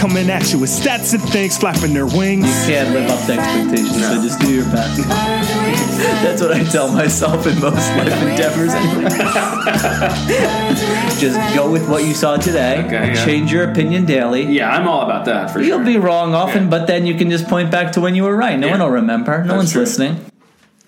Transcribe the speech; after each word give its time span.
coming 0.00 0.30
at 0.30 0.50
you 0.50 0.58
with 0.58 0.70
stats 0.70 1.12
and 1.12 1.22
things 1.28 1.58
flapping 1.58 1.92
their 1.92 2.06
wings. 2.06 2.46
You 2.66 2.74
can't 2.74 2.94
live 2.94 3.10
up 3.10 3.26
to 3.26 3.32
expectations, 3.34 4.00
so 4.06 4.14
just 4.22 4.40
do 4.40 4.54
your 4.54 4.64
best. 4.64 4.96
Birds 4.96 5.06
with 5.06 5.60
friends. 5.60 5.98
That's 6.22 6.40
what 6.40 6.52
I 6.52 6.64
tell 6.64 6.90
myself 6.90 7.46
in 7.46 7.60
most 7.60 7.86
life 7.96 8.22
endeavors. 8.22 8.72
Just 11.20 11.54
go 11.54 11.70
with 11.70 11.86
what 11.90 12.04
you 12.04 12.14
saw 12.14 12.38
today. 12.38 12.82
Okay, 12.86 13.12
yeah. 13.12 13.24
Change 13.26 13.52
your 13.52 13.70
opinion 13.70 14.06
daily. 14.06 14.44
Yeah, 14.44 14.70
I'm 14.70 14.88
all 14.88 15.02
about 15.02 15.26
that 15.26 15.50
for 15.50 15.60
You'll 15.60 15.78
sure. 15.78 15.84
be 15.84 15.98
wrong 15.98 16.34
often, 16.34 16.64
Yeah. 16.64 16.70
but 16.70 16.86
then 16.86 17.04
you 17.04 17.14
can 17.14 17.28
just 17.30 17.46
point 17.46 17.70
back 17.70 17.92
to 17.92 18.00
when 18.00 18.14
you 18.14 18.22
were 18.22 18.34
right. 18.34 18.58
No 18.58 18.68
Yeah. 18.68 18.72
one 18.78 18.80
will 18.80 18.90
remember. 18.90 19.38
No 19.42 19.48
That's 19.48 19.56
one's 19.56 19.72
true. 19.72 19.82
listening. 19.82 20.24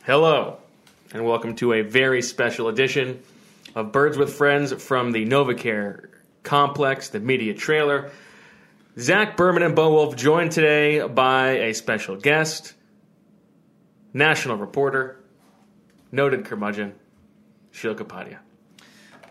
Hello, 0.06 0.56
and 1.12 1.26
welcome 1.26 1.54
to 1.56 1.74
a 1.74 1.82
very 1.82 2.22
special 2.22 2.68
edition 2.68 3.18
of 3.74 3.92
Birds 3.92 4.16
with 4.16 4.32
Friends 4.32 4.72
from 4.82 5.12
the 5.12 5.26
NovaCare 5.26 6.06
Complex, 6.44 7.08
the 7.10 7.20
media 7.20 7.52
trailer. 7.52 8.10
Zach 8.98 9.38
Berman 9.38 9.62
and 9.62 9.74
Bo 9.74 9.90
Wolf 9.90 10.16
joined 10.16 10.52
today 10.52 11.06
by 11.06 11.52
a 11.52 11.72
special 11.72 12.16
guest, 12.16 12.74
national 14.12 14.58
reporter, 14.58 15.18
noted 16.10 16.44
curmudgeon, 16.44 16.94
Sheil 17.70 17.94
Kapadia. 17.94 18.38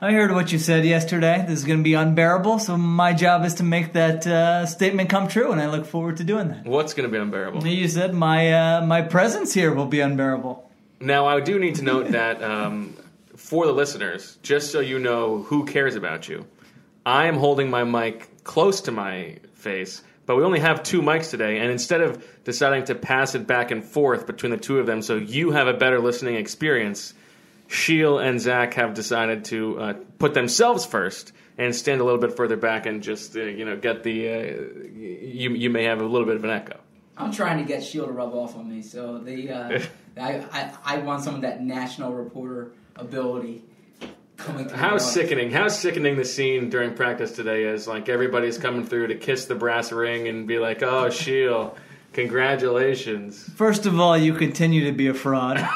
I 0.02 0.14
heard 0.14 0.32
what 0.32 0.52
you 0.52 0.58
said 0.58 0.84
yesterday. 0.84 1.46
This 1.48 1.60
is 1.60 1.66
going 1.66 1.78
to 1.78 1.84
be 1.84 1.94
unbearable, 1.94 2.58
so 2.58 2.76
my 2.76 3.14
job 3.14 3.46
is 3.46 3.54
to 3.56 3.64
make 3.64 3.94
that 3.94 4.26
uh, 4.26 4.66
statement 4.66 5.12
come 5.12 5.28
true, 5.28 5.52
and 5.52 5.62
I 5.62 5.68
look 5.70 5.86
forward 5.86 6.18
to 6.18 6.24
doing 6.24 6.48
that. 6.48 6.66
What's 6.66 6.96
going 6.96 7.08
to 7.08 7.14
be 7.16 7.22
unbearable? 7.22 7.68
You 7.68 7.88
said 7.88 8.16
my 8.16 8.52
uh, 8.52 8.82
my 8.84 9.04
presence 9.04 9.54
here 9.54 9.72
will 9.76 9.86
be 9.86 10.00
unbearable. 10.00 10.72
Now, 11.00 11.28
I 11.28 11.40
do 11.40 11.60
need 11.60 11.76
to 11.76 11.84
note 11.84 12.08
that 12.14 12.42
um, 12.42 12.96
for 13.36 13.68
the 13.68 13.74
listeners, 13.74 14.40
just 14.42 14.72
so 14.72 14.80
you 14.80 14.98
know 14.98 15.44
who 15.44 15.66
cares 15.66 15.96
about 15.96 16.28
you, 16.28 16.48
I 17.06 17.28
am 17.28 17.36
holding 17.36 17.70
my 17.70 17.84
mic 17.84 18.44
close 18.44 18.82
to 18.82 18.92
my 18.92 19.38
face, 19.62 20.04
but 20.26 20.36
we 20.36 20.44
only 20.44 20.60
have 20.60 20.84
two 20.84 21.02
mics 21.02 21.30
today, 21.30 21.60
and 21.60 21.72
instead 21.72 22.02
of 22.02 22.24
deciding 22.44 22.86
to 22.86 22.96
pass 22.96 23.36
it 23.36 23.48
back 23.48 23.72
and 23.72 23.84
forth 23.84 24.28
between 24.28 24.52
the 24.52 24.58
two 24.58 24.80
of 24.80 24.86
them 24.86 25.02
so 25.02 25.16
you 25.16 25.52
have 25.52 25.68
a 25.68 25.74
better 25.74 26.00
listening 26.00 26.36
experience, 26.36 27.14
Sheil 27.68 28.20
and 28.20 28.40
Zach 28.40 28.74
have 28.74 28.94
decided 28.94 29.46
to 29.46 29.80
uh, 29.80 29.94
put 30.20 30.34
themselves 30.34 30.86
first 30.86 31.32
and 31.58 31.76
stand 31.76 32.02
a 32.02 32.04
little 32.04 32.20
bit 32.20 32.36
further 32.36 32.58
back 32.58 32.86
and 32.86 33.02
just 33.02 33.36
uh, 33.36 33.42
you 33.42 33.66
know 33.66 33.78
get 33.78 34.04
the 34.04 34.30
uh, 34.30 34.34
you 34.94 35.52
you 35.52 35.70
may 35.70 35.86
have 35.86 36.02
a 36.02 36.06
little 36.06 36.28
bit 36.28 36.36
of 36.36 36.44
an 36.44 36.50
echo. 36.50 36.80
I'm 37.18 37.32
trying 37.32 37.60
to 37.60 37.64
get 37.64 37.84
Sheil 37.84 38.06
to 38.08 38.12
rub 38.12 38.34
off 38.34 38.56
on 38.58 38.70
me, 38.70 38.82
so 38.82 39.20
the 39.20 39.52
uh, 39.52 39.80
I, 40.18 40.46
I 40.52 40.74
I 40.84 40.98
want 41.00 41.24
some 41.24 41.36
of 41.36 41.42
that 41.42 41.64
national 41.64 42.14
reporter 42.14 42.72
ability. 42.96 43.64
How 44.74 44.98
sickening! 44.98 45.52
How 45.52 45.68
sickening 45.68 46.18
the 46.18 46.26
scene 46.26 46.70
during 46.70 46.94
practice 46.96 47.32
today 47.32 47.64
is. 47.66 47.88
Like 47.88 48.10
everybody's 48.10 48.58
coming 48.58 48.86
through 48.86 49.08
to 49.08 49.16
kiss 49.16 49.46
the 49.46 49.56
brass 49.56 49.92
ring 49.92 50.28
and 50.28 50.48
be 50.48 50.58
like, 50.60 50.82
"Oh, 50.84 51.10
Sheil, 51.10 51.76
congratulations!" 52.14 53.44
First 53.56 53.86
of 53.86 54.00
all, 54.00 54.18
you 54.18 54.34
continue 54.34 54.86
to 54.86 54.92
be 54.92 55.08
a 55.08 55.14
fraud. 55.14 55.68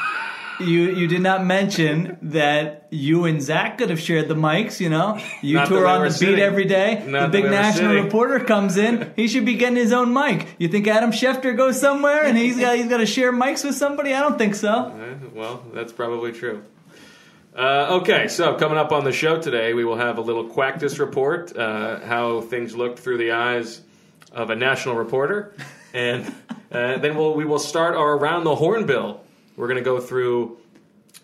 You 0.58 0.90
you 0.90 1.06
did 1.06 1.20
not 1.20 1.44
mention 1.44 2.16
that 2.22 2.86
you 2.90 3.26
and 3.26 3.42
Zach 3.42 3.76
could 3.76 3.90
have 3.90 4.00
shared 4.00 4.26
the 4.28 4.34
mics. 4.34 4.80
You 4.80 4.88
know, 4.88 5.20
you 5.42 5.56
Not 5.56 5.68
two 5.68 5.76
are 5.76 5.86
on 5.86 6.00
the 6.00 6.08
beat 6.08 6.14
sitting. 6.16 6.40
every 6.40 6.64
day. 6.64 7.04
Not 7.06 7.30
the 7.30 7.42
big 7.42 7.50
national 7.50 7.90
sitting. 7.90 8.04
reporter 8.04 8.40
comes 8.40 8.78
in. 8.78 9.12
He 9.16 9.28
should 9.28 9.44
be 9.44 9.54
getting 9.56 9.76
his 9.76 9.92
own 9.92 10.14
mic. 10.14 10.46
You 10.58 10.68
think 10.68 10.88
Adam 10.88 11.12
Schefter 11.12 11.54
goes 11.54 11.78
somewhere 11.78 12.24
and 12.24 12.38
he's 12.38 12.58
got 12.58 12.76
he's 12.76 12.88
got 12.88 12.98
to 12.98 13.06
share 13.06 13.32
mics 13.34 13.64
with 13.66 13.74
somebody? 13.74 14.14
I 14.14 14.20
don't 14.20 14.38
think 14.38 14.54
so. 14.54 14.70
Uh, 14.70 14.92
Well, 15.34 15.62
that's 15.74 15.92
probably 15.92 16.32
true. 16.32 16.62
Uh, 17.56 18.00
okay, 18.02 18.28
so 18.28 18.54
coming 18.56 18.76
up 18.76 18.92
on 18.92 19.02
the 19.04 19.12
show 19.12 19.40
today, 19.40 19.72
we 19.72 19.82
will 19.82 19.96
have 19.96 20.18
a 20.18 20.20
little 20.20 20.44
Quactus 20.44 20.98
report, 20.98 21.56
uh, 21.56 22.00
how 22.00 22.42
things 22.42 22.76
looked 22.76 22.98
through 22.98 23.16
the 23.16 23.32
eyes 23.32 23.80
of 24.30 24.50
a 24.50 24.54
national 24.54 24.94
reporter, 24.94 25.54
and 25.94 26.26
uh, 26.70 26.98
then 26.98 27.16
we'll, 27.16 27.32
we 27.32 27.46
will 27.46 27.58
start 27.58 27.94
our 27.94 28.12
around 28.12 28.44
the 28.44 28.54
hornbill. 28.54 29.22
We're 29.56 29.68
going 29.68 29.78
to 29.78 29.82
go 29.82 30.00
through 30.00 30.58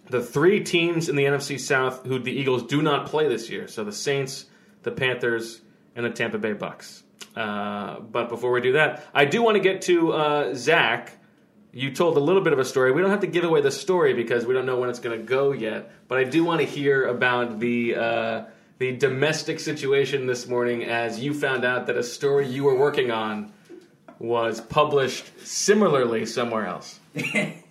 the 0.08 0.22
three 0.22 0.64
teams 0.64 1.10
in 1.10 1.16
the 1.16 1.24
NFC 1.24 1.60
South 1.60 2.06
who 2.06 2.18
the 2.18 2.32
Eagles 2.32 2.62
do 2.62 2.80
not 2.80 3.08
play 3.08 3.28
this 3.28 3.50
year. 3.50 3.68
So 3.68 3.84
the 3.84 3.92
Saints, 3.92 4.46
the 4.84 4.90
Panthers, 4.90 5.60
and 5.94 6.06
the 6.06 6.10
Tampa 6.10 6.38
Bay 6.38 6.54
Bucs. 6.54 7.02
Uh, 7.36 8.00
but 8.00 8.30
before 8.30 8.52
we 8.52 8.62
do 8.62 8.72
that, 8.72 9.04
I 9.12 9.26
do 9.26 9.42
want 9.42 9.56
to 9.56 9.62
get 9.62 9.82
to 9.82 10.14
uh, 10.14 10.54
Zach. 10.54 11.12
You 11.72 11.90
told 11.90 12.18
a 12.18 12.20
little 12.20 12.42
bit 12.42 12.52
of 12.52 12.58
a 12.58 12.64
story. 12.64 12.92
We 12.92 13.00
don't 13.00 13.10
have 13.10 13.20
to 13.20 13.26
give 13.26 13.44
away 13.44 13.62
the 13.62 13.70
story 13.70 14.12
because 14.12 14.44
we 14.44 14.52
don't 14.52 14.66
know 14.66 14.78
when 14.78 14.90
it's 14.90 14.98
going 14.98 15.18
to 15.18 15.24
go 15.24 15.52
yet. 15.52 15.90
But 16.06 16.18
I 16.18 16.24
do 16.24 16.44
want 16.44 16.60
to 16.60 16.66
hear 16.66 17.06
about 17.06 17.60
the 17.60 17.96
uh, 17.96 18.44
the 18.78 18.96
domestic 18.96 19.58
situation 19.58 20.26
this 20.26 20.46
morning 20.46 20.84
as 20.84 21.20
you 21.20 21.32
found 21.32 21.64
out 21.64 21.86
that 21.86 21.96
a 21.96 22.02
story 22.02 22.46
you 22.46 22.64
were 22.64 22.76
working 22.76 23.10
on 23.10 23.52
was 24.18 24.60
published 24.60 25.24
similarly 25.46 26.26
somewhere 26.26 26.66
else. 26.66 27.00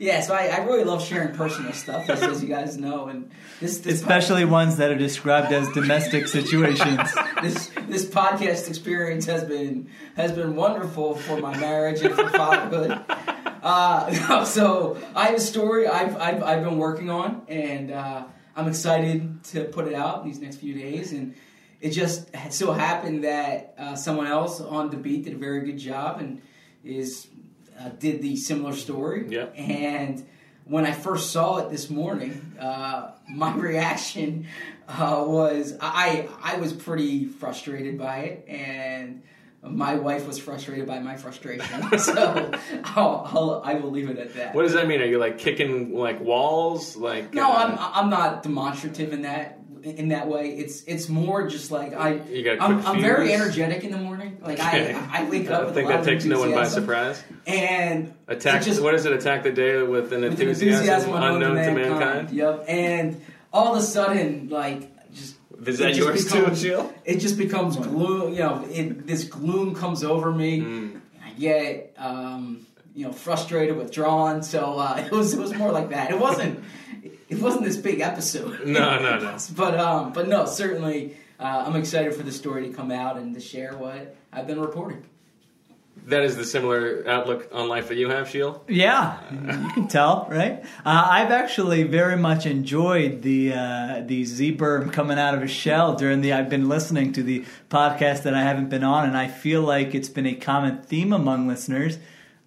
Yeah, 0.00 0.22
so 0.22 0.34
I, 0.34 0.46
I 0.46 0.64
really 0.64 0.84
love 0.84 1.04
sharing 1.04 1.34
personal 1.34 1.74
stuff, 1.74 2.08
as, 2.08 2.22
as 2.22 2.42
you 2.42 2.48
guys 2.48 2.78
know, 2.78 3.08
and 3.08 3.30
this 3.60 3.78
this 3.80 4.00
Especially 4.00 4.46
ones 4.46 4.78
that 4.78 4.90
are 4.90 4.96
described 4.96 5.52
as 5.52 5.68
domestic 5.72 6.26
situations. 6.26 7.10
this 7.42 7.70
this 7.86 8.06
podcast 8.06 8.68
experience 8.68 9.26
has 9.26 9.44
been 9.44 9.90
has 10.16 10.32
been 10.32 10.56
wonderful 10.56 11.16
for 11.16 11.38
my 11.38 11.54
marriage 11.58 12.00
and 12.00 12.14
for 12.14 12.28
fatherhood. 12.30 12.98
Uh, 13.62 14.44
so 14.44 14.98
I 15.14 15.26
have 15.26 15.34
a 15.34 15.40
story 15.40 15.86
I've, 15.86 16.16
I've 16.16 16.42
I've 16.42 16.64
been 16.64 16.78
working 16.78 17.10
on, 17.10 17.42
and 17.48 17.90
uh, 17.90 18.24
I'm 18.56 18.68
excited 18.68 19.44
to 19.44 19.64
put 19.64 19.86
it 19.86 19.94
out 19.94 20.24
these 20.24 20.40
next 20.40 20.56
few 20.56 20.74
days. 20.74 21.12
And 21.12 21.34
it 21.80 21.90
just 21.90 22.30
so 22.50 22.72
happened 22.72 23.24
that 23.24 23.74
uh, 23.78 23.96
someone 23.96 24.26
else 24.26 24.60
on 24.60 24.90
the 24.90 24.96
beat 24.96 25.24
did 25.24 25.34
a 25.34 25.38
very 25.38 25.64
good 25.64 25.78
job 25.78 26.20
and 26.20 26.42
is 26.84 27.28
uh, 27.78 27.88
did 27.98 28.22
the 28.22 28.36
similar 28.36 28.74
story. 28.74 29.26
Yeah. 29.28 29.46
And 29.54 30.26
when 30.64 30.86
I 30.86 30.92
first 30.92 31.30
saw 31.30 31.58
it 31.58 31.70
this 31.70 31.90
morning, 31.90 32.54
uh, 32.60 33.12
my 33.28 33.54
reaction 33.56 34.46
uh, 34.88 35.24
was 35.26 35.76
I 35.80 36.28
I 36.42 36.56
was 36.56 36.72
pretty 36.72 37.26
frustrated 37.26 37.98
by 37.98 38.18
it, 38.18 38.44
and 38.48 39.22
my 39.62 39.94
wife 39.94 40.26
was 40.26 40.38
frustrated 40.38 40.86
by 40.86 41.00
my 41.00 41.16
frustration. 41.16 41.98
so 41.98 42.50
I'll, 42.84 43.28
I'll, 43.32 43.62
I 43.64 43.74
will 43.74 43.90
leave 43.90 44.08
it 44.08 44.18
at 44.18 44.34
that. 44.34 44.54
What 44.54 44.62
does 44.62 44.72
that 44.72 44.88
mean? 44.88 45.00
Are 45.00 45.06
you 45.06 45.18
like 45.18 45.38
kicking 45.38 45.94
like 45.94 46.20
walls? 46.20 46.96
Like 46.96 47.34
no, 47.34 47.50
uh, 47.50 47.56
I'm 47.56 47.78
I'm 47.78 48.10
not 48.10 48.42
demonstrative 48.42 49.12
in 49.12 49.22
that 49.22 49.58
in 49.82 50.08
that 50.08 50.28
way. 50.28 50.50
It's 50.50 50.82
it's 50.84 51.08
more 51.08 51.46
just 51.46 51.70
like 51.70 51.92
I 51.94 52.20
I'm, 52.60 52.86
I'm 52.86 53.00
very 53.00 53.32
energetic 53.32 53.84
in 53.84 53.90
the 53.90 53.98
morning. 53.98 54.38
Like 54.40 54.58
Okay. 54.58 54.94
I 54.94 55.22
I 55.22 55.28
wake 55.28 55.50
up. 55.50 55.66
with 55.66 55.74
think 55.74 55.88
that 55.88 56.04
takes 56.04 56.24
no 56.24 56.38
one 56.38 56.52
by 56.52 56.66
surprise. 56.66 57.22
And 57.46 58.14
Attack. 58.28 58.62
just 58.62 58.82
what 58.82 58.94
is 58.94 59.04
it? 59.04 59.12
Attack 59.12 59.42
the 59.42 59.52
day 59.52 59.82
with 59.82 60.12
an 60.12 60.22
with 60.22 60.40
enthusiasm, 60.40 61.12
unknown 61.14 61.56
to 61.56 61.72
mankind. 61.72 62.30
Yep. 62.30 62.64
And 62.68 63.20
all 63.52 63.74
of 63.74 63.82
a 63.82 63.84
sudden, 63.84 64.48
like, 64.48 64.90
Is 65.66 65.78
that 65.78 65.94
yours 65.96 66.24
becomes- 66.24 66.60
too, 66.60 66.68
Jill? 66.68 66.94
It 67.04 67.18
just 67.18 67.36
becomes 67.38 67.76
gloom. 67.76 68.32
You 68.32 68.40
know, 68.40 68.66
it, 68.70 69.06
this 69.06 69.24
gloom 69.24 69.74
comes 69.74 70.04
over 70.04 70.30
me. 70.32 70.60
Mm. 70.60 71.00
I 71.24 71.30
get, 71.32 71.94
um, 71.98 72.66
you 72.94 73.06
know, 73.06 73.12
frustrated, 73.12 73.76
withdrawn. 73.76 74.42
So 74.42 74.78
uh, 74.78 75.02
it 75.06 75.12
was 75.12 75.34
it 75.34 75.40
was 75.40 75.54
more 75.54 75.72
like 75.72 75.90
that. 75.90 76.10
It 76.10 76.18
wasn't 76.18 76.64
it 77.28 77.40
wasn't 77.40 77.64
this 77.64 77.76
big 77.76 78.00
episode. 78.00 78.66
No, 78.66 79.00
no, 79.00 79.18
no. 79.18 79.36
but 79.56 79.78
um, 79.78 80.12
but 80.12 80.28
no, 80.28 80.46
certainly. 80.46 81.16
Uh, 81.38 81.64
I'm 81.66 81.74
excited 81.76 82.14
for 82.14 82.22
the 82.22 82.32
story 82.32 82.68
to 82.68 82.74
come 82.74 82.90
out 82.90 83.16
and 83.16 83.32
to 83.34 83.40
share 83.40 83.74
what 83.74 84.14
I've 84.30 84.46
been 84.46 84.60
reporting. 84.60 85.06
That 86.06 86.24
is 86.24 86.36
the 86.36 86.44
similar 86.44 87.04
outlook 87.06 87.48
on 87.52 87.68
life 87.68 87.88
that 87.88 87.96
you 87.96 88.08
have, 88.08 88.28
Sheil. 88.28 88.64
Yeah, 88.68 89.20
you 89.30 89.70
can 89.70 89.88
tell, 89.88 90.26
right? 90.30 90.64
Uh, 90.84 91.08
I've 91.10 91.30
actually 91.30 91.84
very 91.84 92.16
much 92.16 92.46
enjoyed 92.46 93.22
the 93.22 93.52
uh, 93.52 94.02
the 94.06 94.24
Z-Berm 94.24 94.92
coming 94.92 95.18
out 95.18 95.34
of 95.34 95.42
his 95.42 95.50
shell 95.50 95.94
during 95.94 96.20
the. 96.20 96.32
I've 96.32 96.48
been 96.48 96.68
listening 96.68 97.12
to 97.12 97.22
the 97.22 97.44
podcast 97.68 98.22
that 98.22 98.34
I 98.34 98.42
haven't 98.42 98.70
been 98.70 98.84
on, 98.84 99.06
and 99.06 99.16
I 99.16 99.28
feel 99.28 99.62
like 99.62 99.94
it's 99.94 100.08
been 100.08 100.26
a 100.26 100.34
common 100.34 100.82
theme 100.82 101.12
among 101.12 101.46
listeners 101.46 101.98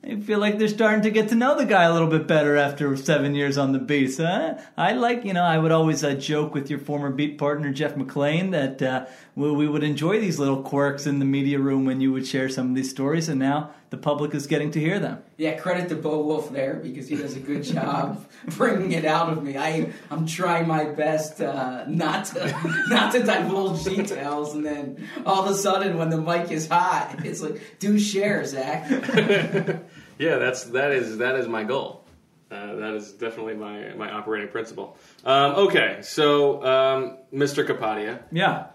I 0.05 0.17
feel 0.17 0.39
like 0.39 0.59
they're 0.59 0.67
starting 0.67 1.01
to 1.03 1.11
get 1.11 1.29
to 1.29 1.35
know 1.35 1.57
the 1.57 1.65
guy 1.65 1.83
a 1.83 1.93
little 1.93 2.09
bit 2.09 2.27
better 2.27 2.57
after 2.57 2.97
seven 2.97 3.35
years 3.35 3.57
on 3.57 3.71
the 3.71 3.79
beat. 3.79 4.09
So 4.09 4.25
uh, 4.25 4.61
I 4.75 4.93
like, 4.93 5.23
you 5.23 5.31
know, 5.31 5.43
I 5.43 5.57
would 5.57 5.71
always 5.71 6.03
uh, 6.03 6.13
joke 6.13 6.53
with 6.53 6.69
your 6.69 6.79
former 6.79 7.09
beat 7.09 7.37
partner 7.37 7.71
Jeff 7.71 7.95
McLane 7.95 8.51
that 8.51 8.81
uh, 8.81 9.05
we, 9.35 9.49
we 9.51 9.67
would 9.67 9.83
enjoy 9.83 10.19
these 10.19 10.39
little 10.39 10.61
quirks 10.61 11.07
in 11.07 11.19
the 11.19 11.25
media 11.25 11.57
room 11.57 11.85
when 11.85 12.01
you 12.01 12.11
would 12.11 12.27
share 12.27 12.49
some 12.49 12.69
of 12.69 12.75
these 12.75 12.89
stories, 12.89 13.29
and 13.29 13.39
now 13.39 13.71
the 13.91 13.97
public 13.97 14.35
is 14.35 14.45
getting 14.45 14.71
to 14.71 14.79
hear 14.79 14.99
them. 14.99 15.23
Yeah, 15.37 15.53
credit 15.53 15.87
to 15.89 15.95
Bo 15.95 16.21
Wolf 16.21 16.51
there 16.51 16.75
because 16.75 17.07
he 17.07 17.15
does 17.15 17.35
a 17.35 17.39
good 17.39 17.63
job 17.63 18.27
bringing 18.57 18.91
it 18.91 19.05
out 19.05 19.29
of 19.29 19.41
me. 19.41 19.57
I 19.57 19.93
I'm 20.11 20.27
trying 20.27 20.67
my 20.67 20.85
best 20.85 21.39
uh, 21.39 21.85
not 21.87 22.25
to 22.25 22.83
not 22.89 23.13
to 23.13 23.23
divulge 23.23 23.83
details, 23.83 24.53
and 24.53 24.65
then 24.65 25.07
all 25.25 25.45
of 25.45 25.51
a 25.51 25.55
sudden 25.55 25.97
when 25.97 26.09
the 26.09 26.17
mic 26.17 26.51
is 26.51 26.67
hot, 26.67 27.23
it's 27.23 27.41
like 27.41 27.79
do 27.79 27.97
share, 27.97 28.43
Zach. 28.45 28.89
Yeah, 30.19 30.37
that's 30.37 30.63
that 30.65 30.91
is 30.91 31.17
that 31.19 31.35
is 31.35 31.47
my 31.47 31.63
goal. 31.63 32.03
Uh, 32.51 32.75
that 32.75 32.93
is 32.93 33.11
definitely 33.13 33.55
my 33.55 33.93
my 33.95 34.11
operating 34.11 34.49
principle. 34.49 34.97
Um, 35.25 35.53
okay, 35.67 35.99
so 36.03 36.63
um, 36.63 37.17
Mr. 37.33 37.65
Kapadia, 37.65 38.19
Yeah. 38.31 38.67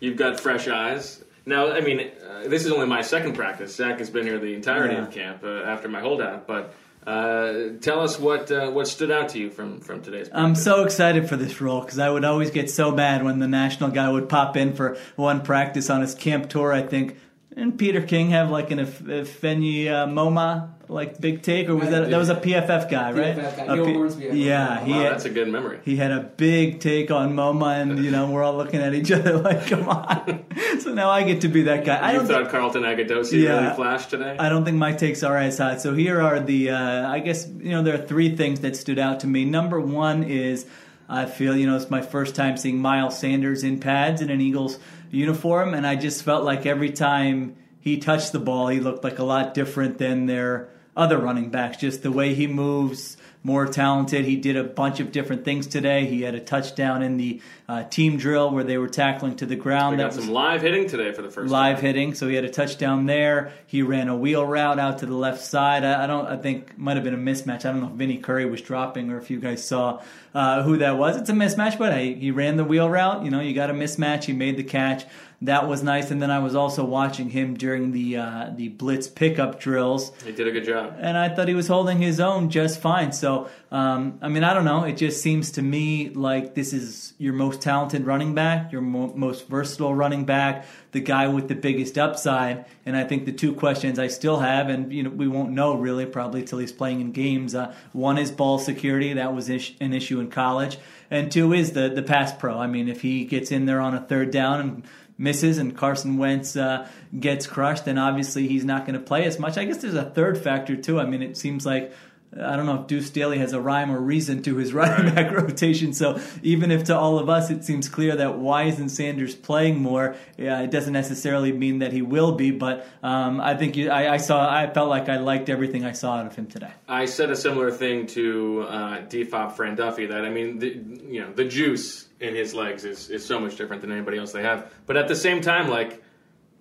you've 0.00 0.16
got 0.18 0.38
fresh 0.40 0.68
eyes. 0.68 1.24
Now, 1.46 1.72
I 1.72 1.80
mean, 1.80 2.00
uh, 2.00 2.48
this 2.48 2.66
is 2.66 2.72
only 2.72 2.86
my 2.86 3.02
second 3.02 3.34
practice. 3.34 3.74
Zach 3.76 3.98
has 4.00 4.10
been 4.10 4.26
here 4.26 4.38
the 4.38 4.52
entirety 4.54 4.96
of 4.96 5.10
camp 5.12 5.44
uh, 5.44 5.62
after 5.62 5.88
my 5.88 6.00
holdout. 6.00 6.46
But 6.48 6.74
uh, 7.06 7.78
tell 7.80 8.00
us 8.00 8.18
what 8.18 8.50
uh, 8.50 8.70
what 8.72 8.88
stood 8.88 9.10
out 9.12 9.28
to 9.30 9.38
you 9.38 9.48
from 9.50 9.80
from 9.80 10.02
today's. 10.02 10.28
I'm 10.32 10.46
practice. 10.54 10.64
so 10.64 10.82
excited 10.84 11.28
for 11.28 11.36
this 11.36 11.60
role 11.60 11.80
because 11.80 12.00
I 12.00 12.10
would 12.10 12.24
always 12.24 12.50
get 12.50 12.68
so 12.68 12.90
mad 12.90 13.24
when 13.24 13.38
the 13.38 13.46
national 13.48 13.90
guy 13.90 14.10
would 14.10 14.28
pop 14.28 14.56
in 14.56 14.74
for 14.74 14.98
one 15.14 15.40
practice 15.42 15.88
on 15.88 16.00
his 16.02 16.14
camp 16.16 16.48
tour. 16.50 16.72
I 16.72 16.82
think, 16.82 17.16
and 17.56 17.78
Peter 17.78 18.02
King 18.02 18.30
have 18.30 18.50
like 18.50 18.70
an 18.70 18.80
Ef- 18.80 19.00
uh, 19.02 20.06
Moma 20.06 20.70
like 20.88 21.20
big 21.20 21.42
take, 21.42 21.68
or 21.68 21.74
was 21.74 21.88
that 21.90 22.10
that 22.10 22.16
was 22.18 22.28
a 22.28 22.36
PFF 22.36 22.88
guy, 22.88 23.10
right? 23.10 23.36
PFF 23.36 23.56
guy, 23.56 23.64
A 23.64 23.76
Neil 23.76 24.34
yeah, 24.36 24.76
think. 24.76 24.86
he 24.86 24.92
Wow, 24.92 25.00
had, 25.02 25.12
that's 25.12 25.24
a 25.24 25.30
good 25.30 25.48
memory. 25.48 25.80
he 25.84 25.96
had 25.96 26.12
a 26.12 26.20
big 26.20 26.78
take 26.78 27.10
on 27.10 27.34
MoMA, 27.34 27.82
and 27.82 28.04
you 28.04 28.10
know 28.12 28.30
we're 28.30 28.44
all 28.44 28.56
looking 28.56 28.80
at 28.80 28.94
each 28.94 29.10
other 29.18 29.38
like, 29.38 29.66
"Come 29.66 29.88
on!" 29.88 30.44
so 30.80 30.94
now 30.94 31.10
I 31.10 31.24
get 31.24 31.40
to 31.40 31.48
be 31.48 31.62
that 31.62 31.84
guy. 31.84 31.96
I 31.96 32.12
you 32.12 32.18
don't. 32.18 32.26
thought 32.28 32.36
Think, 32.42 32.50
Carlton 32.50 32.82
Agudosi 32.84 33.42
Yeah. 33.42 33.62
really 33.62 33.74
flashed 33.74 34.10
today? 34.10 34.36
I 34.38 34.48
don't 34.48 34.64
think 34.64 34.76
my 34.76 34.92
takes 34.92 35.22
are 35.24 35.36
as 35.36 35.58
hot. 35.58 35.80
So 35.80 35.92
here 35.94 36.20
are 36.20 36.38
the. 36.38 36.70
Uh, 36.70 37.08
I 37.10 37.18
guess 37.18 37.48
you 37.48 37.70
know 37.70 37.82
there 37.82 37.94
are 37.94 38.06
three 38.06 38.36
things 38.36 38.60
that 38.60 38.76
stood 38.76 38.98
out 39.00 39.20
to 39.20 39.26
me. 39.26 39.44
Number 39.44 39.80
one 39.80 40.22
is 40.22 40.66
I 41.08 41.24
feel 41.26 41.56
you 41.56 41.66
know 41.66 41.74
it's 41.76 41.90
my 41.90 42.02
first 42.02 42.36
time 42.36 42.56
seeing 42.56 42.78
Miles 42.78 43.18
Sanders 43.18 43.64
in 43.64 43.80
pads 43.80 44.20
in 44.22 44.30
an 44.30 44.40
Eagles 44.40 44.78
uniform, 45.10 45.74
and 45.74 45.86
I 45.86 45.96
just 45.96 46.22
felt 46.22 46.44
like 46.44 46.66
every 46.66 46.90
time 46.90 47.56
he 47.80 47.98
touched 47.98 48.32
the 48.32 48.38
ball, 48.38 48.68
he 48.68 48.80
looked 48.80 49.04
like 49.04 49.18
a 49.18 49.24
lot 49.24 49.54
different 49.54 49.98
than 49.98 50.26
their 50.26 50.68
other 50.96 51.18
running 51.18 51.50
backs. 51.50 51.76
Just 51.76 52.02
the 52.02 52.10
way 52.10 52.34
he 52.34 52.46
moves, 52.46 53.16
more 53.46 53.64
talented. 53.66 54.24
He 54.24 54.34
did 54.36 54.56
a 54.56 54.64
bunch 54.64 54.98
of 54.98 55.12
different 55.12 55.44
things 55.44 55.68
today. 55.68 56.04
He 56.06 56.22
had 56.22 56.34
a 56.34 56.40
touchdown 56.40 57.00
in 57.00 57.16
the 57.16 57.40
uh, 57.68 57.84
team 57.84 58.16
drill 58.16 58.50
where 58.50 58.64
they 58.64 58.76
were 58.76 58.88
tackling 58.88 59.36
to 59.36 59.46
the 59.46 59.54
ground. 59.54 59.92
we 59.92 60.02
That 60.02 60.10
got 60.10 60.16
was 60.16 60.24
some 60.24 60.34
live 60.34 60.62
hitting 60.62 60.88
today 60.88 61.12
for 61.12 61.22
the 61.22 61.30
first 61.30 61.48
live 61.52 61.76
time. 61.76 61.84
hitting. 61.84 62.14
So 62.14 62.26
he 62.26 62.34
had 62.34 62.44
a 62.44 62.50
touchdown 62.50 63.06
there. 63.06 63.52
He 63.68 63.82
ran 63.82 64.08
a 64.08 64.16
wheel 64.16 64.44
route 64.44 64.80
out 64.80 64.98
to 64.98 65.06
the 65.06 65.14
left 65.14 65.42
side. 65.44 65.84
I, 65.84 66.04
I 66.04 66.06
don't. 66.08 66.26
I 66.26 66.36
think 66.36 66.76
might 66.76 66.96
have 66.96 67.04
been 67.04 67.14
a 67.14 67.18
mismatch. 67.18 67.64
I 67.64 67.70
don't 67.70 67.80
know 67.80 67.86
if 67.86 67.92
Vinny 67.92 68.18
Curry 68.18 68.46
was 68.46 68.60
dropping 68.60 69.10
or 69.12 69.18
if 69.18 69.30
you 69.30 69.38
guys 69.38 69.64
saw 69.64 70.02
uh, 70.34 70.64
who 70.64 70.78
that 70.78 70.98
was. 70.98 71.16
It's 71.16 71.30
a 71.30 71.32
mismatch, 71.32 71.78
but 71.78 71.92
hey, 71.92 72.14
he 72.14 72.32
ran 72.32 72.56
the 72.56 72.64
wheel 72.64 72.90
route. 72.90 73.24
You 73.24 73.30
know, 73.30 73.40
you 73.40 73.54
got 73.54 73.70
a 73.70 73.74
mismatch. 73.74 74.24
He 74.24 74.32
made 74.32 74.56
the 74.56 74.64
catch. 74.64 75.04
That 75.46 75.66
was 75.68 75.82
nice. 75.82 76.10
And 76.10 76.20
then 76.22 76.30
I 76.30 76.38
was 76.40 76.54
also 76.54 76.84
watching 76.84 77.30
him 77.30 77.54
during 77.54 77.92
the 77.92 78.16
uh, 78.18 78.50
the 78.54 78.68
blitz 78.68 79.08
pickup 79.08 79.58
drills 79.60 80.12
He 80.24 80.32
did 80.32 80.46
a 80.46 80.52
good 80.52 80.64
job. 80.64 80.94
and 80.98 81.16
I 81.16 81.28
thought 81.28 81.48
he 81.48 81.54
was 81.54 81.68
holding 81.68 81.98
his 82.00 82.20
own 82.20 82.50
just 82.50 82.80
fine. 82.80 83.12
So, 83.12 83.48
um, 83.70 84.18
I 84.22 84.28
mean, 84.28 84.44
I 84.44 84.54
don't 84.54 84.64
know. 84.64 84.84
It 84.84 84.96
just 84.96 85.22
seems 85.22 85.52
to 85.52 85.62
me 85.62 86.10
like 86.10 86.54
this 86.54 86.72
is 86.72 87.14
your 87.18 87.32
most 87.32 87.60
talented 87.62 88.06
running 88.06 88.34
back, 88.34 88.70
your 88.72 88.80
mo- 88.82 89.12
most 89.16 89.48
versatile 89.48 89.94
running 89.94 90.24
back, 90.24 90.66
the 90.92 91.00
guy 91.00 91.28
with 91.28 91.48
the 91.48 91.54
biggest 91.54 91.96
upside. 91.98 92.64
And 92.84 92.96
I 92.96 93.04
think 93.04 93.24
the 93.26 93.32
two 93.32 93.54
questions 93.54 93.98
I 93.98 94.08
still 94.08 94.38
have, 94.40 94.68
and 94.68 94.92
you 94.92 95.02
know, 95.02 95.10
we 95.10 95.28
won't 95.28 95.50
know 95.50 95.74
really 95.76 96.06
probably 96.06 96.42
till 96.44 96.58
he's 96.58 96.72
playing 96.72 97.00
in 97.00 97.12
games. 97.12 97.54
Uh, 97.54 97.74
one 97.92 98.18
is 98.18 98.30
ball 98.30 98.58
security. 98.58 99.12
That 99.14 99.34
was 99.34 99.48
ish- 99.48 99.74
an 99.80 99.92
issue 99.92 100.20
in 100.20 100.28
college, 100.30 100.78
and 101.10 101.30
two 101.30 101.52
is 101.52 101.72
the 101.72 101.88
the 101.88 102.02
pass 102.02 102.32
pro. 102.32 102.58
I 102.58 102.66
mean, 102.66 102.88
if 102.88 103.02
he 103.02 103.24
gets 103.24 103.50
in 103.50 103.66
there 103.66 103.80
on 103.80 103.94
a 103.94 104.00
third 104.00 104.30
down 104.30 104.60
and 104.60 104.82
misses 105.18 105.58
and 105.58 105.76
Carson 105.76 106.18
Wentz 106.18 106.56
uh, 106.56 106.88
gets 107.18 107.46
crushed, 107.46 107.84
then 107.84 107.98
obviously 107.98 108.48
he's 108.48 108.64
not 108.64 108.86
going 108.86 108.98
to 108.98 109.04
play 109.04 109.24
as 109.24 109.38
much. 109.38 109.56
I 109.56 109.64
guess 109.64 109.78
there's 109.78 109.94
a 109.94 110.10
third 110.10 110.38
factor 110.38 110.76
too. 110.76 111.00
I 111.00 111.06
mean, 111.06 111.22
it 111.22 111.36
seems 111.36 111.64
like 111.64 111.92
I 112.34 112.56
don't 112.56 112.66
know 112.66 112.80
if 112.80 112.86
Deuce 112.86 113.06
Staley 113.06 113.38
has 113.38 113.52
a 113.52 113.60
rhyme 113.60 113.90
or 113.90 113.98
reason 113.98 114.42
to 114.42 114.56
his 114.56 114.74
running 114.74 115.14
back 115.14 115.32
rotation. 115.32 115.92
So 115.92 116.20
even 116.42 116.70
if 116.70 116.84
to 116.84 116.96
all 116.96 117.18
of 117.18 117.28
us 117.28 117.50
it 117.50 117.64
seems 117.64 117.88
clear 117.88 118.16
that 118.16 118.38
Wise 118.38 118.78
and 118.78 118.90
Sanders 118.90 119.34
playing 119.34 119.80
more, 119.80 120.16
yeah, 120.36 120.60
it 120.60 120.70
doesn't 120.70 120.92
necessarily 120.92 121.52
mean 121.52 121.78
that 121.78 121.92
he 121.92 122.02
will 122.02 122.32
be. 122.32 122.50
But 122.50 122.86
um, 123.02 123.40
I 123.40 123.56
think 123.56 123.76
you, 123.76 123.90
I, 123.90 124.14
I 124.14 124.16
saw, 124.18 124.48
I 124.48 124.68
felt 124.72 124.88
like 124.88 125.08
I 125.08 125.18
liked 125.18 125.48
everything 125.48 125.84
I 125.84 125.92
saw 125.92 126.16
out 126.16 126.26
of 126.26 126.34
him 126.34 126.46
today. 126.46 126.70
I 126.88 127.06
said 127.06 127.30
a 127.30 127.36
similar 127.36 127.70
thing 127.70 128.06
to 128.08 128.66
uh, 128.68 128.96
Defop 129.06 129.52
Fran 129.52 129.76
Duffy 129.76 130.06
that 130.06 130.24
I 130.24 130.30
mean, 130.30 130.58
the, 130.58 130.68
you 131.08 131.20
know, 131.20 131.32
the 131.32 131.44
juice 131.44 132.08
in 132.20 132.34
his 132.34 132.54
legs 132.54 132.84
is, 132.84 133.10
is 133.10 133.24
so 133.24 133.38
much 133.38 133.56
different 133.56 133.82
than 133.82 133.92
anybody 133.92 134.18
else 134.18 134.32
they 134.32 134.42
have. 134.42 134.72
But 134.86 134.96
at 134.96 135.08
the 135.08 135.16
same 135.16 135.40
time, 135.40 135.68
like, 135.68 136.02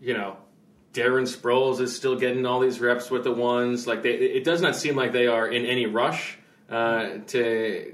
you 0.02 0.14
know, 0.14 0.38
Darren 0.96 1.28
Sproles 1.28 1.80
is 1.80 1.96
still 1.96 2.16
getting 2.16 2.46
all 2.46 2.60
these 2.60 2.80
reps 2.80 3.12
with 3.12 3.24
the 3.24 3.32
ones. 3.32 3.86
Like, 3.86 4.02
they, 4.02 4.14
it 4.14 4.44
does 4.44 4.62
not 4.62 4.76
seem 4.76 4.96
like 4.96 5.12
they 5.12 5.28
are 5.28 5.48
in 5.48 5.66
any 5.66 5.86
rush 5.86 6.38
uh, 6.70 7.20
to 7.28 7.94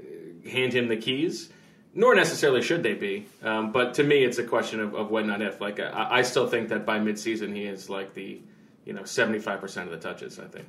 hand 0.50 0.72
him 0.72 0.88
the 0.88 0.96
keys. 0.96 1.50
Nor 1.94 2.14
necessarily 2.14 2.62
should 2.62 2.82
they 2.82 2.94
be, 2.94 3.26
um, 3.42 3.70
but 3.70 3.92
to 3.94 4.02
me, 4.02 4.24
it's 4.24 4.38
a 4.38 4.44
question 4.44 4.80
of, 4.80 4.94
of 4.94 5.10
when, 5.10 5.26
not 5.26 5.42
if. 5.42 5.60
Like, 5.60 5.78
I, 5.78 6.06
I 6.10 6.22
still 6.22 6.46
think 6.48 6.70
that 6.70 6.86
by 6.86 6.98
midseason, 6.98 7.54
he 7.54 7.64
is 7.64 7.90
like 7.90 8.14
the, 8.14 8.40
you 8.86 8.94
know, 8.94 9.04
seventy 9.04 9.38
five 9.38 9.60
percent 9.60 9.92
of 9.92 9.92
the 9.92 10.08
touches. 10.08 10.38
I 10.38 10.46
think. 10.46 10.64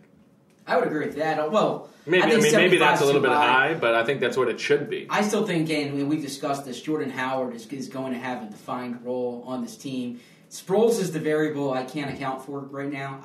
I 0.68 0.75
would 0.75 0.88
agree 0.88 1.06
with 1.06 1.15
that. 1.15 1.50
Well, 1.50 1.89
Maybe 2.06 2.24
I, 2.24 2.30
think 2.30 2.44
mean 2.44 2.56
maybe 2.56 2.77
that's 2.77 3.01
a 3.01 3.06
little 3.06 3.21
bit 3.21 3.31
high, 3.31 3.74
but 3.74 3.95
I 3.95 4.03
think 4.03 4.19
that's 4.19 4.35
what 4.35 4.50
it 4.50 4.59
should 4.59 4.89
be. 4.89 5.07
I 5.09 5.21
still 5.21 5.45
think, 5.45 5.69
and 5.69 6.09
we've 6.09 6.21
discussed 6.21 6.65
this, 6.65 6.81
Jordan 6.81 7.09
Howard 7.09 7.56
is, 7.56 7.65
is 7.68 7.88
going 7.88 8.12
to 8.12 8.19
have 8.19 8.44
a 8.44 8.47
defined 8.47 9.06
role 9.06 9.44
on 9.47 9.62
this 9.62 9.77
team. 9.77 10.19
Sproles 10.53 11.00
is 11.00 11.11
the 11.11 11.19
variable 11.19 11.73
I 11.73 11.83
can't 11.83 12.13
account 12.13 12.45
for 12.45 12.59
right 12.59 12.91
now. 12.91 13.21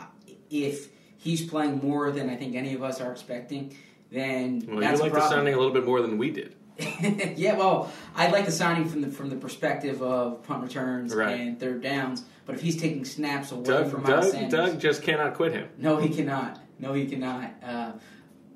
If 0.48 0.88
he's 1.19 1.44
playing 1.46 1.80
more 1.82 2.10
than 2.10 2.30
I 2.30 2.36
think 2.36 2.56
any 2.56 2.72
of 2.72 2.82
us 2.82 3.02
are 3.02 3.12
expecting, 3.12 3.76
then 4.10 4.64
Well, 4.66 4.80
that's 4.80 4.98
you 4.98 5.04
a 5.04 5.10
like 5.10 5.12
the 5.12 5.28
sounding 5.28 5.52
a 5.52 5.58
little 5.58 5.75
bit 5.75 5.84
more 5.84 6.00
than 6.00 6.16
we 6.16 6.30
did. 6.30 6.54
yeah, 7.36 7.54
well, 7.58 7.92
I 8.16 8.28
like 8.30 8.46
the 8.46 8.52
signing 8.52 8.88
from 8.88 9.02
the 9.02 9.08
from 9.08 9.28
the 9.28 9.36
perspective 9.36 10.00
of 10.00 10.42
punt 10.44 10.62
returns 10.62 11.14
Right. 11.14 11.38
and 11.38 11.60
third 11.60 11.82
downs. 11.82 12.25
But 12.46 12.54
if 12.54 12.62
he's 12.62 12.80
taking 12.80 13.04
snaps 13.04 13.52
away 13.52 13.64
Doug, 13.64 13.90
from 13.90 14.04
Miles 14.04 14.26
Doug, 14.26 14.32
Sanders, 14.32 14.52
Doug 14.52 14.81
just 14.81 15.02
cannot 15.02 15.34
quit 15.34 15.52
him. 15.52 15.69
no, 15.76 15.98
he 15.98 16.08
cannot. 16.08 16.58
No, 16.79 16.94
he 16.94 17.05
cannot. 17.06 17.50
Uh, 17.62 17.93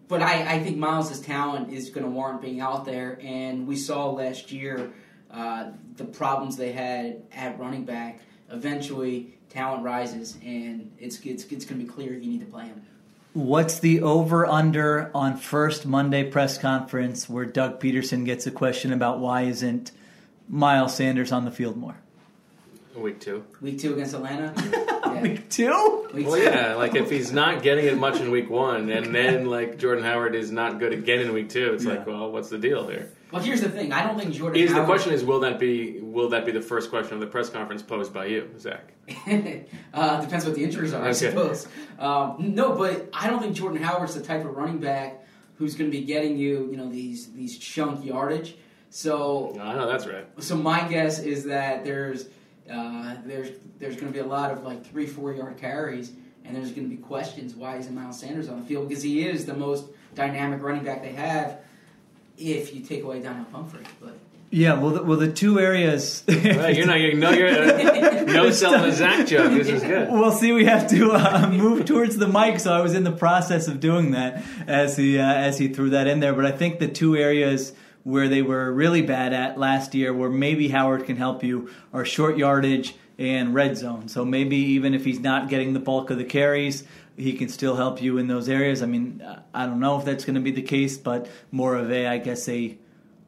but 0.09 0.23
I, 0.23 0.55
I 0.55 0.63
think 0.63 0.79
Miles' 0.79 1.21
talent 1.21 1.73
is 1.73 1.91
going 1.91 2.05
to 2.07 2.11
warrant 2.11 2.41
being 2.41 2.61
out 2.61 2.85
there. 2.87 3.19
And 3.23 3.67
we 3.67 3.77
saw 3.77 4.11
last 4.11 4.51
year 4.53 4.93
uh, 5.31 5.73
the 5.97 6.05
problems 6.05 6.57
they 6.57 6.73
had 6.73 7.23
at 7.35 7.59
running 7.59 7.85
back. 7.85 8.21
Eventually, 8.53 9.35
talent 9.49 9.83
rises, 9.83 10.37
and 10.45 10.93
it's 10.99 11.19
it's, 11.21 11.45
it's 11.45 11.65
going 11.65 11.81
to 11.81 11.87
be 11.87 11.91
clear 11.91 12.13
you 12.13 12.31
need 12.31 12.41
to 12.41 12.47
play 12.47 12.65
him. 12.65 12.83
What's 13.35 13.79
the 13.79 14.03
over 14.03 14.45
under 14.45 15.11
on 15.15 15.39
first 15.39 15.87
Monday 15.87 16.25
press 16.25 16.59
conference 16.59 17.31
where 17.31 17.47
Doug 17.47 17.81
Pederson 17.81 18.27
gets 18.27 18.47
a 18.47 18.51
question 18.51 18.93
about 18.93 19.21
why 19.21 19.43
isn't 19.43 19.91
Miles 20.49 20.95
Sanders 20.95 21.33
on 21.33 21.47
the 21.47 21.51
field 21.51 21.79
more? 21.79 21.97
Week 22.95 23.21
two. 23.21 23.43
Week 23.63 23.79
two 23.79 23.95
against 23.95 24.13
Atlanta. 24.13 24.53
yeah. 24.73 25.23
Week 25.23 25.49
two? 25.49 26.09
Well, 26.13 26.37
yeah, 26.37 26.75
like 26.75 26.95
if 26.95 27.11
he's 27.11 27.33
not 27.33 27.63
getting 27.63 27.87
it 27.87 27.97
much 27.97 28.21
in 28.21 28.31
week 28.31 28.51
one, 28.51 28.91
and 28.91 29.15
then 29.15 29.47
like 29.47 29.79
Jordan 29.79 30.05
Howard 30.05 30.35
is 30.35 30.51
not 30.51 30.79
good 30.79 30.93
again 30.93 31.21
in 31.21 31.33
week 31.33 31.49
two, 31.49 31.73
it's 31.73 31.87
like, 31.87 32.07
well, 32.07 32.31
what's 32.31 32.51
the 32.51 32.59
deal 32.59 32.87
here? 32.87 33.11
Well, 33.33 33.43
here's 33.43 33.63
the 33.63 33.71
thing. 33.71 33.93
I 33.93 34.07
don't 34.07 34.19
think 34.19 34.35
Jordan. 34.35 34.61
Is 34.63 34.75
the 34.75 34.85
question 34.85 35.13
is 35.13 35.25
will 35.25 35.41
that 35.41 35.59
be 35.59 36.01
will 36.01 36.29
that 36.29 36.45
be 36.45 36.53
the 36.53 36.61
first 36.61 36.91
question 36.91 37.15
of 37.15 37.21
the 37.21 37.27
press 37.27 37.49
conference 37.49 37.83
posed 37.83 38.13
by 38.13 38.27
you, 38.27 38.51
Zach? 38.59 38.93
uh, 39.95 40.21
depends 40.21 40.45
what 40.45 40.55
the 40.55 40.63
injuries 40.63 40.93
are, 40.93 41.03
I 41.03 41.09
Okay. 41.09 41.15
suppose. 41.31 41.67
Um, 41.99 42.55
no, 42.55 42.75
but 42.77 43.09
I 43.13 43.29
don't 43.31 43.41
think 43.41 43.57
Jordan 43.57 43.83
Howard's 43.83 44.15
the 44.15 44.23
type 44.23 44.45
of 44.45 44.55
running 44.55 44.79
back 44.79 45.25
who's 45.57 45.75
going 45.77 45.91
to 45.91 45.97
be 45.99 46.05
getting 46.05 46.37
you, 46.37 46.69
you 46.71 46.77
know, 46.77 46.89
these 46.91 47.33
these 47.33 47.57
chunk 47.59 48.05
yardage. 48.05 48.57
So, 48.91 49.57
I 49.59 49.75
know 49.75 49.89
that's 49.89 50.07
right. 50.07 50.27
so 50.41 50.55
my 50.55 50.87
guess 50.87 51.19
is 51.19 51.45
that 51.45 51.83
there's 51.85 52.27
uh, 52.71 53.17
there's 53.25 53.49
there's 53.79 53.95
going 53.97 54.09
to 54.09 54.13
be 54.13 54.19
a 54.19 54.27
lot 54.27 54.51
of 54.53 54.63
like 54.63 54.85
three 54.85 55.07
four 55.07 55.33
yard 55.33 55.57
carries, 55.57 56.13
and 56.45 56.55
there's 56.55 56.73
going 56.73 56.91
to 56.91 56.95
be 56.95 57.01
questions 57.01 57.55
why 57.55 57.77
isn't 57.77 57.95
Miles 57.95 58.21
Sanders 58.21 58.51
on 58.51 58.61
the 58.61 58.67
field 58.67 58.89
because 58.91 59.03
he 59.03 59.27
is 59.27 59.47
the 59.47 59.55
most 59.55 59.87
dynamic 60.15 60.61
running 60.63 60.85
back 60.85 61.03
they 61.03 61.13
have. 61.13 61.61
If 62.39 62.75
you 62.75 62.81
take 62.83 63.03
away 63.05 63.21
Donnel 63.21 63.45
Pumphrey, 63.47 63.85
but 64.01 64.17
Yeah, 64.51 64.75
well, 64.75 64.91
the, 64.91 65.03
well, 65.03 65.19
the 65.19 65.33
two 65.33 65.59
areas. 65.59 66.25
Well, 66.29 66.71
you're 66.75 66.87
not. 66.87 67.01
You 67.01 67.15
know, 67.15 67.31
you're 67.31 67.49
uh, 67.49 68.23
no 68.25 68.51
selling 68.51 68.91
a 68.91 68.93
Zach 68.93 69.27
joke. 69.27 69.53
This 69.53 69.69
is 69.69 69.83
good. 69.83 70.11
Well, 70.11 70.31
see, 70.33 70.53
we 70.53 70.67
have 70.67 70.89
to 70.91 71.13
uh, 71.13 71.49
move 71.49 71.87
towards 71.87 72.17
the 72.17 72.29
mic, 72.29 72.61
so 72.61 72.73
I 72.73 72.81
was 72.81 72.95
in 72.95 73.05
the 73.05 73.13
process 73.13 73.67
of 73.69 73.81
doing 73.81 74.11
that 74.11 74.43
as 74.67 74.97
he 74.97 75.19
uh, 75.19 75.25
as 75.25 75.59
he 75.59 75.69
threw 75.69 75.91
that 75.91 76.07
in 76.07 76.21
there. 76.21 76.35
But 76.35 76.45
I 76.45 76.53
think 76.53 76.79
the 76.81 76.89
two 76.89 77.17
areas 77.17 77.73
where 78.05 78.29
they 78.29 78.43
were 78.43 78.73
really 78.73 79.01
bad 79.01 79.33
at 79.33 79.59
last 79.59 79.95
year, 79.95 80.13
where 80.13 80.29
maybe 80.29 80.69
Howard 80.69 81.07
can 81.07 81.17
help 81.17 81.45
you, 81.45 81.71
are 81.93 82.05
short 82.05 82.37
yardage 82.37 82.95
and 83.23 83.55
red 83.55 83.77
zone. 83.77 84.09
So 84.09 84.25
maybe 84.25 84.57
even 84.57 84.95
if 84.95 85.05
he's 85.05 85.21
not 85.21 85.49
getting 85.49 85.73
the 85.73 85.81
bulk 85.81 86.11
of 86.11 86.19
the 86.19 86.25
carries, 86.25 86.85
he 87.17 87.35
can 87.35 87.49
still 87.49 87.77
help 87.77 88.03
you 88.03 88.19
in 88.19 88.27
those 88.27 88.49
areas. 88.49 88.83
I 88.83 88.87
mean, 88.87 89.23
I 89.55 89.67
don't 89.67 89.81
know 89.81 89.99
if 89.99 90.05
that's 90.05 90.25
going 90.25 90.35
to 90.35 90.41
be 90.41 90.51
the 90.51 90.63
case, 90.63 90.99
but 90.99 91.29
more 91.51 91.77
of 91.77 91.91
a, 91.91 92.07
I 92.07 92.19
guess, 92.19 92.49
a 92.49 92.77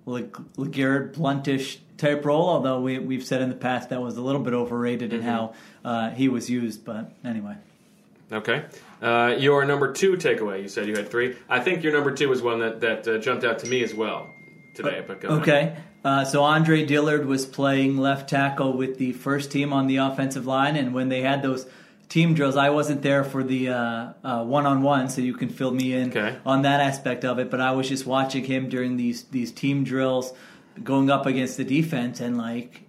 LeGarrette 0.07 1.15
Blountish 1.15 1.79
type 1.97 2.25
role. 2.25 2.49
Although 2.49 2.81
we, 2.81 2.99
we've 2.99 3.25
said 3.25 3.41
in 3.41 3.51
the 3.51 3.55
past 3.57 3.91
that 3.91 4.03
was 4.03 4.17
a 4.17 4.23
little 4.23 4.41
bit 4.43 4.53
overrated 4.53 5.13
in 5.13 5.23
how 5.23 5.55
uh, 5.85 6.11
he 6.11 6.29
was 6.29 6.51
used. 6.51 6.85
But 6.85 7.13
anyway. 7.25 7.57
Okay. 8.33 8.65
Uh, 9.01 9.37
your 9.39 9.65
number 9.65 9.93
two 9.93 10.15
takeaway. 10.15 10.63
You 10.63 10.69
said 10.69 10.89
you 10.89 10.97
had 10.97 11.11
three. 11.11 11.37
I 11.49 11.61
think 11.61 11.85
your 11.85 11.93
number 11.93 12.11
two 12.11 12.33
is 12.33 12.43
one 12.43 12.59
that 12.61 12.81
that 12.81 13.07
uh, 13.07 13.19
jumped 13.19 13.45
out 13.45 13.61
to 13.61 13.69
me 13.69 13.83
as 13.85 13.95
well 13.95 14.29
today. 14.75 15.05
But 15.07 15.21
go 15.21 15.29
ahead. 15.29 15.43
Okay. 15.43 15.77
Uh, 16.05 16.25
so 16.25 16.43
Andre 16.45 16.85
Dillard 16.85 17.25
was 17.27 17.47
playing 17.47 17.97
left 17.97 18.29
tackle 18.29 18.75
with 18.77 18.99
the 18.99 19.13
first 19.13 19.51
team 19.51 19.73
on 19.73 19.87
the 19.87 19.97
offensive 19.97 20.47
line, 20.47 20.77
and 20.77 20.93
when 20.93 21.09
they 21.09 21.23
had 21.23 21.43
those 21.43 21.67
team 22.11 22.35
drills, 22.35 22.57
I 22.57 22.69
wasn't 22.71 23.01
there 23.01 23.25
for 23.25 23.43
the 23.43 23.69
one 24.23 24.67
on 24.67 24.83
one, 24.83 25.09
so 25.09 25.23
you 25.23 25.33
can 25.35 25.49
fill 25.49 25.71
me 25.71 25.95
in 25.95 26.11
Okay. 26.11 26.37
on 26.45 26.63
that 26.63 26.81
aspect 26.81 27.25
of 27.25 27.39
it. 27.39 27.51
But 27.51 27.61
I 27.63 27.73
was 27.73 27.89
just 27.89 28.05
watching 28.07 28.45
him 28.45 28.69
during 28.69 28.99
these 28.99 29.25
these 29.25 29.51
team 29.51 29.83
drills, 29.83 30.33
going 30.83 31.09
up 31.11 31.25
against 31.27 31.57
the 31.57 31.65
defense, 31.65 32.21
and 32.21 32.37
like. 32.37 32.83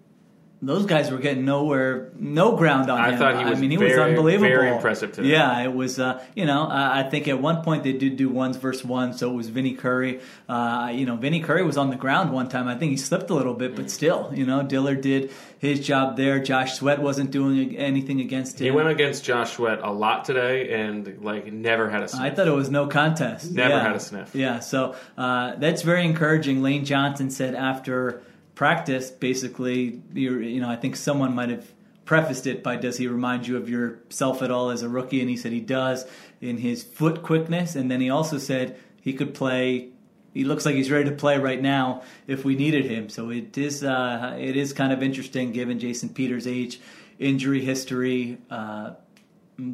Those 0.62 0.86
guys 0.86 1.12
were 1.12 1.18
getting 1.20 1.46
nowhere, 1.46 2.12
no 2.18 2.56
ground 2.56 2.90
on 2.90 3.00
I 3.00 3.12
him. 3.12 3.20
thought 3.20 3.38
he 3.38 3.46
was 3.46 3.58
I 3.58 3.62
mean, 3.62 3.72
he 3.72 3.78
was 3.78 3.94
unbelievable. 3.94 4.48
very 4.48 4.70
impressive 4.72 5.12
today. 5.12 5.30
Yeah, 5.30 5.62
it 5.64 5.72
was. 5.74 6.00
Uh, 6.00 6.24
you 6.34 6.46
know, 6.46 6.64
uh, 6.64 6.90
I 6.94 7.04
think 7.04 7.28
at 7.28 7.40
one 7.40 7.62
point 7.62 7.84
they 7.84 7.92
did 7.94 8.16
do 8.16 8.30
ones 8.30 8.58
versus 8.58 8.84
one, 8.84 9.14
so 9.14 9.30
it 9.32 9.36
was 9.36 9.50
Vinny 9.50 9.74
Curry. 9.76 10.22
Uh, 10.50 10.92
you 10.94 11.06
know, 11.06 11.18
Vinny 11.18 11.42
Curry 11.42 11.64
was 11.64 11.78
on 11.78 11.90
the 11.92 11.98
ground 11.98 12.32
one 12.32 12.50
time. 12.50 12.68
I 12.68 12.76
think 12.76 12.92
he 12.92 12.98
slipped 12.98 13.30
a 13.30 13.34
little 13.36 13.54
bit, 13.54 13.76
but 13.76 13.92
still, 13.92 14.32
you 14.34 14.46
know, 14.46 14.64
Diller 14.64 14.96
did 14.96 15.30
his 15.60 15.86
job 15.86 16.16
there. 16.18 16.40
Josh 16.40 16.76
Sweat 16.76 17.00
wasn't 17.02 17.32
doing 17.32 17.76
anything 17.78 18.20
against 18.22 18.60
him. 18.60 18.66
He 18.66 18.72
went 18.72 18.88
against 18.88 19.24
Josh 19.24 19.54
Sweat 19.54 19.80
a 19.84 19.92
lot 19.92 20.26
today, 20.26 20.72
and 20.74 21.22
like 21.22 21.52
never 21.52 21.90
had 21.90 22.02
a 22.02 22.08
sniff. 22.08 22.22
I 22.22 22.30
thought 22.32 22.48
it 22.48 22.52
was 22.56 22.72
no 22.72 22.88
contest. 22.88 23.52
Never 23.52 23.70
Yeah. 23.76 23.84
had 23.84 23.96
a 23.96 24.00
sniff. 24.00 24.34
Yeah, 24.34 24.60
so 24.62 24.96
uh, 25.18 25.56
that's 25.58 25.82
very 25.84 26.06
encouraging. 26.06 26.64
Lane 26.64 26.86
Johnson 26.86 27.30
said 27.30 27.54
after 27.56 28.22
practice, 28.56 29.12
basically, 29.12 30.02
you 30.14 30.60
know, 30.60 30.70
I 30.70 30.76
think 30.76 30.96
someone 30.96 31.36
might 31.36 31.50
have 31.50 31.72
prefaced 32.06 32.48
it 32.48 32.64
by, 32.64 32.78
"Does 32.78 32.98
he 32.98 33.08
remind 33.08 33.48
you 33.48 33.58
of 33.58 33.70
yourself 33.70 34.42
at 34.42 34.52
all 34.52 34.70
as 34.70 34.82
a 34.82 34.90
rookie?" 34.90 35.22
And 35.22 35.30
he 35.30 35.38
said 35.38 35.52
he 35.52 35.60
does 35.60 36.06
in 36.42 36.58
his 36.58 36.84
foot 36.84 37.22
quickness, 37.22 37.76
and 37.76 37.92
then 37.92 38.02
he 38.02 38.10
also 38.10 38.38
said 38.38 38.78
he 39.02 39.14
could 39.14 39.34
play. 39.34 39.90
He 40.34 40.44
looks 40.44 40.66
like 40.66 40.76
he's 40.76 40.92
ready 40.92 41.10
to 41.10 41.16
play 41.16 41.38
right 41.38 41.62
now 41.62 42.04
if 42.28 42.44
we 42.44 42.56
needed 42.56 42.86
him. 42.86 43.10
So 43.10 43.30
it 43.30 43.58
is 43.58 43.84
uh, 43.84 44.36
it 44.40 44.56
is 44.56 44.74
kind 44.74 44.92
of 44.92 45.02
interesting 45.04 45.52
given 45.52 45.80
Jason 45.80 46.10
Peters' 46.10 46.48
age, 46.48 46.80
injury 47.20 47.62
history. 47.62 48.38
Uh, 48.50 48.92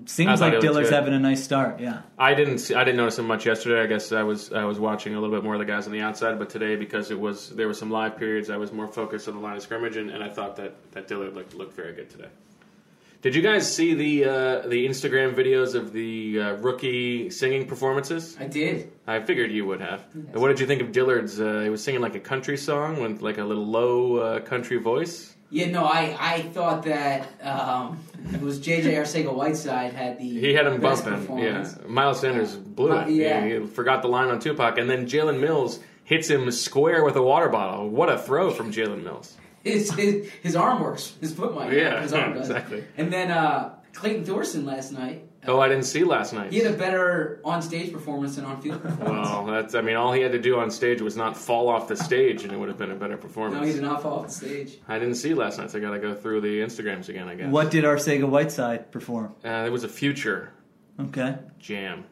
seems 0.06 0.42
like 0.42 0.54
was 0.54 0.64
Dillard's 0.64 0.90
having 0.90 1.14
a 1.14 1.20
nice 1.20 1.44
start. 1.44 1.80
Yeah. 1.80 2.02
I 2.18 2.34
didn't. 2.34 2.60
See, 2.60 2.76
I 2.76 2.84
didn't 2.84 2.98
notice 2.98 3.18
him 3.18 3.28
much 3.28 3.46
yesterday. 3.46 3.82
I 3.82 3.88
guess 3.88 4.12
I 4.12 4.24
was 4.24 4.52
I 4.54 4.64
was 4.66 4.80
watching 4.80 5.16
a 5.16 5.20
little 5.20 5.36
bit 5.36 5.44
more 5.44 5.56
of 5.56 5.60
the 5.60 5.66
guys 5.66 5.88
on 5.88 5.94
the 5.94 6.02
outside, 6.02 6.38
but 6.38 6.50
today 6.50 6.76
because 6.76 7.12
it 7.12 7.20
was 7.20 7.50
there 7.50 7.68
were 7.68 7.74
some 7.74 7.90
live 7.90 8.18
periods, 8.18 8.50
I 8.50 8.58
was 8.58 8.72
more 8.72 8.88
focused 8.88 9.28
on 9.28 9.36
the 9.36 9.42
line 9.42 9.58
of 9.58 9.64
scrimmage, 9.64 9.98
and, 9.98 10.10
and 10.10 10.24
I 10.24 10.30
thought 10.30 10.56
that 10.58 10.74
that 10.92 11.08
Dillard 11.08 11.34
looked 11.34 11.56
looked 11.56 11.76
very 11.76 11.94
good 11.94 12.10
today. 12.10 12.30
Did 13.22 13.36
you 13.36 13.44
guys 13.44 13.72
see 13.72 13.94
the 13.94 14.26
uh, 14.26 14.68
the 14.68 14.88
Instagram 14.88 15.36
videos 15.36 15.76
of 15.76 15.94
the 15.94 16.40
uh, 16.40 16.54
rookie 16.54 17.30
singing 17.30 17.68
performances? 17.68 18.36
I 18.40 18.48
did. 18.48 18.92
I 19.06 19.20
figured 19.20 19.52
you 19.52 19.66
would 19.68 19.80
have. 19.82 20.04
What 20.34 20.48
did 20.48 20.60
you 20.60 20.66
think 20.66 20.82
of 20.82 20.92
Dillard's? 20.92 21.40
Uh, 21.40 21.62
he 21.62 21.70
was 21.70 21.84
singing 21.84 22.02
like 22.02 22.16
a 22.16 22.20
country 22.20 22.58
song 22.58 23.00
with 23.00 23.22
like 23.22 23.38
a 23.38 23.44
little 23.44 23.66
low 23.66 24.18
uh, 24.18 24.40
country 24.40 24.78
voice. 24.78 25.36
Yeah, 25.54 25.70
no, 25.70 25.84
I, 25.84 26.16
I 26.18 26.42
thought 26.44 26.84
that 26.84 27.28
um, 27.46 28.00
it 28.34 28.40
was 28.40 28.60
JJ 28.62 28.86
Arcega 28.94 29.34
Whiteside 29.34 29.94
had 29.94 30.18
the 30.18 30.24
He 30.28 30.54
had 30.54 30.66
him 30.66 30.80
bumping. 30.80 31.38
Yeah. 31.40 31.68
Miles 31.88 32.22
Sanders 32.22 32.56
blew 32.56 32.94
Uh, 32.94 33.02
it. 33.06 33.10
yeah. 33.12 33.46
He, 33.46 33.60
he 33.60 33.68
forgot 33.68 34.02
the 34.02 34.08
line 34.08 34.30
on 34.30 34.40
Tupac, 34.40 34.78
and 34.78 34.90
then 34.90 35.06
Jalen 35.08 35.40
Mills 35.42 35.80
hits 36.06 36.30
him 36.30 36.50
square 36.52 37.04
with 37.04 37.18
a 37.18 37.22
water 37.22 37.50
bottle. 37.50 37.90
What 37.90 38.10
a 38.10 38.18
throw 38.18 38.52
from 38.52 38.72
Jalen 38.72 39.04
Mills! 39.04 39.36
His, 39.64 39.92
his 39.94 40.30
his 40.42 40.56
arm 40.56 40.82
works. 40.82 41.14
His 41.22 41.34
foot 41.34 41.54
might. 41.54 41.72
Yeah, 41.74 42.02
his 42.02 42.14
arm 42.14 42.34
does. 42.36 42.50
exactly. 42.50 42.84
And 42.98 43.12
then 43.12 43.30
uh, 43.30 43.76
Clayton 43.94 44.24
Thorson 44.26 44.66
last 44.66 44.92
night. 44.94 45.26
Oh, 45.48 45.60
I 45.60 45.68
didn't 45.70 45.86
see 45.86 46.04
last 46.04 46.34
night. 46.34 46.52
He 46.52 46.60
had 46.60 46.72
a 46.72 46.78
better 46.78 47.42
on 47.44 47.62
stage 47.64 47.92
performance 47.92 48.36
than 48.36 48.46
on 48.46 48.62
field 48.62 48.82
performance. 48.84 49.28
Well, 49.30 49.46
that's. 49.48 49.74
I 49.74 49.82
mean, 49.82 49.96
all 49.96 50.14
he 50.14 50.22
had 50.22 50.32
to 50.34 50.40
do 50.40 50.60
on 50.60 50.70
stage 50.70 51.02
was 51.02 51.18
not 51.18 51.36
fall 51.36 51.68
off 51.68 51.88
the 51.88 51.96
stage, 51.96 52.44
and 52.44 52.54
it 52.54 52.58
would 52.58 52.70
have 52.70 52.78
been 52.78 52.92
a 52.92 52.96
better 52.96 53.18
performance. 53.18 53.60
no, 53.60 53.66
he 53.66 53.74
did 53.74 53.82
not 53.82 54.04
fall 54.04 54.20
off 54.20 54.28
the 54.28 54.34
stage. 54.34 54.78
I 54.88 55.00
didn't 55.00 55.16
see 55.16 55.34
last 55.34 55.58
night, 55.58 55.72
so 55.72 55.80
I 55.80 55.82
got 55.82 55.92
to 55.92 56.00
go 56.00 56.14
through 56.14 56.42
the 56.42 56.60
Instagrams 56.62 57.10
again. 57.10 57.28
I 57.28 57.36
guess. 57.36 57.52
What 57.52 57.72
did 57.72 57.84
Arcega 57.86 58.30
Whiteside 58.30 58.92
perform? 58.92 59.34
Uh, 59.44 59.64
it 59.66 59.72
was 59.72 59.84
a 59.84 59.90
future 59.90 60.52
Okay. 61.00 61.38
jam, 61.58 62.04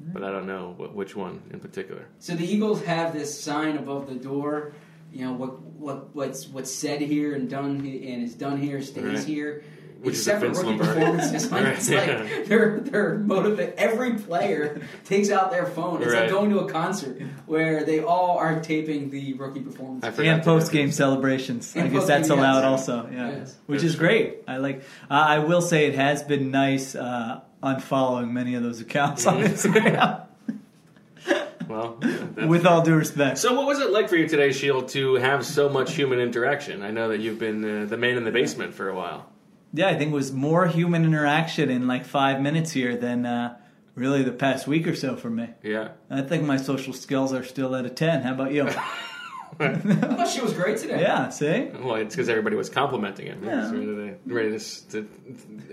but 0.00 0.24
I 0.24 0.30
don't 0.30 0.46
know 0.46 0.72
what, 0.78 0.94
which 0.94 1.14
one 1.14 1.42
in 1.52 1.60
particular. 1.60 2.06
So 2.18 2.34
the 2.34 2.46
Eagles 2.50 2.82
have 2.84 3.12
this 3.12 3.38
sign 3.38 3.76
above 3.76 4.08
the 4.08 4.14
door. 4.14 4.72
You 5.12 5.24
know 5.26 5.32
what 5.32 5.60
what 5.60 6.14
what's 6.14 6.46
what's 6.48 6.72
said 6.72 7.00
here 7.00 7.34
and 7.34 7.50
done 7.50 7.80
and 7.80 8.22
is 8.22 8.34
done 8.34 8.56
here 8.58 8.80
stays 8.80 9.04
Right. 9.04 9.18
here. 9.24 9.64
Which 10.02 10.14
Except 10.14 10.42
is 10.42 10.58
a 10.58 10.62
for 10.62 10.66
Vince 10.66 10.78
rookie 10.78 10.78
Lombardi. 10.78 11.00
performances, 11.00 11.52
like, 11.52 11.64
Right, 11.64 11.72
it's 11.74 11.90
like 11.90 12.06
yeah. 12.06 12.42
they're 12.46 12.80
they're 12.80 13.18
motivate. 13.18 13.74
Every 13.76 14.14
player 14.14 14.80
takes 15.04 15.30
out 15.30 15.50
their 15.50 15.66
phone. 15.66 16.02
It's 16.02 16.10
Right. 16.12 16.22
like 16.22 16.30
going 16.30 16.48
to 16.50 16.60
a 16.60 16.68
concert 16.70 17.20
where 17.46 17.84
they 17.84 18.00
all 18.00 18.38
are 18.38 18.60
taping 18.60 19.10
the 19.10 19.34
rookie 19.34 19.60
performance. 19.60 20.04
And 20.18 20.42
post 20.42 20.72
game 20.72 20.86
through- 20.88 20.92
celebrations. 20.92 21.76
I 21.76 21.86
guess 21.88 22.06
that's 22.06 22.30
allowed 22.30 22.60
yes. 22.62 22.64
also. 22.88 23.08
Yeah. 23.12 23.30
Yes. 23.30 23.56
Which 23.66 23.82
is 23.82 23.94
great. 23.96 24.38
I 24.48 24.56
like. 24.56 24.80
Uh, 25.10 25.14
I 25.14 25.38
will 25.40 25.60
say 25.62 25.86
it 25.86 25.94
has 25.96 26.22
been 26.22 26.50
nice 26.50 26.94
uh, 26.94 27.40
unfollowing 27.62 28.30
many 28.30 28.54
of 28.54 28.62
those 28.62 28.80
accounts 28.80 29.26
on 29.26 29.42
Instagram. 29.42 30.26
Well, 31.68 31.98
that's- 32.00 32.48
With 32.48 32.66
all 32.66 32.82
due 32.82 32.96
respect. 32.96 33.38
So, 33.38 33.54
what 33.54 33.64
was 33.66 33.78
it 33.78 33.90
like 33.92 34.08
for 34.08 34.16
you 34.16 34.26
today, 34.26 34.50
Sheil, 34.50 34.82
to 34.88 35.14
have 35.14 35.46
so 35.46 35.68
much 35.68 35.94
human 35.94 36.18
interaction? 36.18 36.82
I 36.82 36.90
know 36.90 37.08
that 37.10 37.20
you've 37.20 37.38
been 37.38 37.82
uh, 37.82 37.84
the 37.84 37.96
man 37.96 38.16
in 38.16 38.24
the 38.24 38.32
basement 38.32 38.74
for 38.74 38.88
a 38.88 38.94
while. 38.94 39.28
Yeah, 39.72 39.88
I 39.88 39.96
think 39.96 40.10
it 40.10 40.14
was 40.14 40.32
more 40.32 40.66
human 40.66 41.04
interaction 41.04 41.70
in 41.70 41.86
like 41.86 42.04
five 42.04 42.40
minutes 42.40 42.72
here 42.72 42.96
than 42.96 43.24
uh, 43.24 43.56
really 43.94 44.22
the 44.22 44.32
past 44.32 44.66
week 44.66 44.86
or 44.86 44.94
so 44.94 45.16
for 45.16 45.30
me. 45.30 45.50
Yeah. 45.62 45.90
I 46.08 46.22
think 46.22 46.44
my 46.44 46.56
social 46.56 46.92
skills 46.92 47.32
are 47.32 47.44
still 47.44 47.74
at 47.76 47.86
a 47.86 47.90
10. 47.90 48.22
How 48.22 48.32
about 48.32 48.52
you? 48.52 48.68
I 49.60 49.74
thought 50.16 50.28
she 50.28 50.40
was 50.40 50.52
great 50.54 50.78
today. 50.78 51.00
yeah, 51.02 51.28
see? 51.28 51.70
Well, 51.82 51.96
it's 51.96 52.14
because 52.14 52.28
everybody 52.28 52.56
was 52.56 52.70
complimenting 52.70 53.26
him. 53.26 53.40
He 53.42 53.46
was 53.48 53.70
Yeah. 53.70 53.78
ready, 53.78 53.86
to, 53.86 54.34
ready 54.34 54.58
to, 54.58 55.08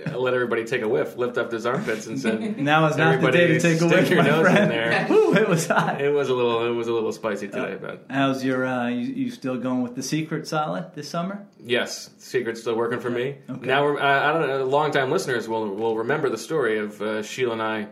to 0.09 0.17
let 0.19 0.33
everybody 0.33 0.65
take 0.65 0.81
a 0.81 0.87
whiff, 0.87 1.15
lift 1.17 1.37
up 1.37 1.51
his 1.51 1.65
armpits, 1.65 2.07
and 2.07 2.19
said, 2.19 2.57
Now 2.59 2.85
is 2.87 2.97
not 2.97 3.21
the 3.21 3.31
day 3.31 3.47
to 3.47 3.59
take 3.59 3.75
a 3.75 3.77
stick 3.77 3.91
whiff, 3.91 4.09
your 4.09 4.23
my 4.23 4.29
nose 4.29 4.45
in 4.47 4.53
friend. 4.53 4.71
there. 4.71 5.07
Woo, 5.09 5.33
it 5.35 5.47
was 5.47 5.67
hot. 5.67 6.01
"It 6.01 6.09
was 6.13 6.29
a 6.29 6.33
little, 6.33 6.65
it 6.65 6.71
was 6.75 6.87
a 6.87 6.93
little 6.93 7.11
spicy 7.11 7.47
today." 7.47 7.77
But 7.79 8.05
How's 8.09 8.43
your, 8.43 8.65
uh, 8.65 8.89
you, 8.89 9.07
you 9.25 9.31
still 9.31 9.57
going 9.57 9.81
with 9.83 9.95
the 9.95 10.03
secret 10.03 10.47
solid 10.47 10.93
this 10.93 11.09
summer? 11.09 11.45
yes, 11.59 12.09
secret's 12.17 12.61
still 12.61 12.75
working 12.75 12.99
for 12.99 13.09
me. 13.09 13.37
Okay. 13.49 13.65
Now, 13.65 13.83
we're, 13.83 13.99
uh, 13.99 14.29
I 14.29 14.33
don't 14.33 14.47
know. 14.47 14.65
Longtime 14.65 15.11
listeners 15.11 15.47
will 15.47 15.73
will 15.75 15.97
remember 15.97 16.29
the 16.29 16.37
story 16.37 16.77
of 16.79 17.01
uh, 17.01 17.23
Sheila 17.23 17.53
and 17.53 17.61
I. 17.61 17.87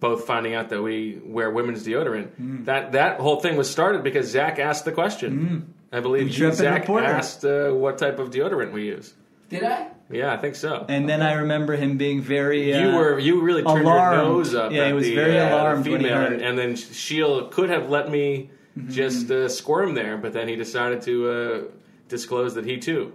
Both 0.00 0.26
finding 0.26 0.54
out 0.54 0.68
that 0.70 0.82
we 0.82 1.18
wear 1.24 1.50
women's 1.50 1.86
deodorant. 1.86 2.30
Mm. 2.40 2.64
That 2.66 2.92
that 2.92 3.20
whole 3.20 3.40
thing 3.40 3.56
was 3.56 3.70
started 3.70 4.02
because 4.02 4.28
Zach 4.28 4.58
asked 4.58 4.84
the 4.84 4.92
question. 4.92 5.74
I 5.92 6.00
believe 6.00 6.36
you, 6.36 6.52
Zach, 6.52 6.88
asked 6.90 7.44
uh, 7.44 7.70
what 7.70 7.98
type 7.98 8.18
of 8.18 8.30
deodorant 8.30 8.72
we 8.72 8.86
use. 8.86 9.14
Did 9.48 9.62
I? 9.62 9.88
Yeah, 10.10 10.32
I 10.32 10.36
think 10.36 10.56
so. 10.56 10.84
And 10.88 11.08
then 11.08 11.22
I 11.22 11.34
remember 11.34 11.76
him 11.76 11.96
being 11.96 12.20
very. 12.20 12.74
Uh, 12.74 12.80
you 12.80 12.96
were 12.96 13.18
you 13.18 13.40
really 13.42 13.62
turned 13.62 13.82
alarmed. 13.82 14.16
your 14.16 14.24
nose 14.24 14.54
up. 14.54 14.72
Yeah, 14.72 14.82
at 14.82 14.86
he 14.88 14.92
was 14.92 15.04
the, 15.04 15.14
very 15.14 15.38
uh, 15.38 15.48
the 15.48 15.54
alarmed 15.54 15.86
when 15.86 16.00
he 16.00 16.08
heard. 16.08 16.32
Mm-hmm. 16.32 16.34
and, 16.34 16.42
and 16.42 16.58
then 16.58 16.76
Sheil 16.76 17.48
could 17.48 17.70
have 17.70 17.88
let 17.88 18.10
me 18.10 18.50
just 18.88 19.30
uh, 19.30 19.48
squirm 19.48 19.94
there, 19.94 20.16
but 20.16 20.32
then 20.32 20.48
he 20.48 20.56
decided 20.56 21.02
to 21.02 21.30
uh, 21.30 21.62
disclose 22.08 22.54
that 22.54 22.64
he 22.64 22.78
too, 22.78 23.12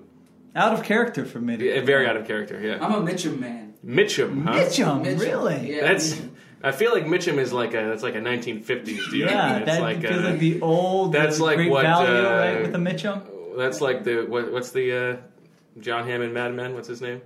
out 0.55 0.73
of 0.73 0.83
character 0.83 1.25
for 1.25 1.39
me. 1.39 1.57
Yeah, 1.57 1.81
very 1.81 2.07
out 2.07 2.15
of 2.15 2.25
character. 2.25 2.59
Yeah, 2.59 2.83
I'm 2.83 2.93
a 2.93 3.11
Mitchum 3.11 3.39
man. 3.39 3.73
Mitchum, 3.85 4.43
huh? 4.43 4.53
Mitchum, 4.53 5.05
Mitchum. 5.05 5.19
really? 5.19 5.75
Yeah, 5.75 5.81
That's. 5.81 6.13
Mitchum. 6.13 6.29
I 6.61 6.71
feel 6.71 6.91
like 6.91 7.05
Mitchum 7.05 7.37
is 7.37 7.53
like 7.53 7.73
a 7.73 7.87
that's 7.87 8.03
like 8.03 8.15
a 8.15 8.21
1950s 8.21 9.11
deal. 9.11 9.27
Yeah, 9.27 9.57
it's 9.57 9.65
that 9.65 9.81
like 9.81 10.01
feels 10.01 10.23
uh, 10.23 10.29
like 10.29 10.39
the 10.39 10.61
old 10.61 11.13
that's 11.13 11.39
like 11.39 11.57
great 11.57 11.71
what, 11.71 11.83
value 11.83 12.27
uh, 12.27 12.31
right, 12.31 12.61
with 12.61 12.73
the 12.73 12.79
Mitchum. 12.79 13.57
that's 13.57 13.81
like 13.81 14.03
the 14.03 14.23
what, 14.23 14.51
what's 14.51 14.71
the 14.71 14.93
uh, 14.93 15.17
John 15.79 16.05
Hammond 16.07 16.33
Mad 16.33 16.53
Men? 16.53 16.73
What's 16.73 16.87
his 16.87 17.01
name? 17.01 17.21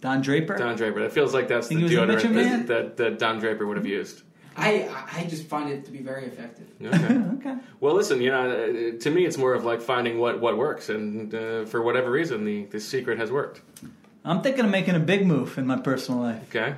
Don 0.00 0.20
Draper. 0.20 0.58
Don 0.58 0.76
Draper. 0.76 1.00
That 1.00 1.12
feels 1.12 1.32
like 1.32 1.48
that's 1.48 1.68
the 1.68 1.76
Think 1.76 1.90
he 1.90 1.96
deodorant 1.96 2.20
Mitchum 2.20 2.32
man? 2.32 2.66
that, 2.66 2.66
that 2.66 2.96
that 2.98 3.18
Don 3.18 3.38
Draper 3.38 3.66
would 3.66 3.76
have 3.76 3.86
used. 3.86 4.22
I 4.56 4.88
I 5.12 5.24
just 5.24 5.46
find 5.46 5.70
it 5.70 5.86
to 5.86 5.90
be 5.90 6.00
very 6.00 6.24
effective. 6.24 6.66
Okay. 6.82 7.18
Okay. 7.42 7.56
well, 7.80 7.94
listen, 7.94 8.20
you 8.20 8.30
know, 8.30 8.48
uh, 8.48 9.00
to 9.00 9.10
me, 9.10 9.26
it's 9.26 9.36
more 9.36 9.52
of 9.52 9.64
like 9.64 9.80
finding 9.80 10.20
what, 10.20 10.40
what 10.40 10.56
works, 10.56 10.90
and 10.90 11.34
uh, 11.34 11.64
for 11.64 11.82
whatever 11.82 12.08
reason, 12.08 12.44
the, 12.44 12.66
the 12.66 12.78
secret 12.78 13.18
has 13.18 13.32
worked. 13.32 13.60
I'm 14.24 14.42
thinking 14.42 14.64
of 14.64 14.70
making 14.70 14.94
a 14.94 15.00
big 15.00 15.26
move 15.26 15.58
in 15.58 15.66
my 15.66 15.78
personal 15.78 16.20
life. 16.20 16.44
Okay. 16.48 16.76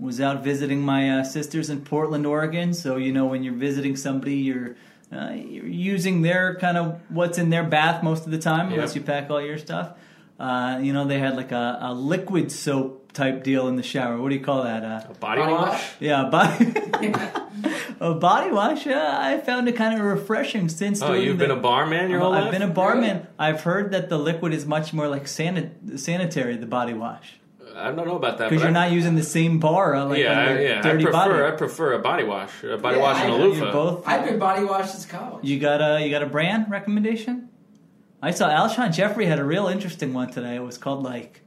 Was 0.00 0.20
out 0.20 0.44
visiting 0.44 0.80
my 0.80 1.20
uh, 1.20 1.24
sisters 1.24 1.70
in 1.70 1.80
Portland, 1.80 2.24
Oregon. 2.26 2.72
So 2.72 2.96
you 2.96 3.12
know, 3.12 3.26
when 3.26 3.42
you're 3.42 3.54
visiting 3.54 3.96
somebody, 3.96 4.36
you're 4.36 4.76
uh, 5.12 5.30
you're 5.34 5.66
using 5.66 6.22
their 6.22 6.54
kind 6.56 6.76
of 6.78 7.00
what's 7.08 7.36
in 7.38 7.50
their 7.50 7.64
bath 7.64 8.02
most 8.04 8.24
of 8.24 8.30
the 8.30 8.38
time, 8.38 8.72
unless 8.72 8.90
Yep. 8.94 8.96
you 8.96 9.02
pack 9.06 9.30
all 9.30 9.40
your 9.42 9.58
stuff. 9.58 9.92
Uh, 10.38 10.78
you 10.80 10.92
know, 10.92 11.04
they 11.04 11.18
had 11.18 11.34
like 11.34 11.50
a, 11.50 11.78
a 11.80 11.92
liquid 11.92 12.52
soap 12.52 13.12
type 13.12 13.42
deal 13.42 13.66
in 13.66 13.74
the 13.74 13.82
shower. 13.82 14.20
What 14.20 14.28
do 14.28 14.36
you 14.36 14.40
call 14.44 14.62
that? 14.62 14.84
Uh, 14.84 15.02
A 15.10 15.14
body, 15.14 15.40
Body 15.40 15.52
wash? 15.52 15.68
wash? 15.72 15.94
yeah, 15.98 16.24
body. 16.30 16.72
a 18.00 18.14
body 18.14 18.52
wash. 18.52 18.86
Uh, 18.86 19.16
I 19.20 19.38
found 19.38 19.68
it 19.68 19.74
kind 19.74 19.98
of 19.98 20.06
refreshing 20.06 20.68
since. 20.68 21.02
Oh, 21.02 21.08
doing 21.08 21.22
you've 21.22 21.38
the- 21.38 21.46
been 21.48 21.58
a 21.58 21.60
barman 21.60 22.08
your 22.08 22.20
whole 22.20 22.32
I've 22.34 22.44
life? 22.44 22.52
been 22.52 22.62
a 22.62 22.68
barman. 22.68 23.16
Really? 23.16 23.26
I've 23.36 23.62
heard 23.62 23.90
that 23.90 24.08
the 24.10 24.18
liquid 24.18 24.52
is 24.54 24.64
much 24.64 24.92
more 24.92 25.08
like 25.08 25.24
sanit- 25.24 25.98
sanitary, 25.98 26.56
the 26.56 26.66
body 26.66 26.94
wash, 26.94 27.40
I 27.76 27.90
don't 27.92 28.06
know 28.06 28.16
about 28.16 28.38
that. 28.38 28.50
because 28.50 28.62
you're 28.62 28.70
I- 28.70 28.86
not 28.86 28.90
using 28.92 29.14
the 29.14 29.22
same 29.22 29.58
bar. 29.60 29.94
uh, 29.94 30.04
Like 30.06 30.18
yeah, 30.18 30.32
on 30.32 30.38
I, 30.38 30.52
your 30.52 30.62
yeah. 30.62 30.78
I 30.78 30.82
dirty 30.82 31.04
prefer 31.04 31.12
body. 31.42 31.44
I 31.44 31.56
prefer 31.56 31.92
a 31.94 31.98
body 31.98 32.24
wash, 32.24 32.64
a 32.64 32.76
body 32.78 32.96
Yeah, 32.96 33.02
wash 33.02 33.16
I 33.16 33.24
and 33.26 33.32
a 33.34 33.36
loofah. 33.36 33.72
Both. 33.72 34.08
I've 34.08 34.24
been 34.24 34.38
body 34.38 34.64
washed 34.64 34.92
since 34.92 35.06
college. 35.06 35.44
You 35.44 35.58
got 35.58 35.80
a 35.80 36.04
you 36.04 36.10
got 36.10 36.22
a 36.22 36.26
brand 36.26 36.70
recommendation? 36.70 37.48
I 38.20 38.32
saw 38.32 38.48
Alshon 38.50 38.92
Jeffery 38.92 39.26
had 39.26 39.38
a 39.38 39.44
real 39.44 39.68
interesting 39.68 40.12
one 40.12 40.30
today. 40.30 40.56
It 40.56 40.62
was 40.62 40.76
called 40.78 41.02
like 41.04 41.42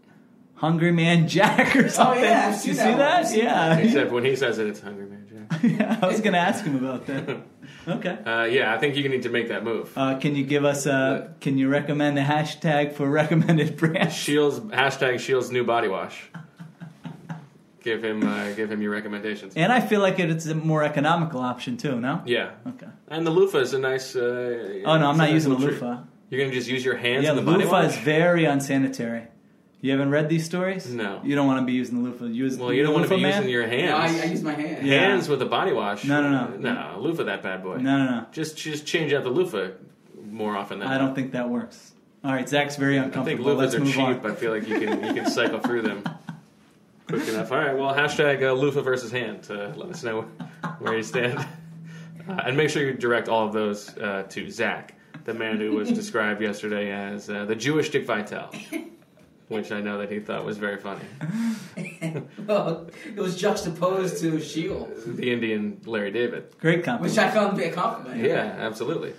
Hungry 0.56 0.92
Man 0.92 1.28
Jack 1.28 1.76
or 1.76 1.90
something. 1.90 2.20
Oh, 2.24 2.26
yeah, 2.26 2.48
I've 2.50 2.56
seen 2.56 2.72
you 2.72 2.78
that 2.78 2.84
see 2.84 2.90
one. 2.90 3.00
that? 3.00 3.20
I've 3.20 3.28
seen 3.28 3.44
Yeah. 3.44 3.78
Except 3.78 4.12
when 4.12 4.24
he 4.26 4.36
says 4.36 4.58
it, 4.60 4.68
it's 4.68 4.80
hungry 4.80 5.06
man. 5.08 5.28
Jack. 5.50 5.64
yeah. 5.64 6.00
I 6.02 6.08
was 6.08 6.22
gonna 6.22 6.38
ask 6.38 6.64
him 6.64 6.76
about 6.84 7.06
that. 7.08 7.42
Okay. 7.88 8.18
Uh, 8.26 8.44
yeah, 8.44 8.74
I 8.74 8.78
think 8.78 8.96
you 8.96 9.08
need 9.10 9.24
to 9.24 9.30
make 9.30 9.48
that 9.50 9.64
move. 9.64 9.92
Uh, 9.98 10.18
can 10.20 10.36
you 10.36 10.44
give 10.44 10.66
us 10.66 10.86
a? 10.86 11.34
Can 11.42 11.58
you 11.58 11.68
recommend 11.70 12.18
a 12.20 12.24
hashtag 12.24 12.94
for 12.94 13.10
recommended 13.22 13.78
brands? 13.78 14.14
Sheil's 14.14 14.60
hashtag 14.60 15.16
Sheil's 15.16 15.52
new 15.52 15.64
body 15.64 15.88
wash. 15.88 16.30
give 17.84 18.04
him 18.04 18.24
uh, 18.28 18.52
give 18.54 18.72
him 18.72 18.82
your 18.82 18.92
recommendations. 18.92 19.54
And 19.56 19.72
I 19.72 19.80
feel 19.82 20.02
like 20.02 20.20
it's 20.20 20.46
a 20.46 20.56
more 20.56 20.84
economical 20.84 21.40
option 21.42 21.78
too. 21.78 22.00
No. 22.00 22.22
Yeah, 22.26 22.52
Okay. 22.68 22.88
and 23.08 23.26
the 23.26 23.32
loofah 23.32 23.60
is 23.60 23.74
a 23.74 23.80
nice. 23.80 24.16
Uh, 24.16 24.82
Oh 24.86 24.98
no, 24.98 25.10
I'm 25.10 25.18
not 25.18 25.32
using 25.32 25.52
a 25.52 25.56
treat. 25.56 25.72
loofah. 25.72 26.04
You're 26.30 26.40
gonna 26.42 26.54
just 26.54 26.70
use 26.70 26.86
your 26.86 26.96
hands 26.98 27.24
Yeah, 27.24 27.32
in 27.32 27.36
the 27.38 27.42
the 27.42 27.52
body 27.52 27.64
loofah 27.64 27.84
wash. 27.84 27.92
is 27.94 27.98
very 27.98 28.46
unsanitary. 28.46 29.24
You 29.82 29.92
haven't 29.92 30.12
read 30.12 30.30
these 30.30 30.46
stories? 30.46 30.88
No. 30.94 31.22
You 31.24 31.34
don't 31.36 31.48
want 31.48 31.60
to 31.60 31.66
be 31.66 31.74
using 31.74 32.04
the 32.04 32.10
loofah. 32.10 32.26
Use 32.26 32.56
well, 32.58 32.72
you 32.72 32.84
don't 32.84 32.94
want 32.94 33.08
to 33.08 33.16
be 33.16 33.22
man? 33.22 33.38
using 33.38 33.50
your 33.52 33.64
No, 33.66 33.70
hands. 33.98 34.20
I, 34.20 34.24
I 34.24 34.26
use 34.26 34.44
my 34.44 34.54
hand. 34.54 34.86
Yeah. 34.86 35.00
Hands 35.00 35.28
with 35.28 35.42
a 35.42 35.46
body 35.48 35.74
wash. 35.74 36.04
No, 36.06 36.22
no, 36.22 36.56
no. 36.56 36.74
no. 36.74 37.00
Loofah 37.00 37.24
that 37.24 37.42
bad 37.42 37.64
boy. 37.64 37.78
No, 37.78 37.98
no, 37.98 38.06
no. 38.06 38.26
Just 38.32 38.58
just 38.58 38.86
change 38.86 39.12
out 39.12 39.24
the 39.24 39.32
loofah 39.32 39.70
more 40.24 40.56
often 40.56 40.80
than 40.80 40.88
I 40.88 40.98
don't 41.00 41.16
think 41.16 41.32
that 41.32 41.50
works. 41.50 41.94
All 42.24 42.32
right, 42.32 42.48
Zach's 42.48 42.76
very 42.76 42.98
uncomfortable. 42.98 43.26
I 43.26 43.26
think 43.26 43.42
loofahs 43.42 43.58
Let's 43.58 43.76
are 43.76 43.92
cheap. 44.14 44.24
on. 44.24 44.32
I 44.32 44.36
feel 44.36 44.52
like 44.52 44.68
you 44.68 44.80
can 44.80 45.04
you 45.04 45.14
can 45.16 45.30
cycle 45.32 45.60
through 45.60 45.82
them 45.82 46.04
quick 47.08 47.28
enough. 47.28 47.52
All 47.52 47.58
right, 47.58 47.76
well, 47.76 47.94
hashtag 47.96 48.44
uh, 48.44 48.52
loofah 48.54 48.82
versus 48.84 49.12
hand. 49.12 49.48
Uh, 49.50 49.72
let 49.76 49.90
us 49.90 50.04
know 50.04 50.22
where 50.78 50.96
you 50.96 51.02
stand, 51.02 51.40
uh, 51.40 52.42
and 52.46 52.56
make 52.56 52.70
sure 52.70 52.84
you 52.86 52.94
direct 52.94 53.28
all 53.30 53.48
of 53.48 53.54
those 53.54 53.90
uh, 53.98 54.24
to 54.30 54.52
Zach, 54.52 54.94
the 55.24 55.34
man 55.34 55.58
who 55.58 55.72
was 55.72 55.90
described 55.92 56.40
yesterday 56.40 56.92
as 56.92 57.28
uh, 57.32 57.46
the 57.46 57.56
Jewish 57.56 57.90
Dick 57.90 58.06
Vitale, 58.06 58.52
which 59.52 59.72
I 59.72 59.82
know 59.82 59.98
that 60.00 60.10
he 60.12 60.20
thought 60.20 60.46
was 60.46 60.58
very 60.58 60.78
funny. 60.78 61.04
Well, 62.48 62.90
it 63.06 63.20
was 63.20 63.38
juxtaposed 63.38 64.20
to 64.22 64.40
Sheil, 64.42 64.90
The 65.06 65.32
Indian 65.32 65.80
Larry 65.86 66.12
David. 66.12 66.58
Great 66.60 66.84
compliment. 66.84 67.12
which 67.16 67.18
I 67.24 67.30
found 67.32 67.56
to 67.56 67.62
be 67.62 67.68
a 67.70 67.72
compliment. 67.74 68.22
Yeah, 68.26 68.56
absolutely. 68.60 69.14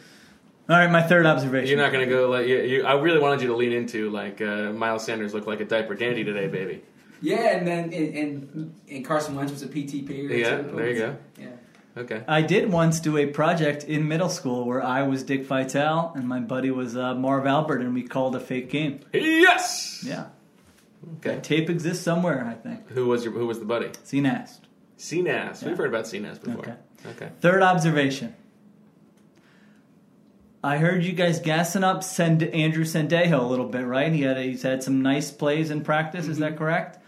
All 0.68 0.76
right, 0.76 0.90
my 0.90 1.02
third 1.02 1.24
observation. 1.26 1.68
You're 1.68 1.78
not 1.84 1.92
going 1.92 2.06
to 2.08 2.12
go 2.14 2.28
like 2.28 2.46
you, 2.46 2.60
you. 2.62 2.84
I 2.84 2.94
really 3.00 3.18
wanted 3.20 3.40
you 3.42 3.48
to 3.48 3.56
lean 3.56 3.72
into 3.72 4.10
like 4.10 4.40
uh, 4.40 4.72
Miles 4.72 5.04
Sanders 5.04 5.32
looked 5.34 5.46
like 5.46 5.60
a 5.60 5.64
diaper 5.64 5.94
dandy 5.94 6.24
today, 6.24 6.48
baby. 6.48 6.82
Yeah, 7.20 7.56
and 7.56 7.66
then 7.66 7.84
and, 7.92 8.14
and, 8.16 8.74
and 8.90 9.04
Carson 9.04 9.34
Wentz 9.36 9.52
was 9.52 9.62
a 9.62 9.68
PTP. 9.68 10.10
Or 10.30 10.34
Yeah, 10.34 10.56
something. 10.56 10.76
there 10.76 10.88
you 10.90 10.98
go. 10.98 11.16
Yeah. 11.38 11.46
Okay. 11.96 12.22
I 12.26 12.40
did 12.42 12.72
once 12.72 13.00
do 13.00 13.18
a 13.18 13.26
project 13.26 13.84
in 13.84 14.08
middle 14.08 14.30
school 14.30 14.64
where 14.66 14.82
I 14.82 15.02
was 15.02 15.22
Dick 15.22 15.44
Vitale 15.44 16.12
and 16.14 16.26
my 16.26 16.40
buddy 16.40 16.70
was 16.70 16.96
uh, 16.96 17.14
Marv 17.14 17.46
Albert, 17.46 17.82
and 17.82 17.92
we 17.92 18.02
called 18.02 18.34
a 18.34 18.40
fake 18.40 18.70
game. 18.70 19.00
Yes. 19.12 20.02
Yeah, 20.06 20.26
Okay. 21.18 21.34
that 21.34 21.44
tape 21.44 21.68
exists 21.68 22.02
somewhere, 22.02 22.46
I 22.46 22.54
think. 22.54 22.88
Who 22.92 23.06
was 23.08 23.24
your 23.24 23.34
Who 23.34 23.46
was 23.46 23.58
the 23.58 23.66
buddy? 23.66 23.88
CNAST. 23.88 24.60
CNAS. 24.98 25.62
Yeah. 25.62 25.68
We've 25.68 25.76
heard 25.76 25.88
about 25.88 26.04
CNAS 26.06 26.42
before. 26.42 26.60
Okay. 26.62 26.74
Okay. 27.10 27.28
Third 27.40 27.62
observation. 27.62 28.34
I 30.64 30.78
heard 30.78 31.02
you 31.04 31.12
guys 31.12 31.40
gassing 31.40 31.82
up 31.82 32.04
Send- 32.04 32.42
Andrew 32.44 32.84
Sendejo 32.84 33.40
a 33.40 33.42
little 33.42 33.66
bit, 33.66 33.84
right? 33.84 34.12
He 34.12 34.22
had 34.22 34.36
he's 34.38 34.62
had 34.62 34.82
some 34.82 35.02
nice 35.02 35.30
plays 35.32 35.70
in 35.70 35.82
practice. 35.82 36.28
Is 36.28 36.38
that 36.38 36.56
correct? 36.56 37.00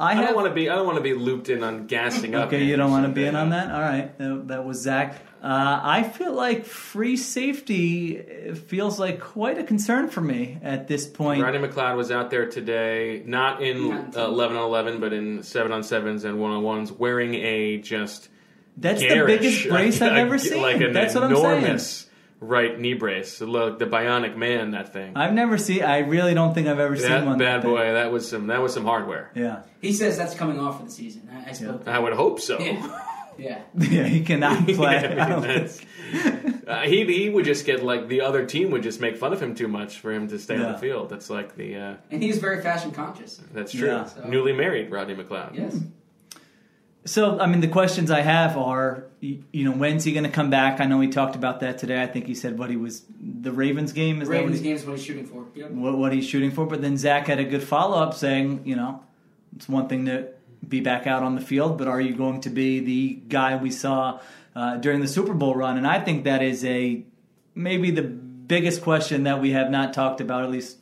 I 0.00 0.14
have- 0.14 0.26
don't 0.26 0.34
want 0.34 0.48
to 0.48 0.54
be. 0.54 0.68
I 0.68 0.74
don't 0.76 0.86
want 0.86 0.98
to 0.98 1.02
be 1.02 1.14
looped 1.14 1.48
in 1.48 1.62
on 1.62 1.86
gassing 1.86 2.34
up. 2.34 2.48
Okay, 2.48 2.64
you 2.64 2.76
don't 2.76 2.90
want 2.90 3.06
to 3.06 3.12
be 3.12 3.24
in 3.24 3.36
on 3.36 3.50
that. 3.50 3.70
All 3.70 3.80
right, 3.80 4.16
that, 4.18 4.48
that 4.48 4.64
was 4.64 4.80
Zach. 4.80 5.20
Uh, 5.42 5.80
I 5.82 6.02
feel 6.04 6.32
like 6.32 6.64
free 6.64 7.16
safety 7.16 8.20
uh, 8.50 8.54
feels 8.54 9.00
like 9.00 9.20
quite 9.20 9.58
a 9.58 9.64
concern 9.64 10.08
for 10.08 10.20
me 10.20 10.58
at 10.62 10.86
this 10.88 11.06
point. 11.06 11.42
Rodney 11.42 11.58
McLeod 11.58 11.96
was 11.96 12.10
out 12.12 12.30
there 12.30 12.46
today, 12.46 13.22
not 13.26 13.60
in 13.62 13.88
Not 13.88 14.16
uh, 14.16 14.26
eleven 14.26 14.56
on 14.56 14.64
eleven, 14.64 15.00
but 15.00 15.12
in 15.12 15.42
seven 15.42 15.72
on 15.72 15.82
sevens 15.82 16.24
and 16.24 16.38
one 16.40 16.52
on 16.52 16.62
ones, 16.62 16.92
wearing 16.92 17.34
a 17.34 17.78
just 17.78 18.28
That's 18.76 19.00
the 19.00 19.24
biggest 19.26 19.68
brace 19.68 20.00
I've 20.00 20.12
ever 20.12 20.38
seen. 20.38 20.62
Like 20.62 20.80
an 20.80 20.92
That's 20.92 21.14
what 21.14 21.24
I'm 21.24 21.36
saying. 21.36 21.78
Enormous 22.42 22.50
right 22.70 22.78
knee 22.80 22.94
brace. 22.94 23.40
Look, 23.40 23.78
the 23.78 23.86
bionic 23.86 24.36
man, 24.36 24.72
that 24.72 24.92
thing. 24.92 25.16
I've 25.16 25.32
never 25.32 25.58
seen. 25.58 25.82
I 25.82 25.98
really 26.00 26.34
don't 26.34 26.54
think 26.54 26.66
I've 26.68 26.78
ever 26.78 26.96
seen 26.96 27.08
that 27.10 27.24
one. 27.26 27.38
bad 27.38 27.62
that 27.62 27.62
big. 27.62 27.70
boy. 27.70 27.92
That 27.92 28.12
was 28.12 28.28
some. 28.28 28.48
That 28.48 28.60
was 28.62 28.74
some 28.74 28.84
hardware. 28.84 29.30
Yeah, 29.34 29.62
He 29.80 29.92
says 29.92 30.16
that's 30.18 30.34
coming 30.34 30.58
off 30.60 30.78
for 30.78 30.84
the 30.86 30.90
season. 30.92 31.28
I, 31.32 31.50
I 31.50 31.52
spoke. 31.52 31.86
I 31.88 31.98
would 31.98 32.12
hope 32.12 32.40
so. 32.40 32.58
to 32.58 32.62
him. 32.64 32.92
Yeah. 33.38 33.62
yeah, 33.78 34.04
he 34.04 34.22
cannot 34.22 34.66
play. 34.68 35.00
Yeah, 35.02 35.24
I 35.24 35.28
don't 35.28 35.42
that's- 35.42 35.80
uh, 36.66 36.82
he 36.82 37.06
he 37.06 37.28
would 37.30 37.46
just 37.46 37.64
get 37.64 37.82
like 37.82 38.06
the 38.08 38.20
other 38.20 38.44
team 38.44 38.70
would 38.70 38.82
just 38.82 39.00
make 39.00 39.16
fun 39.16 39.32
of 39.32 39.42
him 39.42 39.54
too 39.54 39.66
much 39.68 39.98
for 39.98 40.12
him 40.12 40.28
to 40.28 40.38
stay 40.38 40.56
on 40.56 40.72
the 40.72 40.78
field. 40.78 41.08
That's 41.08 41.30
like 41.30 41.56
the 41.56 41.74
uh, 41.76 41.94
And 42.10 42.22
he's 42.22 42.36
very 42.38 42.60
fashion 42.62 42.90
conscious. 42.90 43.40
that's 43.52 43.72
true. 43.72 43.88
Yeah. 43.88 44.04
So- 44.04 44.24
Newly 44.28 44.52
married 44.52 44.90
Rodney 44.90 45.14
McLeod. 45.14 45.54
Yes. 45.56 45.78
So, 47.04 47.40
I 47.40 47.46
mean, 47.46 47.60
the 47.60 47.68
questions 47.68 48.12
I 48.12 48.20
have 48.20 48.56
are, 48.56 49.04
you 49.20 49.64
know, 49.64 49.72
when's 49.72 50.04
he 50.04 50.12
going 50.12 50.24
to 50.24 50.30
come 50.30 50.50
back? 50.50 50.80
I 50.80 50.84
know 50.84 51.00
he 51.00 51.08
talked 51.08 51.34
about 51.34 51.60
that 51.60 51.78
today. 51.78 52.00
I 52.00 52.06
think 52.06 52.26
he 52.26 52.34
said 52.34 52.56
what 52.58 52.70
he 52.70 52.76
was 52.76 53.02
the 53.20 53.50
Ravens 53.50 53.92
game 53.92 54.22
is 54.22 54.28
Ravens 54.28 54.44
that 54.46 54.52
what, 54.52 54.58
he- 54.58 54.62
game 54.62 54.76
is 54.76 54.86
what 54.86 54.96
he's 54.96 55.04
shooting 55.04 55.26
for. 55.26 55.46
Yep. 55.54 55.70
what, 55.72 55.98
what 55.98 56.12
he's 56.12 56.26
shooting 56.26 56.52
for. 56.52 56.64
But 56.64 56.80
then 56.80 56.96
Zach 56.96 57.26
had 57.26 57.40
a 57.40 57.44
good 57.44 57.64
follow 57.64 58.00
up 58.00 58.14
saying, 58.14 58.62
you 58.64 58.76
know, 58.76 59.02
it's 59.56 59.68
one 59.68 59.88
thing 59.88 60.06
to 60.06 60.28
be 60.66 60.80
back 60.80 61.08
out 61.08 61.24
on 61.24 61.34
the 61.34 61.40
field, 61.40 61.76
but 61.76 61.88
are 61.88 62.00
you 62.00 62.14
going 62.14 62.40
to 62.42 62.50
be 62.50 62.78
the 62.80 63.14
guy 63.28 63.56
we 63.56 63.70
saw 63.70 64.20
uh, 64.54 64.76
during 64.76 65.00
the 65.00 65.08
Super 65.08 65.34
Bowl 65.34 65.56
run? 65.56 65.76
And 65.76 65.86
I 65.86 65.98
think 65.98 66.24
that 66.24 66.40
is 66.40 66.64
a 66.64 67.02
maybe 67.54 67.90
the 67.90 68.02
biggest 68.02 68.82
question 68.82 69.24
that 69.24 69.40
we 69.40 69.50
have 69.50 69.70
not 69.70 69.92
talked 69.92 70.20
about. 70.20 70.44
At 70.44 70.50
least 70.50 70.78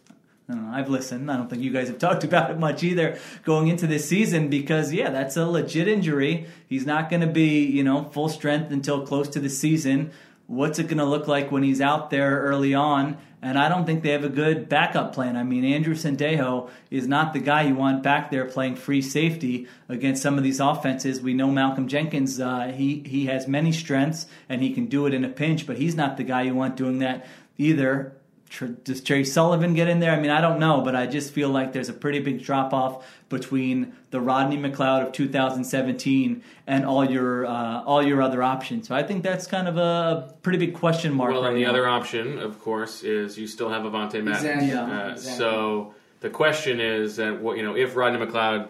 know, 0.55 0.71
I've 0.73 0.89
listened. 0.89 1.31
I 1.31 1.37
don't 1.37 1.49
think 1.49 1.63
you 1.63 1.73
guys 1.73 1.89
have 1.89 1.99
talked 2.07 2.25
about 2.25 2.51
it 2.51 2.59
much 2.59 2.83
either 2.83 3.19
going 3.45 3.69
into 3.69 3.87
this 3.87 4.09
season 4.09 4.49
because 4.49 4.93
yeah, 4.93 5.11
that's 5.11 5.37
a 5.37 5.47
legit 5.47 5.89
injury. 5.89 6.47
He's 6.67 6.87
not 6.87 7.11
going 7.11 7.23
to 7.23 7.27
be 7.27 7.65
you 7.67 7.83
know 7.83 8.05
full 8.11 8.29
strength 8.29 8.71
until 8.71 9.07
close 9.07 9.29
to 9.31 9.41
the 9.41 9.51
season. 9.51 10.11
What's 10.47 10.81
it 10.81 10.89
going 10.89 10.99
to 10.99 11.05
look 11.05 11.29
like 11.29 11.53
when 11.53 11.63
he's 11.63 11.81
out 11.81 12.11
there 12.11 12.41
early 12.41 12.75
on? 12.75 13.19
And 13.43 13.59
I 13.59 13.69
don't 13.69 13.87
think 13.87 14.03
they 14.03 14.11
have 14.11 14.25
a 14.25 14.29
good 14.29 14.69
backup 14.69 15.15
plan. 15.15 15.37
I 15.37 15.45
mean, 15.45 15.65
Andrew 15.65 15.95
Sendejo 15.95 16.69
is 16.91 17.07
not 17.07 17.33
the 17.33 17.39
guy 17.39 17.63
you 17.63 17.75
want 17.75 18.03
back 18.03 18.31
there 18.31 18.45
playing 18.45 18.77
free 18.77 19.01
safety 19.01 19.67
against 19.89 20.23
some 20.23 20.37
of 20.37 20.45
these 20.45 20.61
offenses. 20.61 21.23
We 21.23 21.33
know 21.33 21.51
Malcolm 21.51 21.89
Jenkins; 21.89 22.41
uh, 22.41 22.73
he 22.77 23.03
he 23.07 23.27
has 23.27 23.49
many 23.49 23.73
strengths 23.73 24.27
and 24.49 24.61
he 24.61 24.75
can 24.75 24.87
do 24.87 25.07
it 25.07 25.15
in 25.15 25.25
a 25.25 25.29
pinch, 25.29 25.67
but 25.67 25.79
he's 25.79 25.95
not 25.95 26.17
the 26.17 26.25
guy 26.25 26.43
you 26.43 26.55
want 26.55 26.77
doing 26.77 26.99
that 26.99 27.27
either. 27.57 28.13
Tr- 28.51 28.67
Does 28.67 29.01
Trey 29.01 29.23
Sullivan 29.23 29.75
get 29.75 29.89
in 29.89 30.01
there? 30.01 30.11
I 30.11 30.19
mean, 30.21 30.31
I 30.31 30.41
don't 30.41 30.59
know, 30.59 30.81
but 30.83 30.97
I 30.97 31.07
just 31.07 31.33
feel 31.33 31.49
like 31.49 31.73
there's 31.73 31.89
a 31.89 31.93
pretty 31.93 32.19
big 32.19 32.43
drop 32.43 32.73
off 32.75 33.07
between 33.29 33.93
the 34.11 34.21
Rodney 34.21 34.59
McLeod 34.59 35.07
of 35.07 35.13
2017 35.13 36.43
and 36.67 36.85
all 36.85 37.09
your 37.09 37.47
uh, 37.47 37.83
all 37.85 38.03
your 38.03 38.21
other 38.21 38.43
options. 38.43 38.89
So 38.89 38.95
I 38.95 39.05
think 39.05 39.23
that's 39.23 39.47
kind 39.47 39.69
of 39.69 39.77
a 39.77 40.35
pretty 40.43 40.59
big 40.59 40.75
question 40.75 41.15
mark. 41.15 41.33
Well, 41.33 41.43
right 41.43 41.49
and 41.51 41.57
the 41.57 41.63
now. 41.63 41.71
other 41.71 41.89
option, 41.89 42.39
of 42.41 42.59
course, 42.59 43.05
is 43.05 43.39
you 43.39 43.47
still 43.47 43.71
have 43.71 43.83
Avonte 43.83 44.23
Maddox. 44.23 44.43
Exactly. 44.45 44.73
Uh, 44.73 45.11
Exactly. 45.13 45.39
So 45.39 45.95
the 46.21 46.31
question 46.31 46.81
is 46.81 47.17
that 47.17 47.41
what 47.41 47.57
you 47.57 47.63
know 47.63 47.77
if 47.77 47.95
Rodney 47.95 48.19
McLeod 48.19 48.69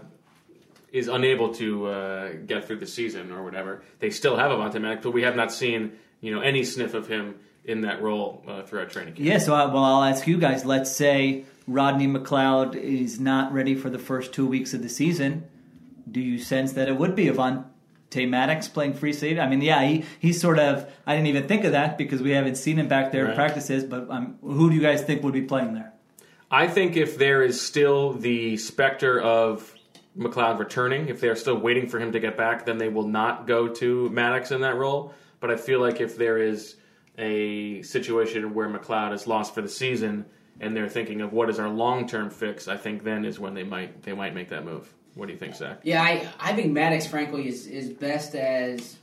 is 0.93 1.09
unable 1.09 1.55
to 1.55 1.87
uh, 1.87 2.33
get 2.47 2.67
through 2.67 2.77
the 2.81 2.87
season 2.87 3.33
or 3.33 3.43
whatever, 3.45 3.83
they 4.01 4.11
still 4.11 4.37
have 4.37 4.51
Avonte 4.51 4.81
Maddox, 4.81 5.03
but 5.03 5.13
we 5.13 5.23
have 5.23 5.37
not 5.37 5.51
seen 5.53 5.93
you 6.21 6.35
know 6.35 6.43
any 6.43 6.65
sniff 6.65 6.93
of 6.93 7.09
him 7.09 7.37
in 7.65 7.83
that 7.83 8.03
role 8.03 8.43
uh, 8.49 8.63
throughout 8.63 8.91
training 8.91 9.15
camp. 9.15 9.27
Yeah, 9.27 9.39
so 9.39 9.55
I, 9.55 9.67
well, 9.67 9.85
I'll 9.85 10.05
ask 10.05 10.27
you 10.27 10.39
guys. 10.39 10.65
Let's 10.65 10.91
say 10.91 11.45
Rodney 11.67 12.07
McLeod 12.07 12.75
is 12.75 13.21
not 13.21 13.53
ready 13.53 13.75
for 13.75 13.91
the 13.91 13.99
first 13.99 14.33
two 14.33 14.47
weeks 14.47 14.75
of 14.75 14.83
the 14.83 14.89
season. 14.89 15.45
Do 16.11 16.21
you 16.21 16.39
sense 16.39 16.73
that 16.73 16.89
it 16.89 16.97
would 16.97 17.15
be 17.15 17.29
Avant, 17.29 17.67
Tay 18.11 18.27
Maddox 18.27 18.67
playing 18.67 18.95
free 18.95 19.13
safety. 19.13 19.41
I 19.41 19.49
mean, 19.49 19.63
yeah, 19.63 19.83
he 19.85 20.05
he's 20.19 20.41
sort 20.41 20.59
of. 20.59 20.91
I 21.07 21.15
didn't 21.15 21.29
even 21.29 21.47
think 21.47 21.65
of 21.65 21.73
that 21.73 21.97
because 21.97 22.21
we 22.21 22.31
haven't 22.31 22.57
seen 22.57 22.79
him 22.79 22.89
back 22.89 23.13
there 23.13 23.23
in 23.23 23.29
Right. 23.29 23.37
practices. 23.37 23.85
But 23.85 24.11
um, 24.11 24.37
who 24.43 24.69
do 24.69 24.75
you 24.75 24.83
guys 24.83 25.03
think 25.03 25.23
would 25.23 25.33
be 25.33 25.43
playing 25.43 25.75
there? 25.75 25.93
I 26.51 26.67
think 26.67 26.97
if 26.97 27.17
there 27.17 27.45
is 27.45 27.61
still 27.61 28.15
the 28.15 28.57
specter 28.57 29.21
of 29.21 29.73
McLeod 30.19 30.59
returning, 30.59 31.09
if 31.09 31.21
they're 31.21 31.37
still 31.37 31.57
waiting 31.57 31.87
for 31.89 32.01
him 32.01 32.11
to 32.11 32.19
get 32.19 32.37
back, 32.37 32.67
then 32.67 32.79
they 32.79 32.89
will 32.89 33.07
not 33.07 33.47
go 33.47 33.69
to 33.69 34.09
Maddox 34.11 34.51
in 34.51 34.63
that 34.63 34.75
role. 34.75 35.15
But 35.39 35.53
I 35.53 35.57
feel 35.57 35.81
like 35.81 36.01
if 36.01 36.17
there 36.17 36.39
is 36.39 36.75
a 37.21 37.83
situation 37.83 38.55
where 38.55 38.69
McLeod 38.69 39.15
is 39.15 39.27
lost 39.27 39.55
for 39.55 39.63
the 39.63 39.69
season 39.69 40.25
and 40.59 40.77
they're 40.77 40.89
thinking 40.89 41.21
of 41.21 41.33
what 41.33 41.49
is 41.51 41.59
our 41.59 41.69
long 41.69 42.09
term 42.09 42.31
fix, 42.31 42.69
I 42.69 42.77
think 42.77 43.05
then 43.05 43.25
is 43.25 43.39
when 43.39 43.55
they 43.55 43.63
might 43.63 44.03
they 44.03 44.13
might 44.13 44.35
make 44.35 44.49
that 44.49 44.65
move. 44.65 44.93
What 45.15 45.27
do 45.27 45.33
you 45.33 45.39
think, 45.39 45.55
Zach? 45.55 45.81
Yeah, 45.83 46.03
I, 46.03 46.29
I 46.39 46.55
think 46.55 46.73
Maddox, 46.73 47.07
frankly, 47.07 47.49
is, 47.49 47.67
is 47.67 47.91
best 47.91 48.35
as 48.35 48.97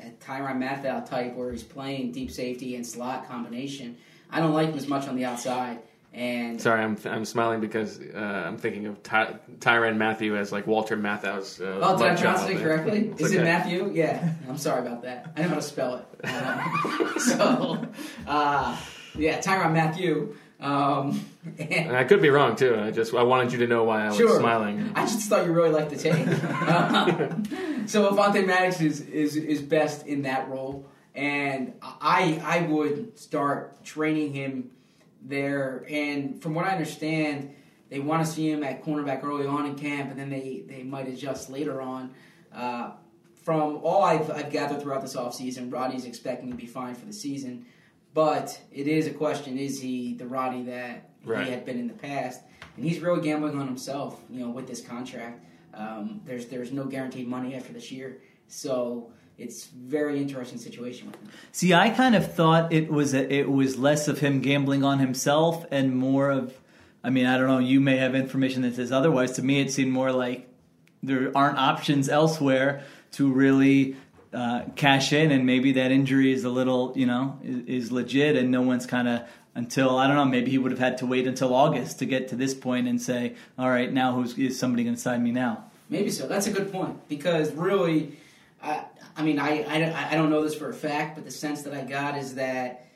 a 0.00 0.10
Tyron 0.24 0.58
Matthau 0.58 1.08
type 1.08 1.34
where 1.34 1.50
he's 1.50 1.64
playing 1.64 2.12
deep 2.12 2.30
safety 2.30 2.76
and 2.76 2.86
slot 2.86 3.28
combination. 3.28 3.96
I 4.30 4.40
don't 4.40 4.52
like 4.52 4.68
him 4.68 4.78
as 4.78 4.86
much 4.86 5.08
on 5.08 5.16
the 5.16 5.24
outside. 5.24 5.80
And 6.14 6.60
Sorry, 6.60 6.82
I'm 6.82 6.96
I'm 7.04 7.24
smiling 7.24 7.60
because 7.60 8.00
uh, 8.00 8.44
I'm 8.46 8.56
thinking 8.56 8.86
of 8.86 9.02
Ty- 9.02 9.36
Tyrann 9.60 9.96
Matthew 9.98 10.36
as 10.36 10.50
like 10.50 10.66
Walter 10.66 10.96
Matthau's. 10.96 11.60
Uh, 11.60 11.78
Oh, 11.82 11.96
did 11.98 12.06
I 12.08 12.14
pronounce 12.16 12.48
it 12.48 12.58
correctly? 12.60 13.12
Is 13.18 13.32
it. 13.32 13.42
Matthew? 13.44 13.90
Yeah. 13.92 14.32
I'm 14.48 14.58
sorry 14.58 14.80
about 14.86 15.02
that. 15.02 15.30
I 15.36 15.42
know 15.42 15.48
how 15.50 15.54
to 15.56 15.62
spell 15.62 15.96
it. 15.96 16.24
Um, 16.26 17.14
so, 17.18 17.86
uh, 18.26 18.76
yeah, 19.16 19.38
Tyrann 19.40 19.72
Mathieu. 19.74 20.34
Um, 20.60 21.24
and 21.58 21.94
I 21.96 22.02
could 22.02 22.20
be 22.20 22.30
wrong 22.30 22.56
too. 22.56 22.74
I 22.76 22.90
just 22.90 23.14
I 23.14 23.22
wanted 23.22 23.52
you 23.52 23.58
to 23.60 23.66
know 23.68 23.84
why 23.84 24.04
I 24.04 24.08
was 24.08 24.16
Sure. 24.16 24.40
smiling. 24.40 24.90
I 24.96 25.02
just 25.02 25.28
thought 25.28 25.46
you 25.46 25.52
really 25.52 25.70
liked 25.70 25.90
the 25.90 25.96
tape. 25.96 26.26
Um, 26.68 27.44
so 27.86 28.10
Avonte 28.10 28.44
Maddox 28.44 28.80
is, 28.80 29.02
is 29.02 29.36
is 29.36 29.62
best 29.62 30.06
in 30.06 30.22
that 30.22 30.48
role, 30.48 30.84
and 31.14 31.74
I 31.82 32.40
I 32.42 32.62
would 32.62 33.16
start 33.18 33.84
training 33.84 34.32
him 34.32 34.70
there. 35.22 35.84
And 35.88 36.40
from 36.42 36.54
what 36.54 36.64
I 36.64 36.70
understand, 36.70 37.54
they 37.90 38.00
want 38.00 38.24
to 38.24 38.30
see 38.30 38.50
him 38.50 38.62
at 38.62 38.84
cornerback 38.84 39.24
early 39.24 39.46
on 39.46 39.66
in 39.66 39.74
camp, 39.74 40.10
and 40.10 40.18
then 40.18 40.30
they 40.30 40.62
they 40.66 40.82
might 40.82 41.08
adjust 41.08 41.50
later 41.50 41.80
on. 41.80 42.12
Uh, 42.54 42.92
from 43.42 43.78
all 43.82 44.02
I've, 44.02 44.30
I've 44.30 44.50
gathered 44.50 44.82
throughout 44.82 45.00
this 45.00 45.16
offseason, 45.16 45.72
Rodney's 45.72 46.04
expecting 46.04 46.50
to 46.50 46.56
be 46.56 46.66
fine 46.66 46.94
for 46.94 47.06
the 47.06 47.12
season. 47.12 47.64
But 48.14 48.60
it 48.72 48.86
is 48.86 49.06
a 49.06 49.10
question: 49.12 49.58
Is 49.58 49.80
he 49.80 50.14
the 50.14 50.26
Rodney 50.26 50.64
that 50.64 51.10
Right. 51.24 51.46
he 51.46 51.50
had 51.50 51.64
been 51.64 51.78
in 51.78 51.88
the 51.88 51.94
past? 51.94 52.42
And 52.76 52.84
he's 52.84 53.00
really 53.00 53.20
gambling 53.22 53.58
on 53.58 53.66
himself, 53.66 54.20
you 54.30 54.40
know, 54.40 54.50
with 54.50 54.66
this 54.68 54.80
contract. 54.80 55.44
Um, 55.74 56.20
there's 56.24 56.46
there's 56.46 56.72
no 56.72 56.84
guaranteed 56.84 57.26
money 57.28 57.54
after 57.54 57.72
this 57.72 57.90
year, 57.92 58.18
so 58.48 59.10
it's 59.38 59.66
very 59.66 60.20
interesting 60.20 60.58
situation 60.58 61.06
with 61.06 61.20
him. 61.20 61.30
See, 61.52 61.72
I 61.72 61.90
kind 61.90 62.16
of 62.16 62.34
thought 62.34 62.72
it 62.72 62.90
was 62.90 63.14
a, 63.14 63.32
it 63.32 63.48
was 63.48 63.78
less 63.78 64.08
of 64.08 64.18
him 64.18 64.40
gambling 64.40 64.84
on 64.84 64.98
himself 64.98 65.64
and 65.70 65.96
more 65.96 66.30
of. 66.30 66.58
I 67.04 67.10
mean, 67.10 67.26
I 67.26 67.38
don't 67.38 67.46
know. 67.46 67.60
You 67.60 67.80
may 67.80 67.96
have 67.98 68.16
information 68.16 68.62
that 68.62 68.74
says 68.74 68.90
otherwise. 68.90 69.32
To 69.32 69.42
me, 69.42 69.60
it 69.60 69.70
seemed 69.70 69.92
more 69.92 70.10
like 70.10 70.48
there 71.02 71.30
aren't 71.36 71.56
options 71.56 72.08
elsewhere 72.08 72.82
to 73.12 73.32
really 73.32 73.96
uh, 74.32 74.62
cash 74.74 75.12
in, 75.12 75.30
and 75.30 75.46
maybe 75.46 75.72
that 75.72 75.92
injury 75.92 76.32
is 76.32 76.42
a 76.42 76.50
little, 76.50 76.92
you 76.96 77.06
know, 77.06 77.38
is, 77.42 77.84
is 77.84 77.92
legit, 77.92 78.36
and 78.36 78.50
no 78.50 78.62
one's 78.62 78.86
kind 78.86 79.08
of 79.08 79.22
until 79.54 79.96
I 79.96 80.06
don't 80.08 80.16
know. 80.16 80.24
Maybe 80.24 80.50
he 80.50 80.58
would 80.58 80.72
have 80.72 80.80
had 80.80 80.98
to 80.98 81.06
wait 81.06 81.26
until 81.26 81.54
August 81.54 82.00
to 82.00 82.06
get 82.06 82.28
to 82.28 82.36
this 82.36 82.54
point 82.54 82.88
and 82.88 83.00
say, 83.00 83.36
"All 83.56 83.70
right, 83.70 83.92
now 83.92 84.14
who's 84.14 84.36
is 84.36 84.58
somebody 84.58 84.82
going 84.82 84.96
to 84.96 85.00
sign 85.00 85.22
me 85.22 85.30
now?" 85.30 85.64
Maybe 85.88 86.10
so. 86.10 86.26
That's 86.26 86.48
a 86.48 86.52
good 86.52 86.70
point 86.72 87.08
because 87.08 87.52
really, 87.52 88.18
I, 88.62 88.84
I 89.18 89.22
mean, 89.22 89.40
I, 89.40 89.64
I, 89.64 90.12
I 90.12 90.14
don't 90.14 90.30
know 90.30 90.42
this 90.42 90.54
for 90.54 90.70
a 90.70 90.74
fact, 90.74 91.16
but 91.16 91.24
the 91.24 91.30
sense 91.30 91.62
that 91.62 91.74
I 91.74 91.82
got 91.82 92.16
is 92.16 92.36
that 92.36 92.86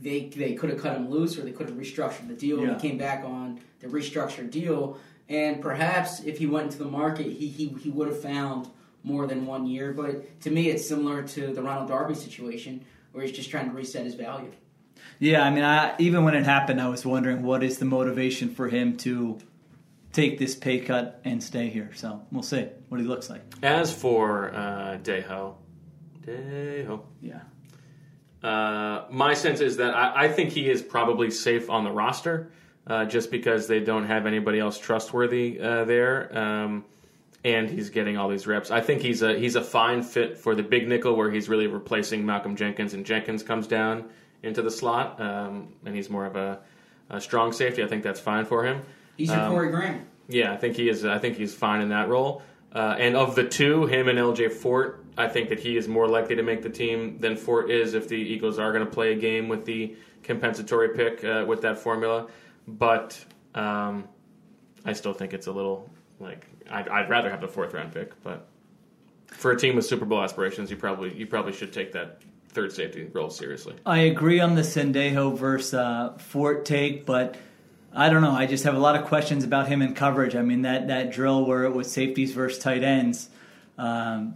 they 0.00 0.24
they 0.24 0.54
could 0.54 0.70
have 0.70 0.80
cut 0.80 0.96
him 0.96 1.10
loose 1.10 1.38
or 1.38 1.42
they 1.42 1.52
could 1.52 1.68
have 1.68 1.78
restructured 1.78 2.28
the 2.28 2.34
deal. 2.34 2.58
and 2.60 2.80
He 2.80 2.88
came 2.88 2.98
back 2.98 3.24
on 3.24 3.60
the 3.80 3.88
restructured 3.88 4.50
deal, 4.50 4.98
and 5.28 5.60
perhaps 5.60 6.20
if 6.20 6.38
he 6.38 6.46
went 6.46 6.66
into 6.66 6.78
the 6.78 6.90
market, 6.90 7.26
he 7.26 7.46
he, 7.48 7.68
he 7.68 7.90
would 7.90 8.08
have 8.08 8.20
found 8.20 8.70
more 9.04 9.26
than 9.26 9.46
one 9.46 9.66
year. 9.66 9.92
But 9.92 10.40
to 10.40 10.50
me, 10.50 10.70
it's 10.70 10.86
similar 10.88 11.22
to 11.22 11.52
the 11.52 11.62
Ronald 11.62 11.88
Darby 11.88 12.14
situation 12.14 12.84
where 13.12 13.24
he's 13.24 13.36
just 13.36 13.50
trying 13.50 13.68
to 13.68 13.74
reset 13.74 14.04
his 14.04 14.14
value. 14.14 14.52
Yeah, 15.18 15.42
I 15.42 15.50
mean, 15.50 15.62
I, 15.64 15.94
even 15.98 16.24
when 16.24 16.34
it 16.34 16.44
happened, 16.44 16.80
I 16.80 16.88
was 16.88 17.06
wondering 17.06 17.42
what 17.42 17.62
is 17.62 17.78
the 17.78 17.84
motivation 17.84 18.50
for 18.54 18.68
him 18.68 18.96
to 18.98 19.38
take 20.12 20.38
this 20.38 20.54
pay 20.54 20.80
cut 20.80 21.20
and 21.24 21.42
stay 21.42 21.68
here. 21.68 21.90
So 21.94 22.22
we'll 22.32 22.42
see 22.42 22.66
what 22.88 23.00
he 23.00 23.06
looks 23.06 23.28
like. 23.30 23.42
As 23.62 23.94
for 23.94 24.54
uh, 24.54 24.98
Deho, 25.02 25.54
Deho, 26.26 27.00
Yeah. 27.22 27.40
uh, 28.42 29.04
my 29.10 29.34
sense 29.34 29.60
is 29.60 29.76
that 29.78 29.94
I, 29.94 30.24
I 30.24 30.28
think 30.28 30.50
he 30.50 30.68
is 30.68 30.82
probably 30.82 31.30
safe 31.30 31.70
on 31.70 31.84
the 31.84 31.90
roster, 31.90 32.50
uh, 32.86 33.04
just 33.04 33.30
because 33.30 33.66
they 33.66 33.80
don't 33.80 34.06
have 34.06 34.26
anybody 34.26 34.58
else 34.58 34.78
trustworthy 34.78 35.60
uh, 35.60 35.84
there, 35.84 36.36
um, 36.36 36.84
and 37.44 37.68
he's 37.70 37.90
getting 37.90 38.16
all 38.16 38.28
these 38.28 38.46
reps. 38.46 38.70
I 38.70 38.80
think 38.80 39.02
he's 39.02 39.22
a 39.22 39.38
he's 39.38 39.56
a 39.56 39.62
fine 39.62 40.02
fit 40.02 40.36
for 40.38 40.54
the 40.54 40.62
big 40.62 40.88
nickel, 40.88 41.14
where 41.16 41.30
he's 41.30 41.48
really 41.48 41.66
replacing 41.68 42.26
Malcolm 42.26 42.56
Jenkins, 42.56 42.94
and 42.94 43.04
Jenkins 43.06 43.42
comes 43.42 43.66
down 43.66 44.04
into 44.42 44.62
the 44.62 44.70
slot, 44.70 45.20
um, 45.20 45.72
and 45.84 45.94
he's 45.94 46.10
more 46.10 46.26
of 46.26 46.36
a, 46.36 46.60
a 47.10 47.20
strong 47.20 47.52
safety. 47.52 47.82
I 47.82 47.86
think 47.88 48.02
that's 48.02 48.20
fine 48.20 48.44
for 48.44 48.64
him. 48.64 48.82
He's 49.16 49.28
your 49.30 49.40
Um, 49.40 49.52
Corey 49.52 49.70
Graham. 49.70 50.06
Yeah, 50.28 50.52
I 50.52 50.56
think 50.56 50.76
he 50.76 50.88
is. 50.88 51.04
I 51.04 51.18
think 51.18 51.36
he's 51.36 51.54
fine 51.54 51.80
in 51.80 51.88
that 51.90 52.08
role. 52.08 52.42
Uh, 52.72 52.94
and 52.98 53.16
of 53.16 53.34
the 53.34 53.44
two, 53.44 53.86
him 53.86 54.08
and 54.08 54.18
LJ 54.18 54.52
Fort, 54.52 55.04
I 55.16 55.28
think 55.28 55.48
that 55.48 55.60
he 55.60 55.76
is 55.76 55.88
more 55.88 56.08
likely 56.08 56.36
to 56.36 56.42
make 56.42 56.62
the 56.62 56.70
team 56.70 57.18
than 57.18 57.36
Fort 57.36 57.70
is 57.70 57.94
if 57.94 58.08
the 58.08 58.16
Eagles 58.16 58.58
are 58.58 58.72
going 58.72 58.84
to 58.84 58.90
play 58.90 59.12
a 59.12 59.16
game 59.16 59.48
with 59.48 59.64
the 59.64 59.96
compensatory 60.22 60.90
pick 60.90 61.24
uh, 61.24 61.44
with 61.46 61.62
that 61.62 61.78
formula. 61.78 62.26
But 62.68 63.24
um, 63.54 64.08
I 64.84 64.92
still 64.92 65.14
think 65.14 65.32
it's 65.32 65.46
a 65.46 65.52
little 65.52 65.90
like 66.20 66.46
I'd, 66.70 66.88
I'd 66.88 67.08
rather 67.08 67.30
have 67.30 67.40
the 67.40 67.48
fourth 67.48 67.72
round 67.72 67.92
pick. 67.92 68.20
But 68.22 68.46
for 69.28 69.52
a 69.52 69.58
team 69.58 69.76
with 69.76 69.86
Super 69.86 70.04
Bowl 70.04 70.22
aspirations, 70.22 70.70
you 70.70 70.76
probably 70.76 71.14
you 71.14 71.26
probably 71.26 71.52
should 71.52 71.72
take 71.72 71.92
that 71.92 72.22
third 72.48 72.72
safety 72.72 73.08
role 73.12 73.30
seriously. 73.30 73.74
I 73.84 73.98
agree 73.98 74.40
on 74.40 74.54
the 74.54 74.62
Sendejo 74.62 75.36
versus 75.36 75.74
uh, 75.74 76.16
Fort 76.18 76.64
take, 76.64 77.04
but 77.04 77.36
I 77.96 78.08
don't 78.10 78.20
know. 78.22 78.32
I 78.32 78.46
just 78.46 78.64
have 78.64 78.74
a 78.74 78.78
lot 78.78 78.94
of 78.94 79.06
questions 79.06 79.42
about 79.42 79.68
him 79.68 79.80
in 79.82 79.94
coverage. 79.94 80.36
I 80.36 80.42
mean, 80.42 80.62
that, 80.62 80.88
that 80.88 81.10
drill 81.12 81.44
where 81.46 81.64
it 81.64 81.74
was 81.74 81.90
safeties 81.90 82.32
versus 82.32 82.62
tight 82.62 82.82
ends. 82.84 83.30
Um, 83.78 84.34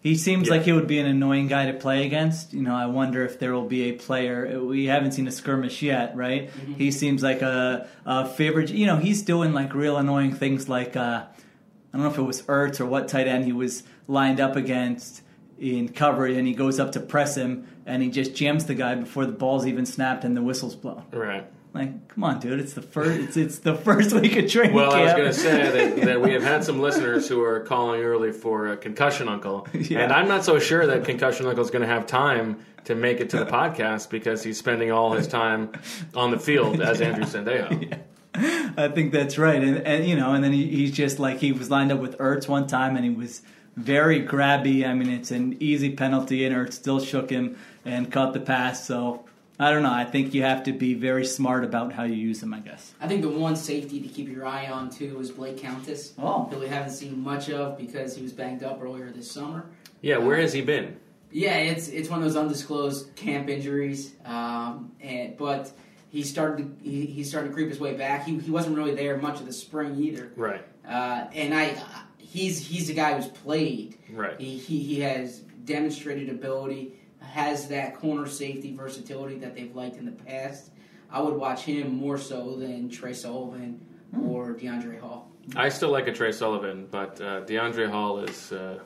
he 0.00 0.16
seems 0.16 0.48
Yeah. 0.48 0.54
like 0.54 0.62
he 0.62 0.72
would 0.72 0.88
be 0.88 0.98
an 0.98 1.06
annoying 1.06 1.46
guy 1.46 1.66
to 1.70 1.74
play 1.74 2.04
against. 2.04 2.52
You 2.52 2.62
know, 2.62 2.74
I 2.74 2.86
wonder 2.86 3.24
if 3.24 3.38
there 3.38 3.52
will 3.52 3.68
be 3.68 3.84
a 3.84 3.92
player. 3.92 4.60
We 4.60 4.86
haven't 4.86 5.12
seen 5.12 5.28
a 5.28 5.30
skirmish 5.32 5.80
yet, 5.80 6.16
right? 6.16 6.50
He 6.76 6.90
seems 6.90 7.22
like 7.22 7.40
a, 7.40 7.86
a 8.04 8.26
favorite. 8.28 8.70
You 8.70 8.86
know, 8.86 8.96
he's 8.96 9.22
doing 9.22 9.52
like 9.52 9.74
real 9.74 9.96
annoying 9.96 10.34
things 10.34 10.68
like 10.68 10.96
uh, 10.96 11.24
I 11.24 11.96
don't 11.96 12.02
know 12.02 12.10
if 12.10 12.18
it 12.18 12.22
was 12.22 12.42
Ertz 12.42 12.80
or 12.80 12.86
what 12.86 13.06
tight 13.06 13.28
end 13.28 13.44
he 13.44 13.52
was 13.52 13.84
lined 14.08 14.40
up 14.40 14.56
against 14.56 15.22
in 15.60 15.88
coverage, 15.88 16.36
and 16.36 16.48
he 16.48 16.54
goes 16.54 16.80
up 16.80 16.90
to 16.92 17.00
press 17.00 17.36
him, 17.36 17.68
and 17.86 18.02
he 18.02 18.10
just 18.10 18.34
jams 18.34 18.64
the 18.64 18.74
guy 18.74 18.96
before 18.96 19.24
the 19.24 19.30
ball's 19.32 19.66
even 19.68 19.86
snapped 19.86 20.24
and 20.24 20.36
the 20.36 20.42
whistle's 20.42 20.74
blown. 20.74 21.04
Right. 21.12 21.46
Like, 21.74 22.08
come 22.08 22.24
on, 22.24 22.38
dude! 22.38 22.60
It's 22.60 22.74
the 22.74 22.82
first. 22.82 23.18
It's 23.20 23.36
it's 23.36 23.58
the 23.60 23.74
first 23.74 24.12
week 24.20 24.36
of 24.36 24.50
training 24.50 24.74
Well, 24.74 24.92
I 24.92 25.04
was 25.04 25.12
going 25.12 25.24
to 25.24 25.32
say 25.32 25.70
that, 25.90 26.02
that 26.06 26.20
we 26.20 26.32
have 26.32 26.42
had 26.42 26.64
some 26.64 26.80
listeners 26.80 27.28
who 27.28 27.42
are 27.42 27.60
calling 27.60 28.02
early 28.02 28.30
for 28.32 28.68
a 28.68 28.76
concussion 28.76 29.26
uncle, 29.28 29.66
Yeah. 29.72 30.00
and 30.00 30.12
I'm 30.12 30.28
not 30.28 30.44
so 30.44 30.58
sure 30.58 30.86
that 30.86 31.04
concussion 31.04 31.46
uncle 31.46 31.64
is 31.64 31.70
going 31.70 31.82
to 31.82 31.88
have 31.88 32.06
time 32.06 32.58
to 32.84 32.94
make 32.94 33.20
it 33.20 33.30
to 33.30 33.38
the 33.38 33.46
podcast 33.60 34.10
because 34.10 34.42
he's 34.42 34.58
spending 34.58 34.92
all 34.92 35.12
his 35.12 35.26
time 35.26 35.72
on 36.14 36.30
the 36.30 36.38
field 36.38 36.80
as 36.82 37.00
Andrew 37.00 37.24
Sendejo. 37.24 37.98
I 38.34 38.88
think 38.88 39.12
that's 39.12 39.38
right, 39.38 39.62
and 39.62 39.78
and 39.86 40.06
you 40.06 40.16
know, 40.16 40.34
and 40.34 40.42
then 40.44 40.52
he, 40.52 40.66
he's 40.68 40.92
just 40.92 41.18
like 41.18 41.38
he 41.38 41.52
was 41.52 41.70
lined 41.70 41.90
up 41.92 42.00
with 42.00 42.18
Ertz 42.18 42.48
one 42.48 42.66
time, 42.66 42.96
and 42.96 43.04
he 43.04 43.10
was 43.10 43.40
very 43.76 44.22
grabby. 44.22 44.86
I 44.86 44.92
mean, 44.92 45.08
it's 45.10 45.30
an 45.30 45.56
easy 45.60 45.90
penalty, 45.94 46.44
and 46.44 46.54
Ertz 46.54 46.74
still 46.74 47.00
shook 47.00 47.30
him 47.30 47.56
and 47.86 48.12
caught 48.12 48.34
the 48.34 48.40
pass. 48.40 48.86
So 48.86 49.24
I 49.62 49.70
don't 49.70 49.82
know. 49.82 49.92
I 49.92 50.04
think 50.04 50.34
you 50.34 50.42
have 50.42 50.64
to 50.64 50.72
be 50.72 50.94
very 50.94 51.24
smart 51.24 51.64
about 51.64 51.92
how 51.92 52.02
you 52.04 52.14
use 52.14 52.40
them. 52.40 52.52
I 52.54 52.60
guess. 52.60 52.92
I 53.00 53.06
think 53.08 53.22
the 53.22 53.28
one 53.28 53.56
safety 53.56 54.00
to 54.00 54.08
keep 54.08 54.28
your 54.28 54.44
eye 54.46 54.66
on 54.66 54.90
too 54.90 55.18
is 55.20 55.30
Blake 55.30 55.58
Countess, 55.58 56.12
Oh. 56.18 56.44
who 56.50 56.58
we 56.58 56.66
haven't 56.68 56.92
seen 56.92 57.22
much 57.22 57.48
of 57.50 57.78
because 57.78 58.16
he 58.16 58.22
was 58.22 58.32
banged 58.32 58.62
up 58.62 58.80
earlier 58.82 59.10
this 59.10 59.30
summer. 59.30 59.66
Yeah, 60.00 60.18
where 60.18 60.36
has 60.36 60.52
he 60.52 60.62
been? 60.62 60.96
Yeah, 61.30 61.56
it's 61.56 61.88
it's 61.88 62.08
one 62.10 62.18
of 62.18 62.24
those 62.24 62.36
undisclosed 62.36 63.14
camp 63.16 63.48
injuries, 63.48 64.14
um, 64.24 64.92
and 65.00 65.36
but 65.36 65.70
he 66.10 66.22
started 66.24 66.78
to, 66.82 66.84
he, 66.90 67.06
he 67.06 67.24
started 67.24 67.48
to 67.48 67.54
creep 67.54 67.68
his 67.70 67.80
way 67.80 67.94
back. 67.94 68.24
He, 68.26 68.38
he 68.38 68.50
wasn't 68.50 68.76
really 68.76 68.94
there 68.94 69.16
much 69.16 69.40
of 69.40 69.46
the 69.46 69.52
spring 69.52 69.96
either, 69.96 70.30
Right, 70.36 70.62
uh, 70.86 71.26
and 71.32 71.54
I 71.54 71.74
he's 72.18 72.66
he's 72.66 72.90
a 72.90 72.94
guy 72.94 73.14
who's 73.14 73.28
played. 73.28 73.96
right. 74.12 74.38
He, 74.38 74.58
he 74.58 74.80
he 74.82 75.00
has 75.00 75.38
demonstrated 75.64 76.28
ability, 76.28 76.92
has 77.30 77.68
that 77.68 77.98
corner 77.98 78.26
safety 78.26 78.74
versatility 78.74 79.38
that 79.38 79.54
they've 79.54 79.74
liked 79.74 79.96
in 79.96 80.06
the 80.06 80.12
past. 80.12 80.70
I 81.10 81.20
would 81.20 81.34
watch 81.34 81.62
him 81.62 81.94
more 81.94 82.18
so 82.18 82.56
than 82.56 82.88
Trey 82.88 83.12
Sullivan 83.12 83.84
or 84.26 84.54
DeAndre 84.54 85.00
Hall. 85.00 85.30
I 85.56 85.68
still 85.68 85.90
like 85.90 86.06
a 86.06 86.12
Trey 86.12 86.32
Sullivan, 86.32 86.86
but 86.90 87.20
uh, 87.20 87.42
DeAndre 87.44 87.90
Hall 87.90 88.20
is 88.20 88.52
uh, 88.52 88.78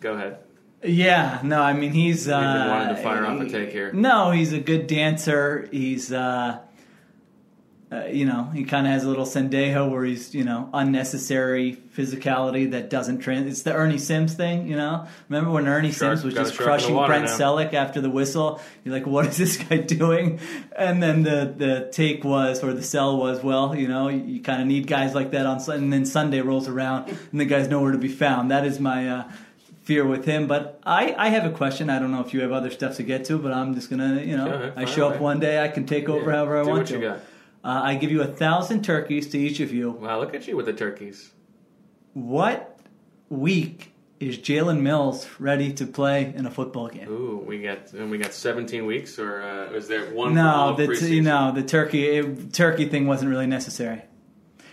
Go 0.00 0.14
ahead. 0.14 0.38
Yeah, 0.84 1.40
no, 1.42 1.60
I 1.60 1.72
mean 1.72 1.92
he's. 1.92 2.26
We've 2.26 2.36
been 2.36 2.44
uh, 2.44 2.68
wanting 2.68 2.96
to 2.96 3.02
fire 3.02 3.26
off 3.26 3.40
a 3.40 3.48
take 3.48 3.72
here. 3.72 3.92
No, 3.92 4.30
he's 4.30 4.52
a 4.52 4.60
good 4.60 4.86
dancer. 4.86 5.68
He's, 5.72 6.12
uh, 6.12 6.60
uh, 7.90 8.04
you 8.04 8.26
know, 8.26 8.44
he 8.44 8.64
kind 8.64 8.86
of 8.86 8.92
has 8.92 9.04
a 9.04 9.08
little 9.08 9.24
sendejo 9.24 9.90
where 9.90 10.04
he's, 10.04 10.34
you 10.34 10.44
know, 10.44 10.68
unnecessary 10.74 11.78
physicality 11.96 12.70
that 12.72 12.90
doesn't 12.90 13.20
trans. 13.20 13.50
It's 13.50 13.62
the 13.62 13.72
Ernie 13.72 13.96
Sims 13.96 14.34
thing, 14.34 14.68
you 14.68 14.76
know. 14.76 15.06
Remember 15.30 15.50
when 15.50 15.66
Ernie 15.66 15.90
Shark- 15.90 16.18
Sims 16.18 16.24
was 16.24 16.34
just 16.34 16.54
shark 16.54 16.60
in 16.60 16.64
the 16.64 16.64
crushing 16.64 17.06
Brent 17.06 17.24
now. 17.24 17.38
Selleck 17.38 17.72
after 17.72 18.02
the 18.02 18.10
whistle? 18.10 18.60
You're 18.84 18.92
like, 18.92 19.06
what 19.06 19.26
is 19.26 19.38
this 19.38 19.56
guy 19.56 19.76
doing? 19.98 20.38
And 20.76 21.02
then 21.02 21.22
the 21.22 21.52
the 21.56 21.88
take 21.90 22.24
was, 22.24 22.62
or 22.62 22.74
the 22.74 22.82
sell 22.82 23.16
was, 23.16 23.42
well, 23.42 23.74
you 23.74 23.88
know, 23.88 24.08
you, 24.08 24.22
you 24.22 24.42
kind 24.42 24.60
of 24.60 24.68
need 24.68 24.86
guys 24.86 25.14
like 25.14 25.30
that 25.30 25.46
on. 25.46 25.58
And 25.70 25.90
then 25.90 26.04
Sunday 26.04 26.42
rolls 26.42 26.68
around 26.68 27.08
and 27.32 27.40
the 27.40 27.46
guy's 27.46 27.68
nowhere 27.68 27.92
to 27.92 27.98
be 27.98 28.08
found. 28.08 28.50
That 28.50 28.66
is 28.66 28.78
my. 28.78 29.08
Uh, 29.08 29.32
fear 29.84 30.04
with 30.04 30.26
him. 30.26 30.46
But 30.46 30.78
I, 30.84 31.14
I 31.16 31.30
have 31.30 31.46
a 31.46 31.50
question. 31.50 31.88
I 31.88 31.98
don't 31.98 32.12
know 32.12 32.20
if 32.20 32.34
you 32.34 32.42
have 32.42 32.52
other 32.52 32.68
stuff 32.68 32.96
to 32.96 33.02
get 33.02 33.24
to, 33.24 33.38
but 33.38 33.54
I'm 33.54 33.74
just 33.74 33.88
gonna, 33.88 34.20
you 34.20 34.36
know, 34.36 34.52
ahead, 34.52 34.74
I 34.76 34.84
show 34.84 35.08
up 35.08 35.18
one 35.18 35.40
day, 35.40 35.64
I 35.64 35.68
can 35.68 35.86
take 35.86 36.10
over 36.10 36.30
Yeah, 36.30 36.36
however 36.36 36.58
I 36.58 36.62
do 36.64 36.68
want 36.68 36.78
what 36.80 36.86
to. 36.88 37.20
Uh, 37.64 37.80
I 37.84 37.94
give 37.96 38.10
you 38.10 38.22
a 38.22 38.26
thousand 38.26 38.84
turkeys 38.84 39.28
to 39.30 39.38
each 39.38 39.60
of 39.60 39.72
you. 39.72 39.90
Wow, 39.90 40.20
look 40.20 40.34
at 40.34 40.46
you 40.46 40.56
with 40.56 40.66
the 40.66 40.72
turkeys. 40.72 41.32
What 42.14 42.78
week 43.28 43.92
is 44.20 44.38
Jalen 44.38 44.80
Mills 44.80 45.28
ready 45.38 45.72
to 45.74 45.86
play 45.86 46.32
in 46.34 46.46
a 46.46 46.50
football 46.50 46.88
game? 46.88 47.08
Ooh, 47.08 47.42
we 47.46 47.62
got 47.62 47.92
and 47.92 48.10
we 48.10 48.18
got 48.18 48.32
17 48.32 48.86
weeks, 48.86 49.18
or 49.18 49.42
uh, 49.42 49.72
is 49.72 49.88
there 49.88 50.06
one? 50.14 50.34
No, 50.34 50.74
the 50.76 50.86
you 51.08 51.22
know 51.22 51.52
the 51.52 51.62
turkey 51.62 52.06
it, 52.06 52.52
turkey 52.52 52.88
thing 52.88 53.06
wasn't 53.06 53.30
really 53.30 53.46
necessary. 53.46 54.02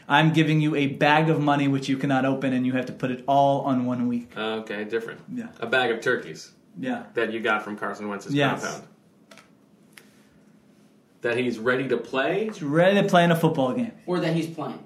I'm 0.08 0.34
giving 0.34 0.62
you 0.62 0.76
a 0.76 0.86
bag 0.88 1.30
of 1.30 1.40
money 1.42 1.68
which 1.68 1.90
you 1.90 1.98
cannot 1.98 2.26
open, 2.26 2.54
and 2.54 2.66
you 2.66 2.74
have 2.74 2.86
to 2.88 2.94
put 2.94 3.10
it 3.10 3.24
all 3.28 3.62
on 3.62 3.86
one 3.86 4.08
week. 4.08 4.32
Uh, 4.38 4.58
okay, 4.62 4.84
different. 4.84 5.20
Yeah. 5.34 5.48
A 5.60 5.66
bag 5.66 5.90
of 5.90 6.02
turkeys 6.02 6.52
Yeah. 6.80 7.04
that 7.16 7.34
you 7.34 7.40
got 7.40 7.64
from 7.64 7.76
Carson 7.78 8.08
Wentz's 8.08 8.34
Yes. 8.34 8.62
compound. 8.64 8.88
That 11.26 11.38
he's 11.38 11.58
ready 11.58 11.88
to 11.88 11.98
play. 11.98 12.46
He's 12.46 12.62
ready 12.62 13.02
to 13.02 13.08
play 13.08 13.24
in 13.24 13.32
a 13.32 13.36
football 13.36 13.74
game. 13.74 13.94
or 14.06 14.20
that 14.20 14.36
he's 14.36 14.46
playing. 14.46 14.78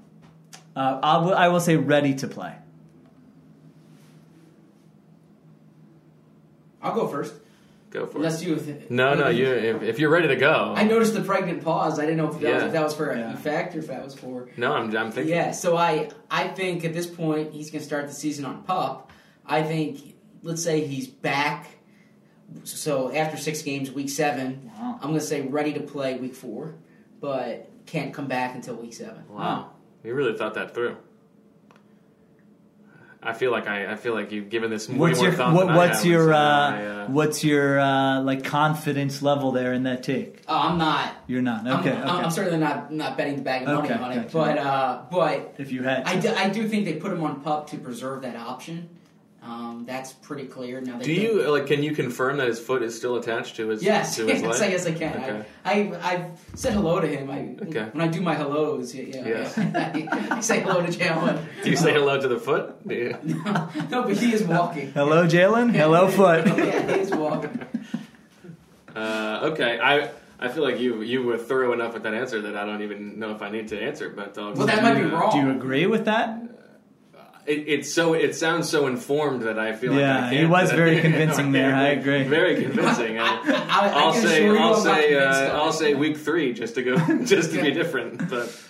Uh, 0.74 0.98
I 1.04 1.50
will- 1.50 1.60
say 1.60 1.76
ready 1.76 2.14
to 2.16 2.30
play. 2.30 2.56
I'll 6.82 6.96
go 6.96 7.08
first. 7.10 7.34
Go 7.90 8.06
for 8.06 8.20
Unless 8.20 8.42
it. 8.42 8.48
you. 8.48 8.84
No, 8.90 9.16
no, 9.16 9.28
you. 9.28 9.48
If, 9.48 9.82
if 9.84 10.00
you're 10.00 10.10
ready 10.12 10.30
to 10.30 10.38
go. 10.38 10.74
I 10.78 10.84
noticed 10.86 11.14
the 11.14 11.20
pregnant 11.24 11.62
pause. 11.62 12.00
I 12.00 12.04
didn't 12.04 12.16
know 12.18 12.30
if 12.30 12.40
that, 12.40 12.54
was, 12.54 12.64
if 12.64 12.72
that 12.72 12.84
was 12.86 12.96
for 12.96 13.10
a 13.10 13.18
Yeah. 13.20 13.34
effect 13.34 13.76
or 13.76 13.80
if 13.80 13.88
that 13.88 14.02
was 14.02 14.16
for. 14.16 14.48
No, 14.56 14.72
I'm. 14.72 14.96
I'm 14.96 15.12
thinking. 15.12 15.34
Yeah, 15.34 15.52
so 15.52 15.76
I 15.76 16.10
I 16.32 16.48
think 16.48 16.86
at 16.86 16.94
this 16.94 17.08
point 17.08 17.52
he's 17.52 17.70
going 17.70 17.82
to 17.82 17.86
start 17.86 18.08
the 18.08 18.14
season 18.14 18.46
on 18.46 18.64
pup. 18.64 19.12
I 19.46 19.62
think 19.64 20.16
let's 20.42 20.64
say 20.64 20.86
he's 20.88 21.08
back. 21.08 21.68
So 22.64 23.14
after 23.14 23.38
six 23.38 23.62
games, 23.62 23.92
week 23.92 24.10
seven, 24.10 24.72
Wow. 24.78 24.96
I'm 25.02 25.10
going 25.10 25.20
to 25.20 25.26
say 25.26 25.42
ready 25.42 25.74
to 25.74 25.80
play 25.82 26.18
week 26.18 26.36
four, 26.36 26.76
but 27.22 27.70
can't 27.86 28.14
come 28.14 28.28
back 28.28 28.56
until 28.56 28.76
week 28.76 28.94
seven. 28.94 29.24
Wow, 29.30 29.72
you 30.04 30.14
really 30.14 30.38
thought 30.38 30.54
that 30.56 30.74
through. 30.74 30.98
I 33.22 33.34
feel 33.34 33.52
like 33.52 33.68
I. 33.68 33.92
I 33.92 33.96
feel 33.96 34.14
like 34.14 34.32
you've 34.32 34.50
given 34.50 34.70
this 34.72 34.88
way 34.88 34.96
What's 34.96 35.20
more 35.20 35.28
your 35.28 35.36
thought 35.38 35.54
what, 35.54 35.68
than 35.68 35.72
I 35.72 35.78
what's 35.78 35.98
have, 35.98 36.06
your 36.06 36.34
uh, 36.34 36.38
I, 36.40 36.86
uh, 36.86 37.08
what's 37.10 37.44
your 37.44 37.78
uh, 37.78 38.22
like 38.22 38.46
confidence 38.46 39.22
level 39.22 39.52
there 39.52 39.74
in 39.74 39.84
that 39.84 40.04
take? 40.04 40.42
Oh, 40.48 40.58
I'm 40.58 40.78
not. 40.78 41.14
You're 41.28 41.42
not 41.42 41.68
I'm- 41.68 41.80
okay. 41.82 41.92
I'm, 41.92 41.98
okay. 42.02 42.24
I'm 42.26 42.32
certainly 42.32 42.60
not 42.60 42.94
not 42.94 43.18
betting 43.18 43.36
the 43.36 43.42
bag 43.42 43.64
of 43.64 43.68
money 43.68 43.90
Okay, 43.92 44.02
on 44.02 44.12
it, 44.14 44.16
gotcha. 44.16 44.30
but 44.34 44.58
uh, 44.58 45.02
but 45.12 45.56
if 45.58 45.70
you 45.74 45.84
had, 45.84 46.04
I 46.04 46.18
do, 46.18 46.30
I 46.30 46.48
do 46.48 46.68
think 46.70 46.86
they 46.86 46.94
put 46.94 47.12
him 47.12 47.22
on 47.22 47.42
pup 47.42 47.70
to 47.72 47.78
preserve 47.78 48.22
that 48.22 48.38
option. 48.38 48.90
Um, 49.42 49.86
that's 49.88 50.12
pretty 50.12 50.46
clear. 50.48 50.82
Now 50.82 50.98
they 50.98 51.06
Do 51.06 51.14
you 51.14 51.50
like? 51.50 51.66
Can 51.68 51.82
you 51.82 51.96
confirm 51.96 52.38
that 52.38 52.48
his 52.48 52.60
foot 52.60 52.84
is 52.84 52.96
still 52.96 53.16
attached 53.16 53.56
to 53.56 53.70
his? 53.70 53.82
Yes, 53.82 54.18
to 54.18 54.26
his 54.28 54.42
yes, 54.44 54.60
leg? 54.60 54.68
I 54.68 54.72
guess 54.72 54.86
I 54.86 54.92
can. 54.92 55.16
Okay. 55.16 55.46
I, 55.64 55.72
I 55.72 56.12
I've 56.14 56.26
said 56.56 56.74
hello 56.74 57.00
to 57.00 57.08
him. 57.08 57.32
I 57.32 57.56
Okay. 57.68 57.86
when 57.94 58.02
I 58.06 58.12
do 58.12 58.20
my 58.22 58.34
hellos, 58.36 58.94
yeah, 58.94 59.04
Yes. 59.26 59.58
yeah. 59.58 60.28
I 60.32 60.42
say 60.42 60.60
hello 60.60 60.86
to 60.86 60.92
Jalen. 60.92 61.42
Do 61.64 61.70
you 61.70 61.78
say 61.78 61.94
hello 61.94 62.20
to 62.20 62.28
the 62.28 62.38
foot? 62.38 62.86
Do 62.86 62.94
you- 62.94 63.18
no, 63.90 64.04
but 64.04 64.18
he 64.18 64.34
is 64.34 64.44
walking. 64.44 64.92
hello, 64.92 65.26
Jalen. 65.26 65.72
Hello, 65.74 66.10
foot. 66.10 66.46
yeah, 66.46 66.94
he 66.96 67.00
is 67.00 67.12
walking. 67.12 67.66
Uh, 68.96 69.40
okay, 69.54 69.80
I 69.80 70.10
I 70.40 70.50
feel 70.50 70.64
like 70.64 70.80
you 70.80 71.02
you 71.02 71.24
were 71.24 71.38
thorough 71.38 71.72
enough 71.74 71.94
with 71.94 72.04
that 72.04 72.14
answer 72.14 72.42
that 72.42 72.58
I 72.58 72.66
don't 72.66 72.82
even 72.82 73.20
know 73.20 73.32
if 73.32 73.42
I 73.42 73.50
need 73.50 73.70
to 73.70 73.80
answer. 73.82 74.10
But 74.10 74.38
I'll 74.38 74.54
Well, 74.54 74.68
that 74.68 74.84
might 74.84 74.96
be 74.96 75.04
uh, 75.04 75.10
wrong. 75.10 75.32
Do 75.32 75.38
you 75.38 75.52
agree 75.52 75.86
with 75.88 76.06
that? 76.06 76.42
It, 77.50 77.68
it's 77.68 77.92
so 77.92 78.14
it 78.14 78.36
sounds 78.36 78.70
so 78.70 78.86
informed 78.86 79.42
that 79.42 79.58
I 79.58 79.74
feel 79.74 79.94
like 79.94 80.02
Yeah, 80.02 80.28
I 80.28 80.36
he 80.36 80.46
was 80.46 80.72
very 80.72 81.02
convincing 81.08 81.52
there, 81.52 81.74
I 81.74 81.88
agree. 81.88 82.22
Very 82.22 82.62
convincing. 82.62 83.18
I, 83.18 83.26
I, 83.26 83.40
I, 83.44 83.88
I, 83.88 83.90
I'll 83.90 84.14
say 84.14 84.48
I'll 84.48 84.76
say 84.76 85.16
uh, 85.16 85.58
I'll 85.58 85.74
say 85.74 85.96
week 85.96 86.18
three 86.18 86.54
just 86.54 86.76
to 86.76 86.84
go 86.84 86.96
just 87.26 87.52
to 87.54 87.62
be 87.62 87.72
different. 87.72 88.30
But 88.30 88.62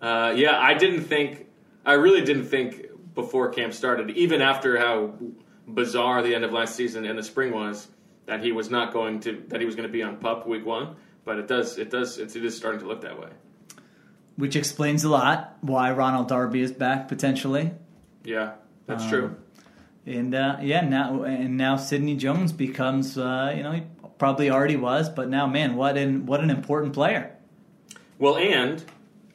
uh, 0.00 0.34
yeah, 0.36 0.56
I 0.56 0.74
didn't 0.74 1.02
think 1.02 1.48
I 1.84 1.94
really 1.94 2.24
didn't 2.24 2.44
think 2.44 2.86
before 3.16 3.48
camp 3.48 3.74
started, 3.74 4.10
even 4.10 4.40
after 4.40 4.78
how 4.78 5.14
bizarre 5.66 6.22
the 6.22 6.36
end 6.36 6.44
of 6.44 6.52
last 6.52 6.76
season 6.76 7.04
and 7.06 7.18
the 7.18 7.24
spring 7.24 7.52
was, 7.52 7.88
that 8.26 8.40
he 8.40 8.52
was 8.52 8.70
not 8.70 8.92
going 8.92 9.18
to 9.20 9.42
that 9.48 9.58
he 9.58 9.66
was 9.66 9.74
going 9.74 9.88
to 9.88 9.92
be 9.92 10.04
on 10.04 10.16
pup 10.16 10.46
week 10.46 10.64
one. 10.64 10.94
But 11.24 11.40
it 11.40 11.48
does 11.48 11.76
it 11.76 11.90
does 11.90 12.18
it's, 12.18 12.36
it 12.36 12.44
is 12.44 12.56
starting 12.56 12.80
to 12.82 12.86
look 12.86 13.00
that 13.00 13.18
way. 13.20 13.30
Which 14.36 14.54
explains 14.54 15.02
a 15.02 15.08
lot 15.08 15.58
why 15.60 15.90
Ronald 15.90 16.28
Darby 16.28 16.60
is 16.60 16.70
back 16.70 17.08
potentially. 17.08 17.72
Yeah, 18.24 18.52
that's 18.86 19.04
Um, 19.04 19.08
true. 19.10 19.36
And 20.06 20.34
uh, 20.34 20.56
yeah, 20.62 20.80
now 20.82 21.22
and 21.24 21.56
now 21.56 21.76
Sidney 21.76 22.16
Jones 22.16 22.52
becomes 22.52 23.18
uh, 23.18 23.52
you 23.56 23.62
know 23.62 23.72
he 23.72 23.82
probably 24.18 24.50
already 24.50 24.76
was, 24.76 25.08
but 25.08 25.28
now 25.28 25.46
man, 25.46 25.76
what 25.76 25.96
an 25.98 26.26
what 26.26 26.40
an 26.40 26.50
important 26.50 26.94
player. 26.94 27.34
Well, 28.18 28.36
and 28.36 28.82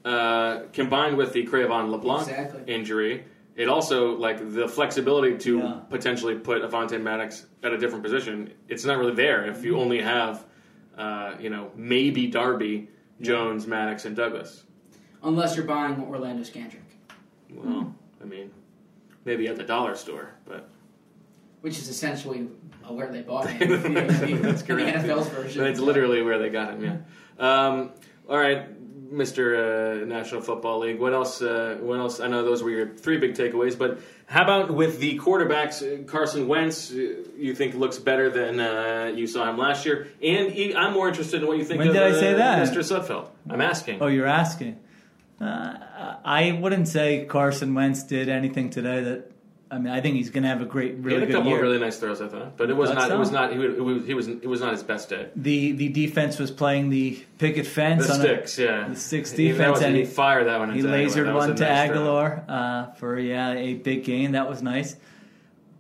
uh, 0.04 0.63
combined 0.74 1.15
with 1.17 1.32
the 1.34 1.46
Cre'Von 1.46 1.89
LeBlanc 1.89 2.28
Exactly. 2.28 2.74
injury, 2.74 3.24
it 3.56 3.69
also 3.69 4.17
like 4.17 4.54
the 4.54 4.67
flexibility 4.67 5.38
to 5.38 5.58
Yeah. 5.60 5.74
potentially 5.89 6.36
put 6.36 6.62
Avonte 6.63 7.00
Maddox 7.02 7.46
at 7.62 7.72
a 7.72 7.78
different 7.78 8.04
position. 8.04 8.52
It's 8.67 8.84
not 8.84 8.98
really 8.98 9.13
there 9.15 9.46
if 9.46 9.63
you 9.63 9.78
only 9.80 10.02
have, 10.02 10.43
uh, 10.98 11.36
you 11.39 11.50
know, 11.50 11.72
maybe 11.76 12.28
Darby, 12.28 12.89
Jones, 13.22 13.65
Maddox, 13.67 14.04
and 14.06 14.15
Douglas. 14.15 14.63
Unless 15.24 15.56
you're 15.56 15.65
buying 15.65 16.02
Orlando 16.02 16.43
Scandrick, 16.43 16.82
Well, 17.54 17.96
I 18.22 18.26
mean, 18.26 18.52
maybe 19.25 19.47
at 19.47 19.55
the 19.57 19.63
dollar 19.63 19.95
store, 19.95 20.33
but 20.45 20.69
which 21.62 21.77
is 21.77 21.88
essentially 21.89 22.47
uh, 22.88 22.93
where 22.93 23.12
they 23.12 23.21
bought 23.21 23.49
him. 23.49 23.93
That's 23.93 24.62
The 24.62 24.67
correct. 24.67 24.97
NFL's 25.05 25.29
version. 25.29 25.63
That's 25.63 25.79
literally 25.79 26.21
where 26.21 26.39
they 26.39 26.49
got 26.49 26.73
him. 26.73 26.83
Yeah. 26.83 26.97
Um, 27.67 27.91
all 28.29 28.38
right, 28.38 28.67
Mr. 29.13 30.01
Uh, 30.01 30.05
National 30.05 30.41
Football 30.41 30.79
League. 30.79 30.99
What 30.99 31.13
else? 31.13 31.41
Uh, 31.41 31.77
what 31.81 31.99
else? 31.99 32.19
I 32.19 32.27
know 32.27 32.43
those 32.43 32.62
were 32.63 32.69
your 32.69 32.89
three 32.89 33.17
big 33.17 33.33
takeaways, 33.36 33.77
but 33.77 33.99
how 34.25 34.43
about 34.43 34.71
with 34.73 34.99
the 34.99 35.17
quarterbacks? 35.19 35.81
Uh, 35.81 36.03
Carson 36.05 36.47
Wentz, 36.47 36.91
uh, 36.91 36.95
you 37.38 37.53
think 37.55 37.75
looks 37.75 37.97
better 37.99 38.29
than 38.29 38.59
uh, 38.59 39.12
you 39.15 39.27
saw 39.27 39.49
him 39.49 39.57
last 39.57 39.86
year, 39.86 40.07
and 40.21 40.51
he, 40.51 40.75
I'm 40.75 40.93
more 40.93 41.07
interested 41.07 41.41
in 41.41 41.47
what 41.47 41.57
you 41.57 41.65
think 41.65 41.79
When 41.79 41.89
of 41.89 41.93
did 41.93 42.03
I 42.03 42.09
uh, 42.12 42.19
say 42.19 42.33
that? 42.33 42.67
Mr. 42.67 42.77
Sudfeld. 42.79 43.29
I'm 43.49 43.62
asking. 43.62 44.01
Oh, 44.01 44.07
you're 44.07 44.27
asking. 44.27 44.79
Uh, 45.43 46.15
I 46.23 46.58
wouldn't 46.60 46.88
say 46.88 47.25
Carson 47.25 47.73
Wentz 47.73 48.03
did 48.03 48.29
anything 48.29 48.69
today 48.69 49.03
that. 49.03 49.29
I 49.71 49.79
mean, 49.79 49.91
I 49.91 50.01
think 50.01 50.17
he's 50.17 50.29
going 50.29 50.43
to 50.43 50.49
have 50.49 50.62
a 50.62 50.65
great, 50.65 50.91
he 50.91 50.99
really 50.99 51.21
had 51.21 51.29
a 51.29 51.32
couple 51.32 51.47
year. 51.47 51.58
of 51.58 51.63
really 51.63 51.79
nice 51.79 51.97
throws, 51.97 52.21
I 52.21 52.27
thought, 52.27 52.58
but 52.58 52.69
it 52.69 52.75
was 52.75 52.91
not. 52.91 53.10
It 53.10 53.17
was 53.17 53.32
not. 53.32 53.51
He 53.51 53.58
was, 53.58 53.75
it 53.75 53.82
was. 53.82 54.06
He 54.06 54.13
was. 54.13 54.27
It 54.27 54.45
was 54.45 54.62
not 54.62 54.71
his 54.71 54.84
best 54.84 55.10
day. 55.10 55.29
the 55.36 55.71
the 55.71 55.89
defense 55.89 56.38
was 56.38 56.51
playing 56.51 56.91
the 56.91 57.25
picket 57.39 57.65
fence. 57.65 58.06
The 58.06 58.13
on 58.13 58.19
sticks, 58.19 58.60
yeah. 58.60 58.88
the 58.88 58.95
sticks 58.95 59.32
defense, 59.32 59.82
and 59.82 59.95
he 59.95 60.01
he- 60.01 60.06
fired 60.06 60.45
that 60.45 60.60
one. 60.60 60.69
A, 60.69 60.73
he 60.73 60.84
lasered 60.84 61.34
one 61.34 61.56
to 61.56 61.63
nice. 61.63 61.89
Agholor 61.89 62.43
uh, 62.47 62.91
for 62.91 63.17
yeah 63.17 63.53
a 63.53 63.73
big 63.73 64.03
gain. 64.03 64.34
That 64.34 64.47
was 64.47 64.62
nice. 64.62 64.95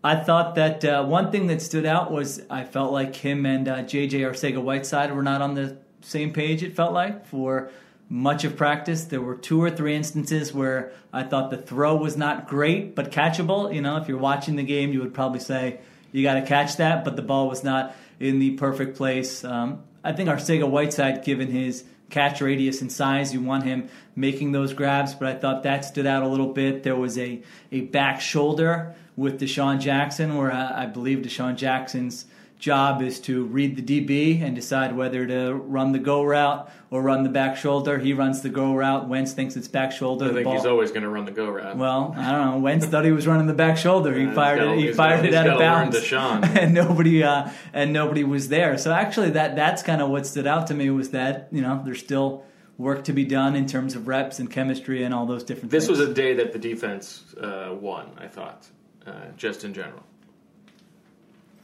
I 0.03 0.15
thought 0.15 0.55
that 0.55 0.83
uh, 0.83 1.05
one 1.05 1.31
thing 1.31 1.47
that 1.47 1.61
stood 1.61 1.85
out 1.85 2.11
was 2.11 2.41
I 2.49 2.63
felt 2.65 2.91
like 2.91 3.15
him 3.15 3.45
and 3.45 3.67
uh, 3.67 3.77
JJ 3.83 4.21
Arcega 4.21 4.61
Whiteside 4.61 5.15
were 5.15 5.23
not 5.23 5.41
on 5.41 5.53
the 5.53 5.77
same 6.01 6.33
page. 6.33 6.63
It 6.63 6.75
felt 6.75 6.93
like 6.93 7.27
for 7.27 7.69
much 8.13 8.43
of 8.43 8.55
practice, 8.55 9.05
there 9.05 9.21
were 9.21 9.33
two 9.33 9.59
or 9.59 9.71
three 9.71 9.95
instances 9.95 10.53
where 10.53 10.91
I 11.11 11.23
thought 11.23 11.49
the 11.49 11.57
throw 11.57 11.95
was 11.95 12.15
not 12.15 12.47
great 12.47 12.93
but 12.93 13.11
catchable. 13.11 13.73
You 13.73 13.81
know, 13.81 13.97
if 13.97 14.07
you're 14.07 14.19
watching 14.19 14.55
the 14.55 14.61
game, 14.61 14.93
you 14.93 15.01
would 15.01 15.15
probably 15.15 15.39
say 15.39 15.79
you 16.11 16.21
got 16.21 16.35
to 16.35 16.43
catch 16.43 16.77
that, 16.77 17.03
but 17.03 17.15
the 17.15 17.23
ball 17.23 17.49
was 17.49 17.63
not 17.63 17.95
in 18.19 18.37
the 18.37 18.51
perfect 18.51 18.97
place. 18.97 19.43
Um, 19.43 19.81
I 20.03 20.13
think 20.13 20.29
Arcega 20.29 20.69
Whiteside, 20.69 21.25
given 21.25 21.49
his 21.49 21.85
catch 22.11 22.39
radius 22.39 22.81
and 22.81 22.91
size, 22.91 23.33
you 23.33 23.41
want 23.41 23.63
him 23.63 23.89
making 24.15 24.51
those 24.51 24.73
grabs, 24.73 25.15
but 25.15 25.27
I 25.27 25.33
thought 25.33 25.63
that 25.63 25.83
stood 25.83 26.05
out 26.05 26.21
a 26.21 26.27
little 26.27 26.53
bit. 26.53 26.83
There 26.83 26.95
was 26.95 27.17
a, 27.17 27.41
a 27.71 27.81
back 27.81 28.21
shoulder 28.21 28.93
with 29.15 29.39
DeSean 29.39 29.79
Jackson, 29.79 30.37
where 30.37 30.51
I, 30.51 30.83
I 30.83 30.85
believe 30.85 31.25
DeSean 31.25 31.55
Jackson's 31.55 32.25
job 32.63 33.01
is 33.01 33.19
to 33.19 33.43
read 33.47 33.75
the 33.75 33.81
DB 33.81 34.41
and 34.41 34.55
decide 34.55 34.95
whether 34.95 35.27
to 35.27 35.53
run 35.53 35.91
the 35.91 35.99
go 35.99 36.23
route 36.23 36.71
or 36.89 37.01
run 37.01 37.23
the 37.23 37.29
back 37.29 37.57
shoulder. 37.57 37.97
He 37.99 38.13
runs 38.13 38.41
the 38.41 38.47
go 38.47 38.73
route. 38.73 39.09
Wentz 39.09 39.33
thinks 39.33 39.57
it's 39.57 39.67
back 39.67 39.91
shoulder. 39.91 40.29
I 40.29 40.33
think 40.33 40.47
he's 40.47 40.65
always 40.65 40.89
going 40.91 41.03
to 41.03 41.09
run 41.09 41.25
the 41.25 41.31
go 41.33 41.49
route. 41.49 41.75
well, 41.75 42.13
I 42.17 42.31
don't 42.31 42.51
know. 42.51 42.57
Wentz 42.59 42.85
thought 42.85 43.03
he 43.03 43.11
was 43.11 43.27
running 43.27 43.47
the 43.47 43.53
back 43.53 43.75
shoulder. 43.77 44.13
He 44.17 44.23
Yeah, 44.23 44.33
fired 44.33 44.59
gotta- 44.59 44.71
it. 44.75 44.79
He 44.79 44.93
fired 44.93 45.25
it 45.25 45.33
out 45.33 45.47
of 45.47 45.59
bounds, 45.59 45.97
and 46.13 46.73
nobody 46.73 47.21
uh, 47.21 47.49
and 47.73 47.91
nobody 47.91 48.23
was 48.23 48.47
there. 48.47 48.77
So 48.77 48.93
actually, 48.93 49.31
that 49.31 49.57
that's 49.57 49.83
kind 49.83 50.01
of 50.01 50.09
what 50.09 50.25
stood 50.25 50.47
out 50.47 50.67
to 50.67 50.73
me 50.73 50.89
was 50.89 51.09
that 51.09 51.49
you 51.51 51.61
know 51.61 51.81
there's 51.83 51.99
still 51.99 52.45
work 52.77 53.03
to 53.03 53.11
be 53.13 53.25
done 53.25 53.57
in 53.57 53.65
terms 53.67 53.93
of 53.93 54.07
reps 54.07 54.39
and 54.39 54.49
chemistry 54.49 55.03
and 55.03 55.13
all 55.13 55.25
those 55.25 55.43
different. 55.43 55.69
This 55.69 55.87
things. 55.87 55.99
was 55.99 56.09
a 56.09 56.13
day 56.13 56.33
that 56.35 56.53
the 56.53 56.59
defense 56.59 57.23
uh, 57.35 57.75
won, 57.77 58.05
I 58.17 58.27
thought, 58.27 58.65
uh, 59.05 59.11
just 59.35 59.65
in 59.65 59.73
general. 59.73 60.01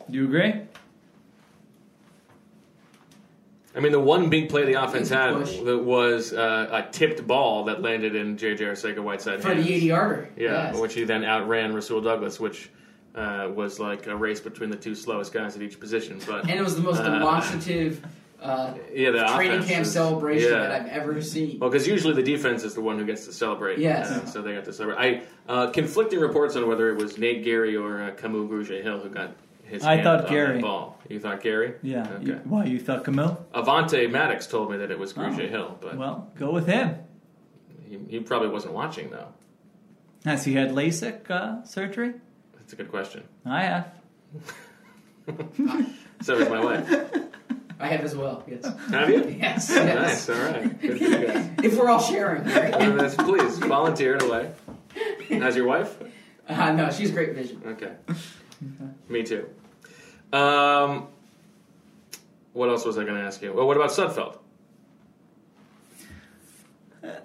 Do 0.09 0.17
you 0.17 0.25
agree? 0.25 0.53
I 3.75 3.79
mean, 3.81 3.91
the 3.91 3.99
one 3.99 4.29
big 4.29 4.49
play 4.49 4.65
the 4.65 4.83
offense 4.83 5.09
had 5.09 5.35
that 5.65 5.83
was 5.83 6.33
uh, 6.33 6.69
a 6.71 6.91
tipped 6.91 7.25
ball 7.27 7.65
that 7.65 7.81
landed 7.81 8.15
in 8.15 8.35
J.J. 8.37 8.63
Arcega-Whiteside 8.65 9.41
For 9.41 9.53
the 9.53 9.61
80 9.61 9.85
yarder. 9.85 10.29
Yeah, 10.35 10.71
Yes. 10.71 10.77
which 10.79 10.93
he 10.95 11.03
then 11.03 11.23
outran 11.23 11.73
Rasul 11.73 12.01
Douglas, 12.01 12.39
which 12.39 12.69
uh, 13.15 13.49
was 13.53 13.79
like 13.79 14.07
a 14.07 14.15
race 14.15 14.39
between 14.39 14.69
the 14.71 14.75
two 14.75 14.95
slowest 14.95 15.33
guys 15.33 15.55
at 15.55 15.61
each 15.61 15.79
position. 15.79 16.19
But 16.25 16.49
And 16.49 16.59
it 16.59 16.63
was 16.63 16.75
the 16.75 16.81
most 16.81 16.99
Uh, 17.01 17.09
demonstrative 17.19 18.03
uh, 18.41 18.73
yeah, 18.93 19.11
the 19.11 19.25
training 19.35 19.61
camp 19.63 19.85
is- 19.85 19.91
celebration 19.93 20.51
yeah. 20.51 20.59
that 20.61 20.71
I've 20.81 20.87
ever 20.87 21.21
seen. 21.21 21.59
Well, 21.59 21.69
because 21.69 21.87
usually 21.87 22.13
the 22.15 22.23
defense 22.23 22.63
is 22.63 22.73
the 22.73 22.81
one 22.81 22.97
who 22.97 23.05
gets 23.05 23.25
to 23.25 23.33
celebrate. 23.33 23.77
Yes. 23.77 24.09
uh, 24.09 24.25
so 24.25 24.41
they 24.41 24.53
got 24.55 24.65
to 24.65 24.73
celebrate. 24.73 24.97
I 24.97 25.51
uh, 25.51 25.69
conflicting 25.71 26.19
reports 26.19 26.55
on 26.55 26.67
whether 26.67 26.89
it 26.89 26.97
was 26.97 27.17
Nate 27.19 27.43
Gerry 27.43 27.75
or 27.75 28.01
uh, 28.01 28.11
Kamu 28.11 28.47
Grugier 28.49 28.81
Hill 28.81 28.99
who 28.99 29.09
got 29.09 29.31
his. 29.69 29.83
I 29.83 29.93
hand 29.95 30.03
thought 30.03 30.17
on 30.19 30.23
that 30.25 30.29
Gerry. 30.31 30.61
ball. 30.61 30.99
You 31.09 31.19
thought 31.19 31.41
Gerry? 31.41 31.73
Yeah. 31.81 32.07
Okay. 32.15 32.25
You- 32.25 32.41
why 32.43 32.65
you 32.65 32.79
thought 32.79 33.03
Camille? 33.03 33.45
Avonte 33.53 34.09
Maddox 34.11 34.47
told 34.47 34.71
me 34.71 34.77
that 34.77 34.91
it 34.91 34.99
was 34.99 35.13
Grugier 35.13 35.45
Oh. 35.45 35.49
Hill, 35.49 35.77
but 35.81 35.97
Well, 35.97 36.31
go 36.37 36.51
with 36.51 36.67
him. 36.67 36.95
he, 37.87 37.97
he 38.09 38.19
probably 38.19 38.49
wasn't 38.49 38.73
watching 38.73 39.09
though. 39.09 39.27
Has 40.25 40.43
he 40.43 40.53
had 40.53 40.71
LASIK 40.71 41.29
uh, 41.31 41.63
surgery? 41.63 42.13
That's 42.57 42.73
a 42.73 42.75
good 42.75 42.89
question. 42.89 43.23
I 43.45 43.63
have. 43.63 43.91
So 46.21 46.37
is 46.37 46.49
my 46.49 46.59
wife. 46.63 47.11
I 47.79 47.87
have 47.87 48.01
as 48.01 48.13
well, 48.15 48.43
yes. 48.45 48.65
Have 48.89 49.09
you? 49.09 49.23
Yes, 49.39 49.69
yes. 49.73 50.27
Nice. 50.27 50.29
All 50.29 50.35
right. 50.51 50.81
Good 50.81 50.97
for 50.97 51.03
you 51.05 51.27
guys. 51.27 51.49
If 51.63 51.77
we're 51.77 51.87
all 51.89 52.01
sharing. 52.01 52.43
right? 52.43 52.73
Please 53.19 53.57
volunteer 53.59 54.15
it 54.15 54.21
away. 54.23 54.51
How's 55.29 55.55
your 55.55 55.65
wife? 55.65 55.97
Uh, 56.47 56.71
no, 56.73 56.91
she's 56.91 57.11
great 57.11 57.35
vision. 57.35 57.61
Okay. 57.65 57.91
Me 59.07 59.23
too. 59.23 59.47
Um, 60.31 61.07
what 62.53 62.69
else 62.69 62.85
was 62.85 62.97
I 62.97 63.03
going 63.03 63.15
to 63.15 63.25
ask 63.25 63.41
you? 63.41 63.53
Well, 63.53 63.67
what 63.67 63.77
about 63.77 63.89
Sudfeld? 63.89 64.37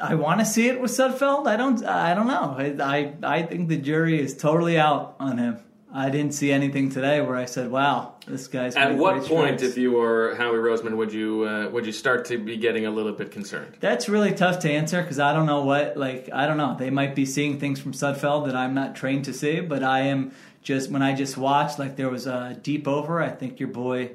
I 0.00 0.14
want 0.14 0.40
to 0.40 0.46
see 0.46 0.68
it 0.68 0.80
with 0.80 0.90
Sudfeld. 0.90 1.46
I 1.46 1.56
don't. 1.56 1.84
I 1.84 2.14
don't 2.14 2.26
know. 2.26 2.54
I, 2.56 2.74
I 2.82 3.38
I 3.38 3.42
think 3.42 3.68
the 3.68 3.76
jury 3.76 4.20
is 4.20 4.36
totally 4.36 4.78
out 4.78 5.16
on 5.18 5.38
him. 5.38 5.58
I 5.96 6.10
didn't 6.10 6.34
see 6.34 6.50
anything 6.50 6.90
today 6.90 7.20
where 7.20 7.36
I 7.36 7.44
said, 7.44 7.70
"Wow, 7.70 8.14
this 8.26 8.48
guy's." 8.48 8.76
At 8.76 8.96
what 8.96 9.24
point, 9.24 9.60
strides." 9.60 9.62
if 9.62 9.76
you 9.76 9.92
were 9.92 10.34
Howie 10.36 10.58
Roseman, 10.58 10.96
would 10.96 11.12
you 11.12 11.44
uh, 11.44 11.68
would 11.70 11.86
you 11.86 11.92
start 11.92 12.24
to 12.26 12.38
be 12.38 12.56
getting 12.56 12.86
a 12.86 12.90
little 12.90 13.12
bit 13.12 13.30
concerned? 13.30 13.76
That's 13.80 14.08
really 14.08 14.32
tough 14.32 14.60
to 14.60 14.70
answer 14.70 15.02
because 15.02 15.18
I 15.18 15.32
don't 15.32 15.46
know 15.46 15.64
what. 15.64 15.96
Like 15.96 16.30
I 16.32 16.46
don't 16.46 16.56
know. 16.56 16.76
They 16.78 16.90
might 16.90 17.14
be 17.14 17.26
seeing 17.26 17.58
things 17.58 17.80
from 17.80 17.92
Sudfeld 17.92 18.46
that 18.46 18.56
I'm 18.56 18.74
not 18.74 18.96
trained 18.96 19.24
to 19.26 19.32
see, 19.32 19.60
but 19.60 19.82
I 19.82 20.00
am 20.00 20.32
just 20.64 20.90
when 20.90 21.02
I 21.02 21.14
just 21.14 21.36
watched. 21.36 21.78
Like 21.78 21.94
there 21.94 22.08
was 22.10 22.26
a 22.26 22.58
deep 22.60 22.88
over. 22.88 23.22
I 23.22 23.28
think 23.30 23.60
your 23.60 23.68
boy 23.68 24.12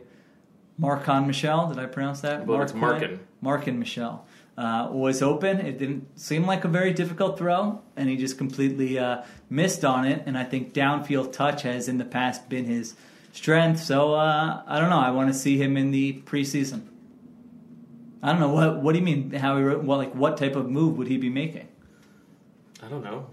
Marcon 0.79 1.27
Michelle, 1.27 1.69
Did 1.69 1.79
I 1.79 1.85
pronounce 1.85 2.21
that? 2.21 2.45
Believe 2.45 2.61
it's 2.63 2.73
Markin. 2.73 3.19
Marken 3.41 3.79
Michel. 3.79 4.25
Uh, 4.57 4.89
was 4.91 5.21
open. 5.21 5.59
It 5.61 5.77
didn't 5.77 6.19
seem 6.19 6.45
like 6.45 6.65
a 6.65 6.67
very 6.67 6.91
difficult 6.91 7.37
throw, 7.37 7.81
and 7.95 8.09
he 8.09 8.17
just 8.17 8.37
completely 8.37 8.99
uh, 8.99 9.23
missed 9.49 9.85
on 9.85 10.05
it. 10.05 10.23
And 10.25 10.37
I 10.37 10.43
think 10.43 10.73
downfield 10.73 11.31
touch 11.31 11.61
has 11.61 11.87
in 11.87 11.97
the 11.97 12.03
past 12.03 12.49
been 12.49 12.65
his 12.65 12.95
strength. 13.31 13.79
So 13.79 14.15
uh, 14.15 14.61
I 14.67 14.79
don't 14.81 14.89
know. 14.89 14.99
I 14.99 15.11
want 15.11 15.31
to 15.31 15.33
see 15.33 15.57
him 15.57 15.77
in 15.77 15.91
the 15.91 16.21
preseason. 16.25 16.81
I 18.21 18.31
don't 18.33 18.41
know 18.41 18.49
what. 18.49 18.81
What 18.81 18.91
do 18.91 18.99
you 18.99 19.05
mean? 19.05 19.31
How 19.31 19.55
he? 19.55 19.63
wrote- 19.63 19.83
What 19.83 19.97
like 19.97 20.13
what 20.13 20.35
type 20.35 20.57
of 20.57 20.69
move 20.69 20.97
would 20.97 21.07
he 21.07 21.15
be 21.15 21.29
making? 21.29 21.69
I 22.83 22.89
don't 22.89 23.03
know. 23.03 23.27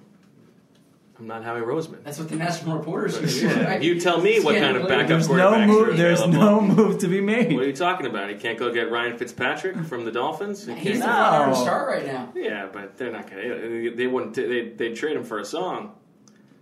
I'm 1.18 1.26
not 1.26 1.44
Howie 1.44 1.60
Roseman. 1.62 2.04
That's 2.04 2.18
what 2.18 2.28
the 2.28 2.36
national 2.36 2.76
reporters 2.76 3.18
do. 3.18 3.46
Yeah, 3.48 3.64
right? 3.64 3.82
You 3.82 3.98
tell 3.98 4.20
me 4.20 4.38
what 4.40 4.56
kind 4.58 4.76
of 4.76 4.82
well, 4.82 4.90
backup 4.90 5.08
There's 5.08 5.28
quarterbacks 5.28 5.36
no 5.38 5.52
are 5.54 5.66
move. 5.66 5.96
There's 5.96 6.20
available. 6.20 6.44
no 6.44 6.60
move 6.60 6.98
to 6.98 7.08
be 7.08 7.20
made. 7.22 7.54
What 7.54 7.62
are 7.64 7.66
you 7.66 7.72
talking 7.76 8.04
about? 8.06 8.28
He 8.28 8.36
can't 8.36 8.58
go 8.58 8.70
get 8.72 8.90
Ryan 8.90 9.16
Fitzpatrick 9.16 9.76
from 9.86 10.04
the 10.04 10.12
Dolphins. 10.12 10.66
He 10.66 10.74
He's 10.74 10.82
can't- 10.84 11.00
the 11.00 11.06
No. 11.06 11.12
front 11.14 11.40
runner 11.42 11.54
star 11.54 11.86
right 11.88 12.06
now. 12.06 12.32
Yeah, 12.34 12.68
but 12.70 12.98
they're 12.98 13.12
not 13.12 13.30
gonna. 13.30 13.90
They 13.96 14.06
wouldn't. 14.06 14.34
They 14.34 14.68
they 14.76 14.92
trade 14.92 15.16
him 15.16 15.24
for 15.24 15.38
a 15.38 15.44
song. 15.44 15.92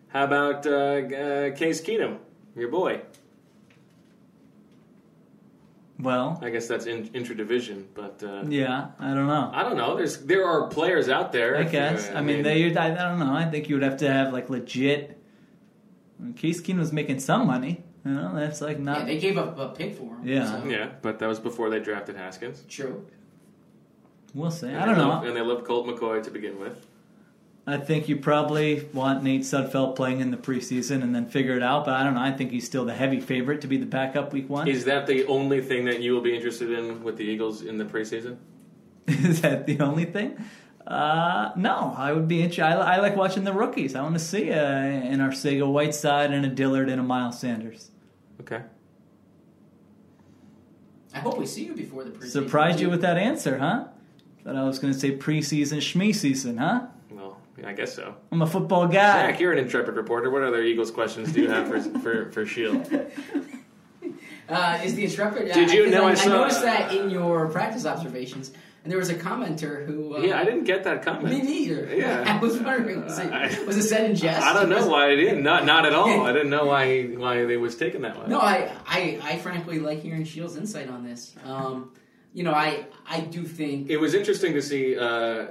How 0.08 0.22
about 0.24 0.64
uh, 0.66 0.70
uh, 0.70 1.50
Case 1.56 1.80
Keenum, 1.82 2.18
your 2.54 2.68
boy? 2.68 3.00
Well, 6.00 6.40
I 6.42 6.50
guess 6.50 6.66
that's 6.66 6.86
in, 6.86 7.06
intra-division, 7.14 7.88
but 7.94 8.20
uh, 8.22 8.42
yeah, 8.48 8.88
I 8.98 9.14
don't 9.14 9.28
know. 9.28 9.50
I 9.54 9.62
don't 9.62 9.76
know. 9.76 9.96
There's 9.96 10.18
there 10.18 10.44
are 10.44 10.66
players 10.68 11.08
out 11.08 11.30
there. 11.30 11.56
I 11.56 11.62
if, 11.62 11.70
guess. 11.72 12.10
uh, 12.10 12.14
I 12.14 12.20
mean, 12.20 12.42
they. 12.42 12.76
I, 12.76 12.86
I 12.92 13.08
don't 13.08 13.20
know. 13.20 13.32
I 13.32 13.44
think 13.48 13.68
you 13.68 13.76
would 13.76 13.84
have 13.84 13.98
to 13.98 14.12
have 14.12 14.32
like 14.32 14.50
legit. 14.50 15.16
I 16.18 16.24
mean, 16.24 16.34
Case 16.34 16.60
Keenum 16.60 16.78
was 16.80 16.92
making 16.92 17.20
some 17.20 17.46
money. 17.46 17.84
You 18.04 18.10
know, 18.12 18.34
that's 18.34 18.60
like 18.60 18.78
Yeah, 18.78 18.82
not. 18.84 19.06
they 19.06 19.18
gave 19.18 19.38
up 19.38 19.56
a 19.58 19.68
pick 19.68 19.94
for 19.96 20.16
him. 20.16 20.20
Yeah. 20.26 20.60
so- 20.62 20.68
Yeah, 20.68 20.90
but 21.00 21.20
that 21.20 21.26
was 21.28 21.38
before 21.38 21.70
they 21.70 21.78
drafted 21.80 22.16
Haskins. 22.16 22.64
True. 22.68 23.06
we'll 24.34 24.50
see. 24.50 24.66
And 24.66 24.76
I 24.76 24.84
don't 24.84 24.98
know. 24.98 25.08
loved- 25.08 25.26
and 25.28 25.36
they 25.36 25.40
loved 25.42 25.64
Colt 25.64 25.86
McCoy 25.86 26.22
to 26.24 26.30
begin 26.30 26.58
with. 26.58 26.84
I 27.66 27.78
think 27.78 28.08
you 28.10 28.16
probably 28.16 28.86
want 28.92 29.22
Nate 29.22 29.40
Sudfeld 29.40 29.96
playing 29.96 30.20
in 30.20 30.30
the 30.30 30.36
preseason 30.36 31.02
and 31.02 31.14
then 31.14 31.26
figure 31.26 31.56
it 31.56 31.62
out. 31.62 31.86
But 31.86 31.94
I 31.94 32.04
don't 32.04 32.14
know. 32.14 32.20
I 32.20 32.30
think 32.32 32.50
he's 32.50 32.66
still 32.66 32.84
the 32.84 32.92
heavy 32.92 33.20
favorite 33.20 33.62
to 33.62 33.66
be 33.66 33.78
the 33.78 33.86
backup 33.86 34.34
week 34.34 34.50
one. 34.50 34.68
Is 34.68 34.84
that 34.84 35.06
the 35.06 35.26
only 35.26 35.62
thing 35.62 35.86
that 35.86 36.00
you 36.00 36.12
will 36.12 36.20
be 36.20 36.34
interested 36.34 36.70
in 36.70 37.02
with 37.02 37.16
the 37.16 37.24
Eagles 37.24 37.62
in 37.62 37.78
the 37.78 37.84
preseason? 37.84 38.36
Is 39.06 39.40
that 39.40 39.66
the 39.66 39.80
only 39.80 40.04
thing? 40.04 40.36
Uh, 40.86 41.52
no, 41.56 41.94
I 41.96 42.12
would 42.12 42.28
be 42.28 42.42
interested. 42.42 42.64
I, 42.64 42.96
I 42.96 43.00
like 43.00 43.16
watching 43.16 43.44
the 43.44 43.52
rookies. 43.52 43.94
I 43.94 44.02
want 44.02 44.14
to 44.14 44.20
see 44.20 44.50
uh, 44.50 44.56
an 44.56 45.20
Arcega 45.20 45.70
Whiteside 45.70 46.32
and 46.32 46.44
a 46.44 46.48
Dillard 46.48 46.90
and 46.90 47.00
a 47.00 47.02
Miles 47.02 47.38
Sanders. 47.38 47.90
Okay. 48.40 48.60
I 51.14 51.18
hope 51.18 51.38
we 51.38 51.46
see 51.46 51.64
you 51.64 51.74
before 51.74 52.04
the 52.04 52.10
preseason. 52.10 52.30
Surprised 52.30 52.80
you 52.80 52.90
with 52.90 53.00
that 53.00 53.16
answer, 53.16 53.58
huh? 53.58 53.86
Thought 54.42 54.56
I 54.56 54.64
was 54.64 54.78
going 54.78 54.92
to 54.92 54.98
say 54.98 55.16
preseason, 55.16 55.78
shmee 55.78 56.14
season, 56.14 56.58
huh? 56.58 56.88
Well, 57.56 57.64
yeah, 57.66 57.70
I 57.70 57.72
guess 57.72 57.94
so. 57.94 58.14
I'm 58.32 58.42
a 58.42 58.46
football 58.46 58.86
guy. 58.86 59.30
Zach, 59.30 59.40
you're 59.40 59.52
an 59.52 59.58
intrepid 59.58 59.96
reporter. 59.96 60.30
What 60.30 60.42
other 60.42 60.62
Eagles 60.62 60.90
questions 60.90 61.32
do 61.32 61.42
you 61.42 61.50
have 61.50 61.68
for 61.68 61.80
for, 62.00 62.30
for 62.32 62.46
Sheil? 62.46 62.82
Uh, 64.46 64.78
is 64.84 64.94
the 64.94 65.04
instructor? 65.04 65.42
Did 65.48 65.70
you 65.70 65.86
uh, 65.86 65.90
know 65.90 66.04
I 66.06 66.10
I, 66.10 66.14
saw- 66.14 66.28
noticed 66.28 66.60
that 66.62 66.92
in 66.92 67.08
your 67.08 67.48
practice 67.48 67.86
observations, 67.86 68.52
and 68.82 68.90
there 68.92 68.98
was 68.98 69.08
a 69.08 69.14
commenter 69.14 69.86
who. 69.86 70.16
Uh, 70.16 70.20
Yeah, 70.20 70.38
I 70.38 70.44
didn't 70.44 70.64
get 70.64 70.84
that 70.84 71.02
comment. 71.02 71.32
Me 71.32 71.40
neither. 71.40 71.96
Yeah. 71.96 72.24
I 72.36 72.38
was 72.38 72.58
wondering, 72.60 73.04
was 73.04 73.18
I- 73.18 73.46
it, 73.46 73.66
was 73.66 73.78
it 73.78 73.84
said 73.84 74.10
in 74.10 74.14
jest? 74.16 74.42
I 74.42 74.52
don't 74.52 74.68
know 74.68 74.76
Was- 74.76 74.86
why 74.86 75.10
I 75.10 75.16
didn't. 75.16 75.42
Not 75.42 75.64
not 75.64 75.86
at 75.86 75.94
all. 75.94 76.26
I 76.26 76.32
didn't 76.34 76.50
know 76.50 76.66
why 76.66 77.04
why 77.04 77.46
they 77.46 77.56
was 77.56 77.74
taken 77.76 78.02
that 78.02 78.20
way. 78.20 78.26
No, 78.26 78.38
I, 78.38 78.70
I, 78.86 79.18
I 79.22 79.38
frankly 79.38 79.78
like 79.78 80.02
hearing 80.02 80.24
Sheil's 80.24 80.58
insight 80.58 80.90
on 80.90 81.04
this. 81.06 81.34
Um, 81.46 81.92
you 82.34 82.42
know, 82.42 82.52
I, 82.52 82.84
I 83.08 83.20
do 83.20 83.44
think 83.44 83.88
It 83.88 83.96
was 83.96 84.12
interesting 84.12 84.52
to 84.54 84.60
see 84.60 84.98
uh, 84.98 85.46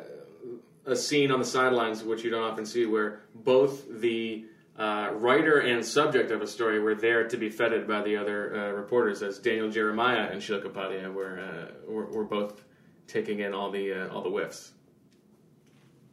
a 0.86 0.96
scene 0.96 1.32
on 1.32 1.40
the 1.40 1.46
sidelines, 1.46 2.04
which 2.04 2.24
you 2.24 2.30
don't 2.30 2.44
often 2.44 2.66
see, 2.66 2.86
where 2.86 3.22
both 3.34 3.86
the 3.90 4.46
uh, 4.78 5.12
writer 5.14 5.60
and 5.60 5.86
subject 5.86 6.32
of 6.32 6.42
a 6.42 6.48
story 6.48 6.80
were 6.80 6.96
there 6.96 7.28
to 7.28 7.38
be 7.38 7.50
feted 7.50 7.88
by 7.88 8.02
the 8.02 8.18
other 8.18 8.56
uh, 8.56 8.72
reporters, 8.72 9.22
as 9.22 9.40
Daniel 9.40 9.70
Jeremiah 9.70 10.30
and 10.32 10.42
Sheil 10.42 10.60
Kapadia 10.62 11.14
were, 11.14 11.40
uh, 11.40 11.92
were 11.92 12.06
were 12.06 12.24
both 12.24 12.64
taking 13.08 13.40
in 13.40 13.54
all 13.54 13.70
the 13.72 13.94
uh, 13.94 14.14
all 14.14 14.22
the 14.24 14.30
whiffs. 14.30 14.72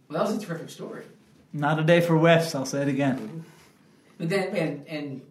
well, 0.09 0.25
that 0.25 0.33
was 0.33 0.43
a 0.43 0.47
terrific 0.47 0.71
story. 0.71 1.05
Not 1.53 1.81
a 1.81 1.83
day 1.83 2.01
for 2.01 2.17
whiffs, 2.17 2.55
I'll 2.55 2.67
say 2.67 2.83
it 2.83 2.89
again. 2.89 3.45
But 4.19 4.29
then, 4.29 4.55
and, 4.55 4.87
and 4.87 5.21
Je- 5.21 5.23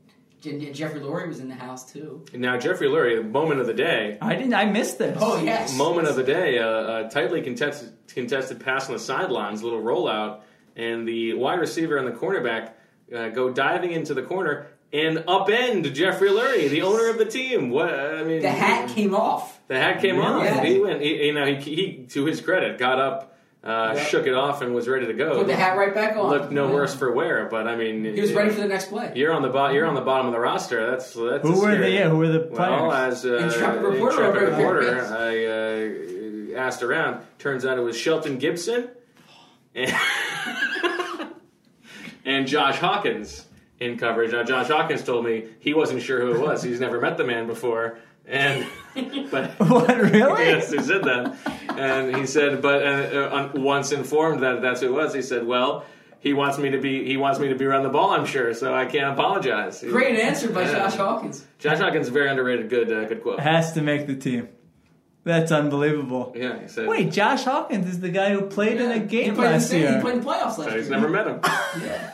Jeffrey 0.42 1.02
Lurie 1.02 1.28
was 1.28 1.40
in 1.40 1.50
the 1.50 1.56
house 1.56 1.92
too. 1.92 2.24
Now, 2.34 2.58
Jeffrey 2.58 2.88
Lurie, 2.88 3.18
the 3.18 3.24
moment 3.24 3.60
of 3.60 3.68
the 3.68 3.74
day, 3.74 4.18
I 4.22 4.36
didn't. 4.36 4.54
I 4.54 4.66
missed 4.66 4.98
this. 4.98 5.18
Oh 5.20 5.42
yes, 5.42 5.76
moment 5.76 6.08
of 6.08 6.16
the 6.16 6.24
day, 6.24 6.58
a, 6.58 7.08
a 7.08 7.10
tightly 7.10 7.42
contested, 7.42 7.94
contested 8.08 8.60
pass 8.60 8.88
on 8.88 8.94
the 8.94 9.00
sidelines, 9.00 9.64
little 9.64 9.82
rollout, 9.82 10.42
and 10.76 11.08
the 11.08 11.34
wide 11.34 11.60
receiver 11.60 11.98
and 11.98 12.08
the 12.08 12.18
cornerback 12.18 12.72
uh, 13.16 13.30
go 13.30 13.52
diving 13.52 13.92
into 13.92 14.14
the 14.14 14.24
corner 14.24 14.68
and 14.92 15.18
upend 15.20 15.94
Jeffrey 15.94 16.30
Lurie, 16.30 16.70
the 16.70 16.82
owner 16.82 17.10
of 17.10 17.18
the 17.18 17.26
team. 17.26 17.70
What 17.70 17.94
I 17.94 18.24
mean, 18.24 18.42
The 18.42 18.50
hat 18.50 18.90
came 18.90 19.14
off. 19.14 19.60
The 19.68 19.78
hat 19.78 20.02
came 20.02 20.20
off. 20.20 20.44
Yeah. 20.44 20.64
He 20.64 20.80
went. 20.80 21.02
He, 21.02 21.28
you 21.28 21.34
know, 21.34 21.46
he, 21.46 21.56
he, 21.76 22.06
to 22.12 22.26
his 22.26 22.42
credit, 22.42 22.78
got 22.78 23.00
up 23.00 23.36
uh, 23.64 23.94
Yep. 23.96 24.08
shook 24.08 24.28
it 24.28 24.34
off 24.34 24.62
and 24.62 24.74
was 24.74 24.88
ready 24.88 25.06
to 25.08 25.14
go. 25.14 25.38
Put 25.38 25.48
the 25.48 25.56
hat 25.56 25.78
right 25.78 25.94
back 25.94 26.16
on. 26.16 26.30
Looked 26.30 26.52
no 26.52 26.68
Yeah. 26.68 26.74
worse 26.76 26.96
for 26.96 27.12
wear, 27.12 27.48
but 27.52 27.68
I 27.68 27.76
mean, 27.76 28.04
He 28.06 28.22
was 28.22 28.32
ready 28.34 28.50
for 28.52 28.62
the 28.62 28.68
next 28.68 28.86
play. 28.90 29.12
You're 29.16 29.34
on 29.34 29.42
the 29.42 29.50
bo- 29.50 29.70
You're 29.70 29.86
on 29.86 29.96
the 29.96 30.02
bottom 30.02 30.28
of 30.28 30.34
the 30.34 30.40
roster. 30.40 30.90
That's 30.92 31.14
that's 31.14 31.48
Who 31.48 31.54
a 31.56 31.60
were 31.60 31.78
the 31.78 31.90
yeah, 31.90 32.10
who 32.10 32.18
were 32.18 32.28
the 32.30 32.48
Well, 32.52 32.92
as 32.94 33.26
uh, 33.26 33.36
Intrepid 33.36 33.82
reporter 33.82 34.26
intrepid 34.26 34.50
reporter. 34.50 35.06
I 36.54 36.56
uh, 36.56 36.60
asked 36.60 36.84
around. 36.84 37.26
Turns 37.38 37.66
out 37.66 37.78
it 37.78 37.82
was 37.82 37.98
Shelton 37.98 38.38
Gibson 38.38 38.90
and, 39.76 39.94
and 42.26 42.48
Josh 42.48 42.78
Hawkins 42.78 43.46
in 43.80 43.98
coverage. 43.98 44.32
Now, 44.32 44.44
Josh 44.44 44.68
Hawkins 44.68 45.04
told 45.04 45.26
me 45.26 45.46
he 45.60 45.74
wasn't 45.74 46.02
sure 46.02 46.20
who 46.22 46.34
it 46.34 46.40
was. 46.42 46.64
He's 46.64 46.80
never 46.80 47.00
met 47.00 47.18
the 47.18 47.24
man 47.24 47.48
before, 47.48 47.98
and 48.30 48.66
but 49.32 49.52
what 49.60 49.88
really? 49.98 50.46
yes, 50.46 50.72
he 50.72 50.80
said 50.80 51.04
that, 51.04 51.36
and 51.78 52.16
he 52.16 52.26
said, 52.26 52.62
but 52.62 52.82
uh, 52.86 52.90
uh, 52.90 53.52
once 53.56 53.92
informed 53.92 54.44
that 54.44 54.62
that's 54.62 54.82
who 54.82 54.88
it 54.88 54.92
was, 54.94 55.14
he 55.14 55.22
said, 55.22 55.46
well. 55.46 55.86
He 56.22 56.34
wants 56.34 56.58
me 56.58 56.70
to 56.72 56.78
be. 56.82 57.06
He 57.06 57.16
wants 57.16 57.40
me 57.40 57.48
to 57.48 57.56
be 57.56 57.64
around 57.64 57.84
the 57.84 57.90
ball. 57.90 58.10
I'm 58.12 58.26
sure, 58.26 58.54
so 58.54 58.76
I 58.76 58.86
can't 58.88 59.14
apologize. 59.14 59.82
Great 59.82 60.20
answer 60.20 60.50
by 60.52 60.64
Yeah. 60.64 60.74
Josh 60.74 60.96
Hawkins. 60.96 61.46
Josh 61.60 61.78
Hawkins, 61.78 62.08
is 62.08 62.10
a 62.10 62.12
very 62.12 62.28
underrated. 62.30 62.70
Good, 62.70 62.92
uh, 62.92 63.06
good 63.06 63.24
quote. 63.24 63.40
Has 63.40 63.72
to 63.76 63.82
make 63.82 64.06
the 64.06 64.16
team. 64.18 64.50
That's 65.24 65.50
unbelievable. 65.54 66.34
Yeah, 66.36 66.60
he 66.62 66.68
said. 66.68 66.90
Wait, 66.90 67.14
Josh 67.14 67.46
Hawkins 67.46 67.88
is 67.88 68.02
the 68.02 68.10
guy 68.10 68.32
who 68.34 68.42
played 68.42 68.82
in 68.82 68.92
a 68.92 69.00
game 69.00 69.08
played 69.08 69.28
in 69.30 69.34
the 69.36 69.42
last 69.44 69.70
same- 69.70 69.82
year. 69.82 69.96
He 69.96 70.02
played 70.02 70.16
in 70.16 70.20
the 70.20 70.26
playoffs 70.26 70.34
last 70.44 70.56
So 70.58 70.68
year. 70.68 70.78
he's 70.80 70.90
never 70.90 71.08
met 71.08 71.26
him. 71.26 71.40
Yeah. 71.82 72.12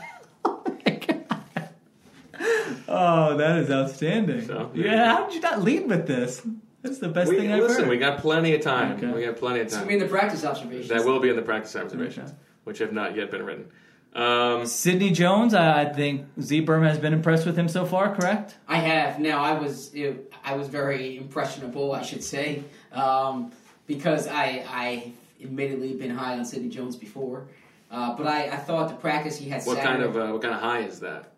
Oh, 2.98 3.36
that 3.38 3.58
is 3.58 3.70
outstanding. 3.72 4.46
So, 4.46 4.72
there 4.74 4.84
you 4.86 4.89
yeah, 4.89 5.14
how 5.16 5.26
did 5.26 5.36
you 5.36 5.41
not 5.41 5.62
lead 5.62 5.88
with 5.88 6.08
this? 6.08 6.41
That's 6.82 7.00
the 7.00 7.10
best 7.10 7.30
We, 7.30 7.38
thing 7.38 7.52
I've 7.52 7.62
listen, 7.64 7.82
heard. 7.82 7.89
we 7.89 7.98
got 7.98 8.20
plenty 8.20 8.54
of 8.56 8.62
time. 8.62 8.93
Okay. 8.98 9.08
We 9.12 9.26
got 9.26 9.38
plenty 9.38 9.60
of 9.60 9.66
It's 9.66 9.74
time. 9.74 9.84
gonna 9.86 9.89
be 9.89 9.93
in 9.96 10.00
the 10.02 10.08
practice 10.08 10.46
observations. 10.46 10.88
that 10.89 11.04
will 11.04 11.20
be 11.20 11.30
in 11.30 11.36
the 11.36 11.41
practice 11.41 11.76
observations, 11.76 12.30
Okay. 12.30 12.39
which 12.64 12.78
have 12.80 12.93
not 12.93 13.16
yet 13.16 13.32
been 13.32 13.43
written. 13.43 13.66
Um, 14.14 14.66
Sidney 14.66 15.12
Jones, 15.12 15.54
I 15.54 15.82
I 15.82 15.86
think 15.93 16.26
Z 16.39 16.62
Berman 16.62 16.88
has 16.88 17.00
been 17.00 17.12
impressed 17.14 17.46
with 17.46 17.58
him 17.58 17.68
so 17.68 17.86
far, 17.86 18.16
correct? 18.16 18.56
I 18.68 18.78
have 18.78 19.20
now. 19.20 19.41
I 19.43 19.60
was 19.60 19.93
it, 19.93 20.32
I 20.43 20.56
was 20.56 20.70
very 20.70 21.18
impressionable, 21.18 21.91
I 21.91 22.02
should 22.02 22.24
say, 22.24 22.64
um, 22.93 23.52
because 23.88 24.28
I 24.28 24.64
I 24.70 25.12
admittedly 25.43 25.96
been 25.96 26.12
high 26.12 26.38
on 26.38 26.46
Sidney 26.46 26.70
Jones 26.70 26.96
before, 26.96 27.48
uh, 27.91 28.16
but 28.16 28.26
I, 28.26 28.43
I 28.46 28.56
thought 28.58 28.88
the 28.88 28.96
practice 28.96 29.36
he 29.38 29.50
had. 29.50 29.64
what 29.66 29.78
Saturday, 29.78 30.04
kind 30.04 30.04
of 30.04 30.16
uh, 30.16 30.32
what 30.32 30.41
kind 30.41 30.54
of 30.54 30.62
high 30.62 30.80
is 30.84 31.02
that? 31.02 31.32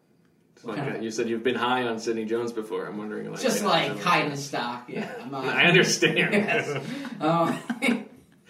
Like, 0.64 1.01
you 1.01 1.12
said 1.12 1.30
you've 1.30 1.43
been 1.43 1.55
high 1.55 1.84
on 1.84 1.99
Sidney 1.99 2.26
Jones 2.26 2.51
before. 2.51 2.86
I'm 2.86 2.97
wondering, 2.97 3.32
like, 3.32 3.41
just 3.41 3.64
like 3.64 3.99
high 3.99 4.22
in 4.22 4.32
the 4.32 4.38
stock? 4.38 4.86
Yeah, 4.88 5.12
I'm 5.22 5.34
I 5.36 5.66
understand. 5.66 6.18
Yes. 6.18 6.84
Um, 7.20 7.60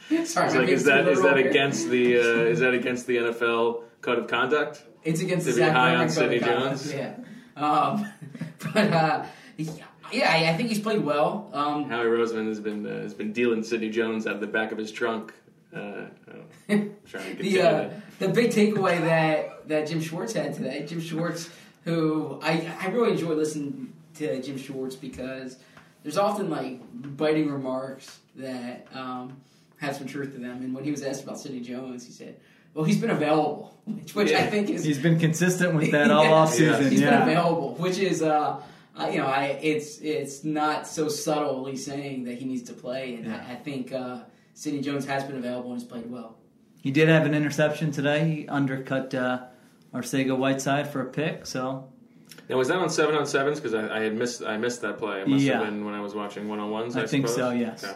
sorry, 0.25 0.59
like, 0.59 0.69
is 0.69 0.85
that 0.85 1.07
is 1.07 1.21
that 1.21 1.37
against 1.37 1.89
the 1.89 2.17
uh, 2.17 2.21
is 2.21 2.59
that 2.59 2.73
against 2.73 3.07
the 3.07 3.17
NFL 3.17 3.83
code 4.01 4.19
of 4.19 4.27
conduct? 4.27 4.83
It's 5.03 5.21
against 5.21 5.47
to 5.47 5.53
the 5.53 5.65
be 5.65 5.69
high 5.69 5.95
on 5.95 6.09
Sidney 6.09 6.39
Jones? 6.39 6.93
Yeah, 6.93 7.15
um, 7.55 8.11
but 8.73 8.93
uh, 8.93 9.25
yeah, 10.11 10.31
I, 10.31 10.49
I 10.49 10.57
think 10.57 10.69
he's 10.69 10.79
played 10.79 11.03
well. 11.03 11.49
Um, 11.53 11.89
Howie 11.89 12.05
Roseman 12.05 12.47
has 12.47 12.59
been 12.59 12.85
uh, 12.85 13.01
has 13.01 13.13
been 13.13 13.33
dealing 13.33 13.63
Sidney 13.63 13.89
Jones 13.89 14.27
out 14.27 14.35
of 14.35 14.41
the 14.41 14.47
back 14.47 14.71
of 14.71 14.77
his 14.77 14.91
trunk. 14.91 15.33
Uh, 15.73 15.79
uh, 15.79 16.07
trying 16.67 17.35
to 17.35 17.35
get 17.35 17.39
the 17.39 17.61
uh, 17.61 17.89
the 18.19 18.29
big 18.29 18.51
takeaway 18.51 18.99
that 19.01 19.67
that 19.67 19.87
Jim 19.87 20.01
Schwartz 20.01 20.33
had 20.33 20.53
today. 20.53 20.85
Jim 20.87 21.01
Schwartz, 21.01 21.49
who 21.87 22.39
I 22.43 22.69
I 22.81 22.87
really 22.87 23.11
enjoy 23.11 23.33
listening 23.33 23.93
to 24.15 24.41
Jim 24.41 24.57
Schwartz 24.57 24.95
because 24.95 25.57
there's 26.03 26.17
often 26.17 26.49
like 26.49 26.79
biting 27.17 27.49
remarks 27.51 28.19
that 28.35 28.87
um, 28.93 29.37
have 29.77 29.95
some 29.95 30.07
truth 30.07 30.33
to 30.33 30.39
them. 30.39 30.61
And 30.63 30.73
when 30.75 30.83
he 30.83 30.91
was 30.91 31.01
asked 31.03 31.23
about 31.23 31.39
Sidney 31.39 31.61
Jones, 31.61 32.05
he 32.05 32.11
said, 32.11 32.35
"Well, 32.73 32.83
he's 32.85 32.99
been 32.99 33.09
available," 33.09 33.73
which, 33.85 34.15
which 34.15 34.31
I 34.33 34.45
think 34.47 34.69
is 34.69 34.83
He's 34.83 34.99
been 34.99 35.19
consistent 35.19 35.75
with 35.75 35.91
that 35.91 36.11
all 36.15 36.23
Yeah. 36.25 36.31
off 36.31 36.53
season. 36.53 36.89
He's 36.91 37.01
Yeah. 37.01 37.19
been 37.19 37.29
available, 37.29 37.75
which 37.75 37.97
is, 37.99 38.21
uh, 38.21 38.61
uh, 38.99 39.07
you 39.11 39.19
know, 39.19 39.27
I 39.27 39.57
it's 39.61 39.99
it's 39.99 40.43
not 40.43 40.87
so 40.87 41.07
subtly 41.07 41.77
saying 41.77 42.25
that 42.25 42.35
he 42.37 42.45
needs 42.45 42.63
to 42.63 42.73
play, 42.73 43.15
and 43.15 43.25
Yeah. 43.27 43.45
I, 43.47 43.53
I 43.53 43.55
think 43.55 43.93
uh, 43.93 44.19
Sidney 44.53 44.81
Jones 44.81 45.05
has 45.05 45.23
been 45.23 45.37
available 45.37 45.71
and 45.71 45.79
has 45.81 45.87
played 45.87 46.09
well. 46.11 46.35
He 46.81 46.91
did 46.91 47.07
have 47.09 47.25
an 47.25 47.33
interception 47.33 47.91
today. 47.91 48.29
He 48.29 48.47
undercut 48.47 49.13
uh, 49.13 49.45
Arcega 49.97 50.37
Whiteside 50.37 50.89
for 50.91 51.01
a 51.01 51.05
pick. 51.05 51.45
So 51.45 51.87
Now 52.49 52.57
was 52.57 52.67
that 52.67 52.77
on 52.77 52.89
seven 52.89 53.15
on 53.15 53.25
sevens? 53.25 53.59
Because 53.59 53.73
I, 53.73 53.97
I 53.97 54.01
had 54.03 54.15
missed 54.15 54.43
I 54.43 54.57
missed 54.57 54.81
that 54.81 54.97
play. 54.97 55.21
It 55.21 55.27
must 55.27 55.43
Yeah. 55.43 55.55
have 55.59 55.65
been 55.65 55.85
when 55.85 55.93
I 55.93 56.01
was 56.01 56.13
watching 56.13 56.47
one 56.47 56.59
on 56.59 56.69
ones. 56.69 56.95
I, 56.95 57.03
I 57.03 57.07
think 57.07 57.27
suppose. 57.27 57.35
so, 57.35 57.51
yes. 57.51 57.83
Okay. 57.83 57.95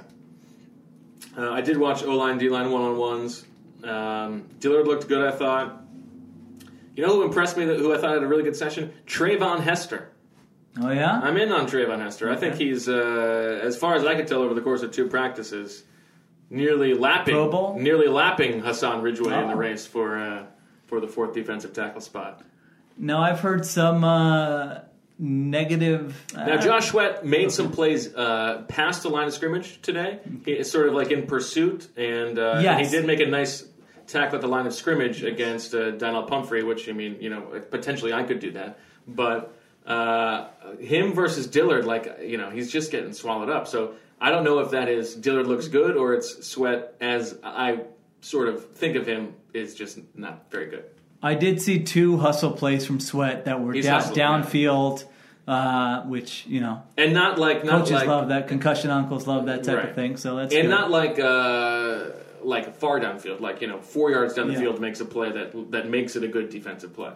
Uh, 1.37 1.51
I 1.51 1.61
did 1.61 1.77
watch 1.77 2.03
O 2.03 2.15
line 2.15 2.37
D 2.37 2.49
line 2.49 2.71
one 2.71 2.81
on 2.81 2.97
ones. 2.97 3.45
Um, 3.83 4.47
Dillard 4.59 4.85
looked 4.87 5.07
good. 5.07 5.25
I 5.27 5.31
thought. 5.35 5.77
You 6.95 7.05
know 7.07 7.13
who 7.13 7.23
impressed 7.23 7.55
me? 7.57 7.65
That, 7.65 7.77
who 7.79 7.93
I 7.93 7.97
thought 7.97 8.13
had 8.13 8.23
a 8.23 8.27
really 8.27 8.43
good 8.43 8.55
session? 8.55 8.91
Treyvon 9.07 9.61
Hester. 9.61 10.09
oh 10.81 10.91
yeah, 10.91 11.19
I'm 11.23 11.37
in 11.37 11.51
on 11.51 11.65
Treyvon 11.67 11.99
Hester. 11.99 12.29
I 12.29 12.35
think 12.35 12.55
he's, 12.55 12.89
uh, 12.89 13.59
as 13.63 13.77
far 13.77 13.95
as 13.95 14.03
I 14.05 14.15
could 14.15 14.27
tell 14.27 14.41
over 14.41 14.53
the 14.53 14.61
course 14.61 14.83
of 14.83 14.91
two 14.91 15.07
practices, 15.07 15.83
nearly 16.49 16.93
lapping, 16.93 17.81
nearly 17.81 18.07
lapping 18.07 18.59
Hassan 18.59 19.01
Ridgeway 19.01 19.33
in 19.41 19.47
the 19.47 19.53
Oh. 19.53 19.57
race 19.57 19.85
for 19.85 20.17
uh, 20.17 20.43
for 20.91 20.99
the 20.99 21.07
fourth 21.07 21.33
defensive 21.33 21.71
tackle 21.71 22.01
spot. 22.01 22.41
Now 22.97 23.21
I've 23.21 23.39
heard 23.39 23.65
some 23.65 24.03
uh, 24.03 24.79
negative. 25.17 26.21
Uh, 26.35 26.43
Now, 26.45 26.57
Josh 26.57 26.89
Sweat 26.89 27.25
made 27.25 27.49
some 27.49 27.71
plays 27.71 28.13
uh, 28.13 28.63
past 28.67 29.03
the 29.03 29.09
line 29.09 29.25
of 29.27 29.33
scrimmage 29.33 29.81
today. 29.81 30.19
He, 30.43 30.61
sort 30.65 30.89
of 30.89 30.93
like 30.93 31.09
in 31.11 31.27
pursuit, 31.27 31.87
and 31.95 32.37
uh, 32.37 32.59
Yes. 32.61 32.91
he 32.91 32.97
did 32.97 33.07
make 33.07 33.21
a 33.21 33.25
nice 33.25 33.63
tackle 34.05 34.35
at 34.35 34.41
the 34.41 34.49
line 34.49 34.67
of 34.67 34.73
scrimmage 34.73 35.23
against 35.23 35.73
uh, 35.73 35.91
Donnel 35.91 36.23
Pumphrey, 36.23 36.61
which, 36.61 36.89
I 36.89 36.91
mean, 36.91 37.15
you 37.21 37.29
know, 37.29 37.39
potentially 37.71 38.11
I 38.11 38.23
could 38.23 38.39
do 38.41 38.51
that. 38.51 38.77
But 39.07 39.57
uh, 39.85 40.47
him 40.81 41.13
versus 41.13 41.47
Dillard, 41.47 41.85
like, 41.85 42.19
you 42.21 42.37
know, 42.37 42.49
he's 42.49 42.69
just 42.69 42.91
getting 42.91 43.13
swallowed 43.13 43.49
up. 43.49 43.65
So 43.69 43.93
I 44.19 44.29
don't 44.29 44.43
know 44.43 44.59
if 44.59 44.71
that 44.71 44.89
is 44.89 45.15
Dillard 45.15 45.47
looks 45.47 45.69
good 45.69 45.95
or 45.95 46.13
it's 46.13 46.45
Sweat, 46.45 46.95
as 46.99 47.39
I 47.45 47.79
sort 48.21 48.47
of 48.47 48.71
think 48.71 48.95
of 48.95 49.05
him, 49.05 49.33
is 49.53 49.75
just 49.75 49.99
not 50.15 50.49
very 50.49 50.67
good. 50.67 50.85
I 51.23 51.35
did 51.35 51.61
see 51.61 51.83
two 51.83 52.17
hustle 52.17 52.51
plays 52.51 52.85
from 52.85 52.99
Sweat 52.99 53.45
that 53.45 53.61
were 53.61 53.73
He's 53.73 53.85
down, 53.85 54.01
downfield, 54.13 55.03
uh, 55.47 56.01
which 56.03 56.45
you 56.47 56.61
know 56.61 56.81
And 56.97 57.13
not 57.13 57.37
like, 57.37 57.63
not 57.63 57.79
coaches 57.81 57.91
like, 57.91 58.07
love 58.07 58.29
that. 58.29 58.47
Concussion 58.47 58.89
uncles 58.89 59.27
love 59.27 59.45
that 59.47 59.63
type 59.63 59.77
Right. 59.77 59.89
of 59.89 59.95
thing. 59.95 60.17
So 60.17 60.37
that's 60.37 60.53
and 60.53 60.63
good. 60.63 60.69
not 60.69 60.89
like 60.89 61.19
uh, 61.19 62.05
like 62.43 62.75
far 62.77 62.99
downfield, 62.99 63.39
like 63.39 63.61
you 63.61 63.67
know, 63.67 63.79
four 63.79 64.09
yards 64.11 64.33
down 64.33 64.47
the 64.47 64.53
Yeah. 64.53 64.59
field 64.61 64.81
makes 64.81 64.99
a 64.99 65.05
play 65.05 65.31
that 65.31 65.71
that 65.71 65.89
makes 65.89 66.15
it 66.15 66.23
a 66.23 66.27
good 66.27 66.49
defensive 66.49 66.93
play. 66.93 67.11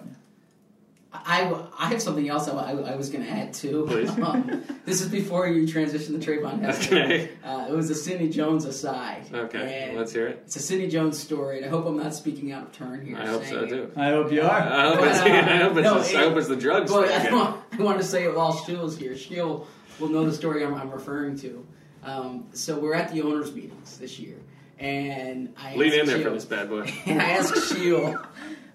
I, 1.25 1.65
I 1.77 1.87
have 1.89 2.01
something 2.01 2.27
else 2.27 2.47
I, 2.47 2.53
I 2.71 2.95
was 2.95 3.09
going 3.09 3.23
to 3.25 3.29
add 3.29 3.53
too. 3.53 3.85
Please. 3.87 4.09
Um, 4.25 4.63
this 4.85 5.01
is 5.01 5.09
before 5.09 5.47
you 5.47 5.67
transition 5.67 6.19
to 6.19 6.25
Treyvon 6.25 6.61
Hester. 6.61 6.95
Okay. 7.03 7.29
Uh, 7.43 7.67
it 7.69 7.73
was 7.73 7.89
a 7.91 7.95
Sidney 7.95 8.29
Jones 8.29 8.65
aside. 8.65 9.25
Okay, 9.31 9.85
And 9.89 9.97
let's 9.97 10.11
hear 10.11 10.27
it. 10.27 10.41
It's 10.45 10.55
a 10.55 10.59
Sidney 10.59 10.87
Jones 10.87 11.19
story, 11.19 11.57
and 11.57 11.65
I 11.65 11.69
hope 11.69 11.85
I'm 11.85 11.97
not 11.97 12.13
speaking 12.15 12.51
out 12.51 12.63
of 12.63 12.71
turn 12.71 13.05
here. 13.05 13.17
I 13.17 13.27
hope 13.27 13.43
so 13.43 13.49
saying 13.49 13.63
it. 13.65 13.69
too. 13.69 13.91
I 13.95 14.09
hope 14.09 14.31
you 14.31 14.41
are. 14.41 14.49
I 14.49 14.87
hope 14.89 14.99
But, 14.99 15.07
it's, 15.09 15.19
uh, 15.19 15.23
I 15.25 15.57
hope 15.57 15.77
it's, 15.77 15.83
no, 15.83 15.99
the, 16.01 16.09
it- 16.09 16.15
I 16.15 16.21
hope 16.29 16.37
it's 16.37 16.47
the 16.47 16.55
drugs. 16.55 16.91
But. 16.91 17.11
I, 17.11 17.31
want, 17.33 17.63
I 17.73 17.81
want 17.83 17.97
to 17.99 18.03
say 18.05 18.23
it 18.23 18.35
while 18.35 18.53
Sheil's 18.53 18.97
here. 18.97 19.15
Steele 19.15 19.67
will 19.99 20.09
know 20.09 20.25
the 20.25 20.33
story 20.33 20.63
I'm, 20.65 20.73
I'm 20.73 20.89
referring 20.91 21.37
to. 21.39 21.65
Um, 22.03 22.45
so 22.53 22.79
we're 22.79 22.95
at 22.95 23.11
the 23.11 23.21
owners' 23.21 23.53
meetings 23.53 23.97
this 23.97 24.19
year, 24.19 24.37
and 24.79 25.53
I 25.57 25.75
Lean 25.75 25.89
asked 25.91 25.99
in 26.01 26.05
there 26.07 26.21
for 26.21 26.29
this 26.31 26.45
bad 26.45 26.69
boy. 26.69 26.91
and 27.05 27.21
I 27.21 27.31
asked 27.31 27.55
Sheil. 27.73 28.23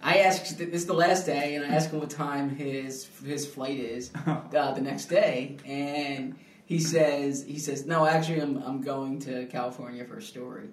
I 0.03 0.19
asked 0.19 0.59
this 0.59 0.69
is 0.69 0.87
the 0.87 0.95
last 0.95 1.27
day, 1.27 1.55
and 1.57 1.65
I 1.65 1.69
asked 1.69 1.91
him 1.91 2.01
what 2.01 2.11
time 2.11 2.51
his 2.51 3.09
his 3.25 3.47
flight 3.47 3.79
is 3.79 4.11
uh, 4.27 4.73
the 4.73 4.81
next 4.81 5.07
day, 5.07 5.57
and 5.67 6.37
he 6.65 6.79
says 6.79 7.45
he 7.47 7.59
says 7.59 7.87
no, 7.87 8.07
actually 8.07 8.41
I'm 8.41 8.63
I'm 8.63 8.81
going 8.81 9.19
to 9.21 9.47
California 9.47 10.05
for 10.05 10.17
a 10.17 10.23
story. 10.23 10.69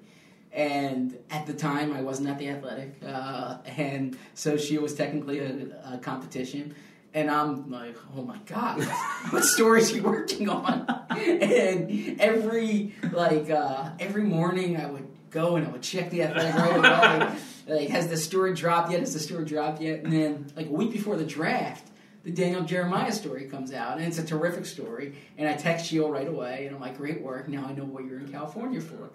And 0.54 1.16
at 1.30 1.46
the 1.46 1.54
time, 1.54 1.94
I 1.94 2.02
wasn't 2.02 2.30
at 2.30 2.40
the 2.40 2.50
athletic, 2.50 2.96
uh, 3.06 3.58
and 3.66 4.18
so 4.34 4.58
she 4.58 4.78
was 4.78 4.96
technically 4.96 5.40
a, 5.40 5.94
a 5.94 5.98
competition. 5.98 6.74
And 7.14 7.30
I'm 7.30 7.70
like, 7.70 7.96
oh 8.16 8.24
my 8.24 8.38
god, 8.46 8.84
what 9.30 9.44
story 9.44 9.82
is 9.82 9.90
he 9.90 10.00
working 10.00 10.50
on? 10.50 10.88
and 11.10 12.20
every 12.22 12.94
like 13.12 13.50
uh, 13.50 13.90
every 14.00 14.24
morning, 14.24 14.78
I 14.78 14.90
would 14.90 15.08
go 15.30 15.58
and 15.58 15.68
I 15.68 15.70
would 15.70 15.84
check 15.84 16.10
the 16.10 16.24
athletic 16.24 16.56
right 16.56 16.78
away. 16.78 17.38
Like, 17.68 17.90
has 17.90 18.08
the 18.08 18.18
story 18.18 18.54
dropped 18.54 18.92
yet? 18.92 19.02
Has 19.02 19.14
the 19.14 19.20
story 19.20 19.46
dropped 19.46 19.82
yet? 19.82 20.04
And 20.04 20.14
then 20.14 20.48
like 20.56 20.68
a 20.68 20.72
week 20.72 20.92
before 20.92 21.18
the 21.18 21.26
draft, 21.26 21.88
the 22.24 22.32
Daniel 22.32 22.62
Jeremiah 22.64 23.12
story 23.12 23.46
comes 23.46 23.74
out, 23.74 23.98
and 23.98 24.08
it's 24.08 24.20
a 24.20 24.26
terrific 24.26 24.66
story. 24.66 25.16
And 25.38 25.48
I 25.48 25.54
text 25.54 25.86
Sheil 25.86 26.10
right 26.10 26.28
away, 26.28 26.66
and 26.66 26.76
I'm 26.76 26.82
like, 26.82 26.98
great 26.98 27.22
work. 27.22 27.48
Now 27.48 27.66
I 27.66 27.74
know 27.74 27.86
what 27.86 28.06
you're 28.06 28.20
in 28.20 28.32
California 28.32 28.82
for. 28.82 29.12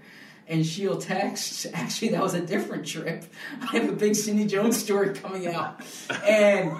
And 0.48 0.66
Sheil 0.66 0.98
texts, 0.98 1.66
actually, 1.74 2.08
that 2.08 2.22
was 2.22 2.34
a 2.34 2.40
different 2.40 2.86
trip. 2.86 3.24
I 3.60 3.78
have 3.78 3.88
a 3.88 3.92
big 3.92 4.14
Sidney 4.14 4.46
Jones 4.46 4.76
story 4.76 5.14
coming 5.14 5.46
out. 5.46 5.80
And 6.26 6.72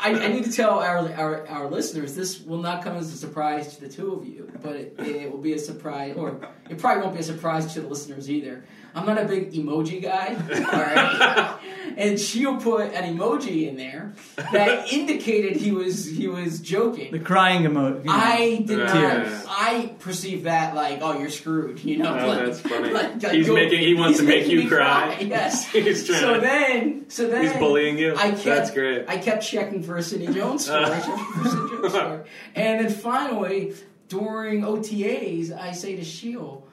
I, 0.00 0.10
I 0.10 0.28
need 0.28 0.44
to 0.44 0.52
tell 0.52 0.80
our, 0.80 1.12
our, 1.12 1.46
our 1.46 1.70
listeners 1.70 2.14
this 2.14 2.40
will 2.40 2.58
not 2.58 2.82
come 2.82 2.96
as 2.96 3.12
a 3.12 3.16
surprise 3.16 3.76
to 3.76 3.82
the 3.82 3.88
two 3.88 4.12
of 4.14 4.26
you, 4.26 4.50
but 4.62 4.74
it, 4.74 4.94
it 4.98 5.30
will 5.30 5.38
be 5.38 5.52
a 5.52 5.58
surprise, 5.58 6.16
or 6.16 6.40
it 6.68 6.78
probably 6.78 7.02
won't 7.02 7.14
be 7.14 7.20
a 7.20 7.24
surprise 7.24 7.72
to 7.74 7.80
the 7.80 7.88
listeners 7.88 8.28
either. 8.28 8.64
I'm 8.94 9.06
not 9.06 9.18
a 9.18 9.24
big 9.24 9.52
emoji 9.52 10.02
guy. 10.02 10.34
All 10.36 10.80
right. 10.82 11.58
and 11.96 12.18
she'll 12.20 12.56
put 12.58 12.92
an 12.92 13.16
emoji 13.16 13.68
in 13.68 13.76
there 13.76 14.12
that 14.52 14.92
indicated 14.92 15.56
he 15.56 15.72
was 15.72 16.04
he 16.06 16.28
was 16.28 16.60
joking. 16.60 17.10
The 17.12 17.18
crying 17.18 17.62
emoji. 17.62 18.04
I 18.08 18.62
did 18.66 18.78
not. 18.78 18.92
Tears. 18.92 19.44
I 19.48 19.94
perceive 19.98 20.44
that 20.44 20.74
like, 20.74 20.98
oh, 21.02 21.18
you're 21.18 21.30
screwed. 21.30 21.82
You 21.84 21.98
know, 21.98 22.18
Oh, 22.18 22.26
like, 22.28 22.44
that's 22.46 22.60
funny. 22.60 22.90
like, 22.90 23.22
He's 23.32 23.46
go- 23.46 23.54
making- 23.54 23.80
he 23.80 23.94
wants 23.94 24.18
to 24.18 24.24
make 24.24 24.46
you 24.48 24.58
me 24.64 24.68
cry. 24.68 25.18
Yes. 25.20 25.66
He's 25.72 26.06
trying 26.06 26.20
so 26.20 26.34
to- 26.34 26.40
then, 26.40 27.04
so 27.08 27.28
then 27.28 27.42
He's 27.44 27.52
bullying 27.54 27.98
you? 27.98 28.14
I 28.16 28.30
kept, 28.32 28.44
That's 28.44 28.70
great. 28.70 29.04
I 29.08 29.18
kept 29.18 29.42
checking 29.44 29.82
for 29.82 29.96
a 29.96 30.02
Sidney 30.02 30.32
Jones 30.32 30.64
story, 30.64 30.84
Uh. 30.84 31.00
for 31.42 31.48
Sidney 31.48 31.68
Jones 31.80 31.92
story, 31.92 32.20
and 32.54 32.84
then 32.86 32.92
finally 32.92 33.74
during 34.08 34.62
OTAs, 34.62 35.50
I 35.58 35.72
say 35.72 35.96
to 35.96 36.04
Sheil, 36.04 36.04
I 36.04 36.06
say, 36.06 36.62
"She-" 36.62 36.71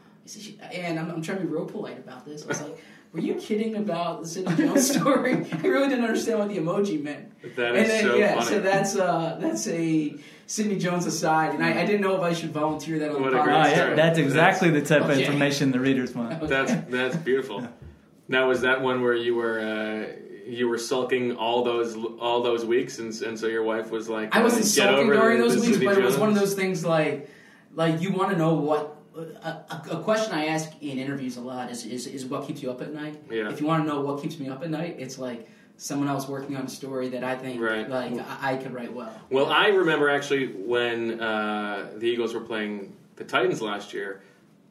and 0.71 0.99
I'm, 0.99 1.09
I'm 1.11 1.21
trying 1.21 1.39
to 1.39 1.43
be 1.45 1.49
real 1.49 1.65
polite 1.65 1.97
about 1.97 2.25
this. 2.25 2.43
I 2.43 2.47
was 2.47 2.61
like. 2.61 2.83
Were 3.11 3.21
you 3.21 3.33
kidding 3.33 3.75
about 3.75 4.21
the 4.21 4.27
Sidney 4.27 4.55
Jones 4.55 4.91
story? 4.95 5.33
I 5.51 5.65
really 5.65 5.89
didn't 5.89 6.05
understand 6.05 6.37
what 6.37 6.49
the 6.49 6.57
emoji 6.57 7.01
meant. 7.01 7.31
That 7.55 7.69
and 7.69 7.77
is 7.77 7.87
then 7.87 8.03
so 8.03 8.15
yeah, 8.17 8.35
funny. 8.35 8.45
so 8.45 8.59
that's 8.59 8.95
uh 8.95 9.37
that's 9.41 9.67
a 9.67 10.15
Sidney 10.45 10.77
Jones 10.77 11.07
aside, 11.07 11.55
and 11.55 11.65
I, 11.65 11.81
I 11.81 11.85
didn't 11.87 12.01
know 12.01 12.15
if 12.17 12.21
I 12.21 12.33
should 12.33 12.51
volunteer 12.51 12.99
that 12.99 13.09
on 13.09 13.19
What 13.23 13.31
the 13.31 13.41
a 13.41 13.43
great 13.43 13.55
podcast. 13.55 13.75
yeah, 13.75 13.93
that's 13.95 14.19
exactly 14.19 14.69
the 14.69 14.83
type 14.83 15.01
of 15.01 15.09
information 15.17 15.71
the 15.71 15.79
readers 15.79 16.13
want. 16.13 16.47
That's 16.47 16.71
that's 16.87 17.15
beautiful. 17.15 17.67
Now, 18.27 18.47
was 18.47 18.61
that 18.61 18.81
one 18.83 19.01
where 19.01 19.15
you 19.15 19.33
were 19.33 19.59
uh, 19.59 20.47
you 20.47 20.67
were 20.67 20.77
sulking 20.77 21.35
all 21.35 21.63
those 21.63 21.95
all 22.19 22.43
those 22.43 22.63
weeks, 22.63 22.99
and, 22.99 23.11
and 23.23 23.39
so 23.39 23.47
your 23.47 23.63
wife 23.63 23.89
was 23.89 24.07
like, 24.07 24.35
I 24.35 24.43
wasn't 24.43 24.65
sulking 24.65 25.07
during 25.07 25.39
those 25.39 25.55
weeks, 25.55 25.65
Sidney 25.65 25.85
but 25.87 25.97
it 25.97 26.03
was 26.03 26.15
one 26.15 26.29
of 26.29 26.35
those 26.35 26.53
things 26.53 26.85
like 26.85 27.27
like 27.73 28.01
you 28.01 28.11
want 28.11 28.29
to 28.33 28.37
know 28.37 28.53
what. 28.53 28.97
A, 29.15 29.21
a, 29.47 29.83
a 29.91 30.03
question 30.03 30.33
I 30.33 30.45
ask 30.47 30.71
in 30.81 30.97
interviews 30.97 31.37
a 31.37 31.41
lot 31.41 31.71
is, 31.71 31.85
is 31.85 32.07
is 32.07 32.25
what 32.25 32.45
keeps 32.47 32.61
you 32.61 32.71
up 32.71 32.81
at 32.81 32.93
night. 32.93 33.21
Yeah. 33.29 33.49
If 33.51 33.59
you 33.59 33.67
want 33.67 33.83
to 33.83 33.87
know 33.87 34.01
what 34.01 34.21
keeps 34.21 34.37
me 34.39 34.49
up 34.49 34.63
at 34.63 34.69
night, 34.69 34.95
it's 34.99 35.17
like 35.17 35.47
someone 35.77 36.07
else 36.09 36.27
working 36.27 36.55
on 36.57 36.65
a 36.65 36.69
story 36.69 37.09
that 37.09 37.23
I 37.23 37.35
think 37.35 37.61
Right. 37.61 37.89
like 37.89 38.13
I, 38.41 38.53
I 38.53 38.57
could 38.57 38.73
write 38.73 38.93
well. 38.93 39.13
Well, 39.29 39.47
I 39.47 39.67
remember 39.69 40.09
actually 40.09 40.47
when 40.47 41.19
uh, 41.21 41.91
the 41.97 42.05
Eagles 42.07 42.33
were 42.33 42.41
playing 42.41 42.93
the 43.15 43.23
Titans 43.23 43.61
last 43.61 43.93
year. 43.93 44.21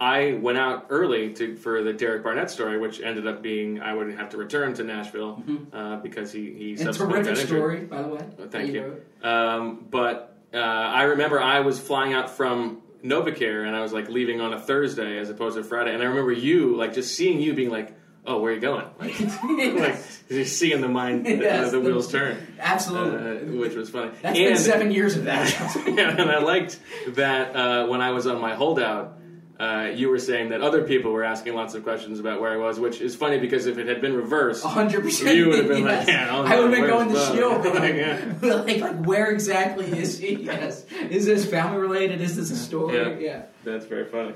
I 0.00 0.34
went 0.34 0.58
out 0.58 0.86
early 0.90 1.32
to 1.34 1.56
for 1.56 1.82
the 1.82 1.92
Derek 1.92 2.22
Barnett 2.22 2.50
story, 2.52 2.78
which 2.78 3.00
ended 3.00 3.26
up 3.26 3.42
being 3.42 3.80
I 3.80 3.94
wouldn't 3.94 4.16
have 4.16 4.30
to 4.30 4.36
return 4.36 4.72
to 4.74 4.84
Nashville 4.84 5.42
uh, 5.72 5.96
because 5.96 6.30
he 6.30 6.52
he 6.52 6.70
And 6.70 6.78
subsequently 6.80 7.24
terrific 7.24 7.46
story, 7.48 7.80
by 7.80 8.02
the 8.02 8.08
way. 8.08 8.20
Oh, 8.38 8.46
thank 8.48 8.72
you. 8.72 8.82
wrote. 8.82 9.24
Um, 9.24 9.86
but 9.90 10.36
uh, 10.54 10.58
I 10.58 11.02
remember 11.02 11.42
I 11.42 11.60
was 11.60 11.80
flying 11.80 12.12
out 12.12 12.30
from 12.30 12.80
Novacare 13.04 13.66
and 13.66 13.76
I 13.76 13.80
was 13.80 13.92
like 13.92 14.08
leaving 14.08 14.40
on 14.40 14.52
a 14.52 14.60
Thursday 14.60 15.18
as 15.18 15.30
opposed 15.30 15.56
to 15.56 15.64
Friday. 15.64 15.94
And 15.94 16.02
I 16.02 16.06
remember 16.06 16.32
you, 16.32 16.76
like 16.76 16.94
just 16.94 17.16
seeing 17.16 17.40
you 17.40 17.54
being 17.54 17.70
like, 17.70 17.96
"Oh, 18.26 18.40
where 18.40 18.50
are 18.52 18.54
you 18.54 18.60
going?" 18.60 18.86
Like, 18.98 19.20
like 19.80 19.96
just 20.28 20.58
seeing 20.58 20.80
the 20.80 20.88
mind, 20.88 21.26
Yes, 21.26 21.70
the, 21.70 21.78
the- 21.78 21.84
wheels 21.84 22.10
turn, 22.10 22.36
Absolutely. 22.58 23.56
uh, 23.56 23.60
which 23.60 23.74
was 23.74 23.90
funny. 23.90 24.10
That's 24.22 24.38
and, 24.38 24.48
been 24.48 24.56
seven 24.56 24.90
years 24.90 25.16
of 25.16 25.24
that. 25.24 25.48
yeah, 25.86 26.10
and 26.20 26.30
I 26.30 26.38
liked 26.38 26.78
that 27.08 27.54
uh, 27.54 27.86
when 27.86 28.00
I 28.00 28.10
was 28.10 28.26
on 28.26 28.40
my 28.40 28.54
holdout. 28.54 29.17
Uh, 29.58 29.90
you 29.92 30.08
were 30.08 30.20
saying 30.20 30.50
that 30.50 30.60
other 30.60 30.82
people 30.84 31.10
were 31.10 31.24
asking 31.24 31.52
lots 31.54 31.74
of 31.74 31.82
questions 31.82 32.20
about 32.20 32.40
where 32.40 32.52
I 32.52 32.56
was, 32.56 32.78
which 32.78 33.00
is 33.00 33.16
funny 33.16 33.38
because 33.40 33.66
if 33.66 33.76
it 33.76 33.88
had 33.88 34.00
been 34.00 34.14
reversed, 34.14 34.64
hundred 34.64 35.02
percent. 35.02 35.36
You 35.36 35.48
would 35.48 35.58
have 35.58 35.68
been 35.68 35.84
like, 35.84 36.06
yeah, 36.06 36.32
I 36.32 36.54
I 36.54 36.60
would 36.60 36.70
have 36.70 36.80
been 36.80 36.86
going 36.86 37.08
to 37.08 37.14
where's 37.14 37.28
Sheil. 37.32 37.50
Bob? 37.58 37.74
Like, 37.74 37.94
yeah. 37.94 38.34
like, 38.42 38.80
like, 38.80 39.04
where 39.04 39.30
exactly 39.32 39.86
is 39.86 40.20
she? 40.20 40.36
Yes. 40.44 40.84
Is 41.10 41.26
this 41.26 41.44
family 41.44 41.80
related? 41.80 42.20
Is 42.20 42.36
this 42.36 42.52
a 42.52 42.56
story? 42.56 42.96
Yeah. 42.98 43.18
Yeah. 43.18 43.42
That's 43.64 43.84
very 43.86 44.04
funny. 44.04 44.34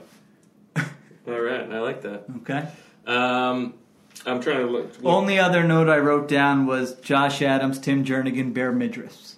All 1.28 1.40
right, 1.40 1.70
I 1.70 1.78
like 1.78 2.02
that. 2.02 2.24
Okay. 2.38 2.66
Um, 3.06 3.74
I'm 4.26 4.40
trying 4.40 4.58
to 4.58 4.66
look. 4.66 4.92
Only 5.04 5.38
other 5.38 5.62
note 5.62 5.88
I 5.88 5.98
wrote 5.98 6.26
down 6.26 6.66
was 6.66 6.94
Josh 6.96 7.42
Adams, 7.42 7.78
Tim 7.78 8.04
Jernigan, 8.04 8.52
Bear 8.52 8.72
Midriffs. 8.72 9.36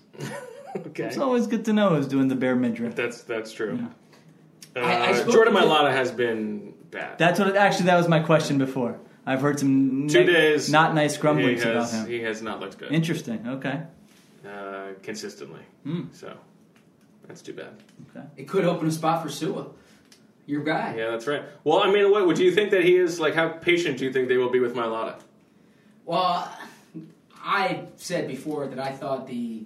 okay, 0.87 1.05
It's 1.05 1.19
always 1.19 1.47
good 1.47 1.67
to 1.67 1.75
know 1.75 1.91
who's 1.91 2.07
doing 2.09 2.29
the 2.29 2.35
Bear 2.37 2.57
Midriff. 2.57 2.97
that's 2.97 3.23
that's 3.23 3.53
true. 3.53 3.87
Uh, 4.77 4.81
I- 4.81 5.11
I 5.11 5.23
Jordan 5.25 5.55
to- 5.55 5.61
Mailata 5.61 5.91
has 5.93 6.11
been 6.11 6.75
bad. 6.91 7.19
That's 7.19 7.39
what. 7.39 7.57
Actually, 7.57 7.87
that 7.87 7.97
was 7.97 8.09
my 8.09 8.21
question 8.21 8.59
before. 8.59 8.99
I've 9.27 9.41
heard 9.41 9.59
some 9.59 10.07
Two 10.09 10.21
ne- 10.25 10.33
days. 10.33 10.71
not 10.71 10.95
nice 10.95 11.17
grumblings 11.17 11.63
he 11.63 11.69
about 11.71 11.83
has, 11.83 11.93
him. 11.95 12.07
He 12.07 12.21
has 12.23 12.43
not 12.43 12.61
looked 12.61 12.77
good 12.79 12.93
Interesting. 12.93 13.47
Okay. 13.49 13.81
uh, 14.47 14.89
consistently. 15.03 15.63
Hmm. 15.85 16.03
So 16.13 16.35
that's 17.27 17.41
too 17.41 17.55
bad. 17.55 17.69
Okay. 18.11 18.27
It 18.37 18.49
could 18.49 18.65
open 18.65 18.87
a 18.89 18.91
spot 18.93 19.23
for 19.23 19.31
Sua, 19.31 19.67
your 20.47 20.63
guy. 20.63 20.95
Yeah, 20.99 21.11
that's 21.11 21.27
right. 21.27 21.43
Well, 21.65 21.79
I 21.83 21.91
mean, 21.91 22.11
what 22.11 22.27
would 22.27 22.39
you 22.39 22.53
think 22.53 22.71
that 22.73 22.85
he 22.85 22.97
is? 22.97 23.19
Like, 23.19 23.35
how 23.35 23.49
patient 23.49 23.99
do 23.99 24.05
you 24.05 24.13
think 24.13 24.29
they 24.29 24.37
will 24.37 24.51
be 24.51 24.61
with 24.61 24.75
Mailata? 24.75 25.15
Well, 26.05 26.53
I 27.43 27.85
said 27.97 28.29
before 28.29 28.67
that 28.67 28.79
I 28.79 28.93
thought 28.93 29.27
the 29.27 29.65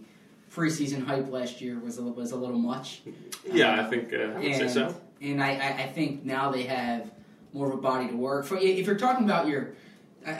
preseason 0.58 1.06
hype 1.06 1.30
last 1.30 1.60
year 1.60 1.78
was 1.78 1.98
a, 1.98 2.02
was 2.02 2.32
a 2.32 2.36
little 2.36 2.58
much. 2.58 3.02
Yeah, 3.50 3.80
I 3.80 3.88
think 3.88 4.12
uh, 4.12 4.16
I 4.16 4.42
and, 4.42 4.70
so. 4.70 4.94
And 5.20 5.42
I, 5.42 5.50
I, 5.78 5.86
think 5.86 6.24
now 6.24 6.50
they 6.50 6.64
have 6.64 7.10
more 7.52 7.68
of 7.68 7.74
a 7.74 7.80
body 7.80 8.08
to 8.08 8.16
work. 8.16 8.44
For 8.44 8.56
if 8.56 8.86
you're 8.86 8.98
talking 8.98 9.24
about 9.24 9.46
your, 9.46 9.74
uh, 10.26 10.34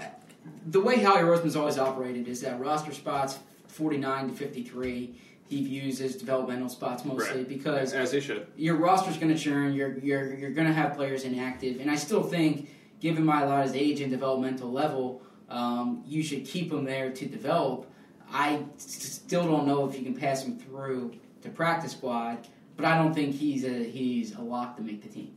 the 0.66 0.81
way 0.81 0.99
Howie 0.99 1.23
Roseman's 1.23 1.57
always 1.57 1.79
operated 1.79 2.29
is 2.29 2.41
that 2.43 2.59
roster 2.61 2.93
spots 2.93 3.39
49 3.69 4.29
to 4.29 4.35
53 4.35 5.14
he 5.49 5.64
views 5.64 6.01
as 6.03 6.14
developmental 6.14 6.69
spots 6.69 7.07
mostly 7.07 7.39
Right. 7.39 7.49
because 7.49 7.95
As 7.95 8.12
he 8.12 8.21
should. 8.21 8.47
your 8.57 8.77
roster's 8.77 9.16
going 9.16 9.35
to 9.35 9.39
churn. 9.39 9.73
You're 9.73 9.99
you're 9.99 10.35
you're 10.35 10.51
going 10.51 10.66
to 10.66 10.75
have 10.75 10.95
players 10.95 11.25
inactive, 11.25 11.81
and 11.81 11.91
I 11.91 11.97
still 11.97 12.23
think, 12.23 12.69
given 13.01 13.25
my 13.25 13.43
Mailata's 13.43 13.75
age 13.75 14.03
and 14.03 14.11
developmental 14.11 14.71
level, 14.71 15.23
um, 15.49 16.03
you 16.07 16.23
should 16.23 16.45
keep 16.45 16.71
him 16.71 16.85
there 16.85 17.11
to 17.11 17.25
develop. 17.27 17.88
I 18.33 18.62
still 18.76 19.45
don't 19.45 19.66
know 19.66 19.89
if 19.89 19.97
you 19.97 20.03
can 20.03 20.14
pass 20.14 20.43
him 20.45 20.59
through 20.59 21.14
to 21.43 21.49
practice 21.51 21.93
squad, 21.93 22.47
but 22.76 22.85
I 22.85 22.97
don't 22.99 23.14
think 23.14 23.35
he's 23.35 23.64
a 23.64 23.85
he's 23.85 24.35
a 24.35 24.41
lock 24.41 24.76
to 24.76 24.83
make 24.83 25.03
the 25.03 25.09
team. 25.09 25.37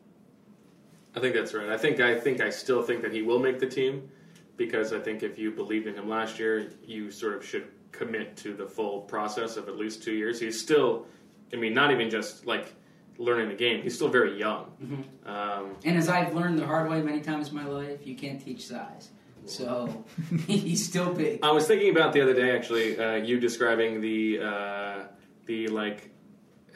I 1.15 1.19
think 1.19 1.35
that's 1.35 1.53
right. 1.53 1.69
I 1.69 1.77
think 1.77 1.99
I 1.99 2.19
think 2.19 2.41
I 2.41 2.49
still 2.49 2.83
think 2.83 3.01
that 3.01 3.13
he 3.13 3.21
will 3.21 3.39
make 3.39 3.59
the 3.59 3.67
team 3.67 4.09
because 4.57 4.93
I 4.93 4.99
think 4.99 5.23
if 5.23 5.37
you 5.37 5.51
believed 5.51 5.87
in 5.87 5.95
him 5.95 6.09
last 6.09 6.39
year, 6.39 6.71
you 6.85 7.11
sort 7.11 7.35
of 7.35 7.45
should 7.45 7.67
commit 7.91 8.37
to 8.37 8.53
the 8.53 8.65
full 8.65 9.01
process 9.01 9.57
of 9.57 9.67
at 9.67 9.77
least 9.77 10.03
two 10.03 10.13
years. 10.13 10.39
He's 10.39 10.59
still, 10.61 11.05
I 11.51 11.57
mean, 11.57 11.73
not 11.73 11.91
even 11.91 12.09
just 12.09 12.45
like 12.45 12.73
learning 13.17 13.49
the 13.49 13.55
game. 13.55 13.81
He's 13.83 13.95
still 13.95 14.07
very 14.09 14.37
young. 14.39 15.05
Um, 15.25 15.75
And 15.83 15.97
as 15.97 16.09
I've 16.09 16.33
learned 16.33 16.57
the 16.59 16.65
hard 16.65 16.89
way 16.89 17.01
many 17.01 17.21
times 17.21 17.49
in 17.49 17.55
my 17.55 17.65
life, 17.65 18.05
you 18.05 18.15
can't 18.15 18.43
teach 18.43 18.65
size. 18.67 19.09
So 19.45 20.05
he's 20.47 20.85
still 20.85 21.13
big. 21.13 21.39
I 21.43 21.51
was 21.51 21.67
thinking 21.67 21.89
about 21.89 22.13
the 22.13 22.21
other 22.21 22.33
day 22.33 22.55
actually, 22.55 22.97
uh, 22.97 23.15
you 23.15 23.39
describing 23.39 24.01
the 24.01 24.39
uh, 24.41 25.03
the 25.45 25.67
like 25.67 26.09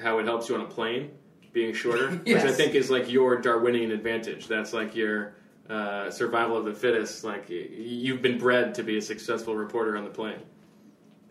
how 0.02 0.20
it 0.20 0.26
helps 0.26 0.50
you 0.50 0.56
on 0.56 0.62
a 0.62 0.66
plane 0.66 1.12
being 1.54 1.74
shorter, 1.74 2.10
which 2.26 2.38
I 2.38 2.52
think 2.52 2.76
is 2.76 2.90
like 2.90 3.10
your 3.10 3.40
Darwinian 3.40 3.92
advantage. 3.92 4.48
That's 4.48 4.74
like 4.74 4.96
your 4.96 5.36
uh, 5.70 6.12
survival 6.12 6.58
of 6.58 6.66
the 6.66 6.74
fittest. 6.74 7.24
Like 7.24 7.50
you've 7.50 8.22
been 8.22 8.38
bred 8.38 8.76
to 8.76 8.84
be 8.84 8.98
a 8.98 9.02
successful 9.02 9.56
reporter 9.56 9.98
on 9.98 10.04
the 10.04 10.10
plane. 10.10 10.40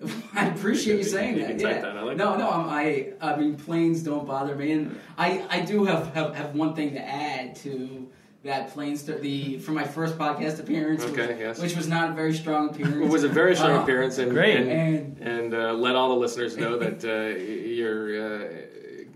I 0.34 0.48
appreciate 0.48 0.94
you 0.94 0.98
You 0.98 1.04
saying 1.04 1.36
you 1.36 1.46
that. 1.46 1.60
yeah. 1.60 1.80
that. 1.80 2.04
Like 2.04 2.16
no, 2.16 2.32
that. 2.32 2.38
no, 2.38 2.50
I'm, 2.50 2.68
I 2.68 3.12
I 3.20 3.36
mean 3.36 3.56
planes 3.56 4.02
don't 4.02 4.26
bother 4.26 4.54
me, 4.54 4.72
and 4.72 5.00
I 5.18 5.44
I 5.48 5.60
do 5.60 5.84
have 5.84 6.14
have, 6.14 6.34
have 6.34 6.54
one 6.54 6.74
thing 6.74 6.94
to 6.94 7.00
add 7.00 7.54
to 7.56 8.08
that 8.44 8.70
plane 8.72 8.96
st- 8.96 9.20
the 9.22 9.58
for 9.58 9.72
my 9.72 9.84
first 9.84 10.16
podcast 10.18 10.60
appearance, 10.60 11.02
Okay, 11.04 11.26
which, 11.28 11.38
yes. 11.40 11.58
which 11.60 11.76
was 11.76 11.88
not 11.88 12.10
a 12.10 12.12
very 12.14 12.34
strong 12.34 12.70
appearance. 12.70 12.96
It 13.06 13.10
was 13.10 13.24
a 13.24 13.28
very 13.28 13.56
strong 13.56 13.78
Uh, 13.78 13.82
appearance, 13.82 14.18
and 14.18 14.30
Great. 14.32 14.56
and, 14.56 14.70
And 14.70 15.18
and 15.20 15.54
uh, 15.54 15.72
let 15.72 15.96
all 15.96 16.10
the 16.10 16.16
listeners 16.20 16.56
know 16.56 16.78
that 16.78 17.04
uh, 17.04 17.38
you're 17.38 18.06
uh, 18.44 18.48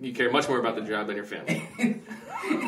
you 0.00 0.12
care 0.12 0.30
much 0.30 0.48
more 0.48 0.58
about 0.58 0.74
the 0.76 0.82
job 0.82 1.06
than 1.08 1.16
your 1.16 1.24
family. 1.26 1.68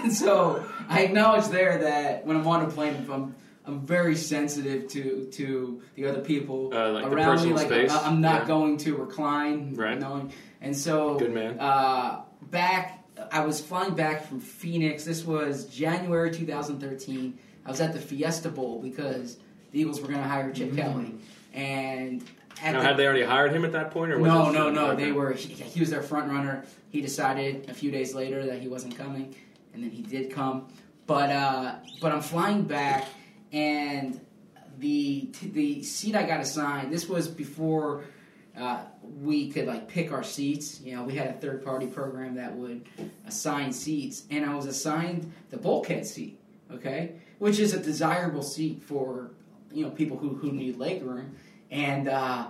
and 0.04 0.12
so 0.12 0.64
I 0.88 1.02
acknowledge 1.02 1.46
there 1.48 1.78
that 1.78 2.26
when 2.26 2.36
I'm 2.36 2.46
on 2.46 2.64
a 2.64 2.68
plane, 2.70 2.94
if 3.02 3.10
I'm 3.10 3.34
I'm 3.66 3.86
very 3.86 4.16
sensitive 4.16 4.88
to 4.88 5.26
to 5.32 5.82
the 5.94 6.06
other 6.06 6.20
people 6.20 6.70
Uh, 6.74 6.90
like 6.92 7.04
the 7.08 7.14
around 7.16 7.26
me. 7.26 7.32
personal 7.32 7.56
Like 7.56 7.66
space? 7.68 7.92
I, 7.92 8.08
am 8.08 8.20
not 8.20 8.42
Yeah. 8.42 8.46
going 8.48 8.76
to 8.78 8.96
recline, 8.96 9.74
Right. 9.74 9.98
Knowing, 9.98 10.32
and 10.60 10.76
so 10.76 11.18
Good 11.18 11.32
man. 11.34 11.58
Uh, 11.60 12.22
back, 12.50 12.99
I 13.32 13.44
was 13.44 13.60
flying 13.60 13.94
back 13.94 14.26
from 14.26 14.40
Phoenix. 14.40 15.04
This 15.04 15.24
was 15.24 15.66
January 15.66 16.30
2013. 16.30 17.38
I 17.64 17.70
was 17.70 17.80
at 17.80 17.92
the 17.92 18.00
Fiesta 18.00 18.48
Bowl 18.48 18.80
because 18.80 19.36
the 19.70 19.80
Eagles 19.80 20.00
were 20.00 20.08
going 20.08 20.20
to 20.20 20.26
hire 20.28 20.52
Chip 20.52 20.74
Kelly, 20.74 21.14
and 21.54 22.24
Now, 22.62 22.80
the- 22.80 22.86
had 22.86 22.96
they 22.96 23.04
already 23.06 23.22
hired 23.22 23.52
him 23.52 23.64
at 23.64 23.72
that 23.72 23.90
point, 23.90 24.12
or 24.12 24.18
was 24.18 24.26
no, 24.26 24.50
no, 24.50 24.70
no. 24.70 24.96
They 24.96 25.12
were. 25.12 25.32
He, 25.32 25.52
he 25.54 25.80
was 25.80 25.90
their 25.90 26.02
front 26.02 26.30
runner. 26.30 26.64
He 26.90 27.00
decided 27.00 27.68
a 27.70 27.74
few 27.74 27.90
days 27.90 28.14
later 28.14 28.44
that 28.46 28.60
he 28.60 28.68
wasn't 28.68 28.96
coming, 28.96 29.34
and 29.72 29.82
then 29.84 29.90
he 29.90 30.02
did 30.02 30.32
come. 30.32 30.68
But 31.06 31.30
uh, 31.30 31.74
but 32.00 32.12
I'm 32.12 32.20
flying 32.22 32.62
back, 32.64 33.06
and 33.52 34.20
the 34.78 35.28
the 35.42 35.82
seat 35.82 36.16
I 36.16 36.24
got 36.26 36.40
assigned. 36.40 36.92
This 36.92 37.08
was 37.08 37.28
before 37.28 38.04
uh, 38.58 38.82
we 39.02 39.50
could 39.50 39.66
like 39.66 39.88
pick 39.88 40.12
our 40.12 40.22
seats. 40.22 40.80
You 40.80 40.96
know, 40.96 41.04
we 41.04 41.14
had 41.14 41.28
a 41.28 41.32
third 41.34 41.64
party 41.64 41.86
program 41.86 42.34
that 42.36 42.54
would 42.54 42.86
assign 43.26 43.72
seats, 43.72 44.24
and 44.30 44.44
I 44.44 44.54
was 44.54 44.66
assigned 44.66 45.32
the 45.50 45.56
bulkhead 45.56 46.06
seat. 46.06 46.38
Okay, 46.72 47.12
which 47.38 47.58
is 47.58 47.74
a 47.74 47.80
desirable 47.80 48.42
seat 48.42 48.82
for 48.82 49.30
you 49.72 49.84
know 49.84 49.90
people 49.90 50.16
who 50.16 50.30
who 50.34 50.52
need 50.52 50.76
leg 50.78 51.02
room. 51.02 51.36
And 51.70 52.08
uh, 52.08 52.48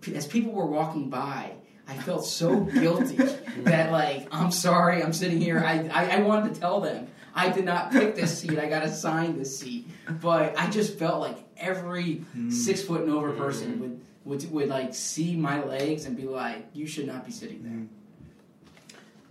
p- 0.00 0.14
as 0.14 0.26
people 0.26 0.52
were 0.52 0.66
walking 0.66 1.08
by, 1.08 1.52
I 1.86 1.96
felt 1.96 2.24
so 2.26 2.60
guilty 2.82 3.16
that 3.64 3.92
like 3.92 4.28
I'm 4.30 4.50
sorry, 4.50 5.02
I'm 5.02 5.12
sitting 5.12 5.40
here. 5.40 5.58
I, 5.60 5.88
I 5.92 6.16
I 6.16 6.20
wanted 6.20 6.54
to 6.54 6.60
tell 6.60 6.80
them 6.80 7.08
I 7.34 7.50
did 7.50 7.64
not 7.64 7.92
pick 7.92 8.14
this 8.14 8.38
seat. 8.38 8.58
I 8.58 8.68
got 8.68 8.82
assigned 8.84 9.38
this 9.40 9.58
seat, 9.58 9.88
but 10.20 10.58
I 10.58 10.68
just 10.70 10.98
felt 10.98 11.20
like 11.20 11.38
every 11.56 12.24
six 12.50 12.82
foot 12.82 13.02
and 13.02 13.10
over 13.10 13.32
person 13.32 13.80
would. 13.80 14.00
Would, 14.28 14.52
would 14.52 14.68
like 14.68 14.94
see 14.94 15.34
my 15.34 15.64
legs 15.64 16.04
and 16.04 16.14
be 16.14 16.24
like, 16.24 16.66
you 16.74 16.86
should 16.86 17.06
not 17.06 17.24
be 17.24 17.32
sitting 17.32 17.88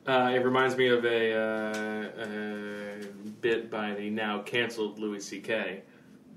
there. 0.05 0.15
Uh, 0.15 0.31
it 0.31 0.43
reminds 0.43 0.75
me 0.75 0.87
of 0.87 1.05
a, 1.05 1.33
uh, 1.37 2.23
a 2.23 3.05
bit 3.41 3.69
by 3.69 3.93
the 3.93 4.09
now 4.09 4.41
canceled 4.41 4.97
Louis 4.97 5.23
C.K. 5.23 5.83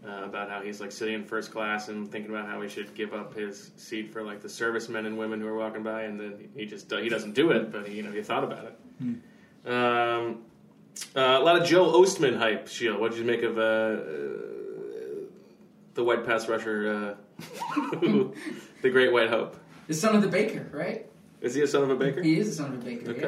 Uh, 0.07 0.25
about 0.25 0.51
how 0.51 0.61
he's 0.61 0.79
like 0.79 0.93
sitting 0.93 1.15
in 1.15 1.25
first 1.25 1.53
class 1.53 1.89
and 1.89 2.13
thinking 2.13 2.31
about 2.31 2.47
how 2.47 2.61
he 2.61 2.69
should 2.69 2.93
give 2.95 3.15
up 3.15 3.33
his 3.33 3.71
seat 3.77 4.13
for 4.13 4.23
like 4.23 4.43
the 4.43 4.49
servicemen 4.49 5.07
and 5.07 5.17
women 5.17 5.41
who 5.41 5.47
are 5.47 5.57
walking 5.57 5.83
by, 5.83 6.03
and 6.03 6.21
then 6.21 6.49
he 6.55 6.67
just 6.67 6.91
he 6.91 7.09
doesn't 7.09 7.33
do 7.33 7.53
it, 7.53 7.73
but 7.73 7.87
he, 7.87 7.97
you 7.97 8.03
know 8.03 8.13
he 8.13 8.23
thought 8.23 8.45
about 8.45 8.65
it. 8.65 9.71
Um, 9.71 10.43
uh, 11.17 11.39
a 11.41 11.43
lot 11.43 11.61
of 11.61 11.67
Joe 11.67 11.93
Ostman 12.01 12.37
hype. 12.37 12.69
Sheil, 12.69 12.99
what 12.99 13.13
did 13.13 13.21
you 13.21 13.27
make 13.27 13.43
of 13.43 13.59
uh, 13.59 13.63
uh, 13.63 14.60
the 15.95 16.05
white 16.05 16.25
pass 16.27 16.49
rusher, 16.49 17.17
uh, 17.41 17.45
the 18.83 18.91
Great 18.91 19.13
White 19.13 19.29
Hope? 19.31 19.57
The 19.87 19.95
son 19.95 20.15
of 20.17 20.23
the 20.23 20.29
baker, 20.29 20.67
right? 20.73 21.07
Is 21.41 21.55
he 21.55 21.63
a 21.63 21.67
son 21.67 21.83
of 21.83 21.91
a 21.91 21.97
baker? 21.97 22.23
He 22.23 22.39
is 22.39 22.51
the 22.51 22.55
son 22.63 22.75
of 22.75 22.81
a 22.81 22.85
baker. 22.85 23.11
Okay. 23.11 23.21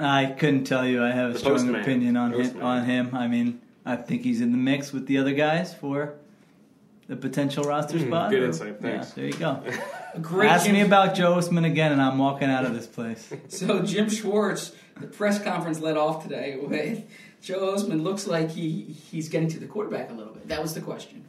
Yeah. 0.00 0.12
I 0.14 0.26
couldn't 0.26 0.64
tell 0.64 0.84
you. 0.86 1.04
I 1.04 1.10
have 1.12 1.30
a 1.30 1.32
The 1.34 1.38
strong 1.38 1.54
postman. 1.56 1.80
opinion 1.80 2.16
on 2.16 2.32
him, 2.32 2.62
on 2.62 2.84
him. 2.84 3.14
I 3.14 3.28
mean, 3.28 3.60
I 3.84 3.96
think 3.96 4.22
he's 4.22 4.40
in 4.40 4.50
the 4.50 4.58
mix 4.58 4.92
with 4.92 5.06
the 5.06 5.18
other 5.18 5.32
guys 5.32 5.72
for 5.74 6.14
the 7.06 7.14
potential 7.16 7.62
roster 7.64 7.98
Hmm, 7.98 8.06
spot. 8.08 8.30
good 8.30 8.42
insight, 8.42 8.80
thanks. 8.80 9.08
Yeah, 9.10 9.14
there 9.16 9.26
you 9.26 9.32
go. 9.34 9.62
Great 10.20 10.48
Ask 10.50 10.64
Jim- 10.66 10.74
me 10.74 10.80
about 10.80 11.14
Joe 11.14 11.34
Ostman 11.36 11.66
again, 11.66 11.92
and 11.92 12.00
I'm 12.02 12.18
walking 12.18 12.48
out 12.50 12.64
of 12.64 12.74
this 12.74 12.86
place. 12.86 13.32
So 13.48 13.82
Jim 13.82 14.08
Schwartz, 14.08 14.72
the 14.98 15.06
press 15.06 15.40
conference 15.42 15.78
led 15.80 15.96
off 15.96 16.22
today 16.24 16.58
with 16.60 17.04
Joe 17.42 17.74
Ostman 17.74 18.02
looks 18.02 18.26
like 18.26 18.50
he 18.50 18.96
he's 19.10 19.28
getting 19.28 19.48
to 19.48 19.58
the 19.58 19.66
quarterback 19.66 20.10
a 20.10 20.14
little 20.14 20.32
bit. 20.32 20.48
That 20.48 20.62
was 20.62 20.74
the 20.74 20.80
question, 20.80 21.24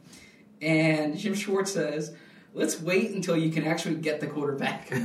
and 0.62 1.18
Jim 1.18 1.34
Schwartz 1.34 1.72
says, 1.74 2.16
"Let's 2.54 2.80
wait 2.80 3.12
until 3.12 3.36
you 3.36 3.52
can 3.52 3.66
actually 3.66 3.96
get 3.96 4.20
the 4.22 4.28
quarterback." 4.28 4.90
I 4.92 4.98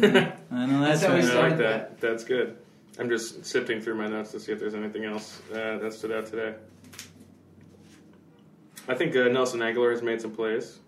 know 0.67 0.81
that's 0.81 1.01
That's 1.01 1.03
how 1.03 1.09
right. 1.15 1.23
he 1.23 1.27
I 1.27 1.31
started 1.31 1.49
like 1.51 1.59
that. 1.59 2.01
That's 2.01 2.25
good. 2.25 2.59
I'm 2.99 3.09
just 3.09 3.47
sifting 3.47 3.81
through 3.81 3.95
my 3.95 4.07
notes 4.07 4.33
to 4.33 4.41
see 4.41 4.53
if 4.53 4.61
there's 4.61 4.75
anything 4.75 5.05
else 5.05 5.41
uh, 5.53 5.79
that 5.79 5.93
stood 5.95 6.13
out 6.13 6.27
today. 6.27 6.55
I 8.87 8.95
think 8.95 9.15
uh, 9.17 9.29
Nelson 9.29 9.61
Agholor 9.61 9.93
has 9.93 10.03
made 10.03 10.21
some 10.21 10.33
plays, 10.33 10.79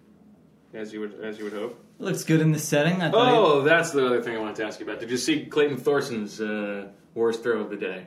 as 0.74 0.92
you 0.92 1.00
would 1.00 1.20
as 1.22 1.38
you 1.38 1.44
would 1.44 1.52
hope. 1.54 1.78
Looks 1.98 2.24
good 2.24 2.40
in 2.40 2.52
the 2.52 2.58
setting. 2.58 3.00
I 3.02 3.10
thought 3.10 3.28
he- 3.28 3.34
Oh, 3.38 3.60
that's 3.62 3.90
the 3.90 4.04
other 4.04 4.22
thing 4.22 4.36
I 4.36 4.38
wanted 4.40 4.56
to 4.56 4.64
ask 4.64 4.80
you 4.80 4.86
about. 4.86 5.00
Did 5.00 5.10
you 5.10 5.18
see 5.18 5.44
Clayton 5.46 5.76
Thorson's 5.78 6.40
uh, 6.40 6.88
worst 7.14 7.42
throw 7.42 7.60
of 7.60 7.68
the 7.70 7.76
day? 7.76 8.06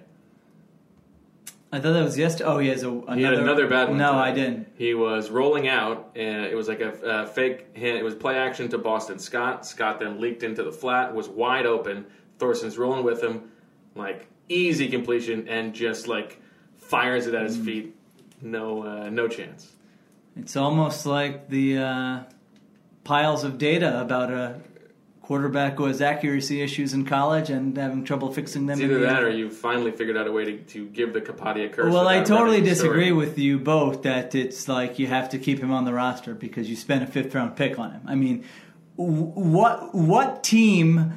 I 1.74 1.80
thought 1.80 1.94
that 1.94 2.04
was 2.04 2.18
yesterday. 2.18 2.50
Oh, 2.50 2.60
he 2.60 2.68
has 2.68 2.84
a, 2.84 2.90
another, 2.92 3.16
He 3.16 3.24
had 3.24 3.34
another 3.34 3.68
bad 3.68 3.90
one. 3.90 3.98
No. 3.98 4.14
I 4.14 4.32
didn't. 4.32 4.68
He 4.78 4.94
was 4.94 5.30
rolling 5.32 5.68
out, 5.68 6.12
and 6.16 6.46
it 6.46 6.56
was 6.56 6.68
like 6.68 6.82
a, 6.82 6.92
a 7.04 7.26
fake 7.28 7.76
hand. 7.76 7.98
It 7.98 8.04
was 8.04 8.14
play 8.14 8.38
action 8.38 8.70
to 8.70 8.78
Boston 8.78 9.18
Scott. 9.18 9.66
Scott 9.66 10.00
then 10.00 10.22
leaked 10.22 10.44
into 10.44 10.62
the 10.64 10.72
flat, 10.72 11.16
was 11.16 11.28
wide 11.28 11.66
open. 11.66 12.06
Thorson's 12.38 12.78
rolling 12.78 13.04
with 13.04 13.24
him, 13.24 13.50
like 13.96 14.28
easy 14.50 14.88
completion, 14.88 15.48
and 15.48 15.74
just 15.74 16.08
like 16.08 16.40
fires 16.78 17.26
it 17.28 17.34
at 17.34 17.42
Mm. 17.42 17.46
his 17.48 17.58
feet. 17.58 17.96
No, 18.42 18.84
uh, 18.84 19.10
no 19.10 19.28
chance. 19.28 19.72
It's 20.36 20.56
almost 20.56 21.06
like 21.08 21.50
the 21.50 21.78
uh, 21.80 22.20
piles 23.04 23.44
of 23.44 23.58
data 23.58 24.00
about 24.02 24.32
a 24.32 24.60
quarterback 25.24 25.78
who 25.78 25.86
has 25.86 26.02
accuracy 26.02 26.62
issues 26.62 26.94
in 26.94 27.06
college 27.06 27.50
and 27.50 27.78
having 27.78 28.04
trouble 28.04 28.32
fixing 28.32 28.66
them. 28.68 28.78
It's 28.78 28.84
either 28.84 29.00
the 29.00 29.06
that, 29.08 29.24
or 29.24 29.32
you 29.32 29.50
finally 29.50 29.92
figured 29.92 30.18
out 30.18 30.28
a 30.28 30.32
way 30.32 30.44
to, 30.46 30.58
to 30.58 30.86
give 30.88 31.14
the 31.14 31.22
Kapadia 31.22 31.72
curse. 31.72 31.92
Well, 31.92 32.08
I 32.08 32.24
totally 32.24 32.60
the 32.60 32.76
story. 32.76 32.90
disagree 32.90 33.12
with 33.14 33.40
you 33.40 33.58
both 33.58 34.04
that 34.04 34.36
it's 34.36 34.68
like 34.68 35.00
you 35.00 35.08
have 35.08 35.30
to 35.30 35.40
keep 35.40 35.60
him 35.60 35.72
on 35.72 35.86
the 35.86 35.94
roster 35.94 36.36
because 36.36 36.70
you 36.70 36.76
spent 36.76 37.04
a 37.04 37.08
fifth 37.08 37.34
round 37.34 37.56
pick 37.56 37.80
on 37.80 37.92
him. 37.92 38.02
I 38.06 38.16
mean, 38.16 38.44
what 38.96 39.96
what 39.96 40.44
team 40.44 41.14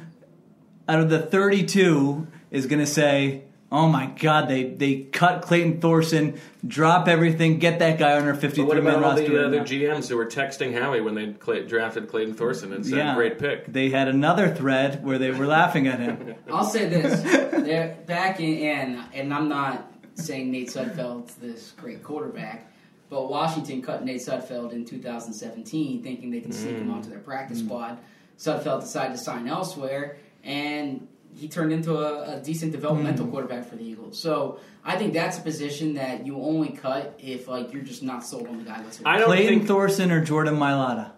out 0.87 1.01
of 1.01 1.09
the 1.09 1.19
32 1.19 2.27
is 2.49 2.65
going 2.65 2.79
to 2.79 2.87
say, 2.87 3.43
"Oh 3.71 3.87
my 3.87 4.07
god, 4.07 4.47
they 4.47 4.63
they 4.63 5.03
cut 5.03 5.41
Clayton 5.41 5.81
Thorson, 5.81 6.39
drop 6.65 7.07
everything, 7.07 7.59
get 7.59 7.79
that 7.79 7.97
guy 7.99 8.17
on 8.17 8.23
our 8.23 8.33
But 8.33 8.41
53 8.41 8.65
what 8.65 8.77
man 8.77 8.95
about 8.95 9.03
all 9.03 9.11
roster." 9.11 9.29
the 9.29 9.45
other 9.45 9.57
now." 9.57 9.63
GMs 9.63 10.09
who 10.09 10.17
were 10.17 10.25
texting 10.25 10.79
Howie 10.79 11.01
when 11.01 11.15
they 11.15 11.33
Clay, 11.33 11.65
drafted 11.65 12.07
Clayton 12.07 12.35
Thorson 12.35 12.73
and 12.73 12.85
said, 12.85 12.97
yeah, 12.97 13.15
"Great 13.15 13.39
pick"? 13.39 13.71
They 13.71 13.89
had 13.89 14.07
another 14.07 14.53
thread 14.53 15.03
where 15.03 15.17
they 15.17 15.31
were 15.31 15.47
laughing 15.47 15.87
at 15.87 15.99
him. 15.99 16.35
I'll 16.51 16.63
say 16.63 16.87
this: 16.87 17.21
They're 17.51 17.97
back 18.05 18.39
in, 18.39 18.57
and 18.57 19.03
and 19.13 19.33
I'm 19.33 19.49
not 19.49 19.91
saying 20.15 20.51
Nate 20.51 20.69
Sudfeld's 20.69 21.35
this 21.35 21.73
great 21.77 22.03
quarterback, 22.03 22.71
but 23.09 23.29
Washington 23.29 23.81
cut 23.81 24.03
Nate 24.03 24.21
Sudfeld 24.21 24.73
in 24.73 24.85
2017, 24.85 26.03
thinking 26.03 26.31
they 26.31 26.41
could 26.41 26.53
sneak 26.53 26.77
him 26.77 26.89
mm. 26.89 26.93
onto 26.93 27.09
their 27.09 27.19
practice 27.19 27.61
mm. 27.61 27.65
squad. 27.65 27.97
Sudfeld 28.37 28.81
decided 28.81 29.13
to 29.13 29.17
sign 29.17 29.47
elsewhere, 29.47 30.17
and 30.43 31.07
he 31.37 31.47
turned 31.47 31.71
into 31.71 31.95
a, 31.97 32.37
a 32.37 32.39
decent 32.41 32.71
developmental 32.71 33.27
quarterback 33.27 33.69
for 33.69 33.75
the 33.75 33.83
Eagles. 33.83 34.19
So 34.19 34.59
I 34.83 34.97
think 34.97 35.13
that's 35.13 35.37
a 35.37 35.41
position 35.41 35.93
that 35.95 36.25
you 36.25 36.37
only 36.41 36.69
cut 36.69 37.19
if 37.21 37.47
like 37.47 37.71
you're 37.73 37.83
just 37.83 38.03
not 38.03 38.25
sold 38.25 38.47
on 38.47 38.57
the 38.57 38.63
guy. 38.63 38.81
That's 38.81 38.99
I 39.05 39.17
don't 39.17 39.27
Clayton 39.27 39.47
think 39.59 39.67
Thorson 39.67 40.11
or 40.11 40.23
Jordan 40.23 40.55
Mailata. 40.55 41.11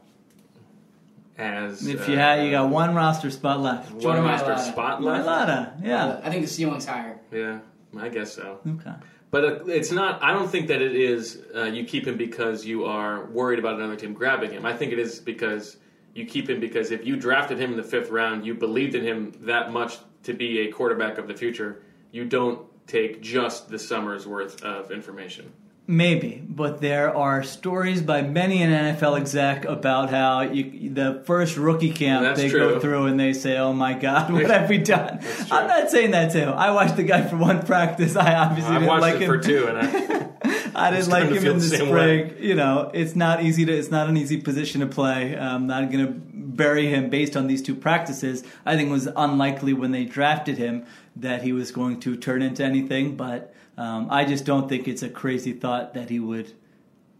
as 1.38 1.88
If 1.88 2.08
uh, 2.08 2.12
you 2.12 2.18
had, 2.18 2.44
you 2.46 2.52
got 2.52 2.70
one 2.70 2.94
roster 2.96 3.30
spot 3.32 3.60
left. 3.62 3.92
one 3.92 4.02
Jordan 4.02 4.24
roster 4.26 4.54
Mailata. 4.54 4.72
spot 4.72 5.02
left. 5.02 5.28
Mailata, 5.28 5.86
yeah. 5.86 6.20
I 6.24 6.30
think 6.30 6.44
the 6.44 6.52
ceiling's 6.52 6.86
higher. 6.86 7.18
Yeah, 7.32 7.60
I 7.98 8.10
guess 8.10 8.34
so. 8.34 8.60
Okay. 8.68 8.94
But 9.32 9.46
uh, 9.46 9.66
it's 9.66 9.92
not. 9.92 10.24
I 10.24 10.34
don't 10.34 10.50
think 10.50 10.68
that 10.68 10.82
it 10.82 10.96
is. 10.96 11.42
Uh, 11.56 11.64
you 11.66 11.86
keep 11.86 12.08
him 12.08 12.18
because 12.18 12.66
you 12.66 12.86
are 12.86 13.26
worried 13.26 13.60
about 13.60 13.76
another 13.76 13.96
team 13.96 14.14
grabbing 14.14 14.52
him. 14.52 14.66
I 14.66 14.76
think 14.76 14.92
it 14.92 15.00
is 15.00 15.20
because 15.20 15.78
you 16.16 16.26
keep 16.26 16.50
him 16.50 16.60
because 16.60 16.90
if 16.92 17.06
you 17.06 17.16
drafted 17.16 17.60
him 17.60 17.72
in 17.72 17.78
the 17.78 17.84
fifth 17.84 18.10
round, 18.10 18.46
you 18.46 18.56
believed 18.56 18.96
in 18.96 19.04
him 19.04 19.34
that 19.42 19.72
much 19.72 19.98
to 20.24 20.34
be 20.34 20.60
a 20.68 20.72
quarterback 20.72 21.18
of 21.18 21.28
the 21.28 21.34
future. 21.34 21.82
You 22.12 22.26
don't 22.26 22.62
take 22.88 23.22
just 23.22 23.70
the 23.70 23.80
summer's 23.80 24.26
worth 24.28 24.64
of 24.64 24.92
information. 24.92 25.52
Maybe, 25.88 26.44
but 26.48 26.82
there 26.82 27.16
are 27.18 27.42
stories 27.42 28.04
by 28.04 28.22
many 28.22 28.62
an 28.62 28.70
NFL 28.70 29.18
exec 29.20 29.66
about 29.66 30.12
how 30.12 30.42
you, 30.42 30.92
the 30.92 31.24
first 31.26 31.58
rookie 31.58 31.92
camp 31.92 32.24
That's 32.24 32.40
they 32.40 32.48
true. 32.48 32.60
go 32.60 32.80
through 32.80 33.08
and 33.08 33.20
they 33.20 33.34
say, 33.34 33.58
"Oh 33.58 33.74
my 33.74 33.96
God, 33.96 34.32
what 34.34 34.52
have 34.52 34.70
we 34.70 34.78
done?" 34.78 35.20
I'm 35.50 35.68
not 35.68 35.90
saying 35.90 36.12
that 36.12 36.32
too. 36.32 36.44
I 36.44 36.70
watched 36.72 36.96
the 36.96 37.02
guy 37.02 37.24
for 37.28 37.38
one 37.38 37.66
practice. 37.66 38.16
I 38.16 38.36
obviously 38.36 38.70
I 38.76 38.80
didn't 38.80 38.88
watched 38.88 39.02
like 39.02 39.16
it 39.16 39.22
him. 39.24 39.28
for 39.30 39.38
two, 39.40 39.66
and 39.68 39.78
I, 39.80 40.30
I 40.76 40.92
didn't 40.92 41.10
like 41.10 41.30
him 41.30 41.46
in 41.46 41.60
the 41.60 41.66
the 41.66 41.78
spring. 41.78 42.36
You 42.40 42.56
know, 42.56 42.92
it's 42.94 43.16
not 43.16 43.44
easy 43.44 43.66
to. 43.66 43.74
It's 43.74 43.92
not 43.92 44.10
an 44.10 44.18
easy 44.18 44.42
position 44.42 44.82
to 44.82 44.88
play. 44.88 45.38
I'm 45.38 45.68
not 45.68 45.92
going 45.92 46.06
to 46.06 46.14
bury 46.14 46.88
him 46.88 47.10
based 47.10 47.38
on 47.38 47.48
these 47.48 47.62
two 47.62 47.76
practices. 47.76 48.44
I 48.66 48.76
think 48.76 48.90
it 48.90 48.92
was 48.92 49.08
unlikely 49.16 49.74
when 49.74 49.92
they 49.92 50.06
drafted 50.06 50.58
him 50.58 50.86
that 51.16 51.44
he 51.44 51.54
was 51.54 51.72
going 51.72 52.00
to 52.02 52.16
turn 52.16 52.42
into 52.42 52.64
anything. 52.64 53.16
But 53.16 53.54
um, 53.78 54.08
I 54.10 54.26
just 54.26 54.46
don't 54.46 54.68
think 54.68 54.88
it's 54.88 55.04
a 55.04 55.10
crazy 55.10 55.54
thought 55.54 55.94
that 55.94 56.10
he 56.10 56.20
would, 56.20 56.54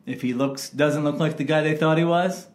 if 0.06 0.22
he 0.22 0.34
looks 0.34 0.70
doesn't 0.70 1.04
look 1.04 1.20
like 1.20 1.38
the 1.38 1.44
guy 1.44 1.62
they 1.62 1.76
thought 1.76 1.98
he 1.98 2.06
was. 2.06 2.48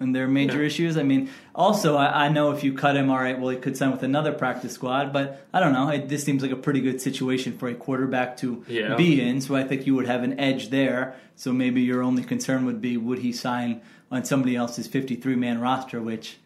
And 0.00 0.14
there 0.14 0.24
are 0.24 0.28
major 0.28 0.60
Yeah. 0.60 0.66
issues. 0.66 0.96
I 0.96 1.02
mean, 1.02 1.28
also, 1.54 1.96
I, 1.96 2.26
I 2.26 2.28
know 2.28 2.52
if 2.52 2.62
you 2.62 2.72
cut 2.72 2.96
him, 2.96 3.10
all 3.10 3.18
right, 3.18 3.38
well, 3.38 3.48
he 3.50 3.56
could 3.56 3.76
sign 3.76 3.90
with 3.90 4.04
another 4.04 4.32
practice 4.32 4.72
squad, 4.72 5.12
but 5.12 5.44
I 5.52 5.58
don't 5.58 5.72
know. 5.72 5.88
It, 5.88 6.08
this 6.08 6.22
seems 6.22 6.40
like 6.42 6.52
a 6.52 6.56
pretty 6.56 6.80
good 6.80 7.00
situation 7.00 7.58
for 7.58 7.68
a 7.68 7.74
quarterback 7.74 8.36
to 8.38 8.64
Yeah. 8.68 8.94
be 8.94 9.20
in, 9.20 9.40
so 9.40 9.56
I 9.56 9.64
think 9.64 9.86
you 9.86 9.94
would 9.96 10.06
have 10.06 10.22
an 10.22 10.38
edge 10.38 10.70
there. 10.70 11.16
So 11.34 11.52
maybe 11.52 11.82
your 11.82 12.02
only 12.02 12.22
concern 12.22 12.64
would 12.66 12.80
be 12.80 12.96
would 12.96 13.18
he 13.20 13.32
sign 13.32 13.80
on 14.10 14.24
somebody 14.24 14.54
else's 14.54 14.86
53 14.86 15.34
man 15.34 15.60
roster, 15.60 16.00
which 16.00 16.38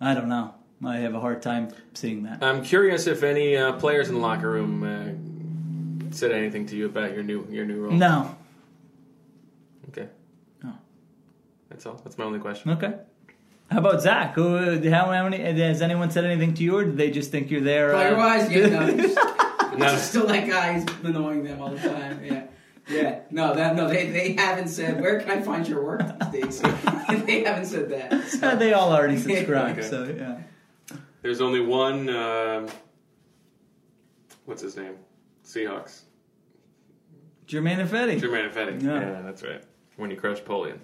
I 0.00 0.14
don't 0.14 0.28
know. 0.28 0.54
I 0.84 0.96
have 0.98 1.14
a 1.14 1.20
hard 1.20 1.40
time 1.42 1.68
seeing 1.94 2.22
that. 2.24 2.42
I'm 2.44 2.62
curious 2.62 3.06
if 3.06 3.22
any 3.22 3.56
uh, 3.56 3.72
players 3.72 4.08
in 4.08 4.14
the 4.16 4.20
locker 4.20 4.50
room 4.50 4.82
uh, 4.82 6.10
said 6.14 6.30
anything 6.30 6.66
to 6.66 6.76
you 6.76 6.86
about 6.86 7.12
your 7.14 7.22
new 7.24 7.46
your 7.50 7.64
new 7.64 7.80
role. 7.80 7.92
No. 7.92 8.36
Okay. 9.88 10.08
No. 10.62 10.72
That's 11.74 11.86
all. 11.86 12.00
That's 12.04 12.16
my 12.16 12.24
only 12.24 12.38
question. 12.38 12.70
Okay. 12.70 12.94
How 13.68 13.78
about 13.78 14.00
Zach? 14.00 14.34
Who, 14.36 14.88
how 14.90 15.10
many, 15.28 15.38
has 15.38 15.82
anyone 15.82 16.08
said 16.12 16.24
anything 16.24 16.54
to 16.54 16.62
you, 16.62 16.76
or 16.76 16.84
do 16.84 16.92
they 16.92 17.10
just 17.10 17.32
think 17.32 17.50
you're 17.50 17.62
there? 17.62 17.92
uh, 17.92 17.98
Player 17.98 18.16
wise, 18.16 18.52
yeah, 18.52 18.66
no, 18.68 18.86
he's, 18.96 19.16
No. 19.78 19.96
still 19.96 20.26
that 20.28 20.46
guy. 20.46 20.74
He's 20.74 20.84
annoying 21.02 21.42
them 21.42 21.60
all 21.60 21.70
the 21.70 21.80
time. 21.80 22.24
Yeah, 22.24 22.44
yeah. 22.88 23.20
No, 23.32 23.54
that 23.54 23.74
no, 23.74 23.88
they 23.88 24.08
they 24.10 24.34
haven't 24.34 24.68
said 24.68 25.00
where 25.00 25.18
can 25.18 25.30
I 25.32 25.42
find 25.42 25.66
your 25.66 25.82
work 25.84 26.02
these 26.30 26.60
days. 26.60 26.62
they 27.26 27.42
haven't 27.42 27.66
said 27.66 27.88
that. 27.90 28.28
So. 28.28 28.54
they 28.54 28.72
all 28.72 28.92
already 28.92 29.16
subscribe, 29.18 29.76
Okay. 29.76 29.88
so 29.88 30.04
yeah. 30.04 30.38
There's 31.22 31.40
only 31.40 31.60
one. 31.60 32.08
um 32.08 32.68
what's 34.44 34.62
his 34.62 34.76
name? 34.76 34.94
Seahawks. 35.44 36.02
Germain 37.46 37.78
Ifedi. 37.78 38.20
Germain 38.20 38.48
Ifedi. 38.48 38.80
Yeah. 38.80 39.00
Yeah. 39.00 39.22
that's 39.22 39.42
right. 39.42 39.64
When 39.96 40.12
you 40.12 40.16
crush 40.16 40.40
Polian. 40.40 40.78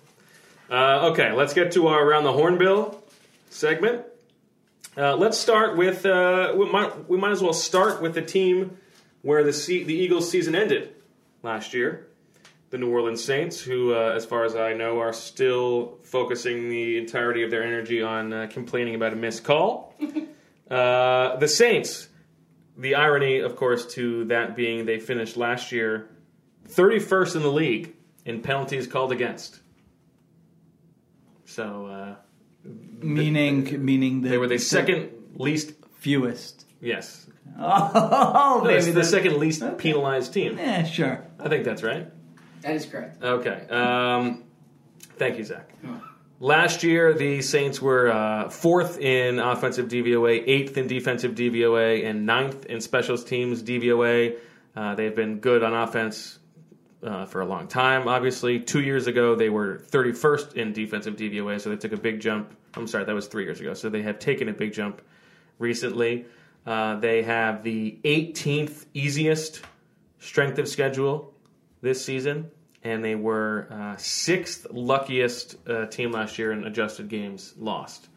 Uh, 0.71 1.11
okay, 1.11 1.33
let's 1.33 1.53
get 1.53 1.73
to 1.73 1.89
our 1.89 2.01
around 2.01 2.23
the 2.23 2.33
hornbill 2.33 3.03
segment. 3.49 4.05
Uh, 4.97 5.17
let's 5.17 5.37
start 5.37 5.77
with 5.77 6.07
uh, 6.07 6.55
we 6.57 6.71
might 6.71 7.09
we 7.09 7.19
might 7.19 7.33
as 7.33 7.43
well 7.43 7.53
start 7.53 8.01
with 8.01 8.15
the 8.15 8.23
team 8.23 8.77
where 9.23 9.43
the 9.43 9.51
the 9.51 9.95
Eagles 9.95 10.31
season 10.31 10.55
ended 10.55 10.95
last 11.43 11.75
year, 11.75 12.07
the 12.71 12.79
New 12.79 12.89
Orleans 12.89 13.23
Saints, 13.23 13.61
who, 13.61 13.93
uh, 13.93 14.13
as 14.15 14.25
far 14.25 14.45
as 14.45 14.55
I 14.55 14.75
know, 14.75 15.01
are 15.01 15.13
still 15.13 15.99
focusing 16.05 16.69
the 16.69 16.99
entirety 16.99 17.43
of 17.43 17.51
their 17.51 17.65
energy 17.65 18.01
on 18.01 18.33
uh, 18.33 18.47
complaining 18.49 18.95
about 18.95 19.13
a 19.13 19.17
missed 19.17 19.43
call. 19.43 19.97
uh, 20.71 21.37
the 21.37 21.49
Saints. 21.49 22.07
The 22.77 22.95
irony, 22.95 23.41
of 23.41 23.57
course, 23.57 23.93
to 23.95 24.25
that 24.27 24.57
being 24.57 24.87
they 24.87 25.01
finished 25.01 25.37
last 25.37 25.73
year 25.73 26.09
31st 26.69 27.37
in 27.37 27.43
the 27.43 27.51
league 27.53 27.95
in 28.25 28.41
penalties 28.41 28.87
called 28.87 29.13
against. 29.13 29.61
So 31.51 31.87
uh, 31.87 32.15
Meaning, 33.03 33.85
meaning 33.85 34.21
the, 34.23 34.29
they 34.31 34.39
were 34.39 34.47
the 34.47 34.59
second 34.59 35.11
least. 35.35 35.73
fewest. 35.99 36.67
Yes, 36.81 37.27
Oh, 37.59 38.61
no, 38.63 38.69
maybe 38.71 38.87
the 38.87 38.93
the 38.93 39.05
second 39.05 39.37
least 39.39 39.63
penalized 39.79 40.33
team. 40.33 40.57
Yeah, 40.59 40.85
sure. 40.85 41.25
I 41.39 41.49
think 41.49 41.65
that's 41.65 41.83
right. 41.83 42.07
That 42.63 42.77
is 42.77 42.87
correct. 42.87 43.23
Okay. 43.23 43.67
Um, 43.69 44.45
thank 45.17 45.39
you, 45.39 45.45
Zach. 45.45 45.71
Last 46.39 46.83
year, 46.85 47.13
the 47.13 47.43
Saints 47.43 47.83
were 47.83 48.11
uh, 48.11 48.49
fourth 48.51 48.99
in 48.99 49.39
offensive 49.39 49.89
DVOA, 49.89 50.43
eighth 50.47 50.79
in 50.79 50.87
defensive 50.87 51.35
DVOA, 51.35 52.05
and 52.09 52.25
ninth 52.25 52.65
in 52.67 52.81
special 52.81 53.19
teams 53.19 53.63
DVOA. 53.63 54.37
Uh, 54.77 54.95
they've 54.95 55.15
been 55.17 55.41
good 55.41 55.63
on 55.63 55.75
offense 55.75 56.39
uh, 57.03 57.27
for 57.27 57.41
a 57.41 57.47
long 57.47 57.67
time, 57.67 58.09
obviously. 58.09 58.61
Two 58.61 58.81
years 58.81 59.07
ago, 59.07 59.35
they 59.35 59.49
were 59.49 59.79
31st 59.91 60.55
in 60.55 60.73
defensive 60.73 61.17
DVOA, 61.17 61.61
so 61.61 61.71
they 61.71 61.77
took 61.77 61.93
a 61.93 61.97
big 61.97 62.21
jump. 62.21 62.55
I'm 62.75 62.87
sorry, 62.87 63.05
that 63.05 63.15
was 63.15 63.27
three 63.27 63.45
years 63.45 63.61
ago. 63.61 63.75
So 63.75 63.89
they 63.89 64.03
have 64.03 64.19
taken 64.19 64.49
a 64.49 64.53
big 64.53 64.73
jump 64.73 65.03
recently. 65.59 66.27
Uh, 66.67 66.97
they 66.97 67.23
have 67.23 67.63
the 67.63 67.99
18th 68.05 68.87
easiest 68.93 69.63
strength 70.19 70.59
of 70.59 70.69
schedule 70.69 71.33
this 71.81 72.05
season, 72.05 72.51
and 72.85 73.05
they 73.05 73.15
were 73.15 73.67
uh, 73.71 73.97
sixth 73.97 74.67
luckiest 74.71 75.57
uh, 75.69 75.87
team 75.87 76.13
last 76.13 76.39
year 76.39 76.53
in 76.53 76.65
adjusted 76.65 77.09
games 77.09 77.55
lost. 77.59 78.09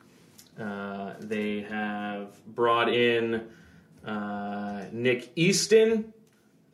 Uh, 0.59 1.13
they 1.19 1.61
have 1.61 2.27
brought 2.47 2.89
in 2.89 3.47
uh, 4.05 4.83
Nick 4.91 5.31
Easton 5.35 6.13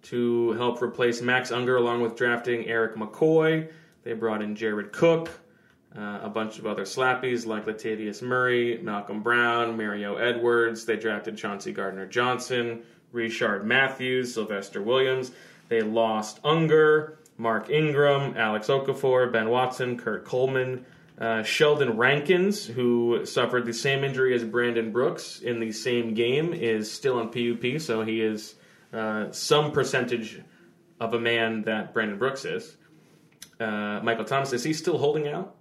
to 0.10 0.54
help 0.54 0.82
replace 0.82 1.22
Max 1.22 1.52
Unger, 1.52 1.78
along 1.78 2.02
with 2.02 2.16
drafting 2.16 2.68
Erik 2.68 2.96
McCoy. 2.96 3.70
They 4.04 4.14
brought 4.14 4.42
in 4.42 4.56
Jared 4.56 4.92
Cook, 4.92 5.30
uh, 5.96 6.20
a 6.24 6.30
bunch 6.30 6.58
of 6.58 6.66
other 6.66 6.84
slappies 6.84 7.46
like 7.46 7.66
Latavius 7.66 8.24
Murray, 8.24 8.80
Malcom 8.82 9.22
Brown, 9.22 9.78
Mario 9.78 10.16
Edwards. 10.16 10.86
They 10.86 10.96
drafted 10.96 11.38
Chauncey 11.38 11.72
Gardner 11.72 12.08
Johnson, 12.08 12.82
Richard 13.12 13.66
Matthews, 13.66 14.34
Sylvester 14.34 14.82
Williams. 14.82 15.32
They 15.68 15.82
lost 15.82 16.40
Unger, 16.44 17.20
Mark 17.38 17.70
Ingram, 17.70 18.36
Alex 18.36 18.68
Okafor, 18.68 19.32
Ben 19.32 19.50
Watson, 19.50 19.98
Kurt 19.98 20.26
Coleman, 20.26 20.86
uh, 21.20 21.44
Sheldon 21.44 21.98
Rankins, 21.98 22.66
who 22.66 23.26
suffered 23.26 23.66
the 23.66 23.74
same 23.74 24.04
injury 24.04 24.34
as 24.34 24.44
Brandon 24.44 24.92
Brooks 24.92 25.40
in 25.40 25.60
the 25.60 25.72
same 25.72 26.16
game, 26.16 26.54
is 26.54 26.92
still 26.92 27.20
on 27.20 27.30
PUP, 27.30 27.80
so 27.80 28.04
he 28.04 28.22
is 28.22 28.56
uh, 28.94 29.32
some 29.32 29.72
percentage 29.72 30.42
of 31.00 31.14
a 31.14 31.20
man 31.20 31.64
that 31.64 31.94
Brandon 31.94 32.18
Brooks 32.18 32.46
is. 32.46 32.76
Uh, 33.60 34.00
Michael 34.04 34.26
Thomas, 34.26 34.54
is 34.54 34.64
he 34.64 34.74
still 34.74 34.98
holding 34.98 35.28
out? 35.28 35.56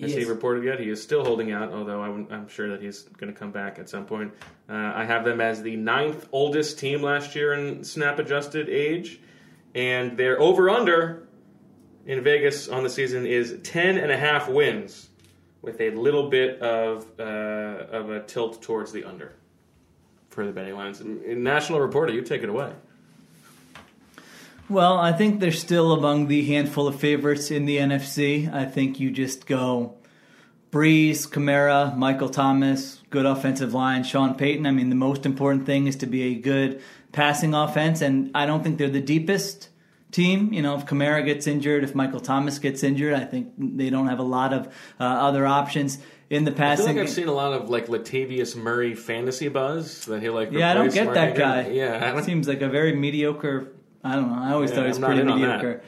Has 0.00 0.12
he 0.12 0.20
Yes. 0.20 0.28
reported 0.28 0.64
yet? 0.64 0.78
He 0.78 0.90
is 0.90 1.02
still 1.02 1.24
holding 1.24 1.52
out, 1.52 1.72
although 1.72 2.02
I'm, 2.02 2.26
I'm 2.30 2.48
sure 2.48 2.68
that 2.70 2.82
he's 2.82 3.02
going 3.02 3.32
to 3.32 3.38
come 3.38 3.50
back 3.50 3.78
at 3.78 3.88
some 3.88 4.04
point. 4.04 4.32
Uh, 4.68 4.92
I 4.94 5.04
have 5.06 5.24
them 5.24 5.40
as 5.40 5.62
the 5.62 5.76
ninth 5.76 6.28
oldest 6.32 6.78
team 6.78 7.00
last 7.02 7.34
year 7.34 7.54
in 7.54 7.82
snap 7.82 8.18
adjusted 8.18 8.68
age, 8.68 9.20
and 9.74 10.16
their 10.18 10.38
over 10.38 10.68
under 10.68 11.26
in 12.04 12.22
Vegas 12.22 12.68
on 12.68 12.82
the 12.82 12.90
season 12.90 13.24
is 13.26 13.58
10 13.62 13.96
and 13.96 14.12
a 14.12 14.16
half 14.18 14.48
wins, 14.50 15.08
with 15.62 15.80
a 15.80 15.90
little 15.90 16.28
bit 16.28 16.60
of 16.60 17.06
uh, 17.18 17.22
of 17.22 18.10
a 18.10 18.22
tilt 18.22 18.60
towards 18.62 18.92
the 18.92 19.02
under 19.04 19.34
for 20.36 20.46
the 20.46 20.52
betting 20.52 20.74
lines. 20.74 21.00
And 21.00 21.42
National 21.42 21.80
Reporter, 21.80 22.12
you 22.12 22.20
take 22.20 22.42
it 22.42 22.50
away. 22.50 22.70
Well, 24.68 24.98
I 24.98 25.12
think 25.12 25.40
they're 25.40 25.50
still 25.50 25.92
among 25.92 26.28
the 26.28 26.44
handful 26.44 26.86
of 26.86 27.00
favorites 27.00 27.50
in 27.50 27.64
the 27.64 27.78
NFC. 27.78 28.52
I 28.52 28.66
think 28.66 29.00
you 29.00 29.10
just 29.10 29.46
go 29.46 29.94
Brees, 30.70 31.26
Kamara, 31.26 31.96
Michael 31.96 32.28
Thomas, 32.28 33.00
good 33.08 33.24
offensive 33.24 33.72
line, 33.72 34.04
Sean 34.04 34.34
Payton. 34.34 34.66
I 34.66 34.72
mean, 34.72 34.90
the 34.90 34.94
most 34.94 35.24
important 35.24 35.64
thing 35.64 35.86
is 35.86 35.96
to 35.96 36.06
be 36.06 36.24
a 36.24 36.34
good 36.34 36.82
passing 37.12 37.54
offense, 37.54 38.02
and 38.02 38.30
I 38.34 38.44
don't 38.44 38.62
think 38.62 38.76
they're 38.76 38.90
the 38.90 39.00
deepest 39.00 39.70
team. 40.12 40.52
You 40.52 40.60
know, 40.60 40.76
if 40.76 40.84
Kamara 40.84 41.24
gets 41.24 41.46
injured, 41.46 41.82
if 41.82 41.94
Michael 41.94 42.20
Thomas 42.20 42.58
gets 42.58 42.82
injured, 42.82 43.14
I 43.14 43.24
think 43.24 43.54
they 43.56 43.88
don't 43.88 44.08
have 44.08 44.18
a 44.18 44.24
lot 44.24 44.52
of 44.52 44.66
uh, 45.00 45.04
other 45.04 45.46
options 45.46 45.98
in 46.30 46.44
the 46.44 46.52
past, 46.52 46.82
I 46.82 46.86
feel 46.86 46.94
like 46.94 47.02
I've 47.04 47.10
seen 47.10 47.28
a 47.28 47.32
lot 47.32 47.52
of 47.52 47.70
like 47.70 47.86
Latavius 47.86 48.56
Murray 48.56 48.94
fantasy 48.94 49.48
buzz 49.48 50.04
that 50.06 50.22
he 50.22 50.28
like. 50.30 50.50
yeah, 50.52 50.70
I 50.70 50.74
don't 50.74 50.92
get 50.92 51.04
Mark 51.04 51.14
that 51.14 51.36
guy. 51.36 51.68
Yeah, 51.68 51.96
I 52.02 52.12
don't, 52.12 52.24
seems 52.24 52.48
like 52.48 52.62
a 52.62 52.68
very 52.68 52.94
mediocre. 52.94 53.68
I 54.02 54.14
don't 54.16 54.30
know. 54.30 54.42
I 54.42 54.52
always 54.52 54.70
Yeah, 54.70 54.76
thought 54.76 54.82
he 54.84 54.88
was 54.88 54.98
pretty 54.98 55.22
mediocre. 55.22 55.82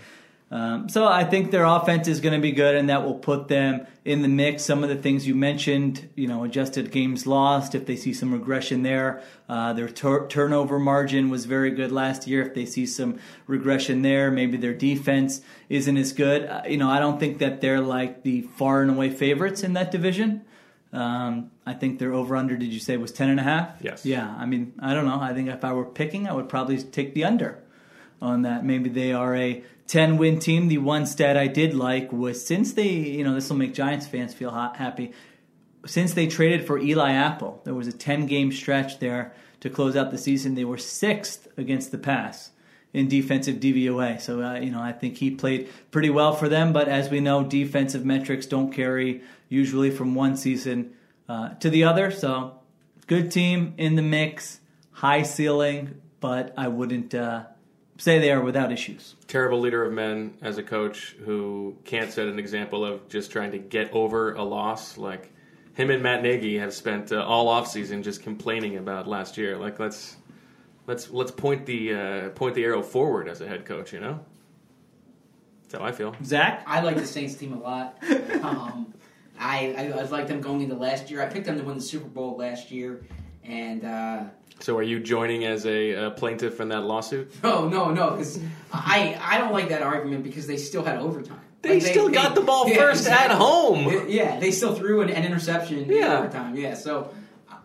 Um, 0.50 0.88
so 0.88 1.06
I 1.06 1.24
think 1.24 1.50
their 1.50 1.64
offense 1.64 2.08
is 2.08 2.20
going 2.20 2.32
to 2.32 2.40
be 2.40 2.52
good, 2.52 2.74
and 2.74 2.88
that 2.88 3.04
will 3.04 3.16
put 3.16 3.48
them 3.48 3.86
in 4.04 4.22
the 4.22 4.28
mix. 4.28 4.62
Some 4.62 4.82
of 4.82 4.88
the 4.88 4.96
things 4.96 5.26
you 5.26 5.34
mentioned, 5.34 6.08
you 6.14 6.26
know, 6.26 6.44
adjusted 6.44 6.90
games 6.90 7.26
lost. 7.26 7.74
If 7.74 7.84
they 7.84 7.96
see 7.96 8.14
some 8.14 8.32
regression 8.32 8.82
there, 8.82 9.22
uh, 9.48 9.74
their 9.74 9.88
tur- 9.88 10.26
turnover 10.28 10.78
margin 10.78 11.28
was 11.28 11.44
very 11.44 11.70
good 11.70 11.92
last 11.92 12.26
year. 12.26 12.40
If 12.40 12.54
they 12.54 12.64
see 12.64 12.86
some 12.86 13.18
regression 13.46 14.00
there, 14.00 14.30
maybe 14.30 14.56
their 14.56 14.72
defense 14.72 15.42
isn't 15.68 15.96
as 15.98 16.14
good. 16.14 16.46
Uh, 16.46 16.62
you 16.66 16.78
know, 16.78 16.88
I 16.88 16.98
don't 16.98 17.20
think 17.20 17.38
that 17.38 17.60
they're 17.60 17.80
like 17.80 18.22
the 18.22 18.42
far 18.42 18.80
and 18.80 18.90
away 18.90 19.10
favorites 19.10 19.62
in 19.62 19.74
that 19.74 19.90
division. 19.90 20.46
Um, 20.94 21.50
I 21.66 21.74
think 21.74 21.98
their 21.98 22.14
over 22.14 22.34
under, 22.34 22.56
did 22.56 22.72
you 22.72 22.80
say, 22.80 22.96
was 22.96 23.12
10 23.12 23.28
and 23.28 23.38
a 23.38 23.42
half? 23.42 23.76
Yes. 23.82 24.06
Yeah. 24.06 24.34
I 24.38 24.46
mean, 24.46 24.72
I 24.80 24.94
don't 24.94 25.04
know. 25.04 25.20
I 25.20 25.34
think 25.34 25.50
if 25.50 25.62
I 25.62 25.74
were 25.74 25.84
picking, 25.84 26.26
I 26.26 26.32
would 26.32 26.48
probably 26.48 26.82
take 26.82 27.12
the 27.12 27.24
under 27.24 27.62
on 28.22 28.42
that. 28.42 28.64
Maybe 28.64 28.88
they 28.88 29.12
are 29.12 29.36
a 29.36 29.62
10 29.88 30.18
win 30.18 30.38
team. 30.38 30.68
The 30.68 30.78
one 30.78 31.06
stat 31.06 31.36
I 31.36 31.48
did 31.48 31.74
like 31.74 32.12
was 32.12 32.46
since 32.46 32.74
they, 32.74 32.88
you 32.88 33.24
know, 33.24 33.34
this 33.34 33.48
will 33.48 33.56
make 33.56 33.74
Giants 33.74 34.06
fans 34.06 34.32
feel 34.32 34.50
hot, 34.50 34.76
happy. 34.76 35.12
Since 35.86 36.14
they 36.14 36.26
traded 36.26 36.66
for 36.66 36.78
Eli 36.78 37.12
Apple, 37.12 37.60
there 37.64 37.74
was 37.74 37.88
a 37.88 37.92
10 37.92 38.26
game 38.26 38.52
stretch 38.52 39.00
there 39.00 39.34
to 39.60 39.70
close 39.70 39.96
out 39.96 40.10
the 40.10 40.18
season. 40.18 40.54
They 40.54 40.64
were 40.64 40.78
sixth 40.78 41.48
against 41.56 41.90
the 41.90 41.98
pass 41.98 42.50
in 42.92 43.08
defensive 43.08 43.56
DVOA. 43.56 44.20
So, 44.20 44.42
uh, 44.42 44.54
you 44.54 44.70
know, 44.70 44.80
I 44.80 44.92
think 44.92 45.16
he 45.16 45.30
played 45.30 45.68
pretty 45.90 46.10
well 46.10 46.34
for 46.34 46.48
them. 46.48 46.72
But 46.72 46.88
as 46.88 47.10
we 47.10 47.20
know, 47.20 47.42
defensive 47.42 48.04
metrics 48.04 48.46
don't 48.46 48.72
carry 48.72 49.22
usually 49.48 49.90
from 49.90 50.14
one 50.14 50.36
season 50.36 50.92
uh, 51.28 51.50
to 51.60 51.70
the 51.70 51.84
other. 51.84 52.10
So, 52.10 52.58
good 53.06 53.30
team 53.30 53.74
in 53.78 53.94
the 53.94 54.02
mix, 54.02 54.60
high 54.92 55.22
ceiling, 55.22 56.00
but 56.20 56.52
I 56.56 56.68
wouldn't 56.68 57.14
uh, 57.14 57.44
say 57.98 58.18
they 58.18 58.32
are 58.32 58.40
without 58.40 58.72
issues. 58.72 59.14
terrible 59.26 59.60
leader 59.60 59.84
of 59.84 59.92
men 59.92 60.34
as 60.40 60.56
a 60.56 60.62
coach 60.62 61.14
who 61.24 61.76
can't 61.84 62.10
set 62.10 62.28
an 62.28 62.38
example 62.38 62.84
of 62.84 63.06
just 63.08 63.30
trying 63.30 63.50
to 63.52 63.58
get 63.58 63.92
over 63.92 64.34
a 64.34 64.42
loss. 64.42 64.96
Like 64.96 65.30
him 65.74 65.90
and 65.90 66.02
Matt 66.02 66.22
Nagy 66.22 66.58
have 66.58 66.72
spent 66.72 67.12
uh, 67.12 67.22
all 67.24 67.46
offseason 67.46 68.02
just 68.02 68.22
complaining 68.22 68.76
about 68.78 69.06
last 69.06 69.36
year. 69.36 69.56
Like 69.58 69.78
let's 69.78 70.16
let's 70.86 71.10
let's 71.10 71.30
point 71.30 71.66
the 71.66 71.94
uh, 71.94 72.28
point 72.30 72.54
the 72.54 72.64
arrow 72.64 72.82
forward 72.82 73.28
as 73.28 73.40
a 73.40 73.46
head 73.46 73.64
coach. 73.66 73.92
You 73.92 74.00
know, 74.00 74.20
that's 75.62 75.74
how 75.74 75.86
I 75.86 75.92
feel. 75.92 76.14
Zach? 76.24 76.64
I 76.66 76.80
like 76.80 76.96
the 76.96 77.06
Saints 77.06 77.34
team 77.34 77.52
a 77.52 77.58
lot. 77.60 78.02
Um, 78.38 78.94
I, 79.40 79.74
I 79.76 79.98
I 79.98 80.02
like 80.04 80.28
them 80.28 80.40
going 80.40 80.62
into 80.62 80.74
last 80.76 81.10
year. 81.10 81.20
I 81.22 81.26
picked 81.26 81.46
them 81.46 81.58
to 81.58 81.64
win 81.64 81.76
the 81.76 81.82
Super 81.82 82.08
Bowl 82.08 82.36
last 82.36 82.70
year, 82.70 83.04
and 83.48 83.84
uh, 83.84 84.24
So 84.60 84.76
are 84.76 84.82
you 84.82 85.00
joining 85.00 85.44
as 85.44 85.66
a 85.66 85.94
uh, 85.94 86.10
plaintiff 86.10 86.60
in 86.60 86.68
that 86.68 86.82
lawsuit? 86.82 87.32
no, 87.42 87.68
no, 87.68 87.90
no, 87.90 88.10
because 88.12 88.38
I 88.72 89.18
I 89.22 89.38
don't 89.38 89.52
like 89.52 89.68
that 89.70 89.82
argument 89.82 90.22
because 90.24 90.46
they 90.46 90.56
still 90.56 90.84
had 90.84 90.98
overtime. 90.98 91.40
They 91.62 91.80
Like, 91.80 91.82
still 91.90 92.08
got 92.08 92.34
the 92.36 92.40
ball 92.42 92.68
yeah, 92.68 92.76
first 92.76 93.08
at 93.08 93.32
home. 93.32 94.06
Yeah, 94.08 94.38
they 94.38 94.52
still 94.52 94.74
threw 94.74 95.00
an, 95.00 95.10
an 95.10 95.24
interception 95.24 95.78
in 95.78 95.88
Yeah. 95.90 96.18
overtime. 96.18 96.54
Yeah, 96.54 96.74
so 96.74 97.12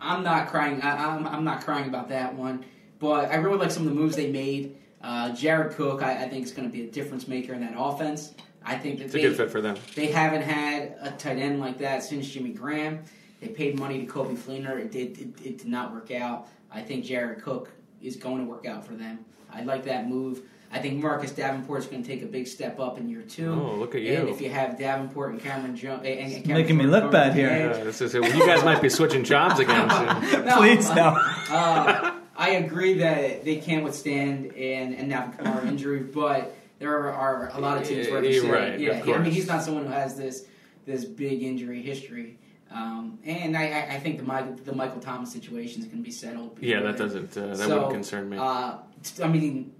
I'm 0.00 0.24
not 0.24 0.48
crying. 0.48 0.82
I, 0.82 1.14
I'm 1.14 1.26
I'm 1.26 1.44
not 1.44 1.62
crying 1.64 1.88
about 1.88 2.08
that 2.08 2.34
one. 2.34 2.64
But 2.98 3.30
I 3.30 3.36
really 3.36 3.58
like 3.58 3.70
some 3.70 3.82
of 3.86 3.88
the 3.90 3.94
moves 3.94 4.16
they 4.16 4.30
made. 4.32 4.76
Uh, 5.02 5.34
Jared 5.34 5.72
Cook, 5.76 6.02
I, 6.02 6.24
I 6.24 6.28
think, 6.30 6.44
is 6.46 6.52
going 6.52 6.66
to 6.66 6.72
be 6.72 6.82
a 6.82 6.90
difference 6.90 7.28
maker 7.28 7.52
in 7.52 7.60
that 7.60 7.74
offense. 7.76 8.32
I 8.64 8.76
think 8.78 8.98
that 8.98 9.04
It's 9.06 9.14
a 9.14 9.20
good 9.20 9.36
fit 9.36 9.50
for 9.50 9.60
them. 9.60 9.76
they 9.94 10.06
haven't 10.06 10.40
had 10.42 10.96
a 11.02 11.10
tight 11.10 11.36
end 11.38 11.60
like 11.60 11.78
that 11.78 12.02
since 12.02 12.26
Jimmy 12.28 12.50
Graham. 12.52 13.00
They 13.44 13.50
paid 13.50 13.78
money 13.78 14.04
to 14.04 14.10
Coby 14.10 14.38
Fleener. 14.38 14.80
It 14.80 14.90
did 14.90 15.18
it, 15.18 15.28
it 15.44 15.58
did 15.58 15.68
not 15.68 15.92
work 15.92 16.10
out. 16.10 16.48
I 16.72 16.80
think 16.80 17.04
Jared 17.04 17.42
Cook 17.42 17.70
is 18.00 18.16
going 18.16 18.38
to 18.38 18.44
work 18.44 18.64
out 18.64 18.86
for 18.86 18.94
them. 18.94 19.18
I 19.52 19.62
like 19.62 19.84
that 19.84 20.08
move. 20.08 20.40
I 20.72 20.78
think 20.78 21.00
Marcus 21.00 21.30
Davenport 21.30 21.80
is 21.80 21.86
going 21.86 22.02
to 22.02 22.08
take 22.08 22.22
a 22.22 22.26
big 22.26 22.46
step 22.46 22.80
up 22.80 22.98
in 22.98 23.08
year 23.08 23.20
two. 23.20 23.52
Oh, 23.52 23.76
look 23.76 23.94
at 23.94 24.00
And 24.00 24.28
you. 24.28 24.34
if 24.34 24.40
you 24.40 24.48
have 24.48 24.78
Davenport 24.78 25.32
and 25.32 25.42
Cameron 25.42 25.76
Jones, 25.76 26.00
and, 26.06 26.18
and 26.18 26.32
Cameron 26.42 26.62
Making 26.62 26.76
me 26.78 26.86
look 26.86 27.12
bad 27.12 27.34
here. 27.34 27.48
the 27.48 27.78
Yeah, 27.78 27.84
this 27.84 28.00
is 28.00 28.14
it. 28.14 28.22
Well, 28.22 28.34
you 28.34 28.46
guys 28.46 28.64
might 28.64 28.80
be 28.80 28.88
switching 28.88 29.24
jobs 29.24 29.60
again 29.60 29.90
soon. 29.90 30.44
No, 30.46 30.56
Please 30.56 30.88
no. 30.88 31.02
uh, 31.50 32.14
I 32.34 32.50
agree 32.50 32.94
that 32.94 33.44
they 33.44 33.56
can't 33.56 33.84
withstand 33.84 34.46
an 34.54 34.94
and 34.94 35.08
now 35.08 35.32
Kamara 35.36 35.66
injury, 35.66 36.00
but 36.00 36.56
there 36.78 37.12
are 37.12 37.50
a 37.54 37.60
lot 37.60 37.76
of 37.76 37.86
teams 37.86 38.08
where 38.08 38.24
You're 38.24 38.42
say, 38.42 38.50
right, 38.50 38.80
yeah, 38.80 38.92
of 39.00 39.08
I 39.08 39.18
mean 39.18 39.32
he's 39.32 39.46
not 39.46 39.62
someone 39.62 39.84
who 39.84 39.92
has 39.92 40.16
this 40.16 40.46
this 40.86 41.04
big 41.04 41.42
injury 41.42 41.82
history. 41.82 42.38
Um, 42.74 43.18
and 43.24 43.56
I, 43.56 43.68
I- 43.68 43.94
I 43.94 43.98
think 44.00 44.18
the 44.18 44.24
Michael, 44.24 44.56
the 44.64 44.74
Michael 44.74 45.00
Thomas 45.00 45.32
situation 45.32 45.80
is 45.80 45.86
going 45.86 45.98
to 45.98 46.04
be 46.04 46.10
settled. 46.10 46.58
Yeah, 46.60 46.80
that 46.80 46.98
doesn't. 46.98 47.36
Uh, 47.36 47.46
that 47.48 47.56
So, 47.58 47.68
wouldn't 47.76 47.92
concern 47.92 48.28
me. 48.28 48.36
Uh, 48.36 48.78
I 49.22 49.28
mean, 49.28 49.72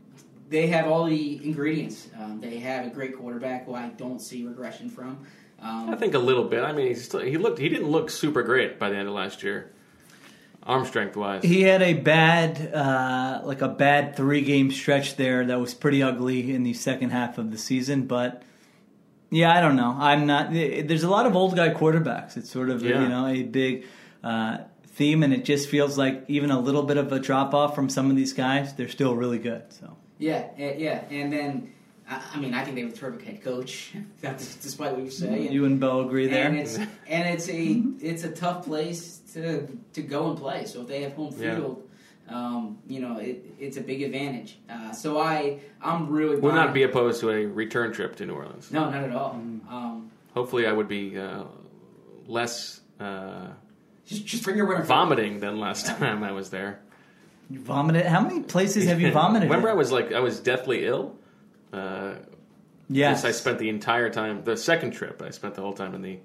they 0.49 0.69
have 0.69 0.87
all 0.87 1.05
the 1.07 1.45
ingredients. 1.45 2.09
Um, 2.19 2.41
they 2.41 2.59
have 2.61 2.87
a 2.87 2.91
great 2.91 3.17
quarterback 3.19 3.67
who 3.67 3.75
I 3.75 3.89
don't 3.89 4.21
see 4.21 4.47
regression 4.47 4.89
from. 4.89 5.27
Um, 5.61 5.91
I 5.91 5.97
think 5.97 6.15
a 6.15 6.19
little 6.19 6.45
bit. 6.45 6.63
I 6.63 6.73
mean, 6.73 6.87
he's 6.89 7.05
still, 7.05 7.21
he 7.21 7.37
looked. 7.37 7.59
He 7.59 7.69
didn't 7.69 7.89
look 7.91 8.11
super 8.11 8.43
great 8.43 8.79
by 8.79 8.91
the 8.91 8.97
end 8.97 9.09
of 9.09 9.15
last 9.15 9.43
year, 9.43 9.73
arm 10.63 10.85
strength 10.85 11.17
wise. 11.17 11.43
He 11.43 11.63
had 11.63 11.81
a 11.83 11.95
bad, 11.95 12.73
uh, 12.75 13.41
like 13.45 13.63
a 13.63 13.69
bad 13.69 14.15
three 14.17 14.43
game 14.43 14.71
stretch 14.71 15.17
there 15.17 15.45
that 15.47 15.59
was 15.59 15.75
pretty 15.75 16.03
ugly 16.03 16.55
in 16.55 16.63
the 16.63 16.75
second 16.75 17.11
half 17.11 17.39
of 17.39 17.51
the 17.51 17.59
season. 17.59 18.07
But 18.07 18.43
yeah, 19.41 19.53
I 19.57 19.61
don't 19.61 19.77
know. 19.77 19.93
I'm 19.99 20.27
not. 20.27 20.53
There's 20.53 21.03
a 21.03 21.11
lot 21.11 21.27
of 21.27 21.35
old 21.37 21.57
guy 21.57 21.71
quarterbacks. 21.81 22.37
It's 22.37 22.51
sort 22.51 22.71
of 22.71 22.83
Yeah. 22.83 23.03
you 23.03 23.09
know 23.09 23.27
a 23.27 23.43
big 23.43 23.85
uh, 24.23 24.59
theme, 24.99 25.23
and 25.25 25.33
it 25.35 25.45
just 25.45 25.69
feels 25.69 25.99
like 25.99 26.25
even 26.29 26.51
a 26.51 26.61
little 26.61 26.83
bit 26.85 26.97
of 26.97 27.13
a 27.13 27.19
drop 27.19 27.53
off 27.55 27.75
from 27.75 27.89
some 27.89 28.11
of 28.11 28.17
these 28.17 28.33
guys, 28.33 28.75
they're 28.75 28.89
still 28.99 29.15
really 29.23 29.39
good. 29.51 29.63
So 29.79 29.97
Yeah, 30.19 30.47
eh, 30.59 30.75
yeah, 30.79 31.05
and 31.11 31.33
then 31.33 31.73
I 32.09 32.21
I 32.35 32.41
mean, 32.41 32.53
I 32.55 32.63
think 32.65 32.77
they 32.77 32.83
have 32.83 32.93
a 32.93 32.97
terrific 32.97 33.23
head 33.29 33.43
coach. 33.43 33.93
Despite 34.23 34.93
what 34.93 35.03
you 35.05 35.11
say. 35.11 35.47
And, 35.47 35.55
you 35.55 35.65
and 35.65 35.81
Bo 35.81 36.07
agree 36.07 36.27
there. 36.29 36.47
and 36.47 36.57
it's 36.59 36.77
and 36.79 37.25
it's 37.35 37.49
a 37.49 37.83
it's 38.01 38.25
a 38.25 38.31
tough 38.31 38.65
place 38.67 39.19
to 39.35 39.67
to 39.97 40.03
go 40.03 40.31
and 40.31 40.39
play. 40.39 40.65
So 40.67 40.83
if 40.83 40.89
they 40.89 41.03
have 41.03 41.15
home 41.15 41.35
Yeah. 41.39 41.57
field, 41.57 41.83
um, 42.29 42.79
you 42.87 43.01
know, 43.01 43.19
it, 43.19 43.45
it's 43.59 43.77
a 43.77 43.81
big 43.81 44.03
advantage. 44.03 44.59
Uh, 44.71 44.93
so 44.93 45.21
I 45.21 45.61
I'm 45.83 46.09
really 46.09 46.37
Would 46.37 46.55
not 46.55 46.73
be 46.75 46.83
opposed 46.83 47.21
to 47.21 47.31
a 47.31 47.45
return 47.47 47.93
trip 47.93 48.17
to 48.17 48.27
New 48.27 48.35
Orleans. 48.35 48.71
no, 48.71 48.91
not 48.91 49.05
at 49.05 49.13
all. 49.15 49.33
Um, 49.33 50.11
Hopefully, 50.35 50.67
I 50.67 50.73
would 50.73 50.89
be 50.89 51.19
uh, 51.19 51.45
less 52.27 52.81
uh, 53.01 53.49
just 54.07 54.25
just 54.27 54.43
bring 54.45 54.57
your 54.57 54.67
winter 54.67 54.83
vomiting 54.85 55.41
than 55.41 55.59
last 55.61 55.87
time 55.99 56.23
I 56.25 56.33
was 56.33 56.51
there. 56.51 56.81
you 57.51 57.61
vomited. 57.61 58.07
How 58.07 58.21
many 58.21 58.41
places 58.43 58.87
have 58.87 59.01
you 59.01 59.13
vomited? 59.23 59.49
Remember, 59.49 59.71
I 59.71 59.75
was 59.75 59.93
like 59.93 60.13
I 60.13 60.21
was 60.21 60.41
deathly 60.41 60.87
ill. 60.87 61.17
Uh, 61.73 62.15
yes. 62.89 63.25
I 63.25 63.31
spent 63.33 63.59
the 63.59 63.69
entire 63.69 64.11
time. 64.11 64.45
The 64.45 64.57
second 64.57 64.93
trip, 64.93 65.23
I 65.23 65.31
spent 65.31 65.55
the 65.55 65.61
whole 65.63 65.73
time 65.73 65.95
in 65.95 66.03
the 66.03 66.19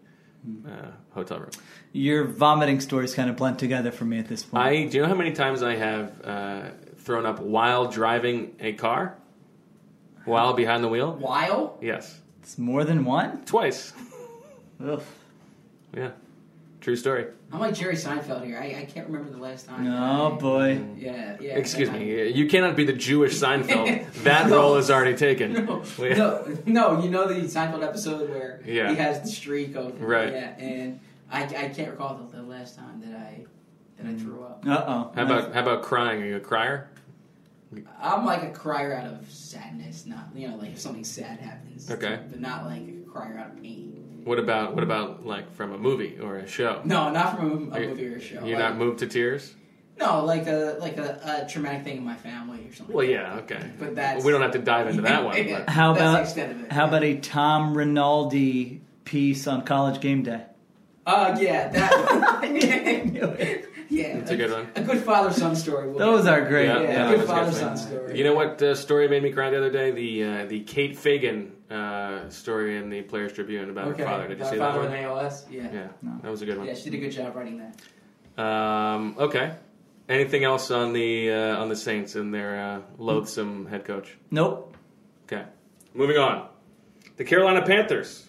uh, 0.68 0.72
hotel 1.12 1.40
room. 1.40 1.50
Your 1.92 2.26
vomiting 2.26 2.80
stories 2.82 3.14
kind 3.14 3.30
of 3.30 3.36
blend 3.36 3.60
together 3.60 3.92
for 3.92 4.06
me 4.06 4.20
at 4.20 4.28
this 4.28 4.44
point. 4.44 4.64
I 4.64 4.86
do 4.86 4.98
you 4.98 5.04
know 5.04 5.10
how 5.10 5.16
many 5.16 5.32
times 5.34 5.62
I 5.64 5.76
have 5.76 6.22
uh, 6.24 6.62
thrown 6.98 7.26
up 7.26 7.40
while 7.40 7.90
driving 7.90 8.56
a 8.60 8.74
car, 8.74 9.16
while 10.26 10.54
behind 10.54 10.84
the 10.84 10.88
wheel? 10.90 11.14
While 11.14 11.78
Yes, 11.82 12.20
it's 12.42 12.58
more 12.58 12.84
than 12.84 13.06
one. 13.06 13.44
twice. 13.46 13.94
Ugh. 14.84 15.02
Yeah, 15.96 16.12
true 16.82 16.96
story. 16.96 17.26
I'm 17.52 17.60
like 17.60 17.74
Jerry 17.74 17.96
Seinfeld 17.96 18.46
here. 18.46 18.58
I, 18.58 18.82
I 18.82 18.86
can't 18.86 19.08
remember 19.08 19.32
the 19.32 19.42
last 19.42 19.68
time. 19.68 19.88
Oh 19.88 20.36
boy. 20.36 20.80
Yeah, 20.98 21.38
yeah. 21.40 21.56
Excuse 21.58 21.90
I- 21.90 21.98
me, 21.98 22.30
you 22.32 22.48
cannot 22.48 22.76
be 22.76 22.84
the 22.86 22.94
Jewish 22.94 23.34
Seinfeld. 23.40 24.06
That 24.24 24.50
role 24.50 24.76
is 24.78 24.92
already 24.92 25.16
taken. 25.18 25.54
No, 25.66 25.84
no, 26.00 26.58
no, 26.66 27.02
you 27.04 27.10
know 27.10 27.28
the 27.28 27.36
Seinfeld 27.48 27.84
episode 27.84 28.30
where 28.30 28.62
Yeah. 28.66 28.90
he 28.90 28.96
has 28.98 29.22
the 29.22 29.28
streak 29.30 29.76
of 29.76 30.02
Right. 30.02 30.32
Yeah, 30.34 30.58
and 30.58 31.00
I, 31.32 31.44
I 31.44 31.70
can't 31.70 31.92
recall 31.92 32.16
the, 32.32 32.38
the 32.38 32.44
last 32.44 32.76
time 32.76 33.02
that 33.02 33.16
I 33.16 33.46
that 33.98 34.08
I 34.10 34.14
threw 34.16 34.44
up. 34.44 34.64
Uh 34.66 34.84
oh. 34.88 35.12
How 35.16 35.24
about 35.24 35.54
how 35.54 35.62
about 35.62 35.82
crying? 35.84 36.22
Are 36.22 36.26
you 36.26 36.36
a 36.38 36.40
crier? 36.40 36.90
I'm 38.02 38.26
like 38.26 38.42
a 38.44 38.50
crier 38.50 38.94
out 38.94 39.06
of 39.06 39.30
sadness, 39.30 40.06
not 40.08 40.30
you 40.36 40.48
know 40.48 40.56
like 40.56 40.72
if 40.72 40.80
something 40.80 41.04
sad 41.04 41.40
happens. 41.40 41.90
Okay. 41.92 42.20
but 42.30 42.40
not 42.40 42.66
like 42.66 42.82
a 42.82 43.10
crier 43.12 43.38
out 43.38 43.52
of 43.52 43.62
pain. 43.62 43.89
What 44.30 44.38
about 44.38 44.76
what 44.76 44.84
about 44.84 45.26
like 45.26 45.52
from 45.56 45.74
a 45.74 45.78
movie 45.80 46.20
or 46.22 46.38
a 46.38 46.48
show? 46.48 46.82
No, 46.86 47.10
not 47.10 47.36
from 47.36 47.72
a, 47.74 47.76
Are 47.76 47.80
a 47.80 47.82
you- 47.82 47.90
movie 47.90 48.08
or 48.10 48.16
a 48.18 48.22
show. 48.22 48.46
You're 48.46 48.60
like, 48.60 48.70
not 48.70 48.78
moved 48.78 49.00
to 49.00 49.08
tears? 49.08 49.56
No, 50.00 50.24
like 50.24 50.46
a 50.46 50.78
like 50.80 50.98
a, 50.98 51.44
a 51.48 51.50
traumatic 51.50 51.84
thing 51.84 51.98
in 51.98 52.04
my 52.06 52.14
family 52.14 52.60
or 52.70 52.74
something. 52.76 52.96
Well, 52.96 53.06
yeah, 53.06 53.38
okay. 53.40 53.72
But 53.80 53.96
that's- 53.96 54.24
we 54.24 54.32
don't 54.32 54.44
have 54.44 54.52
to 54.52 54.60
dive 54.60 54.86
into 54.88 55.02
that 55.02 55.24
one. 55.26 55.36
Yeah. 55.48 55.64
But 55.66 55.70
How 55.72 55.94
That's 55.94 56.04
the 56.04 56.10
about 56.12 56.22
extent 56.22 56.52
of 56.52 56.64
it, 56.66 56.72
how 56.72 56.84
yeah. 56.84 56.88
about 56.90 57.04
a 57.04 57.16
Tom 57.18 57.76
Rinaldi 57.76 58.82
piece 59.04 59.48
on 59.48 59.66
College 59.66 60.00
Game 60.00 60.22
Day? 60.22 60.44
Uh, 61.08 61.36
yeah, 61.42 61.70
that. 61.70 62.44
yeah, 63.90 64.18
That's 64.18 64.32
a 64.32 64.36
good 64.38 64.52
one. 64.52 64.68
A 64.76 64.82
good 64.84 65.00
father 65.04 65.32
son 65.34 65.56
story. 65.56 65.90
We'll 65.90 65.98
Those 66.00 66.26
get 66.26 66.34
are 66.34 66.46
great. 66.48 66.68
Yeah, 66.68 66.82
Yeah, 66.82 66.90
yeah, 67.10 67.16
good 67.16 67.28
father 67.28 67.52
son 67.52 67.76
story. 67.78 68.18
You 68.18 68.24
know 68.24 68.34
what 68.36 68.62
uh, 68.62 68.76
story 68.76 69.08
made 69.08 69.24
me 69.24 69.32
cry 69.32 69.50
the 69.50 69.58
other 69.58 69.72
day? 69.72 69.92
The 69.92 70.24
uh, 70.24 70.46
the 70.46 70.62
Kate 70.62 70.98
Fagan 70.98 71.52
uh, 71.70 72.30
story 72.30 72.78
in 72.78 72.90
the 72.90 73.02
Players 73.02 73.34
Tribune 73.34 73.70
about 73.70 73.88
Okay. 73.90 74.04
her 74.04 74.10
father. 74.10 74.28
Did 74.28 74.38
you 74.40 74.46
Uh, 74.46 74.50
see 74.50 74.58
that 74.58 74.72
father 74.74 74.88
one? 74.88 74.94
in 74.98 75.04
ALS? 75.04 75.46
Yeah. 75.52 75.68
Yeah, 75.74 75.88
No. 76.02 76.20
that 76.22 76.30
was 76.32 76.42
a 76.42 76.46
good 76.46 76.58
one. 76.58 76.68
Yeah, 76.68 76.76
she 76.76 76.90
did 76.90 76.98
a 76.98 77.02
good 77.02 77.12
job 77.12 77.36
writing 77.36 77.58
that. 78.38 78.42
Um, 78.44 79.16
okay. 79.18 79.54
Anything 80.08 80.44
else 80.44 80.72
on 80.72 80.94
the 80.94 81.32
uh, 81.32 81.58
on 81.62 81.70
the 81.70 81.76
Saints 81.76 82.16
and 82.16 82.34
their 82.34 82.60
uh, 82.60 82.82
loathsome 82.98 83.66
head 83.68 83.86
coach? 83.86 84.18
Nope. 84.32 84.76
Okay. 85.26 85.44
Moving 85.94 86.18
on. 86.18 86.48
The 87.18 87.24
Carolina 87.26 87.64
Panthers. 87.66 88.29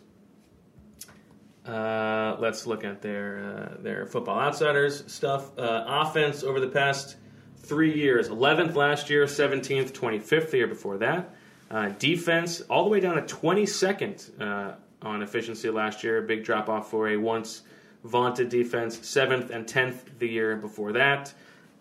Uh, 1.70 2.36
let's 2.40 2.66
look 2.66 2.82
at 2.82 3.00
their 3.00 3.38
uh, 3.38 3.82
their 3.82 4.04
football 4.04 4.40
outsiders 4.40 5.04
stuff. 5.06 5.56
Uh, 5.56 5.84
offense 5.86 6.42
over 6.42 6.58
the 6.58 6.68
past 6.68 7.16
three 7.58 7.94
years: 7.94 8.28
11th 8.28 8.74
last 8.74 9.08
year, 9.08 9.24
17th, 9.24 9.92
25th 9.92 10.50
the 10.50 10.56
year 10.56 10.66
before 10.66 10.98
that. 10.98 11.32
Uh, 11.70 11.90
defense 11.90 12.60
all 12.62 12.82
the 12.82 12.90
way 12.90 12.98
down 12.98 13.14
to 13.14 13.22
22nd 13.22 14.40
uh, 14.40 14.74
on 15.02 15.22
efficiency 15.22 15.70
last 15.70 16.02
year. 16.02 16.20
Big 16.22 16.42
drop 16.42 16.68
off 16.68 16.90
for 16.90 17.10
a 17.10 17.16
once 17.16 17.62
vaunted 18.02 18.48
defense. 18.48 19.06
Seventh 19.06 19.50
and 19.50 19.64
10th 19.64 20.18
the 20.18 20.26
year 20.26 20.56
before 20.56 20.90
that. 20.92 21.32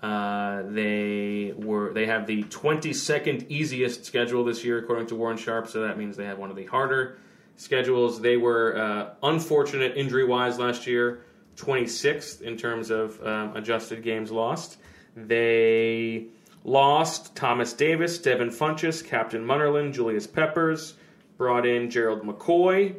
They 0.03 1.53
were 1.57 1.93
they 1.93 2.05
have 2.05 2.27
the 2.27 2.43
22nd 2.43 3.49
easiest 3.49 4.05
schedule 4.05 4.43
this 4.43 4.63
year 4.63 4.77
according 4.77 5.07
to 5.07 5.15
Warren 5.15 5.37
Sharp, 5.37 5.67
so 5.67 5.81
that 5.81 5.97
means 5.97 6.15
they 6.15 6.25
have 6.25 6.37
one 6.37 6.51
of 6.51 6.55
the 6.55 6.65
harder 6.65 7.17
schedules. 7.59 8.21
They 8.21 8.37
were 8.37 8.77
uh, 8.77 9.09
unfortunate 9.21 9.97
injury 9.97 10.25
wise 10.25 10.57
last 10.57 10.87
year, 10.87 11.21
26th 11.57 12.41
in 12.41 12.55
terms 12.57 12.89
of 12.89 13.21
um, 13.25 13.55
adjusted 13.55 14.01
games 14.01 14.31
lost. 14.31 14.77
They 15.15 16.27
lost 16.63 17.35
Thomas 17.35 17.73
Davis, 17.73 18.17
Devin 18.17 18.49
Funchess, 18.49 19.05
Captain 19.05 19.45
Munnerlyn, 19.45 19.93
Julius 19.93 20.25
Peppers, 20.25 20.95
brought 21.37 21.65
in 21.65 21.89
Gerald 21.89 22.23
McCoy. 22.23 22.95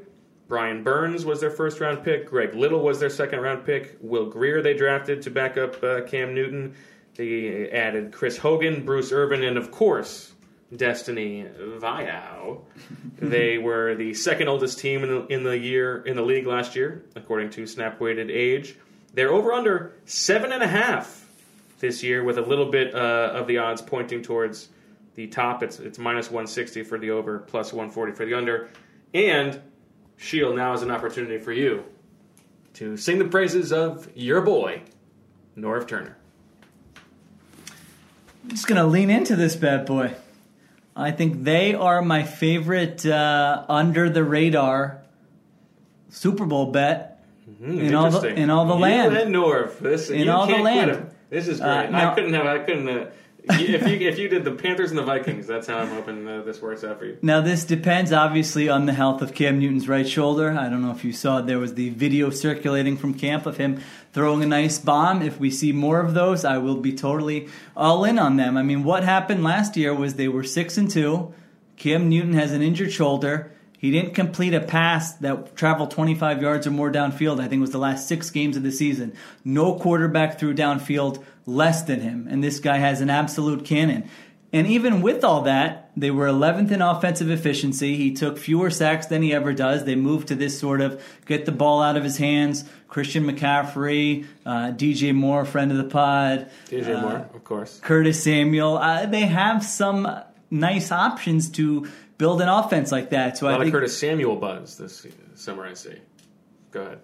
Brian 0.46 0.82
Burns 0.82 1.24
was 1.24 1.40
their 1.40 1.50
first 1.50 1.80
round 1.80 2.04
pick. 2.04 2.26
Greg 2.26 2.54
Little 2.54 2.82
was 2.82 3.00
their 3.00 3.08
second 3.10 3.40
round 3.40 3.64
pick. 3.64 3.96
Will 4.00 4.26
Grier 4.26 4.60
they 4.60 4.74
drafted 4.74 5.22
to 5.22 5.30
back 5.30 5.56
up 5.56 5.82
uh, 5.82 6.02
Cam 6.02 6.34
Newton. 6.34 6.74
They 7.14 7.70
added 7.70 8.12
Chris 8.12 8.36
Hogan, 8.36 8.84
Bruce 8.84 9.12
Irvin, 9.12 9.42
and 9.42 9.56
of 9.56 9.70
course, 9.70 10.32
Destiny 10.74 11.46
Vaeao. 11.58 12.60
they 13.18 13.58
were 13.58 13.94
the 13.96 14.14
second 14.14 14.48
oldest 14.48 14.78
team 14.78 15.02
in 15.02 15.08
the, 15.08 15.26
in 15.26 15.42
the 15.42 15.58
year 15.58 16.02
in 16.02 16.16
the 16.16 16.22
league 16.22 16.46
last 16.46 16.76
year, 16.76 17.04
according 17.16 17.50
to 17.50 17.66
snap 17.66 18.00
weighted 18.00 18.30
age. 18.30 18.76
They're 19.14 19.32
over 19.32 19.52
under 19.52 19.92
seven 20.04 20.52
and 20.52 20.62
a 20.62 20.68
half 20.68 21.26
this 21.80 22.02
year, 22.02 22.22
with 22.22 22.38
a 22.38 22.42
little 22.42 22.70
bit 22.70 22.94
uh, 22.94 23.32
of 23.32 23.46
the 23.46 23.58
odds 23.58 23.82
pointing 23.82 24.22
towards 24.22 24.68
the 25.14 25.26
top. 25.26 25.62
It's 25.62 25.80
it's 25.80 25.98
minus 25.98 26.26
160 26.26 26.84
for 26.84 26.98
the 26.98 27.10
over, 27.10 27.38
plus 27.38 27.72
140 27.72 28.12
for 28.12 28.24
the 28.24 28.34
under. 28.34 28.68
And 29.12 29.60
Sheil 30.16 30.54
now 30.54 30.72
is 30.74 30.82
an 30.82 30.90
opportunity 30.90 31.38
for 31.38 31.52
you 31.52 31.84
to 32.74 32.96
sing 32.96 33.18
the 33.18 33.24
praises 33.24 33.72
of 33.72 34.08
your 34.14 34.42
boy, 34.42 34.82
Norv 35.56 35.88
Turner. 35.88 36.16
I'm 38.44 38.50
just 38.50 38.68
gonna 38.68 38.86
lean 38.86 39.10
into 39.10 39.34
this 39.34 39.56
bad 39.56 39.84
boy. 39.84 40.14
I 41.00 41.10
think 41.12 41.44
they 41.44 41.74
are 41.74 42.02
my 42.02 42.22
favorite 42.22 43.04
uh, 43.06 43.64
under 43.68 44.08
the 44.10 44.22
radar 44.24 45.02
Super 46.10 46.44
Bowl 46.46 46.66
bet. 46.72 47.22
Hmm, 47.62 47.78
In 47.80 47.94
all 47.94 48.10
the- 48.10 48.28
in 48.28 48.50
all 48.50 48.66
the 48.66 48.74
you 48.74 48.80
land. 48.80 49.16
and 49.16 49.34
Norv. 49.34 49.78
This, 49.78 50.10
In 50.10 50.28
all 50.28 50.46
the 50.46 50.56
land. 50.58 51.10
This 51.30 51.46
is 51.48 51.60
great. 51.60 51.68
Uh, 51.68 51.90
no. 51.90 51.98
I 52.10 52.14
couldn't 52.14 52.34
have. 52.34 52.46
I 52.46 52.58
couldn't. 52.60 52.88
Uh, 52.88 53.10
if 53.48 53.88
you 53.88 54.08
if 54.08 54.18
you 54.18 54.28
did 54.28 54.44
the 54.44 54.52
Panthers 54.52 54.90
and 54.90 54.98
the 54.98 55.02
Vikings, 55.04 55.46
that's 55.46 55.66
how 55.66 55.78
I'm 55.78 55.88
hoping 55.88 56.26
uh, 56.28 56.42
this 56.42 56.60
works 56.60 56.84
out 56.84 56.98
for 56.98 57.06
you. 57.06 57.16
Now, 57.22 57.40
this 57.40 57.64
depends 57.64 58.12
obviously 58.12 58.68
on 58.68 58.84
the 58.86 58.92
health 58.92 59.22
of 59.22 59.32
Cam 59.34 59.58
Newton's 59.58 59.88
right 59.88 60.06
shoulder. 60.06 60.50
I 60.52 60.68
don't 60.68 60.82
know 60.82 60.90
if 60.90 61.04
you 61.04 61.12
saw 61.12 61.40
there 61.40 61.58
was 61.58 61.74
the 61.74 61.88
video 61.90 62.30
circulating 62.30 62.96
from 62.98 63.14
camp 63.14 63.46
of 63.46 63.56
him 63.56 63.80
throwing 64.12 64.42
a 64.42 64.46
nice 64.46 64.78
bomb. 64.78 65.22
If 65.22 65.38
we 65.38 65.50
see 65.50 65.72
more 65.72 66.00
of 66.00 66.14
those, 66.14 66.44
I 66.44 66.58
will 66.58 66.76
be 66.76 66.92
totally 66.92 67.48
all 67.76 68.04
in 68.04 68.18
on 68.18 68.36
them. 68.36 68.56
I 68.56 68.62
mean, 68.62 68.84
what 68.84 69.04
happened 69.04 69.44
last 69.44 69.76
year 69.76 69.94
was 69.94 70.14
they 70.14 70.28
were 70.28 70.44
six 70.44 70.76
and 70.76 70.90
two. 70.90 71.32
Cam 71.76 72.08
Newton 72.08 72.34
has 72.34 72.52
an 72.52 72.62
injured 72.62 72.92
shoulder. 72.92 73.52
He 73.78 73.90
didn't 73.90 74.14
complete 74.14 74.52
a 74.52 74.60
pass 74.60 75.14
that 75.14 75.56
traveled 75.56 75.90
25 75.90 76.42
yards 76.42 76.66
or 76.66 76.70
more 76.70 76.92
downfield. 76.92 77.40
I 77.40 77.48
think 77.48 77.60
was 77.60 77.70
the 77.70 77.78
last 77.78 78.06
six 78.06 78.30
games 78.30 78.58
of 78.58 78.62
the 78.62 78.70
season. 78.70 79.14
No 79.42 79.74
quarterback 79.74 80.38
threw 80.38 80.54
downfield 80.54 81.24
less 81.46 81.82
than 81.82 82.00
him, 82.00 82.28
and 82.30 82.44
this 82.44 82.60
guy 82.60 82.76
has 82.76 83.00
an 83.00 83.08
absolute 83.08 83.64
cannon. 83.64 84.10
And 84.52 84.66
even 84.66 85.00
with 85.00 85.22
all 85.22 85.42
that, 85.42 85.92
they 85.96 86.10
were 86.10 86.26
11th 86.26 86.72
in 86.72 86.82
offensive 86.82 87.30
efficiency. 87.30 87.96
He 87.96 88.12
took 88.12 88.36
fewer 88.36 88.68
sacks 88.70 89.06
than 89.06 89.22
he 89.22 89.32
ever 89.32 89.52
does. 89.52 89.84
They 89.84 89.94
moved 89.94 90.28
to 90.28 90.34
this 90.34 90.58
sort 90.58 90.80
of 90.80 91.00
get 91.26 91.46
the 91.46 91.52
ball 91.52 91.82
out 91.82 91.96
of 91.96 92.02
his 92.02 92.16
hands. 92.16 92.64
Christian 92.88 93.24
McCaffrey, 93.24 94.26
uh, 94.44 94.72
DJ 94.72 95.14
Moore, 95.14 95.44
friend 95.44 95.70
of 95.70 95.78
the 95.78 95.84
pod, 95.84 96.50
DJ 96.68 96.96
uh, 96.96 97.00
Moore, 97.00 97.30
of 97.32 97.44
course. 97.44 97.78
Curtis 97.80 98.22
Samuel. 98.22 98.76
Uh, 98.76 99.06
they 99.06 99.20
have 99.20 99.64
some 99.64 100.08
nice 100.50 100.90
options 100.90 101.50
to 101.50 101.88
build 102.18 102.42
an 102.42 102.48
offense 102.48 102.90
like 102.90 103.10
that. 103.10 103.38
So 103.38 103.46
A 103.46 103.50
I 103.50 103.52
lot 103.52 103.60
of 103.60 103.64
think 103.66 103.74
Curtis 103.74 103.96
Samuel 103.96 104.34
buzz 104.34 104.76
this 104.76 105.06
summer, 105.36 105.64
I 105.64 105.74
see. 105.74 105.94
Go 106.72 106.82
ahead. 106.82 106.98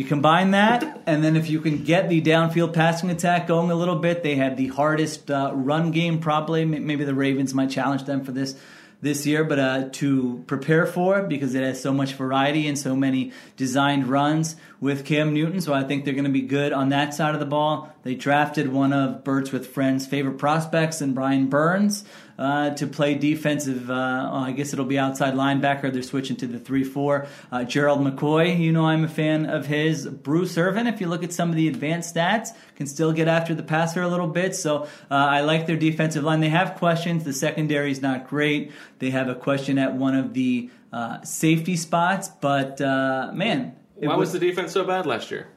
You 0.00 0.06
combine 0.06 0.52
that, 0.52 1.02
and 1.04 1.22
then 1.22 1.36
if 1.36 1.50
you 1.50 1.60
can 1.60 1.84
get 1.84 2.08
the 2.08 2.22
downfield 2.22 2.72
passing 2.72 3.10
attack 3.10 3.46
going 3.46 3.70
a 3.70 3.74
little 3.74 3.96
bit, 3.96 4.22
they 4.22 4.36
have 4.36 4.56
the 4.56 4.68
hardest 4.68 5.30
uh, 5.30 5.50
run 5.52 5.90
game 5.90 6.20
probably. 6.20 6.64
Maybe 6.64 7.04
the 7.04 7.14
Ravens 7.14 7.52
might 7.52 7.68
challenge 7.68 8.04
them 8.04 8.24
for 8.24 8.32
this 8.32 8.54
this 9.02 9.26
year, 9.26 9.44
but 9.44 9.58
uh, 9.58 9.88
to 9.92 10.42
prepare 10.46 10.86
for 10.86 11.22
because 11.24 11.54
it 11.54 11.62
has 11.62 11.82
so 11.82 11.92
much 11.92 12.14
variety 12.14 12.66
and 12.66 12.78
so 12.78 12.96
many 12.96 13.32
designed 13.58 14.06
runs 14.06 14.56
with 14.80 15.04
Cam 15.04 15.34
Newton. 15.34 15.60
So 15.60 15.74
I 15.74 15.82
think 15.84 16.06
they're 16.06 16.14
going 16.14 16.24
to 16.24 16.30
be 16.30 16.40
good 16.40 16.72
on 16.72 16.88
that 16.88 17.12
side 17.12 17.34
of 17.34 17.40
the 17.40 17.44
ball. 17.44 17.92
They 18.02 18.14
drafted 18.14 18.72
one 18.72 18.92
of 18.92 19.24
Birds 19.24 19.52
with 19.52 19.66
Friends' 19.66 20.06
favorite 20.06 20.38
prospects, 20.38 21.00
and 21.00 21.14
Brian 21.14 21.48
Burns. 21.48 22.04
Uh, 22.38 22.70
to 22.70 22.86
play 22.86 23.14
defensive, 23.16 23.90
uh, 23.90 24.30
oh, 24.32 24.38
I 24.38 24.52
guess 24.52 24.72
it'll 24.72 24.86
be 24.86 24.98
outside 24.98 25.34
linebacker. 25.34 25.92
They're 25.92 26.02
switching 26.02 26.36
to 26.36 26.46
the 26.46 26.58
3 26.58 26.84
4. 26.84 27.26
Uh, 27.52 27.64
Gerald 27.64 28.00
McCoy, 28.00 28.58
you 28.58 28.72
know 28.72 28.86
I'm 28.86 29.04
a 29.04 29.08
fan 29.08 29.44
of 29.44 29.66
his. 29.66 30.06
Bruce 30.06 30.56
Irvin, 30.56 30.86
if 30.86 31.02
you 31.02 31.06
look 31.06 31.22
at 31.22 31.34
some 31.34 31.50
of 31.50 31.56
the 31.56 31.68
advanced 31.68 32.14
stats, 32.14 32.48
can 32.76 32.86
still 32.86 33.12
get 33.12 33.28
after 33.28 33.54
the 33.54 33.62
passer 33.62 34.00
a 34.00 34.08
little 34.08 34.26
bit. 34.26 34.56
So 34.56 34.84
uh, 34.84 34.86
I 35.10 35.42
like 35.42 35.66
their 35.66 35.76
defensive 35.76 36.24
line. 36.24 36.40
They 36.40 36.48
have 36.48 36.76
questions. 36.76 37.24
The 37.24 37.34
secondary 37.34 37.90
is 37.90 38.00
not 38.00 38.26
great. 38.26 38.72
They 39.00 39.10
have 39.10 39.28
a 39.28 39.34
question 39.34 39.78
at 39.78 39.92
one 39.92 40.16
of 40.16 40.32
the 40.32 40.70
uh, 40.94 41.20
safety 41.22 41.76
spots, 41.76 42.28
but 42.28 42.80
uh, 42.80 43.32
man. 43.34 43.76
it 44.00 44.08
Why 44.08 44.16
was 44.16 44.32
the 44.32 44.38
defense 44.38 44.72
so 44.72 44.84
bad 44.84 45.04
last 45.04 45.30
year? 45.30 45.48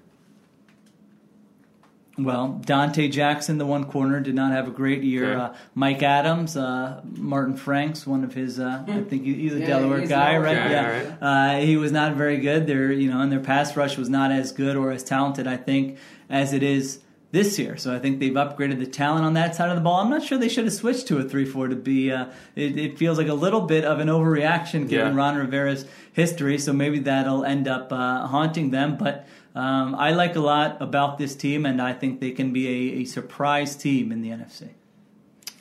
Well, 2.16 2.62
Donte 2.64 3.12
Jackson, 3.12 3.58
the 3.58 3.66
one 3.66 3.86
corner, 3.86 4.20
did 4.20 4.36
not 4.36 4.52
have 4.52 4.68
a 4.68 4.72
great 4.72 5.02
year. 5.02 5.32
Okay. 5.32 5.42
Uh, 5.42 5.54
Mike 5.74 6.04
Adams, 6.04 6.56
uh, 6.56 7.02
Martin 7.18 7.58
Franks, 7.58 8.06
one 8.06 8.24
of 8.24 8.36
his, 8.36 8.60
uh, 8.60 8.84
I 8.88 9.02
think 9.02 9.24
he- 9.24 9.34
he's 9.34 9.56
a 9.56 9.60
Yeah, 9.62 9.66
Delaware 9.68 10.02
he's 10.02 10.10
guy, 10.10 10.38
right? 10.38 10.56
guy, 10.56 10.72
yeah, 10.72 11.16
uh, 11.20 11.60
he 11.66 11.76
was 11.76 11.92
not 11.92 12.14
very 12.16 12.38
good. 12.38 12.68
Their, 12.68 12.92
you 12.92 13.10
know, 13.10 13.20
and 13.22 13.32
their 13.32 13.40
pass 13.40 13.76
rush 13.76 13.98
was 13.98 14.10
not 14.10 14.32
as 14.32 14.52
good 14.52 14.76
or 14.76 14.92
as 14.92 15.04
talented, 15.04 15.48
I 15.48 15.58
think, 15.58 15.98
as 16.30 16.54
it 16.54 16.62
is 16.62 17.00
this 17.32 17.58
year. 17.58 17.78
So 17.78 17.92
I 17.96 17.98
think 17.98 18.20
they've 18.20 18.32
upgraded 18.32 18.78
the 18.78 18.86
talent 18.86 19.26
on 19.26 19.34
that 19.34 19.56
side 19.56 19.70
of 19.70 19.76
the 19.76 19.82
ball. 19.82 20.02
I'm 20.02 20.12
not 20.12 20.22
sure 20.22 20.38
they 20.38 20.50
should 20.50 20.66
have 20.66 20.74
switched 20.74 21.08
to 21.08 21.18
a 21.18 21.24
three-four 21.24 21.70
to 21.70 21.76
be. 21.76 22.12
Uh, 22.12 22.28
it, 22.56 22.78
it 22.78 23.00
feels 23.00 23.18
like 23.18 23.28
a 23.28 23.34
little 23.34 23.62
bit 23.62 23.86
of 23.86 24.00
an 24.00 24.08
overreaction 24.08 24.88
given 24.88 25.16
Yeah. 25.16 25.18
Ron 25.18 25.38
Rivera's 25.38 25.88
history. 26.12 26.60
So 26.60 26.74
maybe 26.74 27.00
that'll 27.00 27.44
end 27.44 27.68
up 27.68 27.92
uh, 27.92 28.28
haunting 28.28 28.70
them, 28.70 28.98
but. 28.98 29.26
Um, 29.56 29.94
I 29.96 30.12
like 30.12 30.36
a 30.36 30.40
lot 30.40 30.82
about 30.82 31.18
this 31.18 31.36
team, 31.36 31.66
and 31.66 31.82
I 31.82 31.94
think 31.94 32.20
they 32.20 32.32
can 32.32 32.54
be 32.54 32.68
a, 32.68 33.02
a 33.02 33.06
surprise 33.06 33.76
team 33.76 34.12
in 34.12 34.22
the 34.22 34.30
NFC. 34.30 34.70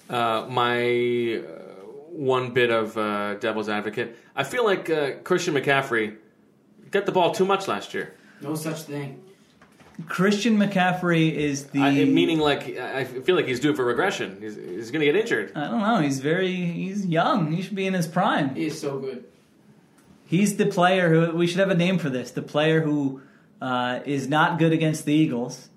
Uh, 0.09 0.47
my 0.49 1.43
uh, 1.45 1.63
one 2.11 2.53
bit 2.53 2.71
of 2.71 2.97
uh, 2.97 3.35
devil's 3.35 3.69
advocate. 3.69 4.17
I 4.35 4.45
feel 4.45 4.65
like 4.65 4.89
uh, 4.89 5.13
Christian 5.25 5.55
McCaffrey 5.55 6.17
got 6.91 7.07
the 7.07 7.13
ball 7.13 7.33
too 7.33 7.45
much 7.45 7.69
last 7.69 7.93
year. 7.93 8.15
No 8.41 8.55
such 8.55 8.83
thing. 8.83 9.23
Christian 10.09 10.57
McCaffrey 10.57 11.33
is 11.33 11.67
the. 11.67 11.83
I, 11.83 12.05
meaning, 12.05 12.39
like, 12.39 12.77
I 12.79 13.05
feel 13.05 13.37
like 13.37 13.47
he's 13.47 13.61
due 13.61 13.75
for 13.75 13.85
regression. 13.85 14.39
He's, 14.41 14.57
he's 14.57 14.91
going 14.91 15.01
to 15.01 15.07
get 15.07 15.17
injured. 15.17 15.53
I 15.55 15.69
don't 15.69 15.81
know. 15.81 16.01
He's 16.01 16.21
very. 16.21 16.55
He's 16.55 17.07
young. 17.07 17.53
He 17.53 17.63
should 17.63 17.75
be 17.75 17.87
in 17.87 17.95
his 17.95 18.07
prime. 18.07 18.55
He 18.55 18.67
is 18.67 18.81
so 18.81 18.99
good. 18.99 19.25
He's 20.25 20.57
the 20.57 20.67
player 20.67 21.11
who 21.11 21.37
we 21.37 21.47
should 21.47 21.61
have 21.61 21.71
a 21.71 21.75
name 21.75 21.99
for 21.99 22.09
this. 22.09 22.31
The 22.31 22.43
player 22.43 22.81
who 22.81 23.21
uh, 23.63 24.01
is 24.05 24.29
not 24.29 24.59
good 24.59 24.73
against 24.73 25.05
the 25.05 25.13
Eagles, 25.15 25.69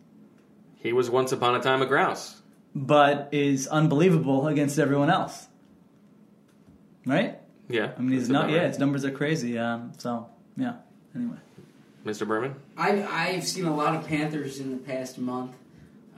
He 0.75 0.91
was 0.93 1.09
once 1.09 1.31
upon 1.31 1.55
a 1.55 1.61
time 1.61 1.81
a 1.81 1.85
grouse. 1.85 2.41
but 2.73 3.29
is 3.31 3.67
unbelievable 3.67 4.47
against 4.47 4.79
everyone 4.79 5.09
else. 5.09 5.47
Right? 7.05 7.39
Yeah. 7.69 7.91
I 7.97 8.01
mean, 8.01 8.11
he's 8.11 8.27
that's 8.27 8.29
not. 8.31 8.49
Yeah, 8.49 8.57
right. 8.59 8.67
his 8.67 8.79
numbers 8.79 9.05
are 9.05 9.11
crazy. 9.11 9.57
Um, 9.59 9.91
so 9.97 10.27
yeah. 10.57 10.75
Anyway. 11.15 11.37
Mr. 12.05 12.27
Berman? 12.27 12.55
I, 12.77 13.03
I've 13.03 13.43
seen 13.47 13.65
a 13.65 13.75
lot 13.75 13.95
of 13.95 14.05
Panthers 14.07 14.59
in 14.59 14.69
the 14.71 14.77
past 14.77 15.17
month 15.17 15.55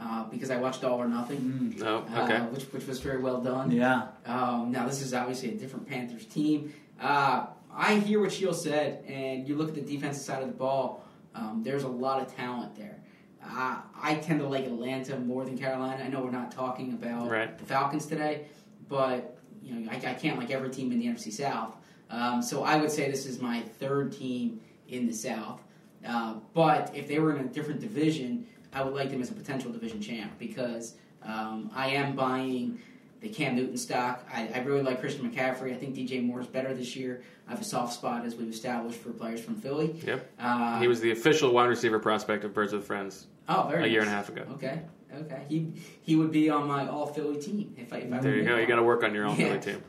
uh, 0.01 0.25
because 0.25 0.51
I 0.51 0.57
watched 0.57 0.83
All 0.83 0.99
or 1.01 1.07
Nothing, 1.07 1.75
No. 1.77 2.05
uh, 2.13 2.23
Okay. 2.23 2.39
which, 2.51 2.63
which 2.73 2.85
was 2.87 2.99
very 2.99 3.19
well 3.19 3.39
done. 3.41 3.71
Yeah. 3.71 4.07
Um, 4.25 4.71
now, 4.71 4.85
this 4.85 5.01
is 5.01 5.13
obviously 5.13 5.49
a 5.49 5.53
different 5.55 5.87
Panthers 5.87 6.25
team. 6.25 6.73
Uh, 7.01 7.45
I 7.73 7.95
hear 7.99 8.19
what 8.19 8.33
Sheil 8.33 8.53
said, 8.53 9.05
and 9.07 9.47
you 9.47 9.55
look 9.55 9.69
at 9.69 9.75
the 9.75 9.81
defensive 9.81 10.23
side 10.23 10.41
of 10.43 10.49
the 10.49 10.55
ball, 10.55 11.05
um, 11.37 11.61
there's 11.63 11.83
a 11.83 11.87
lot 11.87 12.21
of 12.21 12.35
talent 12.35 12.75
there. 12.75 12.97
Uh, 13.43 13.77
I 14.01 14.15
tend 14.15 14.39
to 14.39 14.47
like 14.47 14.65
Atlanta 14.65 15.17
more 15.19 15.45
than 15.45 15.57
Carolina. 15.57 16.03
I 16.03 16.07
know 16.07 16.21
we're 16.21 16.31
not 16.31 16.51
talking 16.51 16.93
about 16.93 17.29
Right. 17.29 17.57
the 17.57 17.63
Falcons 17.65 18.05
today, 18.05 18.45
but 18.89 19.37
you 19.61 19.75
know 19.75 19.91
I, 19.91 19.95
I 19.95 20.13
can't 20.13 20.37
like 20.37 20.49
every 20.51 20.69
team 20.69 20.91
in 20.91 20.99
the 20.99 21.05
NFC 21.05 21.31
South. 21.31 21.75
Um, 22.09 22.41
so 22.41 22.63
I 22.63 22.77
would 22.77 22.91
say 22.91 23.09
this 23.11 23.25
is 23.25 23.39
my 23.39 23.61
third 23.61 24.11
team 24.11 24.59
in 24.87 25.07
the 25.07 25.13
South. 25.13 25.61
Uh, 26.07 26.35
but 26.53 26.91
if 26.95 27.07
they 27.07 27.19
were 27.19 27.35
in 27.35 27.45
a 27.45 27.47
different 27.49 27.79
division, 27.81 28.45
I 28.73 28.83
would 28.83 28.93
like 28.93 29.09
them 29.11 29.21
as 29.21 29.29
a 29.29 29.33
potential 29.33 29.71
division 29.71 30.01
champ 30.01 30.31
because 30.39 30.95
um, 31.23 31.69
I 31.75 31.89
am 31.89 32.15
buying 32.15 32.79
the 33.21 33.29
Cam 33.29 33.55
Newton 33.55 33.77
stock. 33.77 34.27
I, 34.31 34.49
I 34.53 34.59
really 34.59 34.83
like 34.83 34.99
Christian 34.99 35.29
McCaffrey. 35.29 35.73
I 35.73 35.77
think 35.77 35.95
DJ 35.95 36.23
Moore 36.23 36.41
is 36.41 36.47
better 36.47 36.73
this 36.73 36.95
year. 36.95 37.23
I 37.47 37.51
have 37.51 37.61
a 37.61 37.65
soft 37.65 37.93
spot, 37.93 38.25
as 38.25 38.35
we've 38.35 38.49
established, 38.49 38.99
for 38.99 39.11
players 39.11 39.41
from 39.41 39.55
Philly. 39.55 39.99
Yep. 40.05 40.31
Uh, 40.39 40.79
He 40.79 40.87
was 40.87 40.99
the 41.01 41.11
official 41.11 41.51
wide 41.51 41.65
receiver 41.67 41.99
prospect 41.99 42.43
of 42.43 42.53
Birds 42.53 42.73
with 42.73 42.85
Friends 42.85 43.27
oh, 43.49 43.67
very 43.69 43.85
a 43.85 43.87
year 43.87 44.01
and 44.01 44.09
a 44.09 44.13
half 44.13 44.29
ago. 44.29 44.43
Okay, 44.53 44.81
okay. 45.15 45.43
He 45.49 45.73
he 46.01 46.15
would 46.15 46.31
be 46.31 46.49
on 46.49 46.67
my 46.67 46.87
all 46.87 47.07
Philly 47.07 47.41
team 47.41 47.73
if 47.77 47.91
I 47.93 47.97
if 47.97 48.13
I 48.13 48.19
There 48.19 48.35
you 48.35 48.43
go. 48.43 48.57
You 48.57 48.67
got 48.67 48.75
to 48.75 48.83
work 48.83 49.03
on 49.03 49.13
your 49.13 49.25
own 49.25 49.37
Yeah. 49.37 49.47
Philly 49.59 49.59
team. 49.59 49.83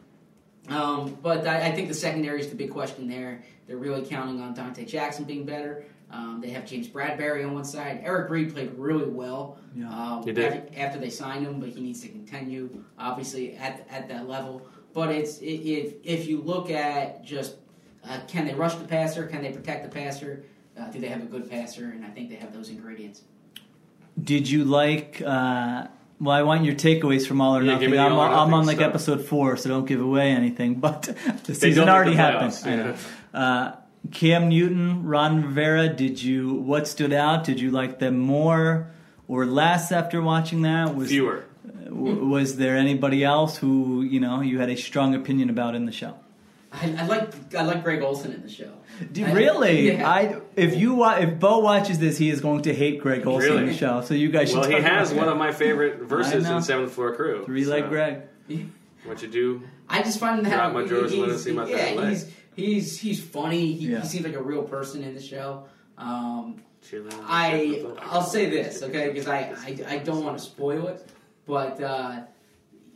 Um, 0.69 1.17
but 1.23 1.47
I, 1.47 1.69
I 1.69 1.73
think 1.73 1.89
the 1.89 1.95
secondary 1.95 2.41
is 2.41 2.51
the 2.51 2.57
big 2.57 2.71
question 2.71 3.09
there. 3.09 3.43
They're 3.67 3.79
really 3.79 4.07
counting 4.07 4.41
on 4.41 4.55
Donte 4.55 4.87
Jackson 4.87 5.25
being 5.25 5.45
better. 5.45 5.85
Um, 6.11 6.41
they 6.41 6.51
have 6.51 6.65
James 6.67 6.89
Bradberry 6.89 7.45
on 7.47 7.53
one 7.55 7.65
side. 7.65 8.01
Eric 8.03 8.31
Reid 8.31 8.55
played 8.55 8.73
really 8.77 9.05
well 9.11 9.59
Yeah. 9.75 10.23
He 10.25 10.33
did. 10.33 10.45
After, 10.53 10.81
after 10.81 10.99
they 10.99 11.11
signed 11.11 11.47
him, 11.47 11.61
but 11.61 11.69
he 11.69 11.81
needs 11.81 12.01
to 12.01 12.09
continue, 12.09 12.83
obviously, 12.99 13.57
at, 13.57 13.87
at 13.91 14.09
that 14.09 14.27
level. 14.27 14.67
But 14.95 15.11
it's 15.11 15.39
i 15.43 15.45
if 15.45 15.95
if 16.05 16.27
you 16.27 16.41
look 16.41 16.71
at 16.71 17.25
just 17.25 17.57
uh, 18.09 18.21
can 18.27 18.47
they 18.47 18.55
rush 18.55 18.75
the 18.77 18.87
passer, 18.87 19.27
can 19.27 19.43
they 19.43 19.53
protect 19.53 19.83
the 19.85 19.91
passer, 19.91 20.45
uh, 20.79 20.87
do 20.91 20.99
they 20.99 21.09
have 21.09 21.21
a 21.23 21.27
good 21.27 21.49
passer, 21.51 21.85
and 21.91 22.05
I 22.05 22.09
think 22.09 22.31
they 22.31 22.37
have 22.37 22.55
those 22.55 22.71
ingredients. 22.71 23.23
Did 24.23 24.49
you 24.51 24.65
like? 24.65 25.21
Uh, 25.25 25.89
well, 26.21 26.35
I 26.35 26.43
want 26.43 26.65
your 26.65 26.75
takeaways 26.75 27.27
from 27.29 27.41
All 27.41 27.57
or 27.57 27.63
Yeah, 27.63 27.75
Nothing. 27.75 27.99
I'm, 27.99 28.13
All 28.13 28.21
or 28.21 28.29
I'm 28.29 28.53
on 28.55 28.67
like 28.67 28.79
stuff. 28.79 28.89
episode 28.91 29.25
four, 29.27 29.57
so 29.57 29.69
don't 29.69 29.85
give 29.87 30.01
away 30.01 30.31
anything. 30.31 30.75
But 30.81 31.03
the 31.45 31.55
season 31.55 31.89
already 31.89 32.13
the 32.13 32.17
happened. 32.17 32.53
playoffs, 32.53 32.67
I 32.67 32.77
know. 32.77 32.95
yeah. 33.35 33.41
Uh, 33.41 33.77
Cam 34.13 34.49
Newton, 34.49 35.05
Ron 35.07 35.43
Rivera. 35.43 35.89
Did 35.89 36.23
you? 36.23 36.55
What 36.55 36.89
stood 36.89 37.13
out? 37.13 37.45
Did 37.45 37.61
you 37.61 37.71
like 37.71 37.99
them 37.99 38.19
more 38.19 38.91
or 39.27 39.45
less 39.47 39.93
after 39.93 40.23
watching 40.23 40.63
that? 40.63 40.95
Was 40.95 41.09
Fewer. 41.11 41.45
Uh, 41.67 41.85
w- 41.91 42.27
was 42.27 42.57
there 42.57 42.77
anybody 42.77 43.23
else 43.25 43.59
who 43.59 44.03
you 44.03 44.21
know 44.21 44.41
you 44.41 44.59
had 44.59 44.71
a 44.71 44.77
strong 44.77 45.15
opinion 45.15 45.51
about 45.51 45.75
in 45.75 45.85
the 45.87 45.93
show? 45.93 46.15
I, 46.73 46.95
I 46.99 47.07
like 47.07 47.55
I 47.55 47.63
like 47.63 47.83
Greg 47.83 48.03
Olsen 48.03 48.33
in 48.33 48.43
the 48.43 48.49
show. 48.51 48.71
Do, 49.13 49.25
I- 49.25 49.33
really? 49.33 49.93
yeah. 49.93 50.09
I 50.09 50.41
if 50.57 50.77
you 50.77 50.95
wa- 50.95 51.17
if 51.17 51.39
Bo 51.39 51.59
watches 51.59 51.99
this, 51.99 52.17
he 52.19 52.31
is 52.31 52.41
going 52.41 52.63
to 52.63 52.75
hate 52.75 53.01
Greg 53.01 53.27
Olsen 53.27 53.59
in 53.59 53.67
the 53.67 53.75
show. 53.75 54.01
So 54.03 54.15
you 54.15 54.31
guys 54.31 54.51
should. 54.51 54.61
Well, 54.61 54.71
he 54.71 54.81
has 54.81 55.11
about 55.13 55.21
one 55.21 55.29
it. 55.29 55.33
of 55.33 55.39
my 55.39 55.53
favorite 55.53 56.01
verses 56.01 56.49
in 56.49 56.63
Seventh 56.63 56.93
Floor 56.93 57.15
Crew. 57.15 57.45
three 57.45 57.65
leg 57.65 57.85
so, 57.85 57.89
Greg. 57.89 58.23
What 59.05 59.23
you 59.23 59.29
do? 59.29 59.63
I 59.89 60.03
just 60.03 60.19
find 60.19 60.41
him 60.41 60.45
Drop 60.45 60.61
how 60.61 60.71
my 60.73 60.85
drawers 60.85 61.13
and 61.13 61.21
let 61.23 61.29
he's- 61.29 61.39
us 61.39 61.45
see 61.45 61.53
my 61.53 61.67
yeah, 61.67 61.77
third 61.79 61.97
leg. 61.97 62.19
He's 62.59 62.99
he's 63.01 63.01
he's 63.01 63.23
funny. 63.23 63.73
He, 63.73 63.89
Yeah. 63.93 64.01
he 64.01 64.07
seems 64.09 64.25
like 64.25 64.35
a 64.35 64.43
real 64.43 64.63
person 64.63 65.03
in 65.03 65.15
the 65.15 65.21
show. 65.23 65.65
Um, 65.97 66.63
I 67.27 67.85
I'll 68.03 68.23
say 68.23 68.49
this 68.49 68.83
okay 68.83 69.09
because 69.09 69.29
I, 69.29 69.53
I 69.67 69.95
I 69.95 69.99
don't 69.99 70.25
want 70.25 70.39
to 70.39 70.45
spoil 70.45 70.87
it, 70.89 71.07
but 71.47 71.81
uh, 71.83 72.21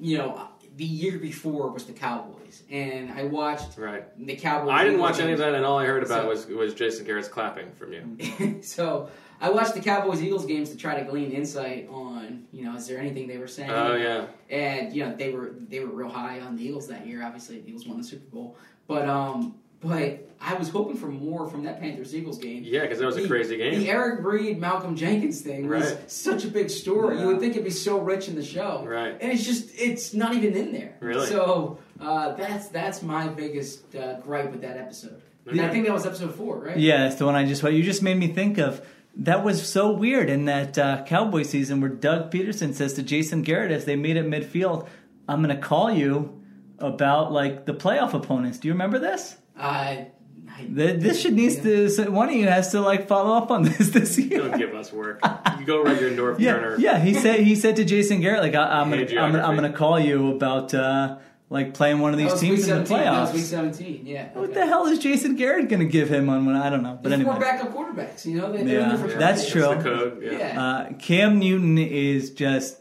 you 0.01 0.19
know 0.19 0.49
the 0.77 0.85
year 0.85 1.19
before 1.19 1.71
was 1.71 1.85
the 1.85 1.93
Cowboys, 1.93 2.63
and 2.71 3.11
I 3.13 3.25
watched 3.25 3.77
Right. 3.77 4.05
the 4.25 4.37
Cowboys. 4.37 4.71
I 4.73 4.85
didn't 4.85 4.95
Eagles 5.01 5.11
watch 5.11 5.21
any 5.21 5.33
of 5.33 5.39
that, 5.41 5.55
and 5.55 5.65
all 5.67 5.79
I 5.79 5.85
heard 5.87 6.03
about 6.03 6.23
So- 6.23 6.29
was 6.29 6.47
was 6.47 6.75
Jason 6.75 7.05
Garrett's 7.05 7.29
clapping 7.29 7.71
from 7.73 7.93
you. 7.93 8.59
so 8.63 9.11
I 9.41 9.51
watched 9.51 9.75
the 9.75 9.81
Cowboys 9.81 10.23
Eagles 10.23 10.47
games 10.47 10.71
to 10.71 10.77
try 10.77 10.99
to 10.99 11.05
glean 11.05 11.33
insight 11.33 11.89
on, 11.91 12.45
you 12.53 12.65
know, 12.65 12.77
is 12.77 12.87
there 12.87 12.99
anything 12.99 13.27
they 13.27 13.39
were 13.39 13.49
saying? 13.49 13.71
Oh 13.71 13.97
yeah, 13.97 14.27
and 14.49 14.95
you 14.95 15.05
know 15.05 15.15
they 15.15 15.31
were 15.33 15.53
they 15.69 15.81
were 15.81 15.91
real 15.93 16.09
high 16.09 16.41
on 16.41 16.57
the 16.57 16.65
Eagles 16.65 16.87
that 16.89 17.07
year. 17.07 17.23
Obviously, 17.25 17.61
the 17.61 17.69
Eagles 17.69 17.87
won 17.87 17.99
the 17.99 18.05
Super 18.05 18.27
Bowl, 18.33 18.57
but 18.95 19.09
um, 19.09 19.55
but 19.81 20.29
I 20.41 20.55
was 20.55 20.69
hoping 20.69 20.97
for 20.97 21.07
more 21.07 21.49
from 21.49 21.65
that 21.65 21.81
Panthers 21.81 22.15
Eagles 22.15 22.39
game. 22.39 22.63
yeah, 22.65 22.83
because 22.83 22.99
that 22.99 23.07
was 23.07 23.17
a 23.17 23.27
crazy 23.29 23.57
game. 23.57 23.79
The 23.79 23.89
Eric 23.91 24.25
Reid 24.25 24.59
Malcolm 24.59 24.97
Jenkins 24.97 25.41
thing 25.41 25.69
was 25.69 25.93
Right. 25.93 26.11
such 26.11 26.45
a 26.45 26.49
big 26.49 26.69
story. 26.71 27.21
You 27.21 27.27
would 27.29 27.39
think 27.41 27.53
it'd 27.53 27.65
be 27.65 27.71
so 27.71 27.99
rich 28.01 28.29
in 28.29 28.35
the 28.35 28.45
show, 28.45 28.85
Right. 28.87 29.17
And 29.21 29.33
it's 29.33 29.45
just 29.45 29.71
it's 29.79 30.15
not 30.15 30.35
even 30.35 30.55
in 30.57 30.73
there. 30.73 30.97
Really? 31.01 31.27
So 31.27 31.79
uh, 32.01 32.35
that's 32.35 32.69
that's 32.69 33.03
my 33.03 33.29
biggest 33.29 33.95
uh, 33.95 34.19
gripe 34.21 34.51
with 34.51 34.63
that 34.63 34.77
episode. 34.77 35.23
And 35.47 35.61
I 35.61 35.71
think 35.71 35.87
that 35.87 35.93
was 35.93 36.07
episode 36.07 36.35
four, 36.35 36.59
right? 36.59 36.77
Yeah, 36.79 37.07
it's 37.07 37.17
the 37.17 37.27
one 37.27 37.35
I 37.35 37.45
just. 37.45 37.63
You 37.65 37.83
just 37.83 38.03
made 38.03 38.17
me 38.17 38.29
think 38.29 38.59
of. 38.59 38.85
That 39.17 39.45
was 39.45 39.69
so 39.69 39.91
weird 39.93 40.31
in 40.31 40.47
that 40.47 40.79
uh, 40.79 41.05
Cowboy 41.05 41.43
season 41.43 41.81
where 41.83 41.91
Doug 41.91 42.31
Pederson 42.33 42.73
says 42.73 42.95
to 42.95 43.03
Jason 43.03 43.43
Garrett 43.43 43.71
as 43.71 43.85
they 43.85 43.95
meet 43.97 44.17
at 44.17 44.25
midfield, 44.25 44.87
"I'm 45.29 45.43
going 45.43 45.55
to 45.55 45.61
call 45.61 45.91
you 45.93 46.42
about 46.83 47.33
like 47.33 47.65
the 47.67 47.75
playoff 47.75 48.13
opponents." 48.15 48.59
Do 48.59 48.69
you 48.69 48.75
remember 48.75 48.99
this? 48.99 49.37
Uh, 49.59 50.05
I, 50.55 50.67
This 50.69 51.21
should 51.21 51.33
needs 51.35 51.57
to. 51.63 52.11
One 52.11 52.29
of 52.29 52.35
you 52.35 52.47
has 52.49 52.73
to 52.73 52.81
like 52.81 53.09
follow 53.09 53.37
up 53.37 53.51
on 53.51 53.63
this 53.79 53.89
this 53.91 54.19
year. 54.19 54.41
Don't 54.49 54.59
give 54.59 54.75
us 54.75 54.93
work. 54.93 55.21
You 55.59 55.65
go 55.65 55.83
write 55.83 56.01
your 56.01 56.11
North 56.11 56.39
Yeah, 56.41 56.55
Turner. 56.55 56.77
yeah. 56.79 56.99
He 56.99 57.15
said 57.15 57.41
he 57.41 57.55
said 57.57 57.77
to 57.77 57.85
Jason 57.85 58.21
Garrett 58.21 58.43
like, 58.43 58.55
I, 58.55 58.81
"I'm 58.81 58.91
gonna, 58.91 59.03
I'm, 59.03 59.33
gonna, 59.33 59.43
I'm 59.43 59.55
gonna 59.55 59.73
call 59.73 59.99
you 59.99 60.33
about 60.33 60.75
uh, 60.75 61.19
like 61.49 61.75
playing 61.75 62.01
one 62.01 62.13
of 62.13 62.19
these 62.19 62.33
was 62.33 62.43
week 62.43 62.51
teams 62.53 62.69
in 62.69 62.81
the 62.81 62.87
seventeen. 62.87 62.99
That 62.99 63.21
was 63.21 63.31
playoffs." 63.31 63.35
week 63.35 63.45
seventeen. 63.45 64.07
Yeah. 64.07 64.29
What 64.35 64.45
okay. 64.51 64.55
the 64.55 64.67
hell 64.67 64.87
is 64.87 64.99
Jason 64.99 65.37
Garrett 65.37 65.69
going 65.69 65.81
to 65.81 65.87
give 65.91 66.09
him 66.11 66.29
on 66.29 66.45
when 66.47 66.57
I 66.57 66.69
don't 66.71 66.83
know. 66.83 66.99
But 67.03 67.11
There's 67.11 67.21
anyway, 67.21 67.33
four 67.33 67.41
backup 67.41 67.73
quarterbacks. 67.75 68.27
You 68.27 68.37
know, 68.39 68.53
they, 68.53 68.63
they're 68.63 68.81
Yeah, 68.81 68.95
in 68.95 69.07
there 69.07 69.19
that's 69.19 69.49
trouble. 69.51 69.83
true. 69.83 69.93
The 69.93 69.99
code. 69.99 70.23
Yeah. 70.23 70.39
Yeah. 70.39 70.63
Uh, 70.65 70.93
Cam 70.95 71.39
Newton 71.39 71.79
is 71.79 72.31
just, 72.33 72.79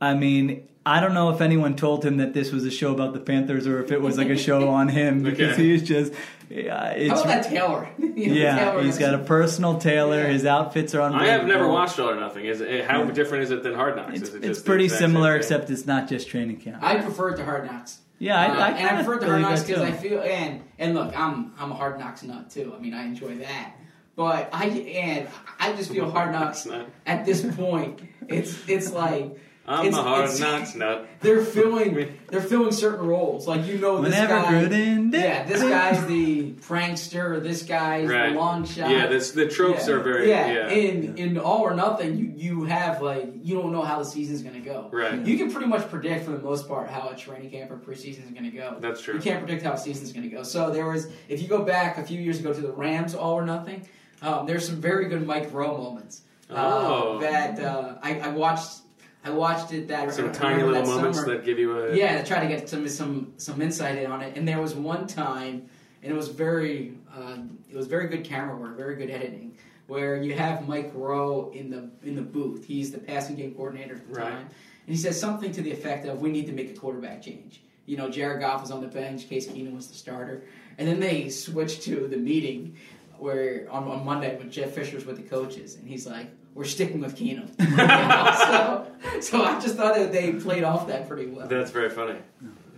I 0.00 0.14
mean, 0.14 0.68
I 0.86 1.00
don't 1.00 1.14
know 1.14 1.30
if 1.30 1.40
anyone 1.40 1.74
told 1.74 2.04
him 2.04 2.18
that 2.18 2.32
this 2.32 2.52
was 2.52 2.64
a 2.64 2.70
show 2.70 2.92
about 2.94 3.12
the 3.12 3.18
Panthers 3.20 3.66
or 3.66 3.82
if 3.82 3.90
it 3.90 4.00
was 4.00 4.16
like 4.16 4.28
a 4.28 4.36
show 4.36 4.68
on 4.78 4.88
him 4.88 5.22
because 5.24 5.54
Okay. 5.54 5.62
he 5.64 5.74
is 5.74 5.82
just, 5.82 6.12
yeah, 6.48 6.90
it's, 6.90 7.12
How 7.12 7.22
about 7.22 7.42
that 7.42 7.50
Taylor? 7.50 7.88
You 7.98 8.28
know, 8.28 8.34
yeah, 8.34 8.70
Taylor 8.70 8.82
he's 8.84 8.96
got 8.96 9.14
a 9.14 9.18
personal 9.18 9.78
tailor. 9.78 10.22
Yeah. 10.22 10.28
His 10.28 10.46
outfits 10.46 10.94
are 10.94 11.00
on. 11.02 11.14
I 11.14 11.26
have 11.26 11.44
never 11.46 11.68
watched 11.68 11.98
All 11.98 12.08
or 12.10 12.14
Nothing. 12.18 12.46
Is 12.46 12.60
it, 12.62 12.84
how 12.86 13.02
Yeah. 13.02 13.10
different 13.10 13.44
is 13.44 13.50
it 13.50 13.62
than 13.62 13.74
Hard 13.74 13.96
Knocks? 13.96 14.14
It's, 14.20 14.28
is 14.28 14.34
it 14.36 14.38
it's 14.38 14.46
just 14.46 14.64
the 14.64 14.68
pretty 14.70 14.88
similar, 14.88 15.34
except 15.36 15.68
it's 15.70 15.84
not 15.86 16.08
just 16.08 16.28
training 16.28 16.58
camp. 16.60 16.82
I 16.82 16.96
prefer 16.96 17.30
it 17.30 17.36
to 17.38 17.44
Hard 17.44 17.66
Knocks. 17.66 17.98
yeah, 18.18 18.40
I, 18.40 18.46
Uh, 18.46 18.52
I 18.54 18.68
and 18.78 18.86
I 18.88 18.94
prefer 19.02 19.14
of 19.16 19.22
it 19.22 19.26
to 19.26 19.30
Hard 19.32 19.42
Knocks 19.42 19.64
because 19.64 19.82
I 19.82 19.90
feel 19.92 20.20
and 20.22 20.62
and 20.78 20.94
look, 20.94 21.18
I'm 21.18 21.52
I'm 21.58 21.72
a 21.72 21.74
Hard 21.74 21.98
Knocks 21.98 22.22
nut 22.22 22.48
too. 22.48 22.72
I 22.74 22.80
mean, 22.80 22.94
I 22.94 23.04
enjoy 23.04 23.34
that, 23.38 23.72
but 24.14 24.48
I 24.52 24.66
and 24.68 25.28
I 25.58 25.72
just 25.74 25.90
feel 25.90 26.08
Hard 26.16 26.32
Knocks 26.32 26.66
at 27.04 27.26
this 27.26 27.42
point. 27.56 28.00
It's 28.28 28.66
it's 28.68 28.92
like 28.92 29.36
I'm 29.68 29.86
it's, 29.86 29.96
a 29.96 30.02
Hard 30.02 30.24
it's- 30.24 30.38
Knocks 30.40 30.74
nut. 30.74 31.08
They're 31.20 31.42
filling 31.44 32.16
they're 32.28 32.40
filling 32.40 32.72
certain 32.72 33.06
roles. 33.06 33.46
Like 33.48 33.66
you 33.66 33.78
know, 33.78 34.00
this 34.00 34.12
Whenever 34.14 34.34
guy. 34.34 34.52
Gruden 34.64 35.12
Yeah, 35.12 35.44
this 35.44 35.62
guy's 35.62 36.06
the 36.06 36.52
prankster. 36.52 37.42
This 37.42 37.62
guy's 37.62 38.08
Right. 38.08 38.30
the 38.32 38.38
long 38.38 38.64
shot. 38.64 38.90
Yeah, 38.90 39.06
this, 39.06 39.32
the 39.32 39.48
tropes 39.48 39.88
yeah. 39.88 39.94
are 39.94 40.00
very. 40.00 40.28
yeah. 40.28 40.46
Yeah. 40.52 40.68
In 40.70 41.16
in 41.18 41.38
all 41.38 41.62
or 41.62 41.74
nothing, 41.74 42.16
you 42.16 42.32
you 42.36 42.64
have 42.64 43.02
like 43.02 43.26
you 43.42 43.56
don't 43.56 43.72
know 43.72 43.82
how 43.82 43.98
the 43.98 44.04
season's 44.04 44.42
gonna 44.42 44.60
go. 44.60 44.88
Right. 44.92 45.18
You 45.26 45.36
can 45.38 45.50
pretty 45.50 45.66
much 45.68 45.88
predict 45.90 46.24
for 46.24 46.32
the 46.32 46.38
most 46.42 46.68
part 46.68 46.88
how 46.90 47.08
a 47.08 47.16
training 47.16 47.50
camp 47.50 47.70
or 47.70 47.76
preseason 47.76 48.24
is 48.24 48.30
gonna 48.34 48.50
go. 48.50 48.76
That's 48.80 49.00
true. 49.00 49.14
You 49.14 49.20
can't 49.20 49.40
predict 49.44 49.62
how 49.64 49.72
a 49.72 49.78
season's 49.78 50.12
gonna 50.12 50.28
go. 50.28 50.42
So 50.42 50.70
there 50.70 50.86
was, 50.88 51.08
if 51.28 51.42
you 51.42 51.48
go 51.48 51.62
back 51.62 51.98
a 51.98 52.02
few 52.04 52.20
years 52.20 52.38
ago 52.40 52.52
to 52.52 52.60
the 52.60 52.72
Rams 52.72 53.14
all 53.14 53.34
or 53.34 53.44
nothing, 53.44 53.88
um, 54.22 54.46
there's 54.46 54.66
some 54.66 54.80
very 54.80 55.08
good 55.08 55.26
Mike 55.26 55.50
Groh 55.50 55.76
moments. 55.78 56.22
uh, 56.50 56.54
Oh. 56.56 57.18
that 57.20 57.58
uh, 57.58 57.94
I, 58.02 58.20
I 58.20 58.28
watched. 58.28 58.82
I 59.26 59.30
watched 59.30 59.72
it 59.72 59.88
that 59.88 60.12
Some 60.14 60.28
I 60.28 60.32
tiny 60.32 60.62
little 60.62 60.74
that 60.74 60.86
moments 60.86 61.18
summer. 61.18 61.34
that 61.36 61.44
give 61.44 61.58
you 61.58 61.76
a. 61.78 61.96
Yeah, 61.96 62.20
to 62.20 62.26
try 62.26 62.40
to 62.40 62.46
get 62.48 62.68
some 62.68 62.88
some 62.88 63.32
some 63.38 63.60
insight 63.60 63.98
in 63.98 64.10
on 64.10 64.22
it. 64.22 64.36
And 64.36 64.46
there 64.46 64.60
was 64.60 64.74
one 64.74 65.06
time, 65.08 65.68
and 66.02 66.12
it 66.12 66.14
was 66.14 66.28
very 66.28 66.94
uh, 67.12 67.38
it 67.70 67.76
was 67.76 67.86
very 67.88 68.06
good 68.08 68.22
camera 68.24 68.56
work, 68.56 68.76
very 68.76 68.94
good 68.94 69.10
editing, 69.10 69.56
where 69.88 70.22
you 70.22 70.34
have 70.34 70.68
Mike 70.68 70.94
Groh 70.94 71.52
in 71.54 71.70
the 71.70 71.90
in 72.08 72.14
the 72.14 72.22
booth. 72.22 72.64
He's 72.66 72.92
the 72.92 72.98
passing 72.98 73.34
game 73.34 73.52
coordinator 73.54 73.96
at 73.96 74.06
the 74.08 74.14
Right. 74.14 74.30
time, 74.30 74.42
and 74.86 74.94
he 74.94 74.96
says 74.96 75.18
something 75.18 75.50
to 75.52 75.60
the 75.60 75.72
effect 75.72 76.06
of, 76.06 76.20
"We 76.20 76.30
need 76.30 76.46
to 76.46 76.52
make 76.52 76.70
a 76.70 76.74
quarterback 76.74 77.22
change." 77.22 77.62
You 77.86 77.96
know, 77.96 78.08
Jared 78.08 78.40
Goff 78.40 78.62
was 78.62 78.70
on 78.70 78.80
the 78.80 78.88
bench, 78.88 79.28
Case 79.28 79.48
Keenum 79.48 79.74
was 79.74 79.88
the 79.88 79.94
starter, 79.94 80.42
and 80.78 80.86
then 80.86 81.00
they 81.00 81.28
switched 81.30 81.82
to 81.82 82.06
the 82.08 82.16
meeting 82.16 82.76
where 83.18 83.66
on, 83.70 83.84
on 83.88 84.04
Monday 84.04 84.36
when 84.36 84.50
Jeff 84.50 84.70
Fisher's 84.72 85.04
with 85.06 85.16
the 85.16 85.22
coaches, 85.22 85.74
and 85.76 85.88
he's 85.88 86.06
like, 86.06 86.28
"We're 86.56 86.64
sticking 86.64 87.00
with 87.00 87.16
Keenum." 87.16 87.48
So, 88.36 88.86
so 89.20 89.42
I 89.42 89.60
just 89.60 89.76
thought 89.76 89.94
that 89.94 90.12
they 90.12 90.32
played 90.32 90.64
off 90.64 90.88
that 90.88 91.08
pretty 91.08 91.26
well. 91.26 91.46
That's 91.46 91.70
very 91.70 91.90
funny. 91.90 92.18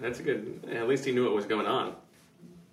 That's 0.01 0.21
a 0.21 0.23
good. 0.23 0.69
At 0.71 0.87
least 0.89 1.05
he 1.05 1.13
knew 1.13 1.25
what 1.25 1.35
was 1.35 1.47
going 1.47 1.67
on. 1.67 1.95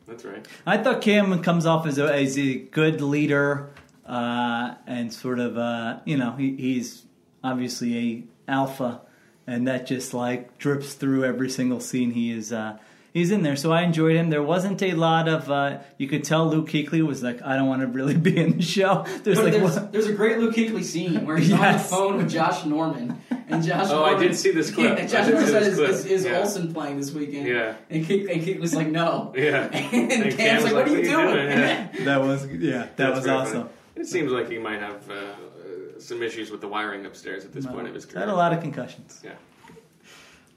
That's 0.08 0.24
right. 0.26 0.45
I 0.66 0.78
thought 0.78 1.01
Cam 1.01 1.41
comes 1.41 1.66
off 1.66 1.88
as 1.88 1.97
a, 1.97 2.14
as 2.14 2.38
a 2.38 2.56
good 2.56 3.01
leader 3.01 3.70
uh, 4.06 4.76
and 4.86 5.12
sort 5.12 5.39
of, 5.39 5.58
uh, 5.58 5.99
you 6.06 6.16
know, 6.18 6.32
he, 6.34 6.56
he's 6.56 7.03
obviously 7.43 7.97
a 7.97 8.51
alpha, 8.51 9.01
and 9.47 9.68
that 9.68 9.88
just 9.88 10.14
like 10.14 10.58
drips 10.60 10.93
through 10.93 11.24
every 11.24 11.49
single 11.49 11.80
scene 11.80 12.12
he 12.12 12.32
is. 12.32 12.53
Uh, 12.53 12.78
He's 13.16 13.32
in 13.32 13.43
there, 13.43 13.55
so 13.55 13.72
I 13.72 13.84
enjoyed 13.84 14.18
him. 14.18 14.30
There 14.30 14.43
wasn't 14.43 14.82
a 14.84 14.91
lot 14.93 15.30
of. 15.30 15.49
Uh, 15.49 15.80
you 15.97 16.05
could 16.09 16.26
tell 16.26 16.49
Luke 16.49 16.68
Kuechly 16.68 17.01
was 17.01 17.24
like, 17.24 17.41
"I 17.41 17.55
don't 17.55 17.70
want 17.70 17.80
to 17.80 17.88
really 17.88 18.13
be 18.30 18.38
in 18.38 18.57
the 18.57 18.61
show." 18.61 19.05
There's 19.24 19.38
But 19.38 19.45
like, 19.45 19.53
there's, 19.53 19.74
what? 19.76 19.91
there's 19.93 20.07
a 20.07 20.11
great 20.13 20.38
Luke 20.39 20.53
Kuechly 20.53 20.84
scene 20.84 21.26
where 21.26 21.38
he's 21.38 21.53
on 21.53 21.61
the 21.74 21.80
phone 21.80 22.18
with 22.18 22.30
Josh 22.30 22.66
Norman, 22.66 23.22
and 23.47 23.63
Josh. 23.63 23.88
Oh, 23.89 24.03
I 24.03 24.09
Norman, 24.11 24.28
did 24.28 24.36
see 24.36 24.51
this 24.51 24.70
clip. 24.70 24.97
Yeah, 24.99 25.05
Josh 25.05 25.26
did 25.28 25.34
Norman 25.36 25.49
said, 25.49 25.63
"Is, 25.63 25.76
clip. 25.78 25.89
is, 25.91 26.05
is 26.07 26.26
Yeah. 26.26 26.39
Olsen 26.39 26.74
playing 26.74 26.97
this 26.97 27.11
weekend?" 27.13 27.47
Yeah. 27.47 27.76
and, 27.89 28.05
Kuech, 28.05 28.30
and 28.30 28.41
Kuechly's 28.41 28.76
like, 28.76 28.89
"No." 28.89 29.32
Yeah. 29.34 29.70
And, 29.72 30.11
And 30.11 30.24
Cam's 30.24 30.36
Cam's 30.36 30.63
like, 30.66 30.74
like, 30.74 30.86
"What 30.88 30.93
are 30.93 30.97
you 30.97 31.03
doing?" 31.05 31.36
Yeah. 31.47 31.88
that 32.03 32.22
was 32.22 32.45
yeah, 32.47 32.78
that 32.80 32.97
That's 32.97 33.18
was 33.20 33.28
awesome. 33.28 33.61
funny. 33.61 33.70
It 33.95 34.07
seems 34.07 34.30
like 34.34 34.49
he 34.49 34.57
might 34.57 34.82
have 34.82 35.09
uh, 35.09 35.13
uh, 35.13 35.99
some 35.99 36.22
issues 36.22 36.51
with 36.51 36.59
the 36.59 36.68
wiring 36.68 37.05
upstairs 37.05 37.45
at 37.45 37.53
this 37.53 37.66
point 37.66 37.88
of 37.88 37.93
his 37.93 38.03
career. 38.05 38.26
Had 38.26 38.34
a 38.34 38.36
lot 38.36 38.51
of 38.51 38.59
concussions. 38.61 39.22
Yeah. 39.24 39.36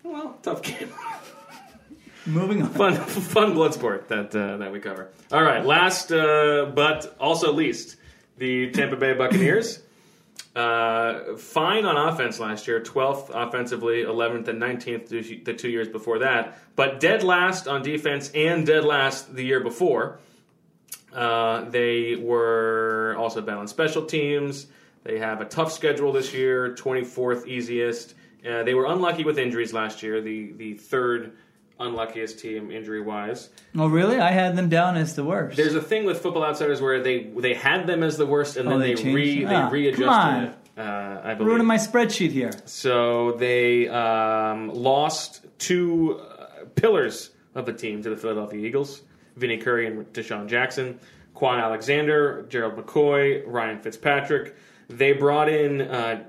Well, 0.02 0.38
tough 0.42 0.62
game. 0.62 0.88
Moving 2.28 2.62
on. 2.62 2.68
fun, 2.70 2.94
fun 3.06 3.54
blood 3.54 3.74
sport 3.74 4.08
that 4.08 4.34
uh, 4.36 4.58
that 4.58 4.70
we 4.70 4.80
cover. 4.80 5.08
All 5.32 5.42
right, 5.42 5.64
last 5.64 6.12
uh, 6.12 6.70
but 6.74 7.16
also 7.18 7.52
least, 7.52 7.96
the 8.36 8.70
Tampa 8.70 8.96
Bay 8.96 9.14
Buccaneers. 9.14 9.80
Uh, 10.54 11.36
fine 11.36 11.84
on 11.84 11.96
offense 11.96 12.40
last 12.40 12.66
year, 12.66 12.80
12th 12.80 13.30
offensively, 13.32 14.02
11th 14.02 14.48
and 14.48 14.60
19th 14.60 15.44
the- 15.44 15.54
two 15.54 15.68
years 15.68 15.88
before 15.88 16.18
that, 16.20 16.58
but 16.74 16.98
dead 16.98 17.22
last 17.22 17.68
on 17.68 17.80
defense 17.82 18.30
and 18.34 18.66
dead 18.66 18.84
last 18.84 19.34
the 19.34 19.44
year 19.44 19.60
before. 19.60 20.18
Uh, 21.12 21.68
they 21.70 22.16
were 22.16 23.14
also 23.18 23.40
bad 23.40 23.56
on 23.56 23.68
special 23.68 24.04
teams. 24.04 24.66
They 25.04 25.18
have 25.18 25.40
a 25.40 25.44
tough 25.44 25.72
schedule 25.72 26.12
this 26.12 26.34
year, 26.34 26.74
24th 26.74 27.46
easiest. 27.46 28.14
Uh, 28.48 28.62
they 28.64 28.74
were 28.74 28.86
unlucky 28.86 29.24
with 29.24 29.38
injuries 29.38 29.72
last 29.72 30.02
year, 30.02 30.20
the, 30.20 30.52
the 30.52 30.74
third 30.74 31.36
unluckiest 31.80 32.38
team 32.38 32.70
injury 32.70 33.00
wise. 33.00 33.50
Oh, 33.76 33.86
really? 33.86 34.18
I 34.18 34.30
had 34.32 34.56
them 34.56 34.68
down 34.68 34.96
as 34.96 35.14
the 35.14 35.24
worst. 35.24 35.56
There's 35.56 35.74
a 35.74 35.82
thing 35.82 36.04
with 36.04 36.20
Football 36.20 36.44
Outsiders 36.44 36.80
where 36.80 37.00
they 37.02 37.24
they 37.24 37.54
had 37.54 37.86
them 37.86 38.02
as 38.02 38.16
the 38.16 38.26
worst 38.26 38.56
and 38.56 38.68
Oh, 38.68 38.72
then 38.72 38.80
they 38.80 38.94
they, 38.94 39.12
re 39.14 39.44
they 39.44 39.54
Ah, 39.54 39.68
readjusted 39.68 40.50
it. 40.50 40.54
Uh, 40.80 41.20
I 41.24 41.34
believe. 41.34 41.48
ruining 41.48 41.66
my 41.66 41.76
spreadsheet 41.76 42.30
here. 42.30 42.52
So 42.64 43.32
they 43.32 43.88
um, 43.88 44.68
lost 44.68 45.44
two 45.58 46.20
uh, 46.20 46.64
pillars 46.76 47.30
of 47.54 47.66
the 47.66 47.72
team 47.72 48.02
to 48.02 48.10
the 48.10 48.16
Philadelphia 48.16 48.64
Eagles: 48.64 49.02
Vinny 49.36 49.58
Curry 49.58 49.86
and 49.88 50.04
DeSean 50.12 50.46
Jackson, 50.48 51.00
Kwon 51.34 51.60
Alexander, 51.60 52.46
Gerald 52.48 52.76
McCoy, 52.76 53.42
Ryan 53.46 53.80
Fitzpatrick. 53.80 54.54
They 54.88 55.12
brought 55.12 55.48
in, 55.48 55.82
uh, 55.82 56.24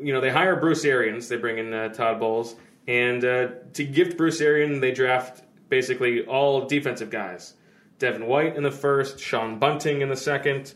you 0.00 0.12
know, 0.12 0.20
they 0.20 0.30
hire 0.30 0.56
Bruce 0.56 0.84
Arians. 0.84 1.28
They 1.28 1.36
bring 1.36 1.58
in 1.58 1.72
uh, 1.72 1.90
Todd 1.90 2.18
Bowles, 2.18 2.56
and 2.86 3.24
uh, 3.24 3.48
to 3.74 3.84
gift 3.84 4.16
Bruce 4.16 4.40
Arians, 4.40 4.80
they 4.80 4.92
draft 4.92 5.42
basically 5.68 6.24
all 6.26 6.66
defensive 6.66 7.10
guys: 7.10 7.54
Devin 7.98 8.26
White 8.26 8.56
in 8.56 8.62
the 8.62 8.70
first, 8.70 9.20
Sean 9.20 9.58
Bunting 9.58 10.00
in 10.00 10.08
the 10.08 10.16
second. 10.16 10.74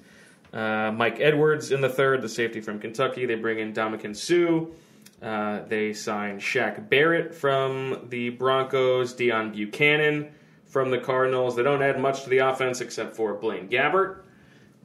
Uh, 0.52 0.92
Mike 0.92 1.18
Edwards 1.18 1.72
in 1.72 1.80
the 1.80 1.88
third, 1.88 2.22
the 2.22 2.28
safety 2.28 2.60
from 2.60 2.78
Kentucky. 2.78 3.26
They 3.26 3.34
bring 3.34 3.58
in 3.58 3.72
Ndamukong 3.72 4.14
Suh. 4.14 4.70
Uh, 5.20 5.64
they 5.66 5.92
sign 5.92 6.38
Shaq 6.38 6.88
Barrett 6.88 7.34
from 7.34 8.06
the 8.08 8.30
Broncos, 8.30 9.14
Deone 9.14 9.54
Bucannon 9.54 10.30
from 10.66 10.90
the 10.90 10.98
Cardinals. 10.98 11.56
They 11.56 11.62
don't 11.62 11.82
add 11.82 11.98
much 11.98 12.24
to 12.24 12.30
the 12.30 12.38
offense 12.38 12.80
except 12.80 13.16
for 13.16 13.34
Blaine 13.34 13.68
Gabbert. 13.68 14.22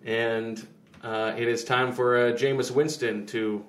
And 0.06 0.66
uh, 1.04 1.34
it 1.38 1.48
is 1.48 1.64
time 1.64 1.92
for 1.92 2.18
uh, 2.18 2.32
Jameis 2.32 2.72
Winston 2.72 3.26
to 3.28 3.66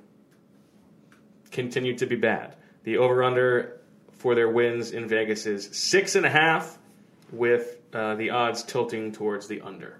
continue 1.50 1.96
to 1.98 2.06
be 2.06 2.16
bad. 2.16 2.56
The 2.84 2.96
over 2.98 3.22
under 3.22 3.80
for 4.18 4.34
their 4.34 4.48
wins 4.48 4.90
in 4.92 5.08
Vegas 5.08 5.46
is 5.46 5.68
six 5.72 6.14
and 6.14 6.26
a 6.26 6.30
half, 6.30 6.78
with 7.32 7.76
uh, 7.94 8.14
the 8.16 8.30
odds 8.30 8.62
tilting 8.62 9.12
towards 9.12 9.48
the 9.48 9.60
under. 9.60 9.98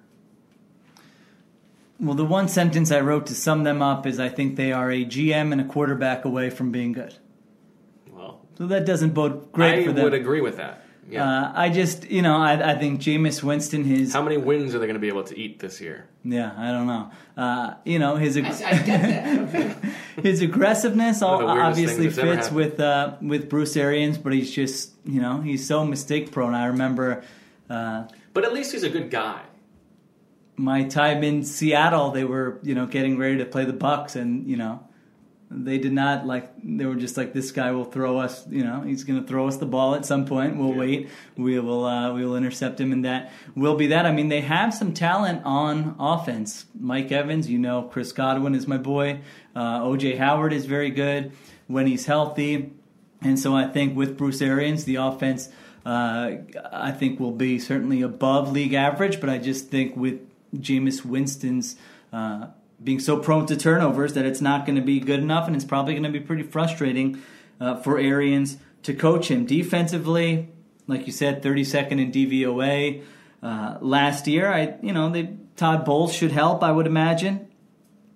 Well, 1.98 2.15
the 2.15 2.24
one 2.24 2.48
sentence 2.48 2.90
I 2.90 3.01
wrote 3.01 3.27
to 3.27 3.35
sum 3.35 3.65
them 3.65 3.82
up 3.82 4.07
is 4.07 4.19
I 4.19 4.28
think 4.31 4.57
they 4.57 4.73
are 4.73 4.90
a 4.90 5.05
GM 5.05 5.52
and 5.52 5.61
a 5.61 5.65
quarterback 5.65 6.24
away 6.24 6.48
from 6.51 6.73
being 6.73 6.93
good. 6.93 7.15
Well, 8.11 8.40
So 8.57 8.66
that 8.69 8.86
doesn't 8.86 9.12
bode 9.15 9.52
great 9.52 9.81
I 9.81 9.85
for 9.85 9.93
them. 9.93 10.05
would 10.05 10.15
agree 10.15 10.40
with 10.40 10.57
that. 10.57 10.82
Yeah. 11.11 11.24
Uh, 11.28 11.53
I 11.55 11.69
just, 11.70 12.11
you 12.11 12.23
know, 12.23 12.37
I, 12.37 12.73
I 12.73 12.78
think 12.78 13.01
Jameis 13.01 13.43
Winston, 13.43 13.85
his, 13.85 14.12
How 14.12 14.23
many 14.23 14.37
wins 14.37 14.74
are 14.74 14.78
they 14.78 14.87
going 14.87 14.95
to 14.95 15.01
be 15.01 15.09
able 15.09 15.24
to 15.24 15.39
eat 15.39 15.59
this 15.59 15.81
year? 15.81 16.07
yeah, 16.24 16.53
I 16.57 16.70
don't 16.70 16.87
know. 16.87 17.11
Uh, 17.37 17.74
you 17.85 17.99
know, 17.99 18.16
his, 18.16 18.37
ag- 18.37 18.45
I, 18.47 18.70
I 18.70 18.82
get 18.82 19.53
that. 19.53 19.93
His 20.23 20.43
aggressiveness 20.43 21.23
all, 21.23 21.37
One 21.37 21.45
of 21.45 21.49
the 21.49 21.55
weirdest 21.55 21.70
obviously 21.70 22.05
things 22.05 22.16
that's 22.16 22.27
ever 22.28 22.37
fits 22.37 22.51
with 22.53 22.81
uh, 22.81 23.15
with 23.23 23.49
Bruce 23.49 23.77
Arians, 23.77 24.19
but 24.19 24.32
he's 24.35 24.51
just, 24.51 24.93
you 25.05 25.20
know, 25.20 25.41
he's 25.41 25.66
so 25.66 25.85
mistake 25.85 26.31
prone. 26.31 26.55
I 26.55 26.66
remember 26.66 27.24
uh, 27.70 28.05
But 28.35 28.45
at 28.45 28.53
least 28.53 28.73
he's 28.73 28.82
a 28.82 28.91
good 28.91 29.11
guy. 29.11 29.41
my 30.57 30.85
time 30.85 31.24
in 31.24 31.43
Seattle, 31.45 32.11
they 32.11 32.24
were, 32.24 32.59
you 32.62 32.74
know, 32.74 32.85
getting 32.87 33.16
ready 33.16 33.39
to 33.39 33.47
play 33.47 33.65
the 33.65 33.73
Bucs, 33.73 34.15
and 34.16 34.47
you 34.47 34.57
know, 34.59 34.87
they 35.53 35.79
did 35.79 35.93
not 35.93 36.27
like. 36.27 36.53
They 36.63 36.87
were 36.87 36.95
just 36.95 37.17
like, 37.17 37.33
this 37.33 37.51
guy 37.51 37.73
will 37.73 37.85
throw 37.85 38.19
us. 38.19 38.47
You 38.49 38.63
know, 38.63 38.83
he's 38.83 39.03
going 39.05 39.21
to 39.21 39.27
throw 39.27 39.49
us 39.49 39.57
the 39.57 39.67
ball 39.67 39.95
at 39.97 40.07
some 40.07 40.25
point. 40.25 40.57
We'll 40.57 40.71
Yeah. 40.71 40.79
wait. 40.79 41.09
We 41.37 41.59
will. 41.59 41.85
Uh, 41.85 42.15
we 42.15 42.25
will 42.25 42.37
intercept 42.37 42.81
him, 42.81 42.93
and 42.93 43.05
that 43.05 43.33
will 43.57 43.75
be 43.75 43.89
that. 43.89 44.07
I 44.07 44.13
mean, 44.13 44.29
they 44.29 44.43
have 44.43 44.73
some 44.73 44.93
talent 44.95 45.43
on 45.45 45.97
offense. 45.99 46.67
Mike 46.79 47.11
Evans, 47.11 47.51
you 47.51 47.59
know, 47.59 47.83
Chris 47.83 48.13
Godwin 48.13 48.55
is 48.55 48.69
my 48.69 48.79
boy. 48.79 49.21
Uh, 49.57 49.81
OJ 49.81 50.19
Howard 50.19 50.53
is 50.53 50.67
very 50.67 50.91
good 50.91 51.33
when 51.67 51.87
he's 51.89 52.07
healthy, 52.07 52.71
and 53.21 53.39
so 53.39 53.55
I 53.57 53.67
think 53.67 53.97
with 53.97 54.17
Bruce 54.17 54.41
Arians, 54.41 54.85
the 54.85 54.97
offense. 54.97 55.49
Uh, 55.85 56.33
I 56.71 56.93
think 56.93 57.19
will 57.19 57.33
be 57.33 57.59
certainly 57.59 58.03
above 58.03 58.53
league 58.53 58.75
average, 58.75 59.19
but 59.19 59.31
I 59.31 59.39
just 59.39 59.69
think 59.71 59.97
with 59.97 60.21
Jameis 60.55 61.07
Winston's 61.07 61.75
uh, 62.13 62.49
being 62.82 63.01
so 63.01 63.19
prone 63.19 63.47
to 63.47 63.57
turnovers 63.57 64.15
that 64.15 64.24
it's 64.24 64.40
not 64.40 64.65
going 64.66 64.77
to 64.77 64.82
be 64.82 65.01
good 65.01 65.20
enough, 65.20 65.47
and 65.47 65.55
it's 65.55 65.65
probably 65.65 65.93
going 65.94 66.05
to 66.05 66.11
be 66.11 66.20
pretty 66.20 66.43
frustrating 66.43 67.20
uh, 67.61 67.77
for 67.77 67.98
Arians 67.98 68.57
to 68.85 68.94
coach 68.94 69.31
him 69.31 69.44
defensively. 69.44 70.48
Like 70.86 71.07
you 71.07 71.12
said, 71.12 71.43
32nd 71.43 71.93
in 71.93 72.11
DVOA 72.12 73.02
uh, 73.43 73.78
last 73.81 74.27
year. 74.27 74.51
I, 74.51 74.77
you 74.82 74.93
know, 74.93 75.11
they 75.11 75.36
Todd 75.57 75.85
Bowles 75.85 76.12
should 76.15 76.32
help. 76.32 76.62
I 76.62 76.73
would 76.73 76.86
imagine. 76.86 77.47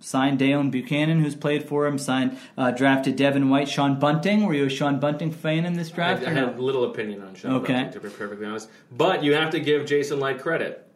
Signed 0.00 0.38
Dale 0.38 0.62
Buchanan, 0.64 1.22
who's 1.22 1.34
played 1.34 1.66
for 1.66 1.86
him. 1.86 1.96
Signed, 1.96 2.36
uh, 2.58 2.72
drafted 2.72 3.16
Devin 3.16 3.48
White, 3.48 3.68
Sean 3.68 3.98
Bunting. 3.98 4.44
Were 4.44 4.52
you 4.52 4.66
a 4.66 4.68
Sean 4.68 5.00
Bunting 5.00 5.30
fan 5.30 5.64
in 5.64 5.74
this 5.74 5.90
draft? 5.90 6.26
I 6.26 6.32
no? 6.32 6.46
have 6.48 6.58
little 6.58 6.84
opinion 6.84 7.22
on 7.22 7.34
Sean 7.34 7.52
Okay. 7.56 7.72
Bunting, 7.72 7.92
to 7.92 8.00
be 8.00 8.08
perfectly 8.10 8.44
honest. 8.46 8.68
But 8.92 9.24
you 9.24 9.34
have 9.34 9.50
to 9.50 9.60
give 9.60 9.86
Jason 9.86 10.20
Licht 10.20 10.40
credit. 10.42 10.86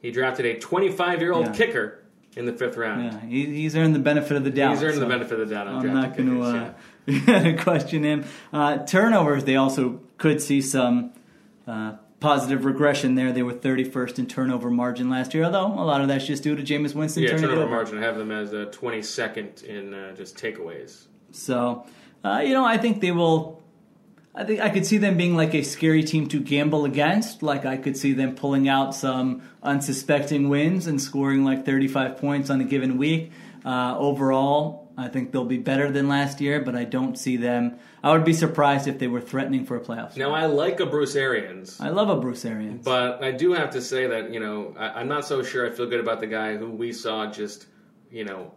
He 0.00 0.10
drafted 0.10 0.46
a 0.46 0.58
25 0.58 1.20
year 1.20 1.32
old 1.32 1.46
Yeah. 1.46 1.52
kicker 1.52 1.97
in 2.36 2.46
the 2.46 2.52
fifth 2.52 2.76
round. 2.76 3.04
Yeah, 3.04 3.20
he, 3.20 3.46
he's 3.46 3.74
earned 3.76 3.94
the 3.94 3.98
benefit 4.00 4.36
of 4.36 4.44
the 4.44 4.50
doubt. 4.50 4.74
He's 4.74 4.82
earned 4.82 4.94
so 4.94 5.00
the 5.00 5.06
benefit 5.06 5.40
of 5.40 5.48
the 5.48 5.54
doubt 5.54 5.66
on 5.66 5.86
I'm 5.88 5.94
not 5.94 6.16
going 6.16 6.74
to 7.06 7.54
uh, 7.58 7.62
question 7.62 8.04
him. 8.04 8.24
Uh, 8.52 8.78
turnovers, 8.78 9.44
they 9.44 9.56
also 9.56 10.00
could 10.18 10.40
see 10.40 10.60
some 10.60 11.12
uh, 11.66 11.94
positive 12.20 12.64
regression 12.64 13.14
there. 13.14 13.32
They 13.32 13.42
were 13.42 13.54
31st 13.54 14.18
in 14.18 14.26
turnover 14.26 14.70
margin 14.70 15.08
last 15.08 15.34
year, 15.34 15.44
although 15.44 15.66
a 15.66 15.84
lot 15.84 16.00
of 16.00 16.08
that's 16.08 16.26
just 16.26 16.42
due 16.42 16.54
to 16.56 16.62
Jameis 16.62 16.94
Winston 16.94 17.22
Yeah, 17.22 17.30
turnover 17.36 17.62
over. 17.62 17.70
margin. 17.70 17.98
I 17.98 18.02
have 18.02 18.16
them 18.18 18.30
as 18.30 18.52
uh, 18.52 18.66
22nd 18.72 19.64
in 19.64 19.94
uh, 19.94 20.14
just 20.14 20.36
takeaways. 20.36 21.06
So, 21.32 21.86
uh, 22.24 22.42
you 22.44 22.52
know, 22.54 22.64
I 22.64 22.76
think 22.78 23.00
they 23.00 23.12
will. 23.12 23.57
I 24.38 24.44
think 24.44 24.60
I 24.60 24.70
could 24.70 24.86
see 24.86 24.98
them 24.98 25.16
being 25.16 25.34
like 25.34 25.52
a 25.52 25.62
scary 25.64 26.04
team 26.04 26.28
to 26.28 26.38
gamble 26.38 26.84
against. 26.84 27.42
Like 27.42 27.66
I 27.66 27.76
could 27.76 27.96
see 27.96 28.12
them 28.12 28.36
pulling 28.36 28.68
out 28.68 28.94
some 28.94 29.42
unsuspecting 29.64 30.48
wins 30.48 30.86
and 30.86 31.02
scoring 31.02 31.44
like 31.44 31.66
35 31.66 32.18
points 32.18 32.48
on 32.48 32.60
a 32.60 32.64
given 32.64 32.98
week. 32.98 33.32
Uh, 33.64 33.98
overall, 33.98 34.92
I 34.96 35.08
think 35.08 35.32
they'll 35.32 35.44
be 35.44 35.58
better 35.58 35.90
than 35.90 36.08
last 36.08 36.40
year, 36.40 36.60
but 36.60 36.76
I 36.76 36.84
don't 36.84 37.18
see 37.18 37.36
them. 37.36 37.80
I 38.00 38.12
would 38.12 38.24
be 38.24 38.32
surprised 38.32 38.86
if 38.86 39.00
they 39.00 39.08
were 39.08 39.20
threatening 39.20 39.66
for 39.66 39.76
a 39.76 39.80
playoff. 39.80 40.16
Now, 40.16 40.32
I 40.32 40.46
like 40.46 40.78
a 40.78 40.86
Bruce 40.86 41.16
Arians. 41.16 41.80
I 41.80 41.88
love 41.88 42.08
a 42.08 42.20
Bruce 42.20 42.44
Arians. 42.44 42.84
But 42.84 43.20
I 43.24 43.32
do 43.32 43.54
have 43.54 43.70
to 43.70 43.82
say 43.82 44.06
that 44.06 44.32
you 44.32 44.38
know 44.38 44.72
I, 44.78 45.00
I'm 45.00 45.08
not 45.08 45.24
so 45.26 45.42
sure 45.42 45.66
I 45.66 45.70
feel 45.70 45.86
good 45.86 46.00
about 46.00 46.20
the 46.20 46.28
guy 46.28 46.56
who 46.56 46.70
we 46.70 46.92
saw 46.92 47.28
just 47.28 47.66
you 48.08 48.24
know 48.24 48.52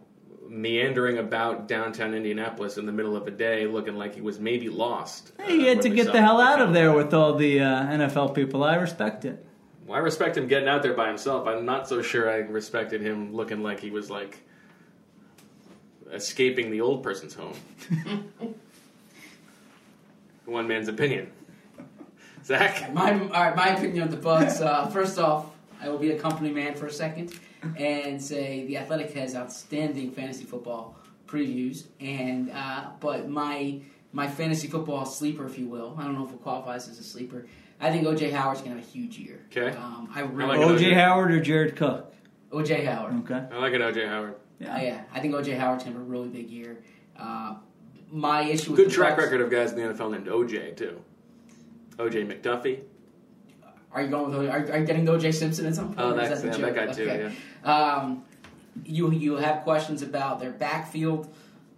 meandering 0.52 1.16
about 1.16 1.66
downtown 1.66 2.12
Indianapolis 2.14 2.76
in 2.76 2.84
the 2.84 2.92
middle 2.92 3.16
of 3.16 3.26
a 3.26 3.30
day, 3.30 3.66
looking 3.66 3.96
like 3.96 4.14
he 4.14 4.20
was 4.20 4.38
maybe 4.38 4.68
lost. 4.68 5.32
uh, 5.38 5.44
he 5.44 5.66
had 5.66 5.78
when 5.78 5.84
to 5.84 5.90
get 5.90 6.12
the 6.12 6.20
hell 6.20 6.40
out 6.40 6.60
of 6.60 6.74
there 6.74 6.92
with 6.92 7.14
all 7.14 7.34
the 7.34 7.60
uh, 7.60 7.86
NFL 7.86 8.34
people. 8.34 8.62
I 8.62 8.74
respect 8.74 9.24
it. 9.24 9.44
Well, 9.86 9.96
I 9.96 10.00
respect 10.00 10.36
him 10.36 10.46
getting 10.48 10.68
out 10.68 10.82
there 10.82 10.92
by 10.92 11.08
himself. 11.08 11.48
I'm 11.48 11.64
not 11.64 11.88
so 11.88 12.02
sure 12.02 12.30
I 12.30 12.36
respected 12.36 13.00
him 13.00 13.34
looking 13.34 13.62
like 13.62 13.80
he 13.80 13.90
was 13.90 14.10
like 14.10 14.42
escaping 16.12 16.70
the 16.70 16.82
old 16.82 17.02
person's 17.02 17.34
home. 17.34 17.56
One 20.44 20.68
man's 20.68 20.88
opinion. 20.88 21.32
Zach. 22.44 22.92
My, 22.92 23.12
all 23.12 23.28
right, 23.28 23.56
my 23.56 23.68
opinion 23.68 24.02
of 24.02 24.10
the 24.10 24.16
Bucs. 24.18 24.60
Uh, 24.60 24.86
first 24.88 25.18
off, 25.18 25.46
I 25.80 25.88
will 25.88 25.98
be 25.98 26.10
a 26.10 26.18
company 26.18 26.50
man 26.50 26.74
for 26.74 26.86
a 26.86 26.92
second 26.92 27.32
and 27.76 28.20
say 28.22 28.66
the 28.66 28.76
Athletic 28.76 29.12
has 29.14 29.34
outstanding 29.34 30.10
fantasy 30.10 30.44
football 30.44 30.96
previews, 31.26 31.84
and 32.00 32.50
uh, 32.50 32.86
but 33.00 33.28
my 33.28 33.80
my 34.12 34.28
fantasy 34.28 34.68
football 34.68 35.04
sleeper, 35.06 35.46
if 35.46 35.58
you 35.58 35.66
will, 35.66 35.96
I 35.98 36.04
don't 36.04 36.14
know 36.14 36.24
if 36.26 36.32
it 36.32 36.42
qualifies 36.42 36.88
as 36.88 36.98
a 36.98 37.04
sleeper. 37.04 37.46
I 37.80 37.90
think 37.90 38.06
OJ 38.06 38.32
Howard's 38.32 38.60
gonna 38.60 38.76
have 38.76 38.84
a 38.84 38.86
huge 38.86 39.18
year. 39.18 39.40
Okay. 39.54 39.76
Um, 39.76 40.08
I 40.14 40.20
really 40.20 40.56
like. 40.56 40.68
OJ 40.78 40.92
OJ. 40.92 40.94
Howard 40.94 41.32
or 41.32 41.40
Jared 41.40 41.76
Cook? 41.76 42.14
OJ 42.50 42.84
Howard. 42.84 43.30
Okay. 43.30 43.42
I 43.50 43.58
like 43.58 43.72
it, 43.72 43.80
OJ 43.80 44.08
Howard. 44.08 44.34
Uh, 44.60 44.78
yeah, 44.80 45.02
I 45.12 45.20
think 45.20 45.34
OJ 45.34 45.58
Howard's 45.58 45.84
gonna 45.84 45.96
have 45.96 46.06
a 46.06 46.08
really 46.08 46.28
big 46.28 46.48
year. 46.50 46.78
Uh, 47.18 47.56
my 48.10 48.42
issue 48.42 48.72
with 48.72 48.78
Good 48.78 48.90
the 48.90 48.92
track 48.94 49.14
Bucs- 49.16 49.22
record 49.22 49.40
of 49.40 49.50
guys 49.50 49.72
in 49.72 49.78
the 49.78 49.94
NFL 49.94 50.12
named 50.12 50.26
OJ 50.26 50.76
too. 50.76 51.02
OJ 51.96 52.26
McDuffie. 52.26 52.82
Are 53.90 54.02
you 54.02 54.08
going 54.08 54.36
with? 54.36 54.48
Are, 54.48 54.72
are 54.72 54.78
you 54.78 54.86
getting 54.86 55.04
OJ 55.06 55.34
Simpson 55.34 55.66
at 55.66 55.74
some 55.74 55.88
point? 55.88 56.00
Oh, 56.00 56.12
or 56.12 56.14
that's 56.14 56.40
the 56.40 56.48
yeah, 56.48 56.56
that 56.56 56.74
guy 56.74 56.92
too. 56.92 57.02
Okay. 57.02 57.22
Yeah. 57.24 57.30
Um, 57.64 58.24
you 58.84 59.10
you 59.12 59.36
have 59.36 59.62
questions 59.62 60.02
about 60.02 60.40
their 60.40 60.50
backfield. 60.50 61.32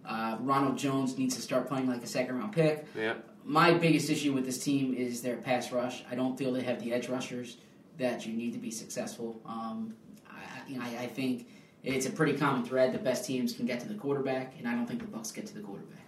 Uh, 0.05 0.37
Ronald 0.39 0.77
Jones 0.77 1.17
needs 1.17 1.35
to 1.35 1.41
start 1.41 1.67
playing 1.67 1.87
like 1.87 2.03
a 2.03 2.07
second 2.07 2.37
round 2.37 2.53
pick. 2.53 2.85
Yeah. 2.95 3.15
My 3.43 3.73
biggest 3.73 4.09
issue 4.09 4.33
with 4.33 4.45
this 4.45 4.63
team 4.63 4.93
is 4.93 5.21
their 5.21 5.37
pass 5.37 5.71
rush. 5.71 6.03
I 6.09 6.15
don't 6.15 6.37
feel 6.37 6.51
they 6.51 6.63
have 6.63 6.81
the 6.83 6.93
edge 6.93 7.09
rushers 7.09 7.57
that 7.97 8.25
you 8.25 8.33
need 8.33 8.53
to 8.53 8.59
be 8.59 8.71
successful. 8.71 9.39
Um, 9.45 9.95
I, 10.29 10.33
you 10.67 10.77
know, 10.77 10.83
I, 10.83 11.03
I 11.03 11.07
think 11.07 11.47
it's 11.83 12.05
a 12.05 12.09
pretty 12.09 12.33
common 12.33 12.63
thread. 12.65 12.93
The 12.93 12.97
best 12.97 13.25
teams 13.25 13.53
can 13.53 13.65
get 13.65 13.79
to 13.81 13.87
the 13.87 13.93
quarterback, 13.93 14.55
and 14.57 14.67
I 14.67 14.73
don't 14.73 14.87
think 14.87 14.99
the 14.99 15.17
Bucs 15.17 15.33
get 15.33 15.45
to 15.47 15.53
the 15.53 15.61
quarterback. 15.61 15.99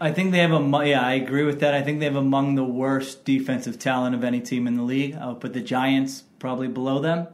I 0.00 0.12
think 0.12 0.30
they 0.30 0.38
have 0.38 0.52
a 0.52 0.86
yeah. 0.86 1.04
I 1.04 1.14
agree 1.14 1.42
with 1.42 1.58
that. 1.60 1.74
I 1.74 1.82
think 1.82 1.98
they 1.98 2.04
have 2.04 2.14
among 2.14 2.54
the 2.54 2.64
worst 2.64 3.24
defensive 3.24 3.80
talent 3.80 4.14
of 4.14 4.22
any 4.22 4.40
team 4.40 4.68
in 4.68 4.76
the 4.76 4.84
league. 4.84 5.16
I'll 5.16 5.34
put 5.34 5.54
the 5.54 5.60
Giants 5.60 6.22
probably 6.38 6.68
below 6.68 7.00
them, 7.00 7.26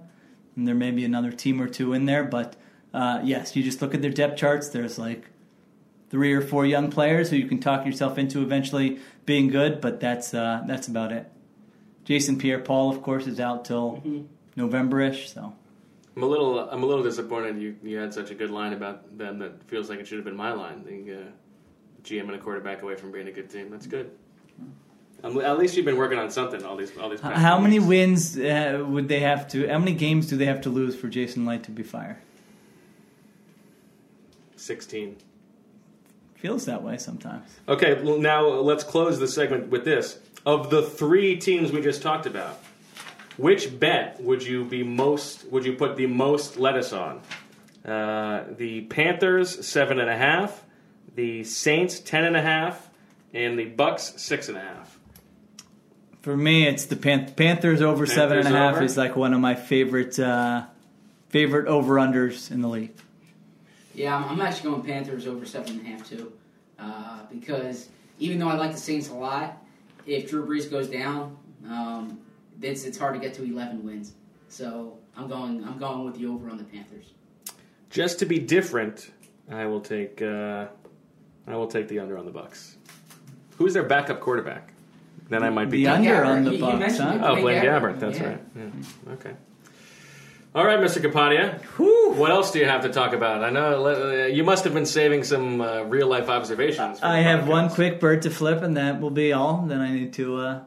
and 0.56 0.66
there 0.66 0.74
may 0.74 0.90
be 0.90 1.04
another 1.04 1.32
team 1.32 1.60
or 1.60 1.68
two 1.68 1.92
in 1.92 2.06
there. 2.06 2.24
But 2.24 2.56
uh, 2.92 3.20
yes, 3.24 3.56
you 3.56 3.62
just 3.62 3.82
look 3.82 3.94
at 3.94 4.02
their 4.02 4.10
depth 4.10 4.36
charts. 4.36 4.68
There's 4.68 4.98
like 4.98 5.30
three 6.10 6.32
or 6.32 6.40
four 6.40 6.64
young 6.64 6.90
players 6.90 7.30
who 7.30 7.36
you 7.36 7.46
can 7.46 7.60
talk 7.60 7.84
yourself 7.86 8.18
into 8.18 8.42
eventually 8.42 9.00
being 9.26 9.48
good. 9.48 9.80
But 9.80 10.00
that's 10.00 10.34
uh, 10.34 10.62
that's 10.66 10.88
about 10.88 11.12
it. 11.12 11.30
Jason 12.04 12.38
Pierre-Paul, 12.38 12.90
of 12.90 13.02
course, 13.02 13.26
is 13.26 13.40
out 13.40 13.64
till 13.64 14.26
November-ish. 14.56 15.32
So 15.32 15.54
I'm 16.16 16.22
a 16.22 16.26
little. 16.26 16.58
I'm 16.58 16.82
a 16.82 16.86
little 16.86 17.04
disappointed. 17.04 17.60
You 17.60 17.76
you 17.82 17.98
had 17.98 18.14
such 18.14 18.30
a 18.30 18.34
good 18.34 18.50
line 18.50 18.72
about 18.72 19.16
them 19.18 19.38
that 19.40 19.64
feels 19.64 19.88
like 19.88 19.98
it 19.98 20.06
should 20.06 20.18
have 20.18 20.24
been 20.24 20.36
my 20.36 20.52
line. 20.52 20.84
The 20.84 21.14
uh, 21.14 21.24
GM 22.04 22.22
and 22.22 22.34
a 22.34 22.38
quarterback 22.38 22.82
away 22.82 22.94
from 22.94 23.10
being 23.10 23.26
a 23.28 23.32
good 23.32 23.50
team. 23.50 23.70
That's 23.70 23.86
good. 23.86 24.10
At 25.24 25.58
least 25.58 25.74
you've 25.74 25.86
been 25.86 25.96
working 25.96 26.18
on 26.18 26.30
something 26.30 26.62
all 26.64 26.76
these 26.76 26.92
all 26.98 27.08
these. 27.08 27.20
how 27.20 27.58
many 27.58 27.78
weeks. 27.78 27.88
wins 27.88 28.38
uh, 28.38 28.84
would 28.86 29.08
they 29.08 29.20
have 29.20 29.48
to? 29.48 29.66
How 29.66 29.78
many 29.78 29.94
games 29.94 30.28
do 30.28 30.36
they 30.36 30.44
have 30.44 30.60
to 30.62 30.70
lose 30.70 30.94
for 30.94 31.08
Jason 31.08 31.46
Licht 31.46 31.64
to 31.64 31.70
be 31.70 31.82
fired? 31.82 32.18
Sixteen. 34.56 35.16
Feels 36.36 36.66
that 36.66 36.82
way 36.82 36.98
sometimes. 36.98 37.48
Okay, 37.66 38.02
well, 38.02 38.18
now 38.18 38.46
let's 38.46 38.84
close 38.84 39.18
the 39.18 39.26
segment 39.26 39.70
with 39.70 39.86
this. 39.86 40.18
Of 40.44 40.68
the 40.68 40.82
three 40.82 41.38
teams 41.38 41.72
we 41.72 41.80
just 41.80 42.02
talked 42.02 42.26
about, 42.26 42.60
which 43.38 43.80
bet 43.80 44.20
would 44.22 44.42
you 44.42 44.64
be 44.66 44.82
most? 44.82 45.46
Would 45.50 45.64
you 45.64 45.72
put 45.72 45.96
the 45.96 46.06
most 46.06 46.58
lettuce 46.58 46.92
on? 46.92 47.22
Uh, 47.82 48.44
the 48.58 48.82
Panthers 48.82 49.66
seven 49.66 49.98
and 49.98 50.10
a 50.10 50.16
half, 50.16 50.62
the 51.14 51.44
Saints 51.44 51.98
ten 51.98 52.24
and 52.24 52.36
a 52.36 52.42
half, 52.42 52.90
and 53.32 53.58
the 53.58 53.70
Bucs 53.70 54.18
six 54.18 54.50
and 54.50 54.58
a 54.58 54.60
half. 54.60 54.83
For 56.24 56.34
me, 56.34 56.66
it's 56.66 56.86
the 56.86 56.96
Pan- 56.96 57.34
Panthers 57.34 57.82
over 57.82 58.06
seven 58.06 58.38
and 58.38 58.48
a 58.48 58.50
Panthers 58.50 58.58
half 58.58 58.74
over? 58.76 58.84
is 58.86 58.96
like 58.96 59.14
one 59.14 59.34
of 59.34 59.40
my 59.40 59.54
favorite 59.54 60.18
uh, 60.18 60.64
favorite 61.28 61.68
over 61.68 61.96
unders 61.96 62.50
in 62.50 62.62
the 62.62 62.68
league. 62.68 62.92
Yeah, 63.94 64.16
I'm, 64.16 64.24
I'm 64.30 64.40
actually 64.40 64.70
going 64.70 64.82
Panthers 64.84 65.26
over 65.26 65.44
seven 65.44 65.80
and 65.80 65.86
a 65.86 65.90
half 65.90 66.08
too, 66.08 66.32
uh, 66.78 67.18
because 67.30 67.90
even 68.18 68.38
though 68.38 68.48
I 68.48 68.54
like 68.54 68.72
the 68.72 68.78
Saints 68.78 69.10
a 69.10 69.12
lot, 69.12 69.62
if 70.06 70.30
Drew 70.30 70.46
Brees 70.46 70.70
goes 70.70 70.88
down, 70.88 71.36
um, 71.68 72.18
it's 72.62 72.84
it's 72.84 72.96
hard 72.96 73.12
to 73.12 73.20
get 73.20 73.34
to 73.34 73.44
11 73.44 73.84
wins. 73.84 74.14
So 74.48 74.96
I'm 75.18 75.28
going 75.28 75.62
I'm 75.62 75.76
going 75.76 76.06
with 76.06 76.18
the 76.18 76.24
over 76.24 76.48
on 76.48 76.56
the 76.56 76.64
Panthers. 76.64 77.04
Just 77.90 78.18
to 78.20 78.24
be 78.24 78.38
different, 78.38 79.10
I 79.50 79.66
will 79.66 79.82
take 79.82 80.22
uh, 80.22 80.68
I 81.46 81.54
will 81.54 81.66
take 81.66 81.88
the 81.88 81.98
under 81.98 82.16
on 82.16 82.24
the 82.24 82.32
Bucs. 82.32 82.76
Who's 83.58 83.74
their 83.74 83.82
backup 83.82 84.20
quarterback? 84.20 84.73
Then 85.28 85.42
I 85.42 85.50
might 85.50 85.70
be 85.70 85.84
The 85.84 85.90
under 85.92 86.10
Gabbert, 86.10 86.26
on 86.26 86.44
the 86.44 86.50
you- 86.50 86.56
you 86.58 86.64
Bucs, 86.64 86.98
huh? 86.98 87.18
Oh, 87.22 87.32
Blaine 87.32 87.42
Blaine 87.42 87.62
Gabbert, 87.62 87.94
Gabbert. 87.96 88.00
That's 88.00 88.18
yeah. 88.18 88.26
right. 88.28 88.40
Yeah. 88.56 89.12
Okay. 89.14 89.30
All 90.54 90.64
right, 90.64 90.78
Mr. 90.78 91.02
Kapadia. 91.02 91.60
What 92.16 92.30
else 92.30 92.52
do 92.52 92.60
you 92.60 92.66
have 92.66 92.82
to 92.82 92.88
talk 92.88 93.12
about? 93.12 93.42
I 93.42 93.50
know 93.50 93.86
uh, 93.86 94.26
you 94.26 94.44
must 94.44 94.62
have 94.62 94.72
been 94.72 94.86
saving 94.86 95.24
some 95.24 95.60
uh, 95.60 95.82
real 95.82 96.06
life 96.06 96.28
observations. 96.28 97.00
I 97.02 97.16
the 97.16 97.22
have 97.24 97.48
one 97.48 97.70
quick 97.70 97.98
bird 97.98 98.22
to 98.22 98.30
flip, 98.30 98.62
and 98.62 98.76
that 98.76 99.00
will 99.00 99.10
be 99.10 99.32
all. 99.32 99.62
Then 99.66 99.80
I 99.80 99.92
need 99.92 100.12
to 100.12 100.36
uh, 100.36 100.62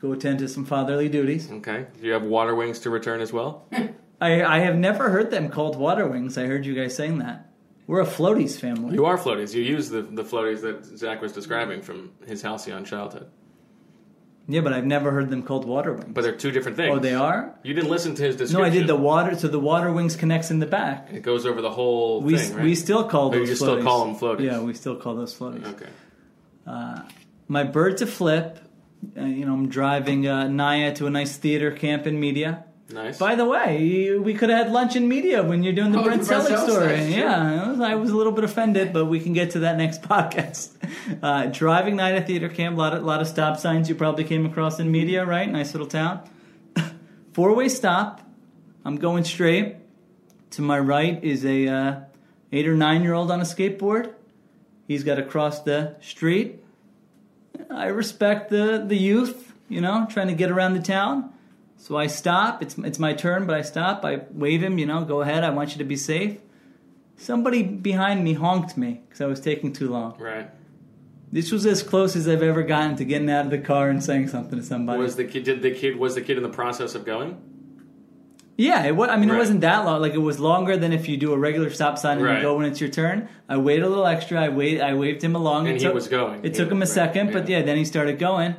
go 0.00 0.12
attend 0.12 0.38
to 0.40 0.48
some 0.48 0.64
fatherly 0.64 1.08
duties. 1.08 1.50
Okay. 1.50 1.86
Do 2.00 2.06
you 2.06 2.12
have 2.12 2.22
water 2.22 2.54
wings 2.54 2.78
to 2.80 2.90
return 2.90 3.20
as 3.20 3.32
well? 3.32 3.66
I, 4.20 4.44
I 4.44 4.58
have 4.60 4.76
never 4.76 5.10
heard 5.10 5.32
them 5.32 5.48
called 5.48 5.76
water 5.76 6.06
wings. 6.06 6.38
I 6.38 6.46
heard 6.46 6.64
you 6.64 6.74
guys 6.74 6.94
saying 6.94 7.18
that. 7.18 7.50
We're 7.88 8.02
a 8.02 8.06
floaties 8.06 8.60
family. 8.60 8.94
You 8.94 9.06
are 9.06 9.16
floaties. 9.18 9.54
You 9.54 9.62
use 9.62 9.88
the, 9.88 10.02
the 10.02 10.22
floaties 10.22 10.60
that 10.60 10.84
Zach 10.84 11.22
was 11.22 11.32
describing 11.32 11.82
from 11.82 12.12
his 12.26 12.42
halcyon 12.42 12.84
childhood. 12.84 13.30
Yeah, 14.50 14.62
but 14.62 14.72
I've 14.72 14.86
never 14.86 15.10
heard 15.10 15.28
them 15.28 15.42
called 15.42 15.66
water 15.66 15.92
wings. 15.92 16.10
But 16.14 16.22
they're 16.22 16.34
two 16.34 16.50
different 16.50 16.78
things. 16.78 16.96
oh, 16.96 16.98
they 16.98 17.14
are. 17.14 17.54
You 17.62 17.74
didn't 17.74 17.90
listen 17.90 18.14
to 18.14 18.22
his 18.22 18.36
description. 18.36 18.58
No, 18.60 18.66
I 18.66 18.70
did 18.70 18.86
the 18.86 18.96
water. 18.96 19.36
So 19.36 19.46
the 19.46 19.60
water 19.60 19.92
wings 19.92 20.16
connects 20.16 20.50
in 20.50 20.58
the 20.58 20.66
back. 20.66 21.10
It 21.12 21.20
goes 21.22 21.44
over 21.44 21.60
the 21.60 21.70
whole 21.70 22.22
We 22.22 22.38
thing, 22.38 22.56
right? 22.56 22.64
we 22.64 22.74
still 22.74 23.04
call 23.04 23.28
those. 23.28 23.46
you 23.48 23.54
still 23.54 23.82
call 23.82 24.06
them 24.06 24.16
floaties? 24.16 24.44
Yeah, 24.44 24.60
we 24.60 24.72
still 24.72 24.96
call 24.96 25.14
those 25.16 25.38
floaties. 25.38 25.66
Okay. 25.66 25.90
My 27.50 27.64
bird 27.64 27.98
to 27.98 28.06
flip. 28.06 28.58
Uh, 29.16 29.24
you 29.24 29.46
know, 29.46 29.54
I'm 29.54 29.68
driving 29.68 30.26
uh, 30.26 30.48
Naya 30.48 30.92
to 30.96 31.06
a 31.06 31.10
nice 31.10 31.36
theater 31.36 31.70
camp 31.70 32.06
in 32.06 32.18
media. 32.18 32.64
Nice. 32.90 33.18
By 33.18 33.34
the 33.34 33.44
way, 33.44 34.16
we 34.16 34.32
could 34.32 34.48
have 34.48 34.64
had 34.66 34.72
lunch 34.72 34.96
in 34.96 35.08
media 35.08 35.42
when 35.42 35.62
you're 35.62 35.74
doing 35.74 35.92
the 35.92 35.98
Oh, 35.98 36.04
Brent 36.04 36.22
Selleck 36.22 36.58
story. 36.66 36.96
sure. 36.96 37.06
Yeah, 37.08 37.64
I 37.66 37.68
was, 37.70 37.80
I 37.80 37.94
was 37.96 38.10
a 38.10 38.16
little 38.16 38.32
bit 38.32 38.44
offended, 38.44 38.94
but 38.94 39.04
we 39.06 39.20
can 39.20 39.34
get 39.34 39.50
to 39.50 39.58
that 39.60 39.76
next 39.76 40.00
podcast. 40.14 40.70
Uh, 41.22 41.46
driving 41.46 41.96
night 41.96 42.14
at 42.14 42.26
theater 42.26 42.48
camp, 42.48 42.76
a 42.76 42.78
lot 42.78 42.94
of, 42.94 43.04
lot 43.04 43.20
of 43.20 43.28
stop 43.28 43.58
signs 43.58 43.90
you 43.90 43.94
probably 43.94 44.24
came 44.24 44.46
across 44.46 44.80
in 44.80 44.90
media, 44.90 45.26
right? 45.26 45.50
Nice 45.50 45.74
little 45.74 45.86
town. 45.86 46.22
Four 47.34 47.54
way 47.54 47.68
stop. 47.68 48.22
I'm 48.86 48.96
going 48.96 49.24
straight. 49.24 49.76
To 50.52 50.62
my 50.62 50.78
right 50.78 51.22
is 51.22 51.44
a 51.44 51.68
uh, 51.68 52.00
eight 52.52 52.66
or 52.66 52.74
nine 52.74 53.02
year 53.02 53.12
old 53.12 53.30
on 53.30 53.38
a 53.40 53.44
skateboard. 53.44 54.14
He's 54.86 55.04
got 55.04 55.16
to 55.16 55.22
cross 55.22 55.60
the 55.60 55.96
street. 56.00 56.64
I 57.70 57.88
respect 57.88 58.48
the 58.48 58.82
the 58.86 58.96
youth, 58.96 59.52
you 59.68 59.82
know, 59.82 60.06
trying 60.08 60.28
to 60.28 60.34
get 60.34 60.50
around 60.50 60.72
the 60.72 60.80
town. 60.82 61.34
So 61.78 61.96
I 61.96 62.06
stop. 62.08 62.60
It's 62.62 62.76
it's 62.78 62.98
my 62.98 63.12
turn, 63.14 63.46
but 63.46 63.56
I 63.56 63.62
stop. 63.62 64.04
I 64.04 64.22
wave 64.32 64.62
him, 64.62 64.78
you 64.78 64.84
know, 64.86 65.04
go 65.04 65.22
ahead. 65.22 65.42
I 65.44 65.50
want 65.50 65.72
you 65.72 65.78
to 65.78 65.84
be 65.84 65.96
safe. 65.96 66.38
Somebody 67.16 67.62
behind 67.62 68.22
me 68.22 68.34
honked 68.34 68.76
me 68.76 69.00
because 69.08 69.20
I 69.20 69.26
was 69.26 69.40
taking 69.40 69.72
too 69.72 69.88
long. 69.88 70.16
right. 70.20 70.50
This 71.30 71.52
was 71.52 71.66
as 71.66 71.82
close 71.82 72.16
as 72.16 72.26
I've 72.26 72.42
ever 72.42 72.62
gotten 72.62 72.96
to 72.96 73.04
getting 73.04 73.28
out 73.30 73.44
of 73.44 73.50
the 73.50 73.58
car 73.58 73.90
and 73.90 74.02
saying 74.02 74.28
something 74.28 74.58
to 74.58 74.64
somebody. 74.64 74.98
Was 75.02 75.16
the 75.16 75.24
kid? 75.24 75.44
Did 75.44 75.60
the 75.60 75.72
kid? 75.72 75.96
Was 75.96 76.14
the 76.14 76.22
kid 76.22 76.36
in 76.38 76.42
the 76.42 76.48
process 76.48 76.94
of 76.94 77.04
going? 77.04 77.36
yeah, 78.56 78.84
it 78.86 78.96
was, 78.96 79.08
I 79.08 79.16
mean, 79.16 79.28
Right. 79.28 79.36
it 79.36 79.38
wasn't 79.38 79.60
that 79.60 79.84
long. 79.84 80.00
Like 80.00 80.14
it 80.14 80.18
was 80.18 80.40
longer 80.40 80.76
than 80.76 80.92
if 80.92 81.08
you 81.08 81.16
do 81.16 81.32
a 81.32 81.38
regular 81.38 81.70
stop 81.70 81.96
sign 81.98 82.16
and 82.18 82.26
Right. 82.26 82.36
you 82.36 82.42
go 82.42 82.56
when 82.56 82.64
it's 82.66 82.80
your 82.80 82.90
turn. 82.90 83.28
I 83.48 83.56
waited 83.58 83.84
a 83.84 83.88
little 83.88 84.06
extra. 84.06 84.40
I 84.40 84.48
wait. 84.48 84.80
I 84.80 84.94
waved 84.94 85.22
him 85.22 85.36
along. 85.36 85.66
And 85.68 85.76
It 85.76 85.80
he 85.80 85.86
took- 85.86 85.94
was 85.94 86.08
going. 86.08 86.40
It 86.42 86.44
He 86.46 86.50
took 86.52 86.70
him 86.72 86.78
a 86.78 86.80
right, 86.80 86.88
second, 86.88 87.32
but 87.32 87.48
yeah. 87.48 87.58
yeah, 87.58 87.64
then 87.64 87.76
he 87.76 87.84
started 87.84 88.18
going, 88.18 88.56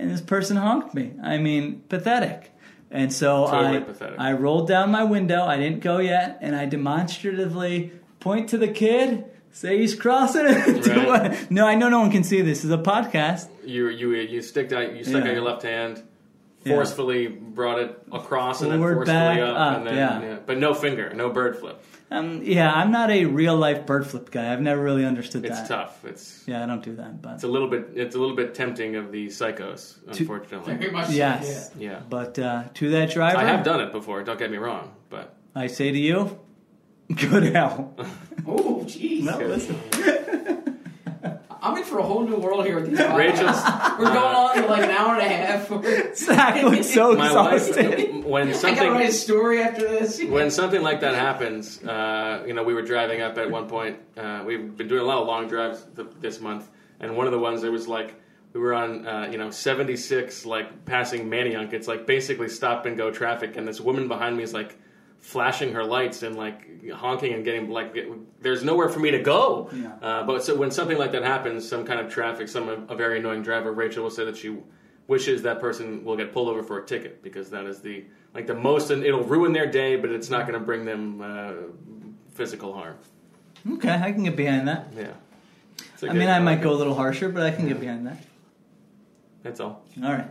and 0.00 0.10
this 0.10 0.20
person 0.20 0.56
honked 0.56 0.94
me. 0.94 1.12
I 1.22 1.38
mean, 1.38 1.82
pathetic. 1.88 2.50
And 2.90 3.12
so 3.12 3.46
Totally 3.46 3.76
I, 3.76 3.80
pathetic. 3.80 4.18
I 4.18 4.32
rolled 4.32 4.66
down 4.66 4.90
my 4.90 5.04
window. 5.04 5.44
I 5.44 5.56
didn't 5.56 5.80
go 5.80 5.98
yet, 5.98 6.38
and 6.40 6.56
I 6.56 6.66
demonstratively 6.66 7.92
point 8.18 8.48
to 8.50 8.58
the 8.58 8.68
kid, 8.68 9.24
say 9.52 9.78
he's 9.78 9.94
crossing 9.94 10.46
it. 10.46 10.86
Right. 11.10 11.50
no, 11.50 11.66
I 11.66 11.74
know 11.74 11.88
no 11.88 12.00
one 12.00 12.10
can 12.10 12.24
see 12.24 12.40
this. 12.40 12.58
This 12.58 12.64
is 12.66 12.70
a 12.72 12.78
podcast. 12.78 13.48
You 13.64 13.88
you 13.88 14.12
you 14.14 14.42
stick 14.42 14.72
out. 14.72 14.94
You 14.96 15.04
stuck 15.04 15.24
Yeah. 15.24 15.30
out 15.30 15.34
your 15.34 15.44
left 15.44 15.62
hand. 15.62 16.02
Yeah. 16.64 16.74
Forcefully 16.74 17.26
brought 17.28 17.78
it 17.78 18.02
across 18.12 18.60
and 18.60 18.70
then 18.70 18.80
forcefully 18.80 19.40
up, 19.40 19.56
up, 19.56 19.78
and 19.78 19.86
then 19.86 19.96
yeah. 19.96 20.38
but 20.44 20.58
no 20.58 20.74
finger, 20.74 21.12
no 21.14 21.30
bird 21.30 21.56
flip. 21.56 21.82
Um, 22.12 22.42
yeah, 22.42 22.72
I'm 22.72 22.90
not 22.90 23.10
a 23.10 23.24
real 23.26 23.56
life 23.56 23.86
bird 23.86 24.04
flip 24.06 24.30
guy. 24.30 24.52
I've 24.52 24.60
never 24.60 24.82
really 24.82 25.04
understood 25.04 25.44
It's 25.44 25.54
that. 25.54 25.60
It's 25.60 25.68
tough. 25.68 26.04
It's 26.04 26.42
Yeah, 26.46 26.62
I 26.62 26.66
don't 26.66 26.82
do 26.82 26.96
that, 26.96 27.22
but 27.22 27.34
it's 27.34 27.44
a 27.44 27.48
little 27.48 27.68
bit 27.68 27.90
it's 27.94 28.16
a 28.16 28.18
little 28.18 28.34
bit 28.34 28.52
tempting 28.54 28.96
of 28.96 29.12
the 29.12 29.28
psychos, 29.28 29.98
unfortunately. 30.08 30.74
Very 30.74 30.90
much. 30.90 31.10
yes. 31.10 31.70
Yeah, 31.78 32.00
But 32.08 32.38
uh, 32.38 32.64
to 32.74 32.90
that 32.90 33.10
driver, 33.10 33.38
I 33.38 33.44
have 33.44 33.64
done 33.64 33.80
it 33.80 33.92
before. 33.92 34.22
Don't 34.24 34.38
get 34.38 34.50
me 34.50 34.56
wrong, 34.58 34.92
but 35.08 35.36
I 35.54 35.68
say 35.68 35.92
to 35.92 35.98
you, 35.98 36.40
good 37.14 37.54
hell. 37.54 37.94
Oh, 38.46 38.82
jeez. 38.86 39.22
No, 39.22 39.38
listen. 39.38 39.78
I'm 41.80 41.86
in 41.86 41.90
for 41.90 41.98
a 41.98 42.02
whole 42.02 42.26
new 42.26 42.36
world 42.36 42.66
here 42.66 42.76
with 42.76 42.90
these 42.90 42.98
podcasts. 42.98 43.16
Rachel's 43.16 43.98
We're 43.98 44.12
going 44.12 44.34
on 44.34 44.62
for 44.62 44.68
like 44.68 44.82
an 44.84 44.90
hour 44.90 45.14
and 45.14 45.22
a 45.22 45.28
half. 45.28 46.16
Zach 46.16 46.62
looks 46.62 46.90
so 46.94 47.14
my 47.14 47.32
wife 47.34 47.68
exhausted. 47.68 48.24
when 48.24 48.48
I 48.48 48.52
gotta 48.52 48.90
write 48.90 49.08
a 49.08 49.12
something 49.12 49.12
story 49.12 49.62
after 49.62 49.82
this. 49.82 50.22
when 50.22 50.50
something 50.50 50.82
like 50.82 51.00
that 51.00 51.14
happens, 51.14 51.82
uh, 51.82 52.44
you 52.46 52.54
know, 52.54 52.62
we 52.62 52.74
were 52.74 52.82
driving 52.82 53.22
up 53.22 53.38
at 53.38 53.50
one 53.50 53.68
point. 53.68 53.98
Uh, 54.16 54.42
we've 54.46 54.76
been 54.76 54.88
doing 54.88 55.00
a 55.00 55.04
lot 55.04 55.18
of 55.18 55.26
long 55.26 55.48
drives 55.48 55.84
th- 55.96 56.08
this 56.20 56.40
month, 56.40 56.68
and 57.00 57.16
one 57.16 57.26
of 57.26 57.32
the 57.32 57.38
ones 57.38 57.64
it 57.64 57.72
was 57.72 57.88
like 57.88 58.14
we 58.52 58.60
were 58.60 58.74
on, 58.74 59.06
uh, 59.06 59.28
you 59.30 59.38
know, 59.38 59.50
76, 59.50 60.44
like 60.44 60.84
passing 60.84 61.30
Manayunk. 61.30 61.72
It's 61.72 61.86
like 61.86 62.06
basically 62.06 62.48
stop 62.48 62.84
and 62.86 62.96
go 62.96 63.10
traffic, 63.10 63.56
and 63.56 63.66
this 63.66 63.80
woman 63.80 64.08
behind 64.08 64.36
me 64.36 64.42
is 64.42 64.52
like 64.52 64.76
flashing 65.20 65.72
her 65.74 65.84
lights 65.84 66.22
and 66.22 66.34
like 66.36 66.90
honking 66.90 67.32
and 67.34 67.44
getting 67.44 67.68
like 67.70 67.94
it- 67.94 68.08
there's 68.42 68.64
nowhere 68.64 68.88
for 68.88 69.00
me 69.00 69.10
to 69.10 69.18
go. 69.20 69.68
Yeah. 69.72 69.92
Uh, 70.02 70.22
but 70.24 70.42
so 70.42 70.56
when 70.56 70.70
something 70.70 70.96
like 70.98 71.12
that 71.12 71.22
happens, 71.22 71.68
some 71.68 71.84
kind 71.84 72.00
of 72.00 72.10
traffic, 72.10 72.48
some 72.48 72.68
a 72.88 72.94
very 72.96 73.18
annoying 73.18 73.42
driver, 73.42 73.72
Rachel 73.72 74.02
will 74.02 74.10
say 74.10 74.24
that 74.24 74.36
she 74.36 74.56
wishes 75.06 75.42
that 75.42 75.60
person 75.60 76.04
will 76.04 76.16
get 76.16 76.32
pulled 76.32 76.48
over 76.48 76.62
for 76.62 76.78
a 76.78 76.86
ticket 76.86 77.22
because 77.22 77.50
that 77.50 77.64
is 77.66 77.80
the 77.80 78.04
like 78.34 78.46
the 78.46 78.54
most 78.54 78.90
and 78.90 79.04
it'll 79.04 79.24
ruin 79.24 79.52
their 79.52 79.66
day, 79.66 79.96
but 79.96 80.10
it's 80.10 80.30
not 80.30 80.46
going 80.46 80.58
to 80.58 80.64
bring 80.64 80.84
them 80.84 81.20
uh, 81.20 81.52
physical 82.32 82.72
harm. 82.72 82.96
Okay, 83.74 83.90
I 83.90 84.12
can 84.12 84.22
get 84.24 84.36
behind 84.36 84.68
that. 84.68 84.86
Yeah. 84.96 85.12
I 86.08 86.14
mean, 86.14 86.28
I 86.30 86.38
might 86.38 86.62
go 86.62 86.72
a 86.72 86.78
little 86.78 86.94
harsher, 86.94 87.28
but 87.28 87.42
I 87.42 87.50
can 87.50 87.68
get 87.68 87.78
behind 87.78 88.06
that. 88.06 88.16
That's 89.42 89.60
all. 89.60 89.84
All 90.02 90.12
right. 90.12 90.28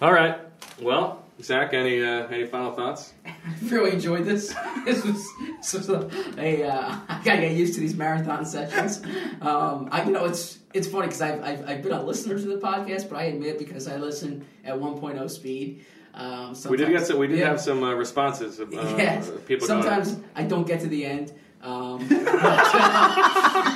All 0.00 0.12
right. 0.12 0.38
Well, 0.80 1.22
Zach, 1.42 1.74
any 1.74 2.02
uh, 2.02 2.26
any 2.28 2.46
final 2.46 2.72
thoughts? 2.72 3.12
really 3.64 3.92
enjoyed 3.92 4.24
this. 4.24 4.54
This 4.84 5.04
was, 5.04 5.28
this 5.58 5.72
was 5.74 5.88
a, 5.90 6.10
a 6.38 6.64
uh, 6.64 6.96
I 7.08 7.20
gotta 7.22 7.42
get 7.42 7.52
used 7.52 7.74
to 7.74 7.80
these 7.80 7.94
marathon 7.94 8.46
sessions. 8.46 9.02
Um, 9.42 9.90
I 9.92 10.04
you 10.04 10.12
know 10.12 10.24
it's 10.24 10.58
it's 10.72 10.88
funny 10.88 11.06
because 11.06 11.20
I've, 11.20 11.42
I've 11.44 11.68
I've 11.68 11.82
been 11.82 11.92
a 11.92 12.02
listener 12.02 12.38
to 12.38 12.46
the 12.46 12.56
podcast, 12.56 13.10
but 13.10 13.18
I 13.18 13.24
admit 13.24 13.58
because 13.58 13.86
I 13.86 13.96
listen 13.96 14.46
at 14.64 14.74
1.0 14.74 15.30
speed. 15.30 15.84
Um, 16.14 16.56
We 16.68 16.76
did 16.78 16.88
get 16.88 17.06
some. 17.06 17.18
We 17.18 17.26
did 17.26 17.38
yeah. 17.38 17.48
have 17.50 17.60
some 17.60 17.82
uh, 17.82 17.92
responses 17.94 18.58
of 18.58 18.72
uh, 18.72 18.80
yes. 18.96 19.30
people. 19.46 19.68
going- 19.68 19.82
Sometimes 19.82 20.16
I 20.34 20.44
don't 20.44 20.66
get 20.66 20.80
to 20.80 20.88
the 20.88 21.04
end. 21.04 21.32
Um, 21.62 21.98
but 22.08 22.24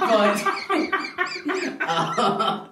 but, 0.00 0.42
uh, 1.80 2.66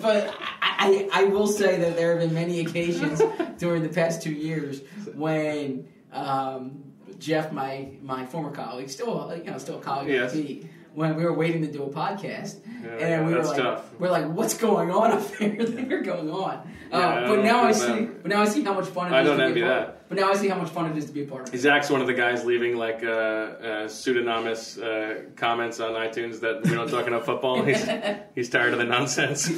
but 0.00 0.34
I, 0.60 1.08
I, 1.08 1.08
I 1.12 1.24
will 1.24 1.46
say 1.46 1.78
that 1.78 1.96
there 1.96 2.10
have 2.10 2.20
been 2.20 2.34
many 2.34 2.60
occasions 2.60 3.22
during 3.58 3.82
the 3.82 3.88
past 3.88 4.22
two 4.22 4.32
years 4.32 4.82
when 5.14 5.88
um, 6.12 6.84
Jeff, 7.18 7.52
my 7.52 7.88
my 8.02 8.26
former 8.26 8.50
colleague, 8.50 8.90
still 8.90 9.32
you 9.36 9.50
know 9.50 9.58
still 9.58 9.78
a 9.78 9.82
colleague 9.82 10.10
Yes. 10.10 10.32
at 10.34 10.36
the 10.42 10.64
when 10.94 11.14
we 11.16 11.24
were 11.24 11.32
waiting 11.34 11.62
to 11.62 11.70
do 11.70 11.84
a 11.84 11.88
podcast, 11.90 12.56
Yeah, 12.82 13.18
and 13.18 13.26
we 13.26 13.32
were 13.34 13.42
like, 13.44 13.56
tough. 13.56 13.88
we're 14.00 14.10
like, 14.10 14.26
what's 14.30 14.54
going 14.58 14.90
on 14.90 15.12
up 15.12 15.28
there? 15.38 15.50
They're 15.64 16.02
going 16.02 16.28
on. 16.30 16.54
Uh, 16.90 16.98
Yeah, 16.98 17.08
I 17.24 17.26
but 17.28 17.44
now 17.44 17.62
I 17.62 17.72
see, 17.72 17.86
bad. 17.86 18.22
but 18.22 18.28
now 18.30 18.40
I 18.42 18.46
see 18.46 18.62
how 18.64 18.72
much 18.72 18.86
fun 18.86 19.06
it 19.06 19.10
is. 19.10 19.14
I 19.14 19.22
don't 19.22 19.38
to 19.38 19.44
be 19.44 19.48
envy 19.48 19.60
a 19.60 19.66
part. 19.66 19.86
that. 19.86 20.08
But 20.08 20.18
now 20.18 20.30
I 20.30 20.34
see 20.34 20.48
how 20.48 20.56
much 20.56 20.70
fun 20.70 20.90
it 20.90 20.96
is 20.96 21.04
to 21.04 21.12
be 21.12 21.22
a 21.22 21.26
part 21.26 21.46
of 21.48 21.54
it. 21.54 21.58
Zach's 21.58 21.88
one 21.90 22.00
of 22.00 22.06
the 22.08 22.14
guys 22.14 22.44
leaving 22.44 22.76
like 22.76 23.04
uh, 23.04 23.08
uh, 23.08 23.88
pseudonymous 23.88 24.78
uh, 24.78 25.20
comments 25.36 25.78
on 25.80 25.92
iTunes 25.92 26.40
that 26.40 26.62
we 26.64 26.70
don't 26.70 26.88
talk 26.90 27.06
enough 27.06 27.26
football. 27.26 27.62
He's, 27.62 27.86
he's 28.34 28.48
tired 28.48 28.72
of 28.72 28.78
the 28.78 28.84
nonsense. 28.86 29.52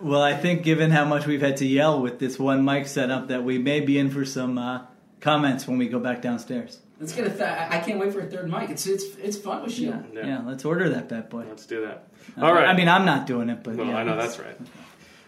Well, 0.00 0.20
I 0.20 0.36
think 0.36 0.64
given 0.64 0.90
how 0.90 1.04
much 1.06 1.26
we've 1.26 1.40
had 1.40 1.58
to 1.58 1.66
yell 1.66 2.02
with 2.02 2.18
this 2.18 2.38
one 2.38 2.62
mic 2.64 2.88
setup, 2.88 3.28
that 3.28 3.42
we 3.44 3.56
may 3.58 3.80
be 3.80 3.96
in 3.98 4.10
for 4.10 4.24
some 4.26 4.58
uh, 4.58 4.82
comments 5.24 5.66
when 5.66 5.78
we 5.78 5.88
go 5.88 5.98
back 5.98 6.20
downstairs. 6.20 6.78
Let's 7.00 7.14
get 7.14 7.26
a. 7.26 7.30
Th- 7.30 7.40
I 7.40 7.80
can't 7.80 7.98
wait 7.98 8.12
for 8.12 8.20
a 8.20 8.26
third 8.26 8.48
mic. 8.50 8.68
It's 8.68 8.86
it's 8.86 9.04
it's 9.16 9.38
fun 9.38 9.62
with 9.64 9.78
you. 9.78 9.88
Yeah, 9.88 10.02
Yeah. 10.12 10.26
yeah. 10.26 10.42
let's 10.46 10.64
order 10.66 10.90
that 10.90 11.08
bad 11.08 11.30
boy. 11.30 11.44
Let's 11.48 11.64
do 11.66 11.80
that. 11.86 12.06
All 12.40 12.52
right. 12.54 12.66
I 12.66 12.74
mean, 12.76 12.88
I'm 12.88 13.04
not 13.06 13.26
doing 13.26 13.48
it, 13.48 13.64
but 13.64 13.74
Well, 13.76 13.86
yeah, 13.88 13.96
I 13.96 14.04
know 14.04 14.16
that's 14.16 14.38
right. 14.38 14.56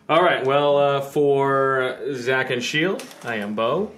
All 0.08 0.22
right. 0.22 0.46
Well, 0.46 0.76
uh, 0.76 1.00
for 1.00 1.98
Zach 2.14 2.50
and 2.50 2.62
Sheil, 2.62 3.00
I 3.24 3.36
am 3.36 3.54
Bo. 3.54 3.90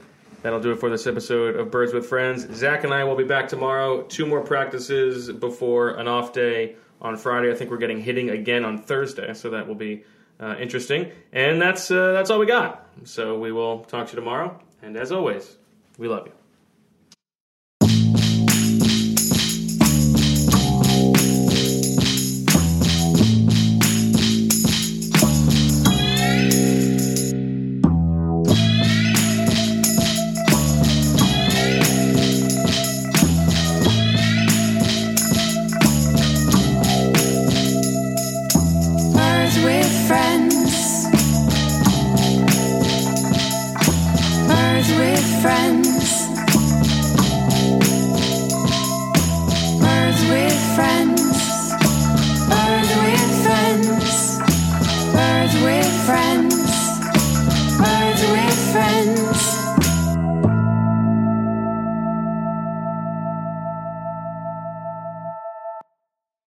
That'll 0.42 0.60
do 0.60 0.70
it 0.70 0.78
for 0.78 0.88
this 0.88 1.06
episode 1.06 1.56
of 1.56 1.70
Birds 1.72 1.92
with 1.92 2.06
Friends. 2.06 2.46
Zach 2.54 2.84
and 2.84 2.94
I 2.94 3.02
will 3.04 3.16
be 3.16 3.24
back 3.24 3.48
tomorrow. 3.48 4.02
Two 4.02 4.24
more 4.24 4.40
practices 4.40 5.30
before 5.32 5.90
an 5.90 6.06
off 6.08 6.32
day 6.32 6.76
on 7.02 7.16
Friday. 7.16 7.50
I 7.50 7.54
think 7.54 7.70
we're 7.72 7.76
getting 7.78 8.00
hitting 8.00 8.30
again 8.30 8.64
on 8.64 8.78
Thursday, 8.78 9.34
so 9.34 9.50
that 9.50 9.66
will 9.66 9.74
be 9.74 10.04
uh, 10.40 10.54
interesting. 10.60 11.10
And 11.32 11.60
that's 11.60 11.90
uh, 11.90 12.12
that's 12.12 12.30
all 12.30 12.38
we 12.38 12.46
got. 12.46 12.88
So 13.04 13.36
we 13.38 13.50
will 13.52 13.80
talk 13.84 14.06
to 14.06 14.12
you 14.12 14.20
tomorrow. 14.20 14.58
And 14.80 14.96
as 14.96 15.10
always, 15.12 15.57
we 15.98 16.08
love 16.08 16.26
you. 16.26 16.37